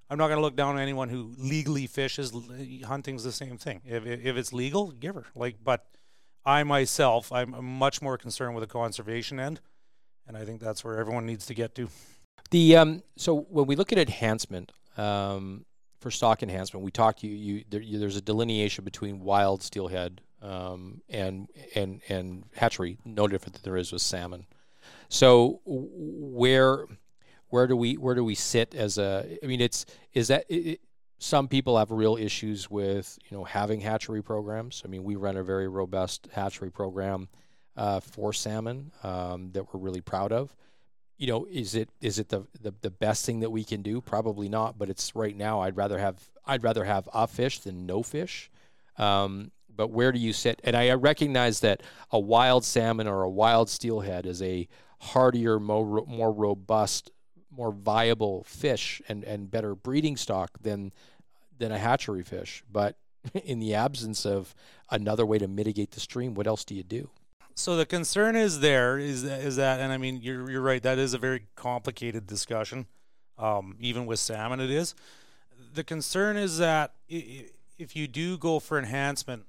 I'm 0.09 0.17
not 0.19 0.27
going 0.27 0.37
to 0.37 0.41
look 0.43 0.55
down 0.55 0.75
on 0.75 0.81
anyone 0.81 1.09
who 1.09 1.33
legally 1.37 1.87
fishes. 1.87 2.31
Hunting's 2.85 3.23
the 3.23 3.31
same 3.31 3.57
thing. 3.57 3.81
If 3.83 4.05
if 4.05 4.37
it's 4.37 4.53
legal, 4.53 4.91
give 4.91 5.15
her. 5.15 5.25
Like, 5.35 5.55
but 5.63 5.85
I 6.45 6.63
myself, 6.63 7.31
I'm 7.31 7.53
much 7.77 8.01
more 8.01 8.17
concerned 8.17 8.55
with 8.55 8.63
the 8.63 8.71
conservation 8.71 9.39
end, 9.39 9.61
and 10.27 10.35
I 10.35 10.45
think 10.45 10.61
that's 10.61 10.83
where 10.83 10.97
everyone 10.97 11.25
needs 11.25 11.45
to 11.47 11.53
get 11.53 11.75
to. 11.75 11.89
The 12.51 12.77
um, 12.77 13.03
so 13.17 13.41
when 13.49 13.65
we 13.65 13.75
look 13.75 13.91
at 13.91 13.97
enhancement 13.97 14.71
um, 14.97 15.65
for 15.99 16.11
stock 16.11 16.43
enhancement, 16.43 16.83
we 16.83 16.91
talked 16.91 17.23
you 17.23 17.31
you, 17.31 17.63
there, 17.69 17.81
you 17.81 17.97
there's 17.97 18.17
a 18.17 18.21
delineation 18.21 18.83
between 18.83 19.21
wild 19.21 19.63
steelhead 19.63 20.21
um, 20.41 21.01
and 21.09 21.47
and 21.75 22.01
and 22.09 22.43
hatchery, 22.55 22.97
no 23.05 23.27
different 23.27 23.55
than 23.55 23.63
there 23.63 23.77
is 23.77 23.91
with 23.91 24.01
salmon. 24.01 24.45
So 25.09 25.61
where 25.65 26.85
where 27.47 27.67
do 27.67 27.77
we 27.77 27.95
where 27.97 28.15
do 28.15 28.23
we 28.23 28.35
sit 28.35 28.75
as 28.75 28.97
a? 28.97 29.37
I 29.41 29.45
mean, 29.45 29.61
it's 29.61 29.85
is 30.13 30.27
that 30.27 30.45
it, 30.49 30.81
some 31.23 31.47
people 31.47 31.77
have 31.77 31.91
real 31.91 32.17
issues 32.17 32.69
with 32.69 33.17
you 33.29 33.37
know 33.37 33.43
having 33.43 33.79
hatchery 33.79 34.21
programs. 34.21 34.81
I 34.85 34.87
mean, 34.89 35.03
we 35.03 35.15
run 35.15 35.37
a 35.37 35.43
very 35.43 35.67
robust 35.67 36.27
hatchery 36.33 36.71
program 36.71 37.29
uh, 37.77 37.99
for 37.99 38.33
salmon 38.33 38.91
um, 39.03 39.51
that 39.53 39.73
we're 39.73 39.79
really 39.79 40.01
proud 40.01 40.31
of 40.31 40.55
you 41.17 41.27
know, 41.27 41.47
is 41.49 41.75
it 41.75 41.89
is 42.01 42.19
it 42.19 42.29
the, 42.29 42.45
the 42.61 42.73
the 42.81 42.89
best 42.89 43.25
thing 43.25 43.39
that 43.41 43.49
we 43.49 43.63
can 43.63 43.81
do? 43.81 44.01
Probably 44.01 44.49
not, 44.49 44.77
but 44.77 44.89
it's 44.89 45.15
right 45.15 45.35
now. 45.35 45.61
I'd 45.61 45.77
rather 45.77 45.97
have 45.97 46.19
I'd 46.45 46.63
rather 46.63 46.83
have 46.83 47.07
a 47.13 47.27
fish 47.27 47.59
than 47.59 47.85
no 47.85 48.03
fish. 48.03 48.51
Um, 48.97 49.51
but 49.75 49.89
where 49.89 50.11
do 50.11 50.19
you 50.19 50.33
sit? 50.33 50.59
And 50.63 50.75
I 50.75 50.91
recognize 50.93 51.61
that 51.61 51.81
a 52.11 52.19
wild 52.19 52.65
salmon 52.65 53.07
or 53.07 53.23
a 53.23 53.29
wild 53.29 53.69
steelhead 53.69 54.25
is 54.25 54.41
a 54.41 54.67
hardier, 54.99 55.59
more 55.59 56.03
more 56.05 56.31
robust, 56.31 57.11
more 57.49 57.71
viable 57.71 58.43
fish 58.43 59.01
and 59.07 59.23
and 59.23 59.49
better 59.49 59.75
breeding 59.75 60.17
stock 60.17 60.51
than 60.61 60.91
than 61.63 61.71
a 61.71 61.77
hatchery 61.77 62.23
fish. 62.23 62.63
But 62.71 62.97
in 63.45 63.59
the 63.59 63.73
absence 63.73 64.25
of 64.25 64.53
another 64.91 65.25
way 65.25 65.39
to 65.39 65.47
mitigate 65.47 65.91
the 65.91 65.99
stream, 65.99 66.35
what 66.35 66.45
else 66.45 66.63
do 66.65 66.75
you 66.75 66.83
do? 66.83 67.09
So 67.55 67.77
the 67.77 67.85
concern 67.85 68.35
is 68.35 68.59
there 68.59 68.97
is 68.97 69.23
is 69.23 69.57
that, 69.57 69.79
and 69.79 69.93
I 69.93 69.97
mean 69.97 70.19
you're 70.21 70.49
you're 70.49 70.61
right. 70.61 70.81
That 70.81 70.97
is 70.97 71.13
a 71.13 71.19
very 71.19 71.45
complicated 71.55 72.25
discussion. 72.27 72.87
Um, 73.37 73.77
even 73.79 74.05
with 74.05 74.19
salmon, 74.19 74.59
it 74.59 74.71
is. 74.71 74.95
The 75.73 75.83
concern 75.83 76.35
is 76.37 76.57
that 76.57 76.93
if 77.07 77.95
you 77.95 78.07
do 78.07 78.37
go 78.37 78.59
for 78.59 78.77
enhancement, 78.77 79.45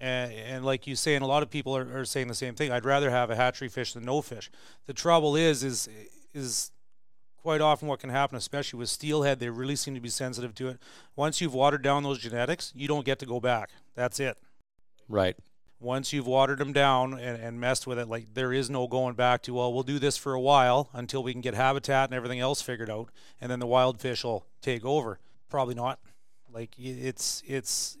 and, 0.00 0.32
and 0.32 0.64
like 0.64 0.86
you 0.86 0.96
say, 0.96 1.14
and 1.14 1.22
a 1.22 1.26
lot 1.26 1.42
of 1.42 1.50
people 1.50 1.76
are, 1.76 2.00
are 2.00 2.04
saying 2.04 2.28
the 2.28 2.34
same 2.34 2.54
thing. 2.54 2.70
I'd 2.70 2.84
rather 2.84 3.10
have 3.10 3.30
a 3.30 3.36
hatchery 3.36 3.68
fish 3.68 3.92
than 3.92 4.04
no 4.04 4.22
fish. 4.22 4.50
The 4.86 4.94
trouble 4.94 5.36
is, 5.36 5.62
is 5.62 5.88
is 6.34 6.70
quite 7.42 7.60
often 7.60 7.88
what 7.88 8.00
can 8.00 8.10
happen, 8.10 8.36
especially 8.36 8.78
with 8.78 8.88
steelhead, 8.88 9.40
they 9.40 9.48
really 9.50 9.76
seem 9.76 9.94
to 9.94 10.00
be 10.00 10.08
sensitive 10.08 10.54
to 10.56 10.68
it. 10.68 10.78
Once 11.16 11.40
you've 11.40 11.54
watered 11.54 11.82
down 11.82 12.02
those 12.02 12.18
genetics, 12.18 12.72
you 12.76 12.86
don't 12.88 13.04
get 13.06 13.18
to 13.20 13.26
go 13.26 13.40
back. 13.40 13.70
That's 13.94 14.20
it 14.20 14.36
Right. 15.08 15.36
once 15.80 16.12
you've 16.12 16.26
watered 16.26 16.58
them 16.58 16.72
down 16.72 17.14
and, 17.14 17.40
and 17.40 17.60
messed 17.60 17.86
with 17.86 17.98
it, 17.98 18.08
like 18.08 18.34
there 18.34 18.52
is 18.52 18.68
no 18.68 18.86
going 18.88 19.14
back 19.14 19.42
to, 19.42 19.54
well, 19.54 19.72
we'll 19.72 19.82
do 19.84 19.98
this 19.98 20.16
for 20.16 20.34
a 20.34 20.40
while 20.40 20.90
until 20.92 21.22
we 21.22 21.32
can 21.32 21.40
get 21.40 21.54
habitat 21.54 22.08
and 22.08 22.14
everything 22.14 22.40
else 22.40 22.60
figured 22.60 22.90
out, 22.90 23.08
and 23.40 23.50
then 23.50 23.60
the 23.60 23.66
wild 23.66 24.00
fish 24.00 24.24
will 24.24 24.44
take 24.60 24.84
over. 24.84 25.18
Probably 25.48 25.74
not. 25.74 25.98
Like 26.52 26.70
it's 26.78 27.42
it's 27.46 27.96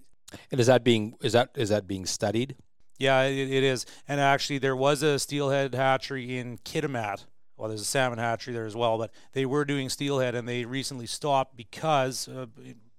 And 0.50 0.60
is 0.60 0.66
that 0.66 0.82
being 0.84 1.14
is 1.22 1.32
that 1.34 1.50
is 1.54 1.68
that 1.68 1.86
being 1.86 2.04
studied? 2.06 2.56
yeah, 2.98 3.22
it, 3.22 3.48
it 3.50 3.62
is. 3.62 3.86
And 4.08 4.20
actually, 4.20 4.58
there 4.58 4.74
was 4.74 5.02
a 5.04 5.18
steelhead 5.20 5.72
hatchery 5.74 6.36
in 6.36 6.58
Kitimat. 6.58 7.26
Well, 7.58 7.68
there's 7.68 7.80
a 7.80 7.84
salmon 7.84 8.20
hatchery 8.20 8.54
there 8.54 8.66
as 8.66 8.76
well, 8.76 8.98
but 8.98 9.10
they 9.32 9.44
were 9.44 9.64
doing 9.64 9.88
steelhead, 9.88 10.36
and 10.36 10.48
they 10.48 10.64
recently 10.64 11.06
stopped 11.06 11.56
because 11.56 12.28
uh, 12.28 12.46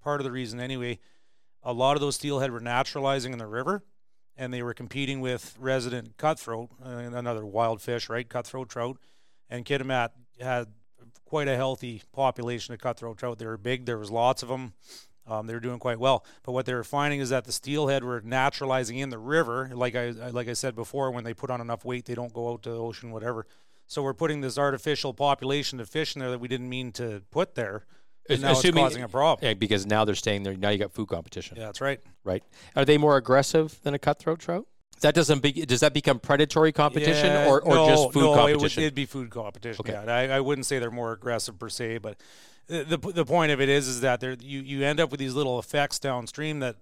part 0.04 0.20
of 0.20 0.26
the 0.26 0.32
reason, 0.32 0.60
anyway, 0.60 1.00
a 1.64 1.72
lot 1.72 1.96
of 1.96 2.02
those 2.02 2.16
steelhead 2.16 2.52
were 2.52 2.60
naturalizing 2.60 3.32
in 3.32 3.40
the 3.40 3.48
river, 3.48 3.84
and 4.36 4.54
they 4.54 4.62
were 4.62 4.74
competing 4.74 5.22
with 5.22 5.56
resident 5.58 6.18
cutthroat, 6.18 6.70
uh, 6.86 6.90
another 6.90 7.46
wild 7.46 7.82
fish, 7.82 8.10
right? 8.10 8.28
Cutthroat 8.28 8.68
trout, 8.68 8.98
and 9.50 9.66
Kitimat 9.66 10.10
had 10.42 10.68
quite 11.24 11.48
a 11.48 11.56
healthy 11.56 12.02
population 12.12 12.74
of 12.74 12.82
cutthroat 12.82 13.18
trout. 13.18 13.40
They 13.40 13.46
were 13.46 13.58
big. 13.58 13.86
There 13.86 13.98
was 13.98 14.12
lots 14.12 14.44
of 14.44 14.50
them. 14.50 14.74
Um, 15.26 15.46
they 15.48 15.54
were 15.54 15.60
doing 15.60 15.80
quite 15.80 16.00
well. 16.00 16.26
But 16.44 16.54
what 16.54 16.66
they 16.66 16.74
were 16.74 16.84
finding 16.84 17.20
is 17.20 17.30
that 17.30 17.46
the 17.46 17.52
steelhead 17.52 18.04
were 18.04 18.20
naturalizing 18.22 18.98
in 18.98 19.10
the 19.10 19.20
river. 19.20 19.70
Like 19.74 19.96
I 19.96 20.10
like 20.10 20.48
I 20.48 20.54
said 20.54 20.76
before, 20.76 21.12
when 21.12 21.24
they 21.24 21.36
put 21.36 21.52
on 21.52 21.62
enough 21.62 21.86
weight, 21.86 22.06
they 22.06 22.16
don't 22.16 22.34
go 22.34 22.52
out 22.52 22.64
to 22.64 22.72
the 22.72 22.78
ocean, 22.78 23.12
whatever. 23.12 23.46
So 23.90 24.04
we're 24.04 24.14
putting 24.14 24.42
this 24.42 24.60
artificial 24.60 25.16
population 25.16 25.80
of 25.80 25.90
fish 25.90 26.16
in 26.16 26.20
there 26.20 26.30
that 26.30 26.40
we 26.40 26.48
didn't 26.48 26.70
mean 26.70 26.92
to 26.94 27.24
put 27.32 27.56
there. 27.56 27.86
And 28.30 28.40
now 28.44 28.52
Assuming- 28.52 28.86
it's 28.86 28.94
causing 28.94 29.04
a 29.04 29.10
problem. 29.10 29.46
Yeah, 29.48 29.56
because 29.56 29.88
now 29.88 30.06
they're 30.06 30.14
staying 30.14 30.44
there. 30.44 30.56
Now 30.56 30.70
you 30.70 30.78
got 30.78 30.94
food 30.94 31.08
competition, 31.08 31.58
Yeah, 31.58 31.66
that's 31.66 31.82
right. 31.82 32.00
right? 32.24 32.44
Are 32.76 32.86
they 32.86 33.00
more 33.00 33.18
aggressive 33.18 33.80
than 33.82 33.96
a 33.96 34.00
cutthroat 34.00 34.40
trout? 34.40 34.68
That 35.02 35.16
doesn't 35.16 35.42
be, 35.42 35.54
does 35.54 35.80
that 35.80 35.94
become 35.96 36.20
predatory 36.20 36.72
competition 36.72 37.26
Yeah, 37.26 37.48
or, 37.50 37.62
or 37.62 37.74
no, 37.74 37.88
just 37.90 38.14
food 38.14 38.22
no, 38.22 38.36
competition? 38.36 38.84
It 38.84 38.84
would, 38.84 38.84
it'd 38.84 38.96
be 38.96 39.06
food 39.08 39.32
competition. 39.32 39.84
Okay. 39.84 39.94
Yeah, 39.94 40.14
I, 40.14 40.38
I 40.38 40.40
wouldn't 40.40 40.68
say 40.68 40.78
they're 40.78 40.92
more 40.92 41.12
aggressive 41.14 41.58
per 41.58 41.70
se, 41.70 41.98
but 41.98 42.22
the 42.68 42.84
the, 42.84 42.98
the 42.98 43.26
point 43.26 43.52
of 43.52 43.60
it 43.60 43.70
is 43.70 43.88
is 43.88 44.02
that 44.02 44.20
there 44.20 44.36
you 44.40 44.60
you 44.60 44.84
end 44.84 45.00
up 45.00 45.10
with 45.10 45.20
these 45.20 45.34
little 45.34 45.58
effects 45.58 45.98
downstream 45.98 46.60
that 46.60 46.76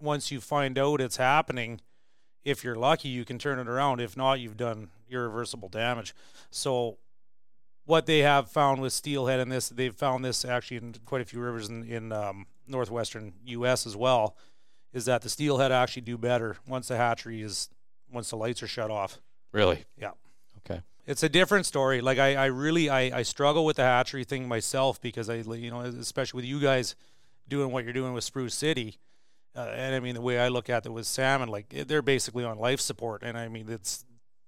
once 0.00 0.30
you 0.30 0.40
find 0.40 0.78
out 0.78 1.00
it's 1.02 1.18
happening, 1.18 1.80
if 2.44 2.64
you're 2.64 2.74
lucky, 2.74 3.08
you 3.08 3.24
can 3.24 3.38
turn 3.38 3.58
it 3.58 3.68
around. 3.68 4.00
If 4.00 4.16
not, 4.16 4.40
you've 4.40 4.56
done 4.56 4.88
irreversible 5.10 5.68
damage. 5.68 6.14
So. 6.50 6.98
What 7.86 8.06
they 8.06 8.20
have 8.20 8.50
found 8.50 8.80
with 8.80 8.94
steelhead 8.94 9.40
in 9.40 9.50
this, 9.50 9.68
they've 9.68 9.94
found 9.94 10.24
this 10.24 10.42
actually 10.46 10.78
in 10.78 10.94
quite 11.04 11.20
a 11.20 11.26
few 11.26 11.38
rivers 11.38 11.68
in, 11.68 11.84
in 11.84 12.12
um, 12.12 12.46
northwestern 12.66 13.34
U.S. 13.44 13.86
as 13.86 13.96
well, 13.96 14.36
is 14.92 15.04
that 15.04 15.22
the 15.22 15.28
steelhead 15.28 15.72
actually 15.72 16.02
do 16.02 16.16
better 16.16 16.56
once 16.66 16.88
the 16.88 16.96
hatchery 16.96 17.42
is 17.42 17.68
once 18.10 18.30
the 18.30 18.36
lights 18.36 18.62
are 18.62 18.66
shut 18.66 18.90
off. 18.90 19.18
Really? 19.52 19.84
Yeah. 19.98 20.12
Okay. 20.58 20.80
It's 21.06 21.22
a 21.22 21.28
different 21.28 21.66
story. 21.66 22.00
Like 22.00 22.18
I, 22.18 22.36
I 22.36 22.46
really 22.46 22.88
I, 22.88 23.18
I 23.18 23.22
struggle 23.22 23.64
with 23.64 23.76
the 23.76 23.82
hatchery 23.82 24.24
thing 24.24 24.48
myself 24.48 25.00
because 25.00 25.28
I 25.28 25.36
you 25.36 25.70
know 25.70 25.80
especially 25.80 26.38
with 26.38 26.46
you 26.46 26.60
guys 26.60 26.94
doing 27.48 27.70
what 27.70 27.84
you're 27.84 27.92
doing 27.92 28.14
with 28.14 28.24
Spruce 28.24 28.54
City. 28.54 28.98
Uh, 29.56 29.72
and 29.74 29.94
I 29.94 30.00
mean 30.00 30.14
the 30.14 30.20
way 30.20 30.38
I 30.38 30.48
look 30.48 30.68
at 30.68 30.84
it 30.84 30.90
with 30.90 31.06
salmon, 31.06 31.48
like 31.48 31.68
they're 31.86 32.02
basically 32.02 32.44
on 32.44 32.58
life 32.58 32.80
support, 32.80 33.22
and 33.22 33.38
I 33.38 33.48
mean 33.48 33.68
it's, 33.68 34.04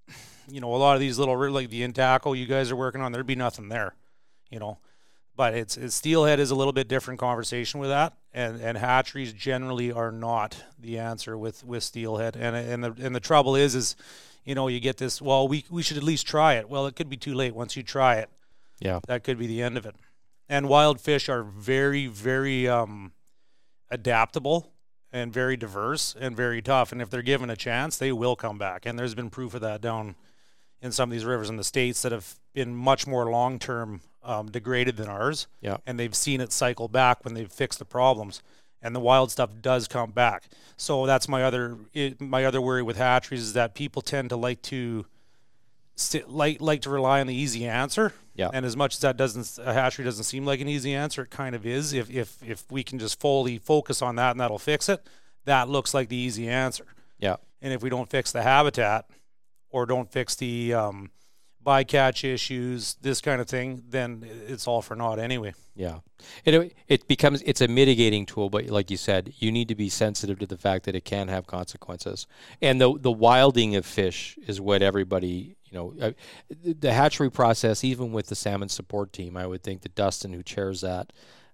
you 0.49 0.61
know, 0.61 0.75
a 0.75 0.77
lot 0.77 0.95
of 0.95 1.01
these 1.01 1.19
little 1.19 1.37
like 1.51 1.71
the 1.71 1.87
intackle 1.87 2.37
you 2.37 2.47
guys 2.47 2.71
are 2.71 2.77
working 2.77 3.01
on, 3.01 3.13
there'd 3.13 3.27
be 3.27 3.37
nothing 3.37 3.69
there, 3.69 3.95
you 4.51 4.59
know, 4.59 4.79
but 5.37 5.55
it's, 5.55 5.77
it's 5.77 5.95
steelhead 5.95 6.41
is 6.41 6.51
a 6.51 6.57
little 6.57 6.73
bit 6.73 6.89
different 6.89 7.21
conversation 7.21 7.79
with 7.79 7.91
that, 7.91 8.15
and 8.33 8.61
and 8.61 8.79
hatcheries 8.79 9.33
generally 9.33 9.93
are 9.93 10.11
not 10.11 10.65
the 10.79 10.99
answer 10.99 11.39
with 11.39 11.65
with 11.65 11.85
steelhead, 11.85 12.35
and 12.37 12.57
and 12.57 12.83
the 12.83 13.07
and 13.07 13.15
the 13.15 13.21
trouble 13.21 13.55
is 13.55 13.77
is, 13.77 13.95
you 14.45 14.55
know, 14.55 14.67
you 14.67 14.81
get 14.81 14.97
this. 14.97 15.23
Well, 15.23 15.47
we 15.47 15.65
we 15.71 15.83
should 15.83 15.99
at 15.99 16.03
least 16.03 16.27
try 16.27 16.55
it. 16.55 16.69
Well, 16.69 16.87
it 16.87 16.97
could 16.97 17.09
be 17.09 17.17
too 17.17 17.35
late 17.35 17.55
once 17.55 17.77
you 17.77 17.85
try 17.85 18.17
it. 18.17 18.31
Yeah. 18.81 19.01
That 19.07 19.25
could 19.25 19.39
be 19.39 19.47
the 19.47 19.63
end 19.63 19.77
of 19.77 19.87
it. 19.87 19.95
And 20.49 20.69
wild 20.69 21.01
fish 21.01 21.29
are 21.29 21.43
very 21.43 22.07
very 22.07 22.69
um, 22.69 23.13
adaptable 23.91 24.73
and 25.13 25.33
very 25.33 25.57
diverse 25.57 26.15
and 26.19 26.37
very 26.37 26.61
tough. 26.61 26.93
And 26.93 27.01
if 27.01 27.11
they're 27.11 27.23
given 27.23 27.51
a 27.51 27.57
chance, 27.57 27.97
they 27.97 28.13
will 28.13 28.37
come 28.37 28.59
back. 28.59 28.87
And 28.87 28.99
there's 28.99 29.15
been 29.15 29.31
proof 29.31 29.55
of 29.55 29.61
that 29.63 29.81
down 29.81 30.17
in 30.83 30.93
some 30.93 31.09
of 31.09 31.13
these 31.13 31.25
rivers 31.25 31.49
in 31.49 31.57
the 31.57 31.65
states 31.65 32.03
that 32.03 32.13
have 32.13 32.35
been 32.53 32.75
much 32.75 33.07
more 33.07 33.31
long 33.31 33.59
term 33.59 34.01
um, 34.23 34.51
degraded 34.51 34.97
than 34.97 35.09
ours. 35.09 35.47
Yeah. 35.61 35.79
And 35.87 35.99
they've 35.99 36.15
seen 36.15 36.41
it 36.41 36.53
cycle 36.53 36.89
back 36.89 37.25
when 37.25 37.35
they've 37.35 37.51
fixed 37.51 37.79
the 37.79 37.85
problems. 37.85 38.43
And 38.83 38.95
the 38.95 39.01
wild 39.01 39.31
stuff 39.31 39.51
does 39.63 39.89
come 39.89 40.11
back. 40.11 40.45
So 40.77 41.07
that's 41.07 41.29
my 41.29 41.43
other 41.43 41.79
it, 41.95 42.21
my 42.21 42.45
other 42.45 42.61
worry 42.61 42.83
with 42.83 42.97
hatcheries 42.97 43.41
is 43.41 43.53
that 43.55 43.75
people 43.75 44.03
tend 44.03 44.29
to 44.31 44.37
like 44.37 44.63
to 44.63 45.07
sit, 45.95 46.29
like 46.29 46.61
like 46.61 46.83
to 46.83 46.91
rely 46.91 47.21
on 47.21 47.27
the 47.27 47.35
easy 47.35 47.67
answer. 47.67 48.13
Yeah. 48.37 48.51
And 48.53 48.67
as 48.67 48.77
much 48.77 48.95
as 48.95 49.01
that 49.01 49.17
doesn't 49.17 49.59
a 49.65 49.73
hatchery 49.73 50.05
doesn't 50.05 50.25
seem 50.25 50.45
like 50.45 50.61
an 50.61 50.69
easy 50.69 50.95
answer, 50.95 51.23
it 51.23 51.31
kind 51.31 51.55
of 51.55 51.67
is. 51.67 51.93
If 51.93 52.11
if 52.11 52.43
if 52.43 52.71
we 52.71 52.85
can 52.85 52.99
just 52.99 53.19
fully 53.21 53.59
focus 53.59 54.03
on 54.03 54.17
that 54.17 54.33
and 54.33 54.41
that'll 54.41 54.59
fix 54.59 54.89
it, 54.89 55.07
that 55.45 55.69
looks 55.69 55.95
like 55.95 56.09
the 56.09 56.17
easy 56.17 56.49
answer. 56.49 56.87
Yeah. 57.19 57.37
And 57.63 57.73
if 57.73 57.83
we 57.83 57.91
don't 57.91 58.11
fix 58.11 58.33
the 58.33 58.43
habitat 58.43 59.07
or 59.71 59.87
don't 59.87 60.11
fix 60.11 60.37
the 60.37 60.75
um, 60.75 61.11
bycatch 61.65 62.25
issues, 62.25 62.95
this 63.01 63.21
kind 63.21 63.41
of 63.41 63.49
thing, 63.49 63.83
then 63.89 64.25
it's 64.47 64.69
all 64.69 64.83
for 64.83 64.95
naught 64.95 65.19
anyway. 65.19 65.55
Yeah, 65.75 65.99
it 66.45 66.75
it 66.89 67.09
becomes 67.09 67.43
it's 67.43 67.61
a 67.61 67.69
mitigating 67.69 68.25
tool, 68.25 68.49
but 68.49 68.67
like 68.67 68.91
you 68.91 68.97
said, 68.97 69.35
you 69.39 69.53
need 69.53 69.69
to 69.69 69.75
be 69.75 69.89
sensitive 69.89 70.39
to 70.39 70.47
the 70.47 70.57
fact 70.57 70.85
that 70.85 70.95
it 70.95 71.05
can 71.05 71.29
have 71.29 71.47
consequences. 71.47 72.27
And 72.63 72.81
the 72.81 72.99
the 72.99 73.13
wilding 73.13 73.77
of 73.77 73.85
fish 73.85 74.39
is 74.47 74.61
what 74.61 74.81
everybody 74.81 75.56
know 75.77 75.95
uh, 76.01 76.13
the 76.63 76.93
hatchery 76.93 77.31
process, 77.31 77.85
even 77.85 78.13
with 78.13 78.27
the 78.27 78.35
salmon 78.35 78.69
support 78.69 79.13
team, 79.13 79.37
I 79.37 79.47
would 79.47 79.63
think 79.63 79.83
that 79.83 79.95
Dustin, 79.95 80.33
who 80.33 80.43
chairs 80.43 80.81
that, 80.81 81.13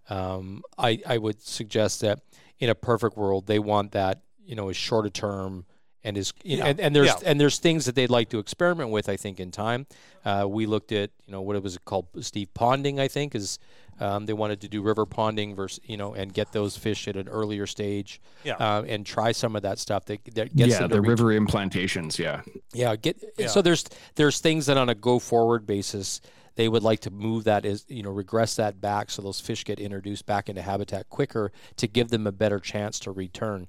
um, 0.08 0.62
I 0.78 1.00
I 1.06 1.18
would 1.18 1.42
suggest 1.42 2.00
that 2.00 2.20
in 2.58 2.70
a 2.70 2.74
perfect 2.74 3.16
world, 3.16 3.46
they 3.46 3.58
want 3.58 3.92
that 3.92 4.22
you 4.44 4.54
know 4.54 4.68
as 4.68 4.76
short 4.76 5.06
a 5.06 5.10
term 5.10 5.66
and 6.04 6.16
is 6.18 6.32
Yeah. 6.42 6.66
and, 6.66 6.80
and 6.80 6.94
there's 6.96 7.06
Yeah. 7.08 7.18
and 7.30 7.40
there's 7.40 7.58
things 7.58 7.84
that 7.86 7.94
they'd 7.94 8.10
like 8.10 8.28
to 8.30 8.38
experiment 8.38 8.90
with. 8.90 9.08
I 9.08 9.16
think 9.16 9.38
in 9.40 9.50
time, 9.50 9.86
uh, 10.24 10.46
we 10.48 10.66
looked 10.66 10.92
at 10.92 11.10
you 11.26 11.32
know 11.32 11.40
what 11.42 11.56
it 11.56 11.62
was 11.62 11.78
called 11.84 12.06
Steve 12.20 12.48
ponding. 12.54 12.98
I 13.00 13.08
think 13.08 13.34
is 13.34 13.58
um, 14.00 14.26
they 14.26 14.32
wanted 14.32 14.60
to 14.62 14.68
do 14.68 14.82
river 14.82 15.06
ponding 15.06 15.54
versus 15.54 15.80
you 15.84 15.96
know 15.96 16.14
and 16.14 16.32
get 16.32 16.52
those 16.52 16.76
fish 16.76 17.06
at 17.08 17.16
an 17.16 17.28
earlier 17.28 17.66
stage. 17.66 18.20
Yeah. 18.44 18.54
uh, 18.54 18.82
and 18.86 19.06
try 19.06 19.32
some 19.32 19.54
of 19.54 19.62
that 19.62 19.78
stuff 19.78 20.04
that, 20.06 20.24
that 20.34 20.56
gets 20.56 20.72
yeah, 20.72 20.78
them 20.80 20.88
to 20.90 20.94
the 20.96 21.00
reach- 21.00 21.08
river 21.10 21.26
implantations. 21.38 22.18
Yeah, 22.18 22.42
yeah, 22.72 22.96
get 22.96 23.22
Yeah. 23.38 23.46
so 23.46 23.62
there's 23.62 23.84
there's 24.16 24.40
things 24.40 24.66
that 24.66 24.76
on 24.76 24.88
a 24.88 24.94
go 24.94 25.18
forward 25.18 25.66
basis 25.66 26.20
they 26.54 26.68
would 26.68 26.82
like 26.82 27.00
to 27.00 27.10
move 27.10 27.44
that 27.44 27.64
is 27.64 27.86
you 27.88 28.02
know 28.02 28.10
regress 28.10 28.56
that 28.56 28.78
back 28.78 29.10
so 29.10 29.22
those 29.22 29.40
fish 29.40 29.64
get 29.64 29.80
introduced 29.80 30.26
back 30.26 30.50
into 30.50 30.60
habitat 30.60 31.08
quicker 31.08 31.50
to 31.76 31.86
give 31.88 32.08
them 32.10 32.26
a 32.26 32.32
better 32.32 32.58
chance 32.60 32.98
to 33.00 33.10
return. 33.10 33.66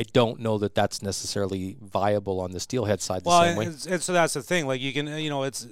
I 0.00 0.04
don't 0.14 0.40
know 0.40 0.56
that 0.58 0.74
that's 0.74 1.02
necessarily 1.02 1.76
viable 1.82 2.40
on 2.40 2.52
the 2.52 2.60
steelhead 2.60 3.02
side 3.02 3.22
the 3.22 3.28
Well, 3.28 3.40
same 3.42 3.48
and, 3.50 3.58
way. 3.58 3.66
and- 3.66 3.86
and 3.86 4.02
so 4.02 4.12
that's 4.14 4.32
the 4.32 4.42
thing. 4.42 4.66
Like 4.66 4.80
you 4.80 4.92
can, 4.94 5.06
you 5.18 5.28
know, 5.28 5.42
it's 5.42 5.66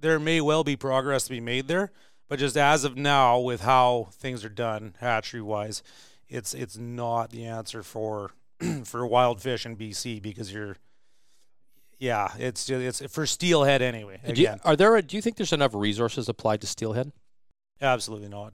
there 0.00 0.20
may 0.20 0.40
well 0.40 0.62
be 0.62 0.76
progress 0.76 1.24
to 1.24 1.30
be 1.30 1.40
made 1.40 1.66
there, 1.66 1.90
but 2.28 2.38
just 2.38 2.56
as 2.56 2.84
of 2.84 2.96
now, 2.96 3.40
with 3.40 3.62
how 3.62 4.10
things 4.12 4.44
are 4.44 4.48
done 4.48 4.94
hatchery 5.00 5.42
wise, 5.42 5.82
it's 6.28 6.54
it's 6.54 6.76
not 6.76 7.30
the 7.30 7.44
answer 7.46 7.82
for 7.82 8.30
for 8.84 9.04
wild 9.06 9.42
fish 9.42 9.66
in 9.66 9.76
BC 9.76 10.22
because 10.22 10.52
you're, 10.52 10.76
yeah, 11.98 12.28
it's 12.38 12.70
it's 12.70 13.02
for 13.12 13.26
steelhead 13.26 13.82
anyway. 13.82 14.20
You, 14.34 14.54
are 14.64 14.76
there? 14.76 14.94
A, 14.94 15.02
Do 15.02 15.16
you 15.16 15.22
think 15.22 15.36
there's 15.36 15.52
enough 15.52 15.74
resources 15.74 16.28
applied 16.28 16.60
to 16.60 16.66
steelhead? 16.68 17.10
Absolutely 17.80 18.28
not. 18.28 18.52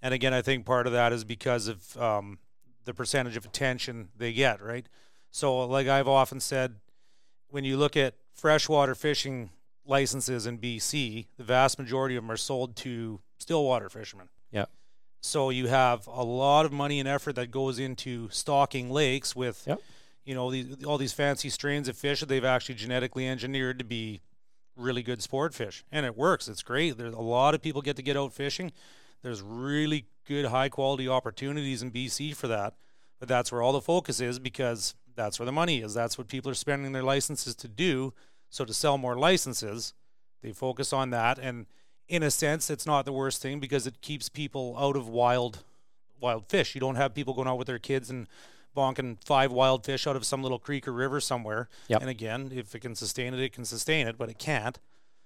And 0.00 0.14
again, 0.14 0.32
I 0.32 0.40
think 0.40 0.64
part 0.64 0.86
of 0.86 0.92
that 0.94 1.12
is 1.12 1.24
because 1.24 1.68
of 1.68 1.96
um, 2.00 2.38
the 2.86 2.94
percentage 2.94 3.36
of 3.36 3.44
attention 3.44 4.08
they 4.16 4.32
get, 4.32 4.62
right? 4.62 4.86
So, 5.30 5.64
like 5.66 5.86
I've 5.86 6.08
often 6.08 6.40
said, 6.40 6.76
when 7.50 7.64
you 7.64 7.76
look 7.76 7.96
at 7.96 8.14
freshwater 8.34 8.94
fishing 8.94 9.50
licenses 9.84 10.46
in 10.46 10.58
BC, 10.58 11.26
the 11.36 11.44
vast 11.44 11.78
majority 11.78 12.16
of 12.16 12.22
them 12.24 12.30
are 12.30 12.36
sold 12.38 12.74
to 12.76 13.20
stillwater 13.38 13.88
fishermen. 13.90 14.28
Yeah. 14.50 14.64
So 15.20 15.50
you 15.50 15.66
have 15.66 16.06
a 16.06 16.24
lot 16.24 16.64
of 16.66 16.72
money 16.72 16.98
and 17.00 17.08
effort 17.08 17.34
that 17.36 17.50
goes 17.50 17.78
into 17.78 18.28
stocking 18.30 18.90
lakes 18.90 19.36
with, 19.36 19.62
Yep. 19.66 19.80
you 20.24 20.34
know, 20.34 20.50
these, 20.50 20.84
all 20.84 20.98
these 20.98 21.12
fancy 21.12 21.50
strains 21.50 21.88
of 21.88 21.96
fish 21.96 22.20
that 22.20 22.26
they've 22.26 22.44
actually 22.44 22.76
genetically 22.76 23.28
engineered 23.28 23.78
to 23.78 23.84
be 23.84 24.22
really 24.76 25.02
good 25.02 25.22
sport 25.22 25.54
fish, 25.54 25.84
and 25.90 26.04
it 26.06 26.16
works. 26.16 26.48
It's 26.48 26.62
great. 26.62 26.96
There's 26.98 27.14
a 27.14 27.18
lot 27.20 27.54
of 27.54 27.62
people 27.62 27.80
get 27.82 27.96
to 27.96 28.02
get 28.02 28.16
out 28.16 28.32
fishing. 28.32 28.72
There's 29.22 29.40
really 29.42 30.06
good 30.26 30.46
high 30.46 30.68
quality 30.68 31.08
opportunities 31.08 31.82
in 31.82 31.90
BC 31.90 32.34
for 32.34 32.48
that, 32.48 32.74
but 33.18 33.28
that's 33.28 33.50
where 33.50 33.62
all 33.62 33.72
the 33.72 33.80
focus 33.80 34.20
is 34.20 34.38
because 34.38 34.94
that's 35.14 35.38
where 35.38 35.46
the 35.46 35.52
money 35.52 35.80
is. 35.80 35.94
That's 35.94 36.18
what 36.18 36.28
people 36.28 36.50
are 36.50 36.54
spending 36.54 36.92
their 36.92 37.02
licenses 37.02 37.54
to 37.56 37.68
do. 37.68 38.12
So 38.50 38.64
to 38.64 38.74
sell 38.74 38.98
more 38.98 39.16
licenses, 39.16 39.94
they 40.42 40.52
focus 40.52 40.92
on 40.92 41.10
that, 41.10 41.38
and 41.38 41.66
in 42.08 42.22
a 42.22 42.30
sense, 42.30 42.70
it's 42.70 42.86
not 42.86 43.04
the 43.04 43.12
worst 43.12 43.42
thing 43.42 43.58
because 43.58 43.86
it 43.86 44.00
keeps 44.00 44.28
people 44.28 44.76
out 44.78 44.96
of 44.96 45.08
wild 45.08 45.64
wild 46.20 46.48
fish. 46.48 46.74
You 46.74 46.80
don't 46.80 46.94
have 46.96 47.14
people 47.14 47.34
going 47.34 47.48
out 47.48 47.58
with 47.58 47.66
their 47.66 47.78
kids 47.78 48.10
and 48.10 48.26
bonking 48.76 49.16
five 49.24 49.52
wild 49.52 49.84
fish 49.84 50.06
out 50.06 50.16
of 50.16 50.24
some 50.24 50.42
little 50.42 50.58
creek 50.58 50.86
or 50.86 50.92
river 50.92 51.20
somewhere. 51.20 51.68
Yep. 51.88 52.00
And 52.00 52.10
again, 52.10 52.50
if 52.54 52.74
it 52.74 52.80
can 52.80 52.94
sustain 52.94 53.34
it, 53.34 53.40
it 53.40 53.52
can 53.52 53.64
sustain 53.64 54.06
it, 54.06 54.16
but 54.18 54.28
it 54.28 54.38
can't. 54.38 54.78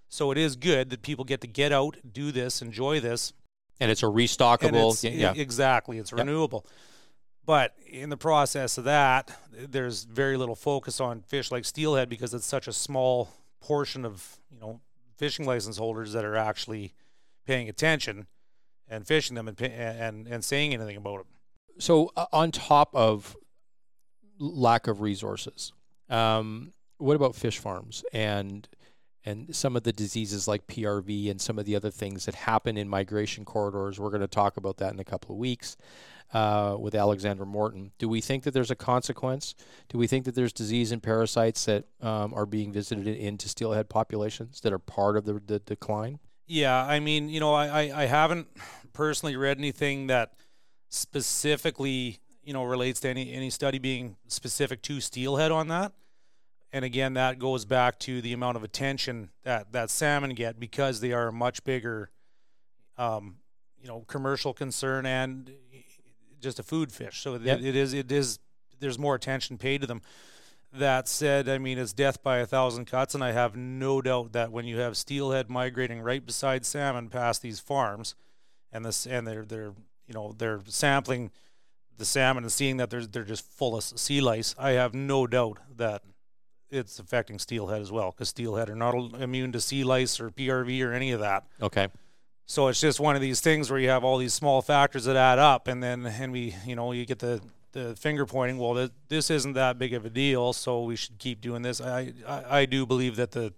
So 0.09 0.31
it 0.31 0.39
is 0.39 0.57
good 0.57 0.91
that 0.91 1.03
people 1.03 1.25
get 1.25 1.41
to 1.43 1.47
get 1.47 1.73
out, 1.73 1.97
do 2.13 2.33
this, 2.33 2.63
enjoy 2.63 3.01
this. 3.01 3.33
And 3.81 3.91
it's 3.91 4.03
a 4.03 4.07
restockable. 4.07 4.93
it's- 4.93 5.05
yeah. 5.05 5.33
exactly. 5.35 5.99
It's 5.99 6.13
renewable. 6.13 6.67
But 7.47 7.75
in 7.87 8.11
the 8.11 8.17
process 8.17 8.79
of 8.79 8.85
that, 8.85 9.37
there's 9.51 10.05
very 10.05 10.37
little 10.37 10.55
focus 10.55 11.01
on 11.01 11.23
fish 11.23 11.51
like 11.51 11.65
steelhead 11.65 12.09
because 12.09 12.35
it's 12.35 12.47
such 12.47 12.69
a 12.69 12.73
small 12.73 13.31
portion 13.61 14.05
of 14.05 14.39
you 14.51 14.61
know 14.61 14.81
fishing 15.17 15.47
license 15.47 15.79
holders 15.79 16.13
that 16.13 16.25
are 16.25 16.37
actually 16.37 16.95
paying 17.47 17.69
attention 17.69 18.27
and 18.89 19.07
fishing 19.07 19.35
them 19.35 19.49
and 19.49 19.57
pay, 19.57 19.71
and 19.71 20.27
and 20.29 20.45
saying 20.45 20.75
anything 20.75 20.97
about 20.97 21.19
them. 21.19 21.27
So 21.79 22.13
uh, 22.17 22.27
on 22.33 22.53
top 22.53 22.95
of 22.95 23.37
lack 24.39 24.87
of 24.87 25.01
resources, 25.01 25.73
um, 26.09 26.73
what 26.99 27.17
about 27.17 27.35
fish 27.35 27.59
farms 27.59 28.05
and 28.13 28.69
and 29.25 29.55
some 29.55 29.77
of 29.77 29.83
the 29.83 29.93
diseases 29.93 30.49
like 30.49 30.67
PRV 30.67 31.31
and 31.31 31.41
some 31.41 31.59
of 31.59 31.67
the 31.67 31.77
other 31.77 31.91
things 31.91 32.27
that 32.27 32.35
happen 32.35 32.77
in 32.77 32.89
migration 32.89 33.45
corridors? 33.45 33.99
We're 33.99 34.11
going 34.11 34.21
to 34.21 34.29
talk 34.29 34.57
about 34.57 34.79
that 34.79 34.93
in 34.93 35.01
a 35.01 35.05
couple 35.05 35.35
of 35.35 35.39
weeks 35.39 35.77
uh, 36.33 36.77
with 36.79 36.95
Alexandra 36.95 37.47
Morton. 37.47 37.93
Do 37.99 38.09
we 38.09 38.21
think 38.21 38.45
that 38.45 38.53
there's 38.53 38.71
a 38.71 38.77
consequence? 38.77 39.55
Do 39.89 39.99
we 39.99 40.07
think 40.07 40.25
that 40.25 40.35
there's 40.35 40.53
disease 40.53 40.93
and 40.93 41.03
parasites 41.03 41.65
that 41.65 41.85
um, 42.01 42.33
are 42.35 42.47
being 42.47 42.73
visited 42.73 43.07
into 43.07 43.49
steelhead 43.49 43.89
populations 43.89 44.61
that 44.61 44.73
are 44.73 44.79
part 44.79 45.17
of 45.17 45.25
the, 45.25 45.41
the 45.45 45.59
decline? 45.59 46.19
Yeah, 46.47 46.85
I 46.85 47.01
mean, 47.01 47.29
you 47.29 47.41
know, 47.41 47.55
I, 47.55 47.67
I, 47.67 48.03
I 48.03 48.07
haven't 48.07 48.49
personally 48.93 49.37
read 49.37 49.59
anything 49.59 50.09
that 50.09 50.33
specifically, 50.89 52.19
you 52.43 52.53
know, 52.53 52.65
relates 52.65 53.01
to 53.01 53.09
any 53.09 53.33
any 53.33 53.51
study 53.51 53.79
being 53.79 54.17
specific 54.27 54.83
to 54.83 55.01
steelhead 55.01 55.53
on 55.53 55.69
that. 55.69 55.93
And 56.73 56.85
again, 56.85 57.15
that 57.15 57.39
goes 57.39 57.65
back 57.65 57.99
to 58.01 58.21
the 58.23 58.33
amount 58.33 58.57
of 58.57 58.63
attention 58.63 59.31
that 59.43 59.73
that 59.73 59.91
salmon 59.91 60.35
get 60.35 60.61
because 60.61 61.01
they 61.01 61.13
are 61.13 61.29
a 61.29 61.33
much 61.33 61.65
bigger, 61.65 62.11
um, 62.97 63.37
you 63.81 63.89
know, 63.89 64.03
commercial 64.07 64.53
concern 64.53 65.05
and 65.07 65.53
just 66.41 66.59
a 66.59 66.63
food 66.63 66.93
fish. 66.93 67.21
So 67.23 67.35
it- 67.35 67.43
Yep. 67.43 67.61
it 67.61 67.77
is 67.77 67.93
it 67.93 68.13
is 68.13 68.39
there's 68.79 68.99
more 68.99 69.15
attention 69.15 69.59
paid 69.59 69.81
to 69.83 69.87
them. 69.87 70.01
That 70.73 71.09
said, 71.09 71.49
I 71.49 71.59
mean, 71.59 71.79
it's 71.79 71.93
death 71.93 72.23
by 72.23 72.39
a 72.39 72.47
thousand 72.47 72.85
cuts, 72.85 73.15
and 73.17 73.25
I 73.25 73.33
have 73.33 73.57
no 73.57 74.01
doubt 74.01 74.33
that 74.33 74.53
when 74.53 74.65
you 74.67 74.79
have 74.79 74.97
steelhead 74.97 75.51
migrating 75.51 76.01
right 76.01 76.25
beside 76.25 76.65
salmon 76.65 77.09
past 77.11 77.43
these 77.43 77.59
farms, 77.59 78.15
and 78.73 78.85
this 78.85 79.05
and 79.07 79.27
they're 79.27 79.45
they're 79.45 79.75
you 80.07 80.15
know 80.15 80.33
they're 80.39 80.61
sampling 80.67 81.33
the 81.99 82.05
salmon 82.05 82.45
and 82.45 82.53
seeing 82.53 82.77
that 82.77 82.89
there's 82.89 83.09
they're 83.09 83.25
just 83.25 83.45
full 83.51 83.77
of 83.77 83.83
sea 83.83 84.21
lice, 84.21 84.55
I 84.57 84.71
have 84.71 84.95
no 84.95 85.27
doubt 85.27 85.59
that 85.77 86.03
it's 86.71 86.99
affecting 86.99 87.39
steelhead 87.39 87.81
as 87.81 87.91
well 87.91 88.11
because 88.11 88.29
steelhead 88.29 88.71
are 88.71 88.77
not 88.77 88.95
immune 89.21 89.53
to 89.53 89.61
sea 89.61 89.85
lice 89.85 90.21
or 90.21 90.31
PRV 90.31 90.85
or 90.85 90.93
any 90.93 91.13
of 91.13 91.21
that. 91.21 91.45
Okay. 91.61 91.89
So 92.47 92.67
it's 92.69 92.81
just 92.81 92.99
one 92.99 93.15
of 93.15 93.23
these 93.23 93.41
things 93.41 93.71
where 93.71 93.79
you 93.79 93.89
have 93.91 94.03
all 94.03 94.19
these 94.19 94.35
small 94.35 94.61
factors 94.61 95.05
that 95.05 95.15
add 95.15 95.39
up, 95.39 95.69
and 95.69 95.81
then 95.83 96.05
and 96.05 96.33
we, 96.33 96.55
you 96.67 96.75
know, 96.75 96.91
you 96.93 97.07
get 97.07 97.21
the 97.21 97.41
the 97.73 97.95
finger 97.95 98.27
pointing. 98.27 98.59
Well, 98.59 98.75
th- 98.75 98.91
this 99.09 99.31
isn't 99.31 99.53
that 99.53 99.79
big 99.79 99.95
of 99.95 100.05
a 100.05 100.11
deal, 100.11 100.53
so 100.53 100.83
we 100.83 100.97
should 100.97 101.19
keep 101.19 101.41
doing 101.41 101.63
this. 101.63 101.81
I 101.81 102.13
I, 102.27 102.61
I 102.61 102.67
do 102.67 102.87
believe 102.87 103.15
that 103.17 103.31
the, 103.31 103.53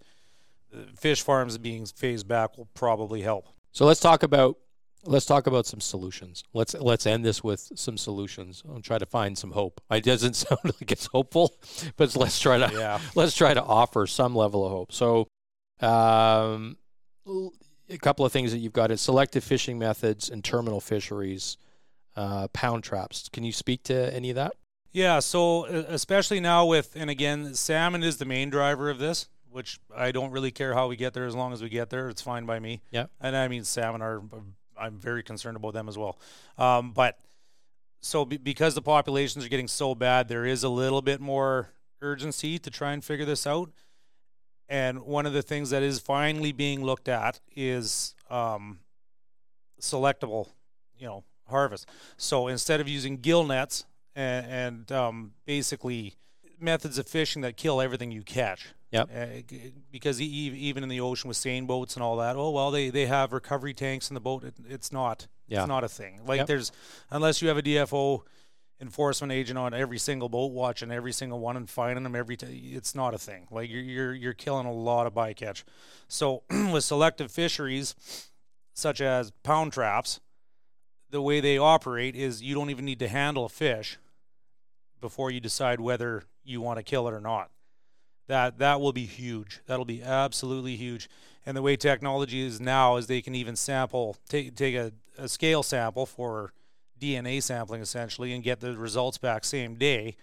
the 0.70 0.86
fish 0.94 1.22
farms 1.22 1.56
being 1.56 1.86
phased 1.86 2.28
back 2.28 2.58
will 2.58 2.68
probably 2.74 3.22
help. 3.22 3.48
So 3.72 3.86
let's 3.86 4.00
talk 4.00 4.22
about 4.22 4.58
let's 5.04 5.26
talk 5.26 5.46
about 5.46 5.66
some 5.66 5.80
solutions. 5.80 6.44
Let's 6.52 6.74
let's 6.74 7.06
end 7.06 7.24
this 7.24 7.42
with 7.42 7.72
some 7.74 7.96
solutions. 7.96 8.62
I'll 8.68 8.80
try 8.80 8.98
to 8.98 9.06
find 9.06 9.36
some 9.36 9.52
hope. 9.52 9.80
It 9.90 10.04
doesn't 10.04 10.34
sound 10.34 10.60
like 10.64 10.90
it's 10.92 11.06
hopeful, 11.06 11.54
but 11.96 12.14
let's 12.16 12.38
try 12.40 12.58
to 12.58 12.72
Yeah. 12.72 12.98
let's 13.14 13.34
try 13.34 13.54
to 13.54 13.62
offer 13.62 14.06
some 14.06 14.34
level 14.34 14.64
of 14.64 14.72
hope. 14.72 14.92
So, 14.92 15.28
um, 15.80 16.76
a 17.88 17.98
couple 17.98 18.24
of 18.24 18.32
things 18.32 18.52
that 18.52 18.58
you've 18.58 18.72
got 18.72 18.90
is 18.90 19.00
selective 19.00 19.44
fishing 19.44 19.78
methods 19.78 20.28
and 20.30 20.42
terminal 20.42 20.80
fisheries, 20.80 21.56
uh, 22.16 22.48
pound 22.48 22.84
traps. 22.84 23.28
Can 23.28 23.44
you 23.44 23.52
speak 23.52 23.82
to 23.84 24.14
any 24.14 24.30
of 24.30 24.36
that? 24.36 24.54
Yeah, 24.92 25.20
so 25.20 25.64
especially 25.64 26.38
now 26.40 26.66
with, 26.66 26.92
and 26.96 27.08
again, 27.08 27.54
salmon 27.54 28.02
is 28.02 28.18
the 28.18 28.26
main 28.26 28.50
driver 28.50 28.90
of 28.90 28.98
this, 28.98 29.28
which 29.50 29.78
I 29.94 30.12
don't 30.12 30.30
really 30.30 30.50
care 30.50 30.74
how 30.74 30.86
we 30.88 30.96
get 30.96 31.14
there 31.14 31.24
as 31.26 31.34
long 31.34 31.52
as 31.52 31.62
we 31.62 31.68
get 31.70 31.88
there. 31.90 32.08
It's 32.10 32.20
fine 32.20 32.44
by 32.44 32.58
me. 32.58 32.82
Yeah. 32.90 33.06
And 33.20 33.34
I 33.34 33.48
mean, 33.48 33.64
salmon 33.64 34.02
are, 34.02 34.22
I'm 34.82 34.98
very 34.98 35.22
concerned 35.22 35.56
about 35.56 35.74
them 35.74 35.88
as 35.88 35.96
well. 35.96 36.18
Um, 36.58 36.92
but 36.92 37.18
so 38.00 38.24
be, 38.24 38.36
because 38.36 38.74
the 38.74 38.82
populations 38.82 39.44
are 39.44 39.48
getting 39.48 39.68
so 39.68 39.94
bad, 39.94 40.28
there 40.28 40.44
is 40.44 40.64
a 40.64 40.68
little 40.68 41.02
bit 41.02 41.20
more 41.20 41.68
urgency 42.00 42.58
to 42.58 42.70
try 42.70 42.92
and 42.92 43.04
figure 43.04 43.24
this 43.24 43.46
out. 43.46 43.70
And 44.68 45.02
one 45.02 45.26
of 45.26 45.32
the 45.32 45.42
things 45.42 45.70
that 45.70 45.82
is 45.82 46.00
finally 46.00 46.52
being 46.52 46.82
looked 46.82 47.08
at 47.08 47.40
is 47.54 48.14
um, 48.30 48.80
selectable, 49.80 50.48
you 50.98 51.06
know, 51.06 51.24
harvest. 51.48 51.86
So 52.16 52.48
instead 52.48 52.80
of 52.80 52.88
using 52.88 53.18
gill 53.18 53.44
nets 53.44 53.84
and, 54.16 54.46
and 54.46 54.92
um, 54.92 55.32
basically 55.44 56.14
methods 56.58 56.98
of 56.98 57.06
fishing 57.06 57.42
that 57.42 57.56
kill 57.56 57.80
everything 57.80 58.10
you 58.10 58.22
catch. 58.22 58.68
Yep. 58.92 59.10
Uh, 59.14 59.56
because 59.90 60.20
e- 60.20 60.24
e- 60.24 60.56
even 60.58 60.82
in 60.82 60.88
the 60.88 61.00
ocean 61.00 61.28
with 61.28 61.36
seine 61.36 61.66
boats 61.66 61.94
and 61.96 62.02
all 62.02 62.16
that, 62.18 62.36
oh 62.36 62.50
well, 62.50 62.70
they, 62.70 62.90
they 62.90 63.06
have 63.06 63.32
recovery 63.32 63.74
tanks 63.74 64.10
in 64.10 64.14
the 64.14 64.20
boat. 64.20 64.44
It, 64.44 64.54
it's 64.68 64.92
not. 64.92 65.26
Yeah. 65.48 65.60
It's 65.60 65.68
not 65.68 65.82
a 65.84 65.88
thing. 65.88 66.20
Like 66.26 66.38
Yep. 66.38 66.46
there's 66.46 66.72
unless 67.10 67.40
you 67.42 67.48
have 67.48 67.56
a 67.58 67.62
DFO 67.62 68.20
enforcement 68.80 69.32
agent 69.32 69.58
on 69.58 69.72
every 69.72 69.98
single 69.98 70.28
boat 70.28 70.52
watching 70.52 70.90
every 70.90 71.12
single 71.12 71.38
one 71.38 71.56
and 71.56 71.70
finding 71.70 72.02
them 72.02 72.16
every 72.16 72.36
t- 72.36 72.72
it's 72.74 72.94
not 72.94 73.14
a 73.14 73.18
thing. 73.18 73.46
Like 73.50 73.70
you're 73.70 73.82
you're 73.82 74.14
you're 74.14 74.32
killing 74.34 74.66
a 74.66 74.72
lot 74.72 75.06
of 75.06 75.14
bycatch. 75.14 75.64
So 76.08 76.42
with 76.50 76.84
selective 76.84 77.30
fisheries 77.30 77.94
such 78.74 79.00
as 79.00 79.30
pound 79.42 79.72
traps, 79.72 80.20
the 81.10 81.22
way 81.22 81.40
they 81.40 81.58
operate 81.58 82.16
is 82.16 82.42
you 82.42 82.54
don't 82.54 82.70
even 82.70 82.84
need 82.84 82.98
to 82.98 83.08
handle 83.08 83.44
a 83.44 83.48
fish 83.48 83.98
before 85.00 85.30
you 85.30 85.40
decide 85.40 85.80
whether 85.80 86.24
you 86.44 86.60
want 86.60 86.78
to 86.78 86.82
kill 86.82 87.06
it 87.08 87.12
or 87.14 87.20
not. 87.20 87.50
That 88.28 88.58
that 88.58 88.80
will 88.80 88.92
be 88.92 89.06
huge. 89.06 89.60
That'll 89.66 89.84
be 89.84 90.02
absolutely 90.02 90.76
huge. 90.76 91.08
And 91.44 91.56
the 91.56 91.62
way 91.62 91.76
technology 91.76 92.46
is 92.46 92.60
now 92.60 92.96
is 92.96 93.06
they 93.06 93.20
can 93.20 93.34
even 93.34 93.56
sample 93.56 94.16
take 94.28 94.54
take 94.54 94.74
a, 94.74 94.92
a 95.18 95.28
scale 95.28 95.62
sample 95.62 96.06
for 96.06 96.52
DNA 97.00 97.42
sampling 97.42 97.82
essentially 97.82 98.32
and 98.32 98.44
get 98.44 98.60
the 98.60 98.76
results 98.76 99.18
back 99.18 99.44
same 99.44 99.74
day 99.74 100.16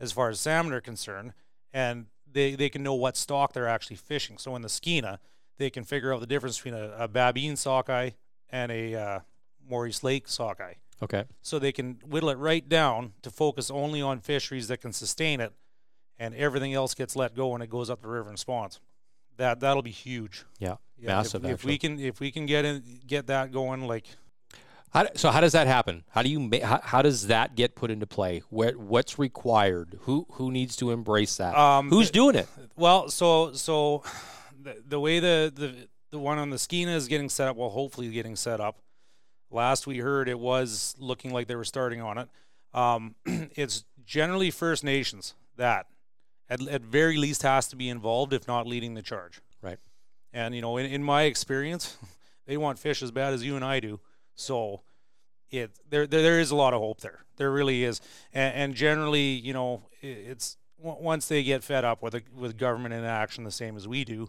as 0.00 0.12
far 0.12 0.28
as 0.28 0.40
salmon 0.40 0.72
are 0.72 0.80
concerned. 0.80 1.32
And 1.72 2.06
they, 2.30 2.54
they 2.54 2.68
can 2.68 2.82
know 2.82 2.94
what 2.94 3.16
stock 3.16 3.52
they're 3.52 3.68
actually 3.68 3.96
fishing. 3.96 4.36
So 4.38 4.56
in 4.56 4.62
the 4.62 4.68
Skeena, 4.68 5.18
they 5.58 5.70
can 5.70 5.84
figure 5.84 6.12
out 6.12 6.20
the 6.20 6.26
difference 6.26 6.58
between 6.58 6.74
a, 6.74 6.90
a 6.98 7.08
Babine 7.08 7.56
sockeye 7.56 8.10
and 8.50 8.72
a 8.72 8.94
uh, 8.94 9.20
Morice 9.68 10.02
Lake 10.02 10.28
sockeye 10.28 10.74
Okay. 11.02 11.24
so 11.42 11.58
they 11.58 11.72
can 11.72 11.98
whittle 12.06 12.30
it 12.30 12.38
right 12.38 12.68
down 12.68 13.12
to 13.22 13.30
focus 13.30 13.70
only 13.70 14.00
on 14.02 14.20
fisheries 14.20 14.68
that 14.68 14.80
can 14.80 14.92
sustain 14.92 15.40
it, 15.40 15.52
and 16.18 16.34
everything 16.34 16.74
else 16.74 16.94
gets 16.94 17.16
let 17.16 17.34
go 17.34 17.48
when 17.48 17.62
it 17.62 17.70
goes 17.70 17.90
up 17.90 18.02
the 18.02 18.08
river 18.08 18.28
and 18.28 18.38
spawns. 18.38 18.80
That 19.36 19.60
that'll 19.60 19.82
be 19.82 19.90
huge. 19.90 20.44
Yeah. 20.58 20.76
Yeah, 20.98 21.16
Massive. 21.16 21.44
If, 21.44 21.50
if 21.50 21.64
we 21.64 21.76
can 21.78 21.98
if 22.00 22.20
we 22.20 22.30
can 22.30 22.46
get 22.46 22.64
in 22.64 22.82
get 23.06 23.26
that 23.26 23.52
going, 23.52 23.86
like 23.86 24.06
How, 24.90 25.06
so 25.14 25.30
how 25.30 25.40
does 25.42 25.52
that 25.52 25.66
happen? 25.66 26.04
How 26.08 26.22
do 26.22 26.30
you 26.30 26.50
how, 26.62 26.80
how 26.82 27.02
does 27.02 27.26
that 27.26 27.54
get 27.54 27.74
put 27.74 27.90
into 27.90 28.06
play? 28.06 28.42
What 28.48 28.76
what's 28.76 29.18
required? 29.18 29.98
Who 30.02 30.26
who 30.32 30.50
needs 30.50 30.74
to 30.76 30.90
embrace 30.90 31.36
that? 31.36 31.54
Um, 31.54 31.90
Who's 31.90 32.10
doing 32.10 32.34
it? 32.34 32.48
well, 32.76 33.10
so 33.10 33.52
so 33.52 34.02
the, 34.58 34.82
the 34.88 34.98
way 35.00 35.20
the, 35.20 35.52
the 35.54 35.88
the 36.12 36.18
one 36.18 36.38
on 36.38 36.48
the 36.48 36.56
Skeena 36.56 36.94
is 36.94 37.08
getting 37.08 37.28
set 37.28 37.48
up, 37.48 37.56
well, 37.56 37.68
hopefully 37.68 38.08
getting 38.08 38.36
set 38.36 38.58
up. 38.60 38.78
Last 39.50 39.86
we 39.86 39.98
heard, 39.98 40.28
it 40.28 40.38
was 40.38 40.94
looking 40.98 41.30
like 41.30 41.46
they 41.46 41.56
were 41.56 41.64
starting 41.64 42.00
on 42.00 42.18
it. 42.18 42.28
Um, 42.72 43.14
it's 43.26 43.84
generally 44.04 44.50
First 44.50 44.82
Nations 44.82 45.34
that, 45.56 45.86
at, 46.48 46.66
at 46.68 46.82
very 46.82 47.16
least, 47.16 47.42
has 47.42 47.68
to 47.68 47.76
be 47.76 47.88
involved, 47.88 48.32
if 48.32 48.46
not 48.46 48.66
leading 48.66 48.94
the 48.94 49.02
charge. 49.02 49.40
Right. 49.62 49.78
And 50.32 50.54
you 50.54 50.60
know, 50.62 50.76
in, 50.76 50.86
in 50.86 51.02
my 51.02 51.22
experience, 51.24 51.96
they 52.46 52.56
want 52.56 52.78
fish 52.78 53.02
as 53.02 53.10
bad 53.10 53.32
as 53.34 53.44
you 53.44 53.56
and 53.56 53.64
I 53.64 53.80
do. 53.80 54.00
So 54.34 54.82
it 55.50 55.70
there 55.88 56.06
there, 56.06 56.22
there 56.22 56.40
is 56.40 56.50
a 56.50 56.56
lot 56.56 56.74
of 56.74 56.80
hope 56.80 57.00
there. 57.00 57.24
There 57.36 57.50
really 57.50 57.84
is. 57.84 58.00
And, 58.32 58.54
and 58.54 58.74
generally, 58.74 59.30
you 59.30 59.52
know, 59.52 59.82
i- 60.02 60.06
it's 60.06 60.56
once 60.78 61.26
they 61.28 61.42
get 61.42 61.64
fed 61.64 61.84
up 61.84 62.02
with 62.02 62.14
a, 62.14 62.22
with 62.34 62.58
government 62.58 62.92
inaction 62.94 63.44
the 63.44 63.50
same 63.50 63.76
as 63.76 63.88
we 63.88 64.04
do, 64.04 64.28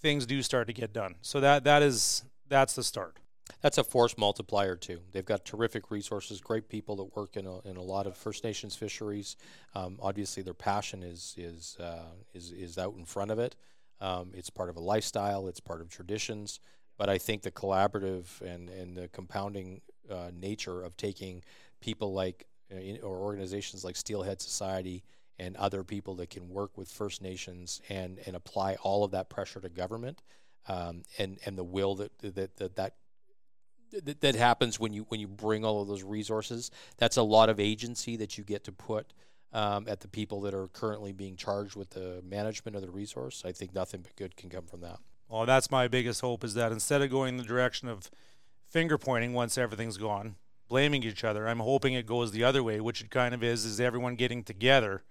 things 0.00 0.24
do 0.24 0.40
start 0.42 0.66
to 0.68 0.72
get 0.72 0.92
done. 0.92 1.16
So 1.20 1.40
that 1.40 1.64
that 1.64 1.82
is 1.82 2.24
that's 2.48 2.74
the 2.74 2.84
start. 2.84 3.16
That's 3.60 3.76
a 3.76 3.84
force 3.84 4.16
multiplier 4.16 4.76
too. 4.76 5.00
They've 5.12 5.24
got 5.24 5.44
terrific 5.44 5.90
resources, 5.90 6.40
great 6.40 6.68
people 6.68 6.96
that 6.96 7.16
work 7.16 7.36
in 7.36 7.46
a, 7.46 7.60
in 7.68 7.76
a 7.76 7.82
lot 7.82 8.06
of 8.06 8.16
First 8.16 8.42
Nations 8.42 8.74
fisheries. 8.74 9.36
Um, 9.74 9.98
obviously, 10.00 10.42
their 10.42 10.54
passion 10.54 11.02
is 11.02 11.34
is 11.36 11.76
uh, 11.78 12.12
is 12.32 12.52
is 12.52 12.78
out 12.78 12.94
in 12.96 13.04
front 13.04 13.30
of 13.30 13.38
it. 13.38 13.56
Um, 14.00 14.30
it's 14.34 14.48
part 14.48 14.70
of 14.70 14.76
a 14.76 14.80
lifestyle. 14.80 15.46
It's 15.46 15.60
part 15.60 15.82
of 15.82 15.90
traditions. 15.90 16.60
But 16.96 17.08
I 17.08 17.18
think 17.18 17.42
the 17.42 17.50
collaborative 17.50 18.40
and 18.40 18.68
and 18.70 18.96
the 18.96 19.08
compounding 19.08 19.82
uh, 20.10 20.30
nature 20.32 20.82
of 20.82 20.96
taking 20.96 21.42
people 21.80 22.14
like 22.14 22.46
uh, 22.72 22.76
in- 22.76 23.02
or 23.02 23.18
organizations 23.18 23.84
like 23.84 23.96
Steelhead 23.96 24.40
Society 24.40 25.04
and 25.38 25.56
other 25.56 25.84
people 25.84 26.14
that 26.16 26.30
can 26.30 26.48
work 26.48 26.76
with 26.78 26.90
First 26.90 27.20
Nations 27.20 27.82
and 27.90 28.18
and 28.26 28.34
apply 28.34 28.76
all 28.76 29.04
of 29.04 29.10
that 29.10 29.28
pressure 29.28 29.60
to 29.60 29.68
government 29.68 30.22
um, 30.66 31.02
and 31.18 31.38
and 31.44 31.58
the 31.58 31.64
will 31.64 31.94
that 31.96 32.18
that 32.20 32.56
that, 32.56 32.76
that 32.76 32.94
that, 33.90 34.20
that 34.20 34.34
happens 34.34 34.78
when 34.78 34.92
you 34.92 35.06
when 35.08 35.20
you 35.20 35.28
bring 35.28 35.64
all 35.64 35.82
of 35.82 35.88
those 35.88 36.02
resources. 36.02 36.70
That's 36.98 37.16
a 37.16 37.22
lot 37.22 37.48
of 37.48 37.60
agency 37.60 38.16
that 38.16 38.38
you 38.38 38.44
get 38.44 38.64
to 38.64 38.72
put 38.72 39.12
um, 39.52 39.86
at 39.88 40.00
the 40.00 40.08
people 40.08 40.40
that 40.42 40.54
are 40.54 40.68
currently 40.68 41.12
being 41.12 41.36
charged 41.36 41.76
with 41.76 41.90
the 41.90 42.22
management 42.28 42.76
of 42.76 42.82
the 42.82 42.90
resource. 42.90 43.42
I 43.44 43.52
think 43.52 43.74
nothing 43.74 44.02
but 44.02 44.16
good 44.16 44.36
can 44.36 44.50
come 44.50 44.66
from 44.66 44.80
that. 44.80 44.98
Well, 45.28 45.46
that's 45.46 45.70
my 45.70 45.88
biggest 45.88 46.20
hope 46.20 46.44
is 46.44 46.54
that 46.54 46.72
instead 46.72 47.02
of 47.02 47.10
going 47.10 47.30
in 47.30 47.36
the 47.36 47.44
direction 47.44 47.88
of 47.88 48.10
finger 48.68 48.98
pointing 48.98 49.32
once 49.32 49.56
everything's 49.56 49.96
gone, 49.96 50.36
blaming 50.68 51.02
each 51.02 51.24
other, 51.24 51.48
I'm 51.48 51.60
hoping 51.60 51.94
it 51.94 52.06
goes 52.06 52.32
the 52.32 52.44
other 52.44 52.62
way, 52.62 52.80
which 52.80 53.00
it 53.00 53.10
kind 53.10 53.34
of 53.34 53.42
is, 53.42 53.64
is 53.64 53.80
everyone 53.80 54.16
getting 54.16 54.42
together 54.42 55.02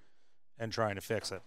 and 0.58 0.72
trying 0.72 0.96
to 0.96 1.02
fix 1.02 1.32
it. 1.32 1.42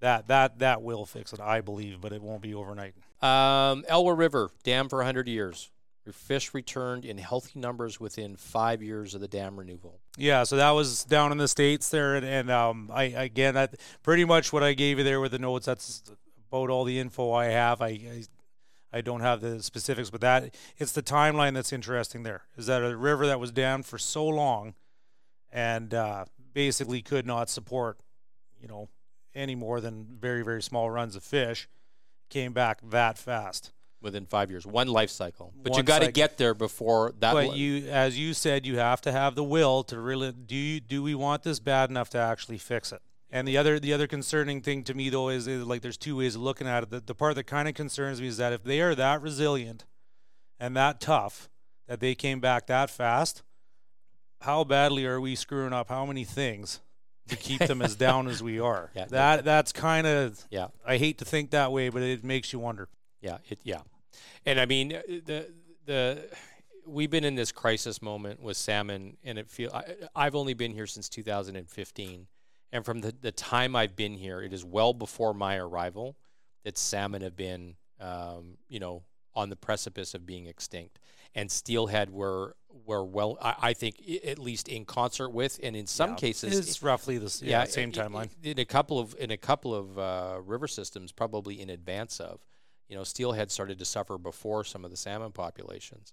That 0.00 0.26
that 0.26 0.58
that 0.58 0.82
will 0.82 1.06
fix 1.06 1.32
it, 1.32 1.40
I 1.40 1.60
believe, 1.60 2.00
but 2.00 2.12
it 2.12 2.20
won't 2.20 2.42
be 2.42 2.54
overnight. 2.54 2.94
Um, 3.22 3.84
Elwha 3.88 4.18
River 4.18 4.50
dam 4.64 4.88
for 4.88 4.98
100 4.98 5.28
years. 5.28 5.70
Fish 6.10 6.52
returned 6.52 7.04
in 7.04 7.18
healthy 7.18 7.60
numbers 7.60 8.00
within 8.00 8.34
five 8.34 8.82
years 8.82 9.14
of 9.14 9.20
the 9.20 9.28
dam 9.28 9.56
renewal. 9.56 10.00
Yeah, 10.16 10.42
so 10.42 10.56
that 10.56 10.70
was 10.70 11.04
down 11.04 11.30
in 11.30 11.38
the 11.38 11.46
states 11.46 11.90
there, 11.90 12.16
and, 12.16 12.26
and 12.26 12.50
um, 12.50 12.90
I 12.92 13.04
again, 13.04 13.54
that 13.54 13.76
pretty 14.02 14.24
much 14.24 14.52
what 14.52 14.64
I 14.64 14.72
gave 14.72 14.98
you 14.98 15.04
there 15.04 15.20
with 15.20 15.30
the 15.30 15.38
notes. 15.38 15.66
That's 15.66 16.02
about 16.50 16.70
all 16.70 16.82
the 16.82 16.98
info 16.98 17.32
I 17.32 17.46
have. 17.46 17.80
I, 17.80 17.86
I 17.88 18.24
I 18.92 19.00
don't 19.00 19.20
have 19.20 19.40
the 19.40 19.62
specifics, 19.62 20.10
but 20.10 20.20
that 20.22 20.54
it's 20.76 20.92
the 20.92 21.02
timeline 21.02 21.54
that's 21.54 21.72
interesting. 21.72 22.24
There 22.24 22.42
is 22.56 22.66
that 22.66 22.82
a 22.82 22.96
river 22.96 23.26
that 23.26 23.38
was 23.38 23.52
dammed 23.52 23.86
for 23.86 23.96
so 23.96 24.26
long, 24.26 24.74
and 25.52 25.94
uh, 25.94 26.24
basically 26.52 27.00
could 27.00 27.26
not 27.26 27.48
support, 27.48 27.98
you 28.60 28.66
know, 28.66 28.88
any 29.34 29.54
more 29.54 29.80
than 29.80 30.18
very 30.20 30.42
very 30.42 30.62
small 30.62 30.90
runs 30.90 31.14
of 31.14 31.22
fish, 31.22 31.68
came 32.28 32.52
back 32.52 32.80
that 32.90 33.18
fast. 33.18 33.72
Within 34.02 34.26
five 34.26 34.50
years, 34.50 34.66
one 34.66 34.88
life 34.88 35.10
cycle. 35.10 35.52
But 35.62 35.72
you 35.72 35.78
One 35.78 35.84
got 35.84 36.02
to 36.02 36.10
get 36.10 36.36
there 36.36 36.54
before 36.54 37.12
that. 37.20 37.32
But 37.32 37.50
li- 37.50 37.56
you, 37.56 37.88
as 37.88 38.18
you 38.18 38.34
said, 38.34 38.66
you 38.66 38.78
have 38.78 39.00
to 39.02 39.12
have 39.12 39.34
the 39.36 39.44
will 39.44 39.84
to 39.84 40.00
really 40.00 40.32
do. 40.32 40.56
You, 40.56 40.80
do 40.80 41.02
we 41.02 41.14
want 41.14 41.44
this 41.44 41.60
bad 41.60 41.88
enough 41.88 42.10
to 42.10 42.18
actually 42.18 42.58
fix 42.58 42.92
it? 42.92 43.00
And 43.30 43.48
the 43.48 43.56
other, 43.56 43.80
the 43.80 43.94
other 43.94 44.06
concerning 44.06 44.60
thing 44.60 44.84
to 44.84 44.94
me 44.94 45.08
though 45.08 45.30
is, 45.30 45.46
is 45.46 45.64
like 45.64 45.80
there's 45.80 45.96
two 45.96 46.16
ways 46.16 46.34
of 46.34 46.42
looking 46.42 46.66
at 46.66 46.82
it. 46.82 46.90
The, 46.90 47.00
the 47.00 47.14
part 47.14 47.34
that 47.36 47.44
kind 47.44 47.66
of 47.66 47.74
concerns 47.74 48.20
me 48.20 48.26
is 48.26 48.36
that 48.36 48.52
if 48.52 48.62
they 48.62 48.80
are 48.82 48.94
that 48.94 49.22
resilient 49.22 49.86
and 50.60 50.76
that 50.76 51.00
tough, 51.00 51.48
that 51.88 52.00
they 52.00 52.14
came 52.14 52.40
back 52.40 52.66
that 52.66 52.90
fast, 52.90 53.42
how 54.42 54.64
badly 54.64 55.06
are 55.06 55.20
we 55.20 55.34
screwing 55.34 55.72
up 55.72 55.88
how 55.88 56.04
many 56.04 56.24
things 56.24 56.80
to 57.28 57.36
keep 57.36 57.60
them 57.60 57.80
as 57.80 57.96
down 58.08 58.28
as 58.28 58.42
we 58.42 58.60
are? 58.60 58.90
Yeah. 58.94 59.06
That 59.06 59.44
that's 59.44 59.72
kind 59.72 60.06
of 60.06 60.44
Yeah. 60.50 60.68
I 60.84 60.98
hate 60.98 61.18
to 61.18 61.24
think 61.24 61.52
that 61.52 61.72
way, 61.72 61.88
but 61.88 62.02
it 62.02 62.22
makes 62.24 62.52
you 62.52 62.58
wonder. 62.58 62.88
Yeah, 63.22 63.38
it, 63.48 63.60
yeah, 63.62 63.80
and 64.44 64.60
I 64.60 64.66
mean 64.66 64.92
uh, 64.94 65.00
the 65.24 65.46
the 65.86 66.28
we've 66.86 67.10
been 67.10 67.24
in 67.24 67.36
this 67.36 67.52
crisis 67.52 68.02
moment 68.02 68.42
with 68.42 68.56
salmon, 68.56 69.16
and 69.24 69.38
it 69.38 69.48
feel 69.48 69.70
I, 69.72 69.84
I've 70.14 70.34
only 70.34 70.54
been 70.54 70.72
here 70.72 70.86
since 70.86 71.08
2015, 71.08 72.26
and 72.72 72.84
from 72.84 73.00
the 73.00 73.14
the 73.20 73.32
time 73.32 73.76
I've 73.76 73.96
been 73.96 74.14
here, 74.14 74.42
it 74.42 74.52
is 74.52 74.64
well 74.64 74.92
before 74.92 75.32
my 75.32 75.56
arrival 75.56 76.16
that 76.64 76.76
salmon 76.76 77.22
have 77.22 77.36
been, 77.36 77.76
um, 78.00 78.58
you 78.68 78.80
know, 78.80 79.04
on 79.34 79.48
the 79.48 79.56
precipice 79.56 80.14
of 80.14 80.26
being 80.26 80.46
extinct, 80.46 80.98
and 81.34 81.50
steelhead 81.50 82.10
were 82.10 82.56
were 82.86 83.04
well, 83.04 83.38
I, 83.40 83.54
I 83.60 83.72
think 83.74 83.96
i- 84.08 84.20
at 84.26 84.38
least 84.38 84.66
in 84.68 84.84
concert 84.84 85.28
with, 85.30 85.60
and 85.62 85.76
in 85.76 85.86
some 85.86 86.10
Yeah, 86.10 86.16
cases, 86.16 86.58
it's 86.58 86.82
roughly 86.82 87.18
the 87.18 87.26
s- 87.26 87.40
yeah, 87.42 87.64
same 87.64 87.92
timeline. 87.92 88.30
in 88.42 88.58
a 88.58 88.64
couple 88.64 88.98
of 88.98 89.14
in 89.18 89.30
a 89.30 89.36
couple 89.36 89.74
of 89.74 89.98
uh, 89.98 90.40
river 90.44 90.66
systems, 90.66 91.12
probably 91.12 91.60
in 91.60 91.70
advance 91.70 92.18
of. 92.18 92.40
You 92.92 92.98
know, 92.98 93.04
steelhead 93.04 93.50
started 93.50 93.78
to 93.78 93.86
suffer 93.86 94.18
before 94.18 94.64
some 94.64 94.84
of 94.84 94.90
the 94.90 94.98
salmon 94.98 95.32
populations. 95.32 96.12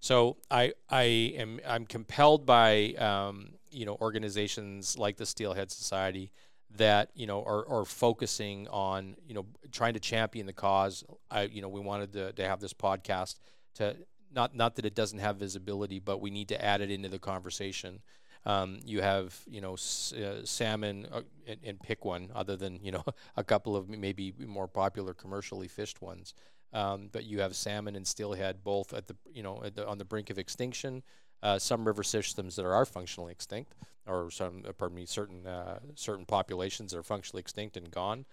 So 0.00 0.36
I 0.50 0.74
I 0.90 1.04
am 1.38 1.58
I'm 1.66 1.86
compelled 1.86 2.44
by 2.44 2.92
um, 2.98 3.54
you 3.70 3.86
know 3.86 3.96
organizations 4.02 4.98
like 4.98 5.16
the 5.16 5.24
Steelhead 5.24 5.70
Society 5.70 6.30
that 6.76 7.12
you 7.14 7.26
know 7.26 7.42
are, 7.44 7.66
are 7.66 7.86
focusing 7.86 8.68
on 8.68 9.16
you 9.26 9.32
know 9.32 9.46
trying 9.72 9.94
to 9.94 10.00
champion 10.00 10.44
the 10.44 10.52
cause. 10.52 11.02
I 11.30 11.44
you 11.44 11.62
know 11.62 11.68
we 11.70 11.80
wanted 11.80 12.12
to, 12.12 12.32
to 12.34 12.44
have 12.46 12.60
this 12.60 12.74
podcast 12.74 13.36
to 13.76 13.96
not 14.30 14.54
not 14.54 14.76
that 14.76 14.84
it 14.84 14.94
doesn't 14.94 15.20
have 15.20 15.38
visibility, 15.38 15.98
but 15.98 16.20
we 16.20 16.28
need 16.30 16.48
to 16.48 16.62
add 16.62 16.82
it 16.82 16.90
into 16.90 17.08
the 17.08 17.18
conversation. 17.18 18.02
Um, 18.46 18.78
you 18.84 19.02
have 19.02 19.38
you 19.48 19.60
know 19.60 19.74
s- 19.74 20.12
uh, 20.12 20.44
salmon 20.44 21.06
uh, 21.12 21.22
and, 21.46 21.60
and 21.64 21.80
pick 21.80 22.04
one 22.04 22.30
other 22.34 22.56
than 22.56 22.78
you 22.82 22.92
know 22.92 23.04
a 23.36 23.44
couple 23.44 23.76
of 23.76 23.88
maybe 23.88 24.32
more 24.46 24.68
popular 24.68 25.14
commercially 25.14 25.68
fished 25.68 26.00
ones. 26.00 26.34
Um, 26.72 27.08
but 27.12 27.24
you 27.24 27.40
have 27.40 27.56
salmon 27.56 27.96
and 27.96 28.06
steelhead 28.06 28.62
both 28.62 28.92
at 28.92 29.06
the 29.06 29.16
you 29.32 29.42
know 29.42 29.62
the, 29.74 29.86
on 29.86 29.98
the 29.98 30.04
brink 30.04 30.30
of 30.30 30.38
extinction. 30.38 31.02
Uh, 31.40 31.56
some 31.58 31.86
river 31.86 32.02
systems 32.02 32.56
that 32.56 32.66
are 32.66 32.84
functionally 32.84 33.30
extinct, 33.30 33.74
or 34.08 34.28
some 34.28 34.64
uh, 34.68 34.72
pardon 34.72 34.96
me, 34.96 35.06
certain 35.06 35.46
uh, 35.46 35.78
certain 35.94 36.24
populations 36.26 36.90
that 36.92 36.98
are 36.98 37.02
functionally 37.04 37.40
extinct 37.40 37.76
and 37.76 37.90
gone. 37.90 38.24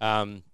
Um, 0.00 0.44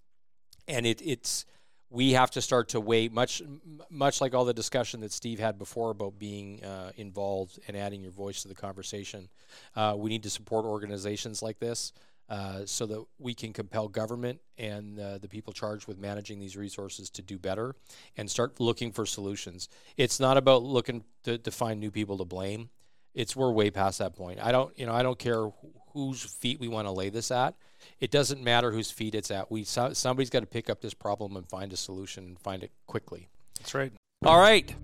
and 0.69 0.87
it, 0.87 1.01
it's 1.05 1.45
we 1.91 2.13
have 2.13 2.31
to 2.31 2.41
start 2.41 2.69
to 2.71 2.81
weigh 2.81 3.09
much 3.09 3.43
much 3.91 4.21
like 4.21 4.33
all 4.35 4.45
the 4.45 4.55
discussion 4.55 5.01
that 5.01 5.13
Steve 5.13 5.41
had 5.41 5.59
before 5.59 5.91
about 5.91 6.19
being 6.19 6.65
uh, 6.65 6.93
involved 6.97 7.59
and 7.67 7.77
adding 7.77 8.01
your 8.01 8.13
voice 8.13 8.43
to 8.43 8.49
the 8.49 8.55
conversation. 8.55 9.29
Uh, 9.75 9.95
we 9.99 10.09
need 10.09 10.23
to 10.23 10.31
support 10.31 10.65
organizations 10.65 11.43
like 11.43 11.59
this 11.59 11.93
uh, 12.29 12.65
so 12.65 12.87
that 12.87 13.05
we 13.19 13.35
can 13.35 13.53
compel 13.53 13.89
government 13.89 14.41
and 14.57 15.01
uh, 15.01 15.19
the 15.19 15.29
people 15.29 15.53
charged 15.53 15.89
with 15.89 15.99
managing 15.99 16.39
these 16.39 16.57
resources 16.57 17.11
to 17.11 17.23
do 17.23 17.39
better 17.39 17.75
and 18.17 18.31
start 18.31 18.61
looking 18.61 18.93
for 18.93 19.05
solutions. 19.05 19.69
It's 19.97 20.21
not 20.21 20.37
about 20.37 20.63
looking 20.63 21.03
to, 21.25 21.39
to 21.39 21.51
find 21.51 21.81
new 21.81 21.91
people 21.91 22.19
to 22.19 22.25
blame. 22.25 22.71
It's 23.15 23.35
we're 23.35 23.51
way 23.51 23.73
past 23.73 23.99
that 23.99 24.15
point. 24.15 24.39
I 24.41 24.53
don't, 24.53 24.79
you 24.79 24.87
know, 24.87 24.95
I 24.95 25.03
don't 25.03 25.19
care 25.19 25.49
wh- 25.49 25.93
whose 25.93 26.23
feet 26.23 26.61
we 26.61 26.69
want 26.69 26.87
to 26.87 26.93
lay 26.93 27.09
this 27.09 27.33
at. 27.33 27.57
It 28.01 28.11
doesn't 28.11 28.43
matter 28.43 28.71
whose 28.71 28.91
feet 28.91 29.15
it's 29.15 29.31
at. 29.31 29.51
We 29.51 29.65
so, 29.65 29.93
somebody's 29.93 30.31
got 30.31 30.41
to 30.41 30.47
pick 30.47 30.71
up 30.71 30.81
this 30.81 30.95
problem 30.95 31.37
and 31.37 31.49
find 31.49 31.73
a 31.73 31.77
solution 31.77 32.25
and 32.25 32.39
find 32.39 32.63
it 32.63 32.71
quickly. 32.87 33.29
That's 33.59 33.75
right. 33.75 33.93
All 34.25 34.39
right. 34.39 34.75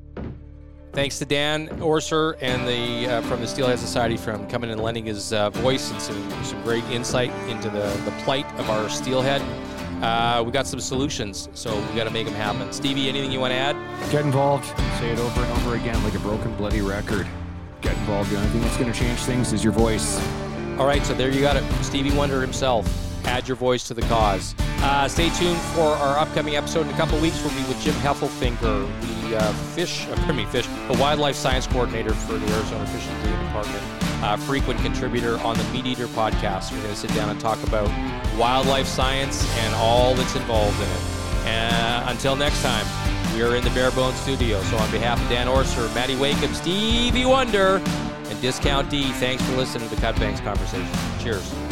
Thanks 0.93 1.19
to 1.19 1.27
Dan 1.27 1.69
Orser 1.81 2.39
and 2.41 2.67
the 2.67 3.07
uh, 3.07 3.23
from 3.23 3.41
the 3.43 3.47
Steelhead 3.47 3.79
Society 3.79 4.17
from 4.17 4.49
coming 4.49 4.71
and 4.71 4.81
lending 4.81 5.05
his 5.05 5.31
uh, 5.31 5.51
voice 5.51 5.91
and 5.91 6.01
some, 6.01 6.31
some 6.43 6.63
great 6.63 6.85
insight 6.85 7.31
into 7.51 7.69
the, 7.69 7.87
the 8.07 8.13
plight 8.23 8.47
of 8.59 8.71
our 8.71 8.89
steelhead. 8.89 9.43
Uh, 10.03 10.43
we 10.45 10.53
got 10.53 10.67
some 10.67 10.81
solutions, 10.81 11.51
so 11.53 11.75
we 11.91 11.97
got 11.97 12.05
to 12.05 12.11
make 12.11 12.27
them 12.27 12.35
happen. 12.35 12.73
Stevie, 12.73 13.09
anything 13.09 13.31
you 13.31 13.41
want 13.41 13.51
to 13.51 13.57
add? 13.57 13.77
Get 14.11 14.25
involved. 14.25 14.67
Say 14.99 15.11
it 15.11 15.19
over 15.19 15.41
and 15.43 15.53
over 15.53 15.75
again 15.75 16.03
like 16.03 16.15
a 16.15 16.19
broken, 16.21 16.55
bloody 16.57 16.81
record. 16.81 17.27
Get 17.83 17.97
involved. 17.99 18.31
The 18.31 18.37
only 18.37 18.49
thing 18.49 18.63
that's 18.63 18.77
going 18.79 18.93
to 18.93 18.99
change 18.99 19.19
things 19.21 19.53
is 19.53 19.63
your 19.63 19.75
voice. 19.75 20.19
All 20.79 20.87
right, 20.87 21.05
so 21.07 21.15
there 21.15 21.31
you 21.31 21.41
got 21.41 21.57
it. 21.57 21.65
Stevie 21.83 22.15
Wonder 22.15 22.41
himself. 22.43 22.87
Add 23.25 23.49
your 23.49 23.57
voice 23.57 23.89
to 23.89 23.95
the 23.95 24.03
cause. 24.03 24.55
Uh, 24.79 25.09
stay 25.09 25.31
tuned 25.31 25.59
for 25.75 25.81
our 25.81 26.19
upcoming 26.19 26.55
episode 26.55 26.87
in 26.87 26.93
a 26.93 26.97
couple 26.97 27.19
weeks. 27.19 27.43
We'll 27.43 27.55
be 27.55 27.67
with 27.67 27.81
Jim 27.81 27.95
Heffelfinger, 27.95 28.61
the 29.31 29.39
uh, 29.39 29.53
fish, 29.75 30.07
uh, 30.07 30.33
me, 30.33 30.45
fish, 30.45 30.67
the 30.67 30.97
wildlife 31.01 31.35
science 31.35 31.67
coordinator 31.67 32.13
for 32.13 32.35
the 32.35 32.55
Arizona 32.55 32.87
Fish 32.87 33.07
and 33.09 33.25
Game 33.25 33.47
Department, 33.47 33.83
uh, 34.23 34.37
frequent 34.37 34.79
contributor 34.81 35.39
on 35.39 35.57
the 35.57 35.65
Meat 35.65 35.87
Eater 35.87 36.07
podcast. 36.09 36.71
We're 36.73 36.79
going 36.83 36.91
to 36.91 36.97
sit 36.97 37.13
down 37.15 37.31
and 37.31 37.41
talk 37.41 37.61
about 37.65 37.89
wildlife 38.37 38.87
science 38.87 39.49
and 39.61 39.75
all 39.77 40.15
that's 40.15 40.37
involved 40.37 40.77
in 40.77 40.87
it. 40.89 41.17
Uh, 41.47 42.05
until 42.09 42.37
next 42.37 42.63
time, 42.63 42.87
we 43.35 43.43
are 43.43 43.57
in 43.57 43.65
the 43.65 43.71
Barebone 43.71 44.15
Studio. 44.15 44.61
So 44.65 44.77
on 44.77 44.91
behalf 44.91 45.21
of 45.23 45.29
Dan 45.31 45.47
Orser, 45.47 45.93
Maddie 45.95 46.17
Wakeham, 46.17 46.53
Stevie 46.55 47.25
Wonder, 47.25 47.83
and 48.29 48.41
Discount 48.41 48.91
D, 48.91 49.11
thanks 49.13 49.43
for 49.45 49.57
listening 49.57 49.89
to 49.89 49.95
the 49.95 50.01
Cutbanks 50.01 50.43
conversation. 50.43 50.89
Cheers. 51.21 51.66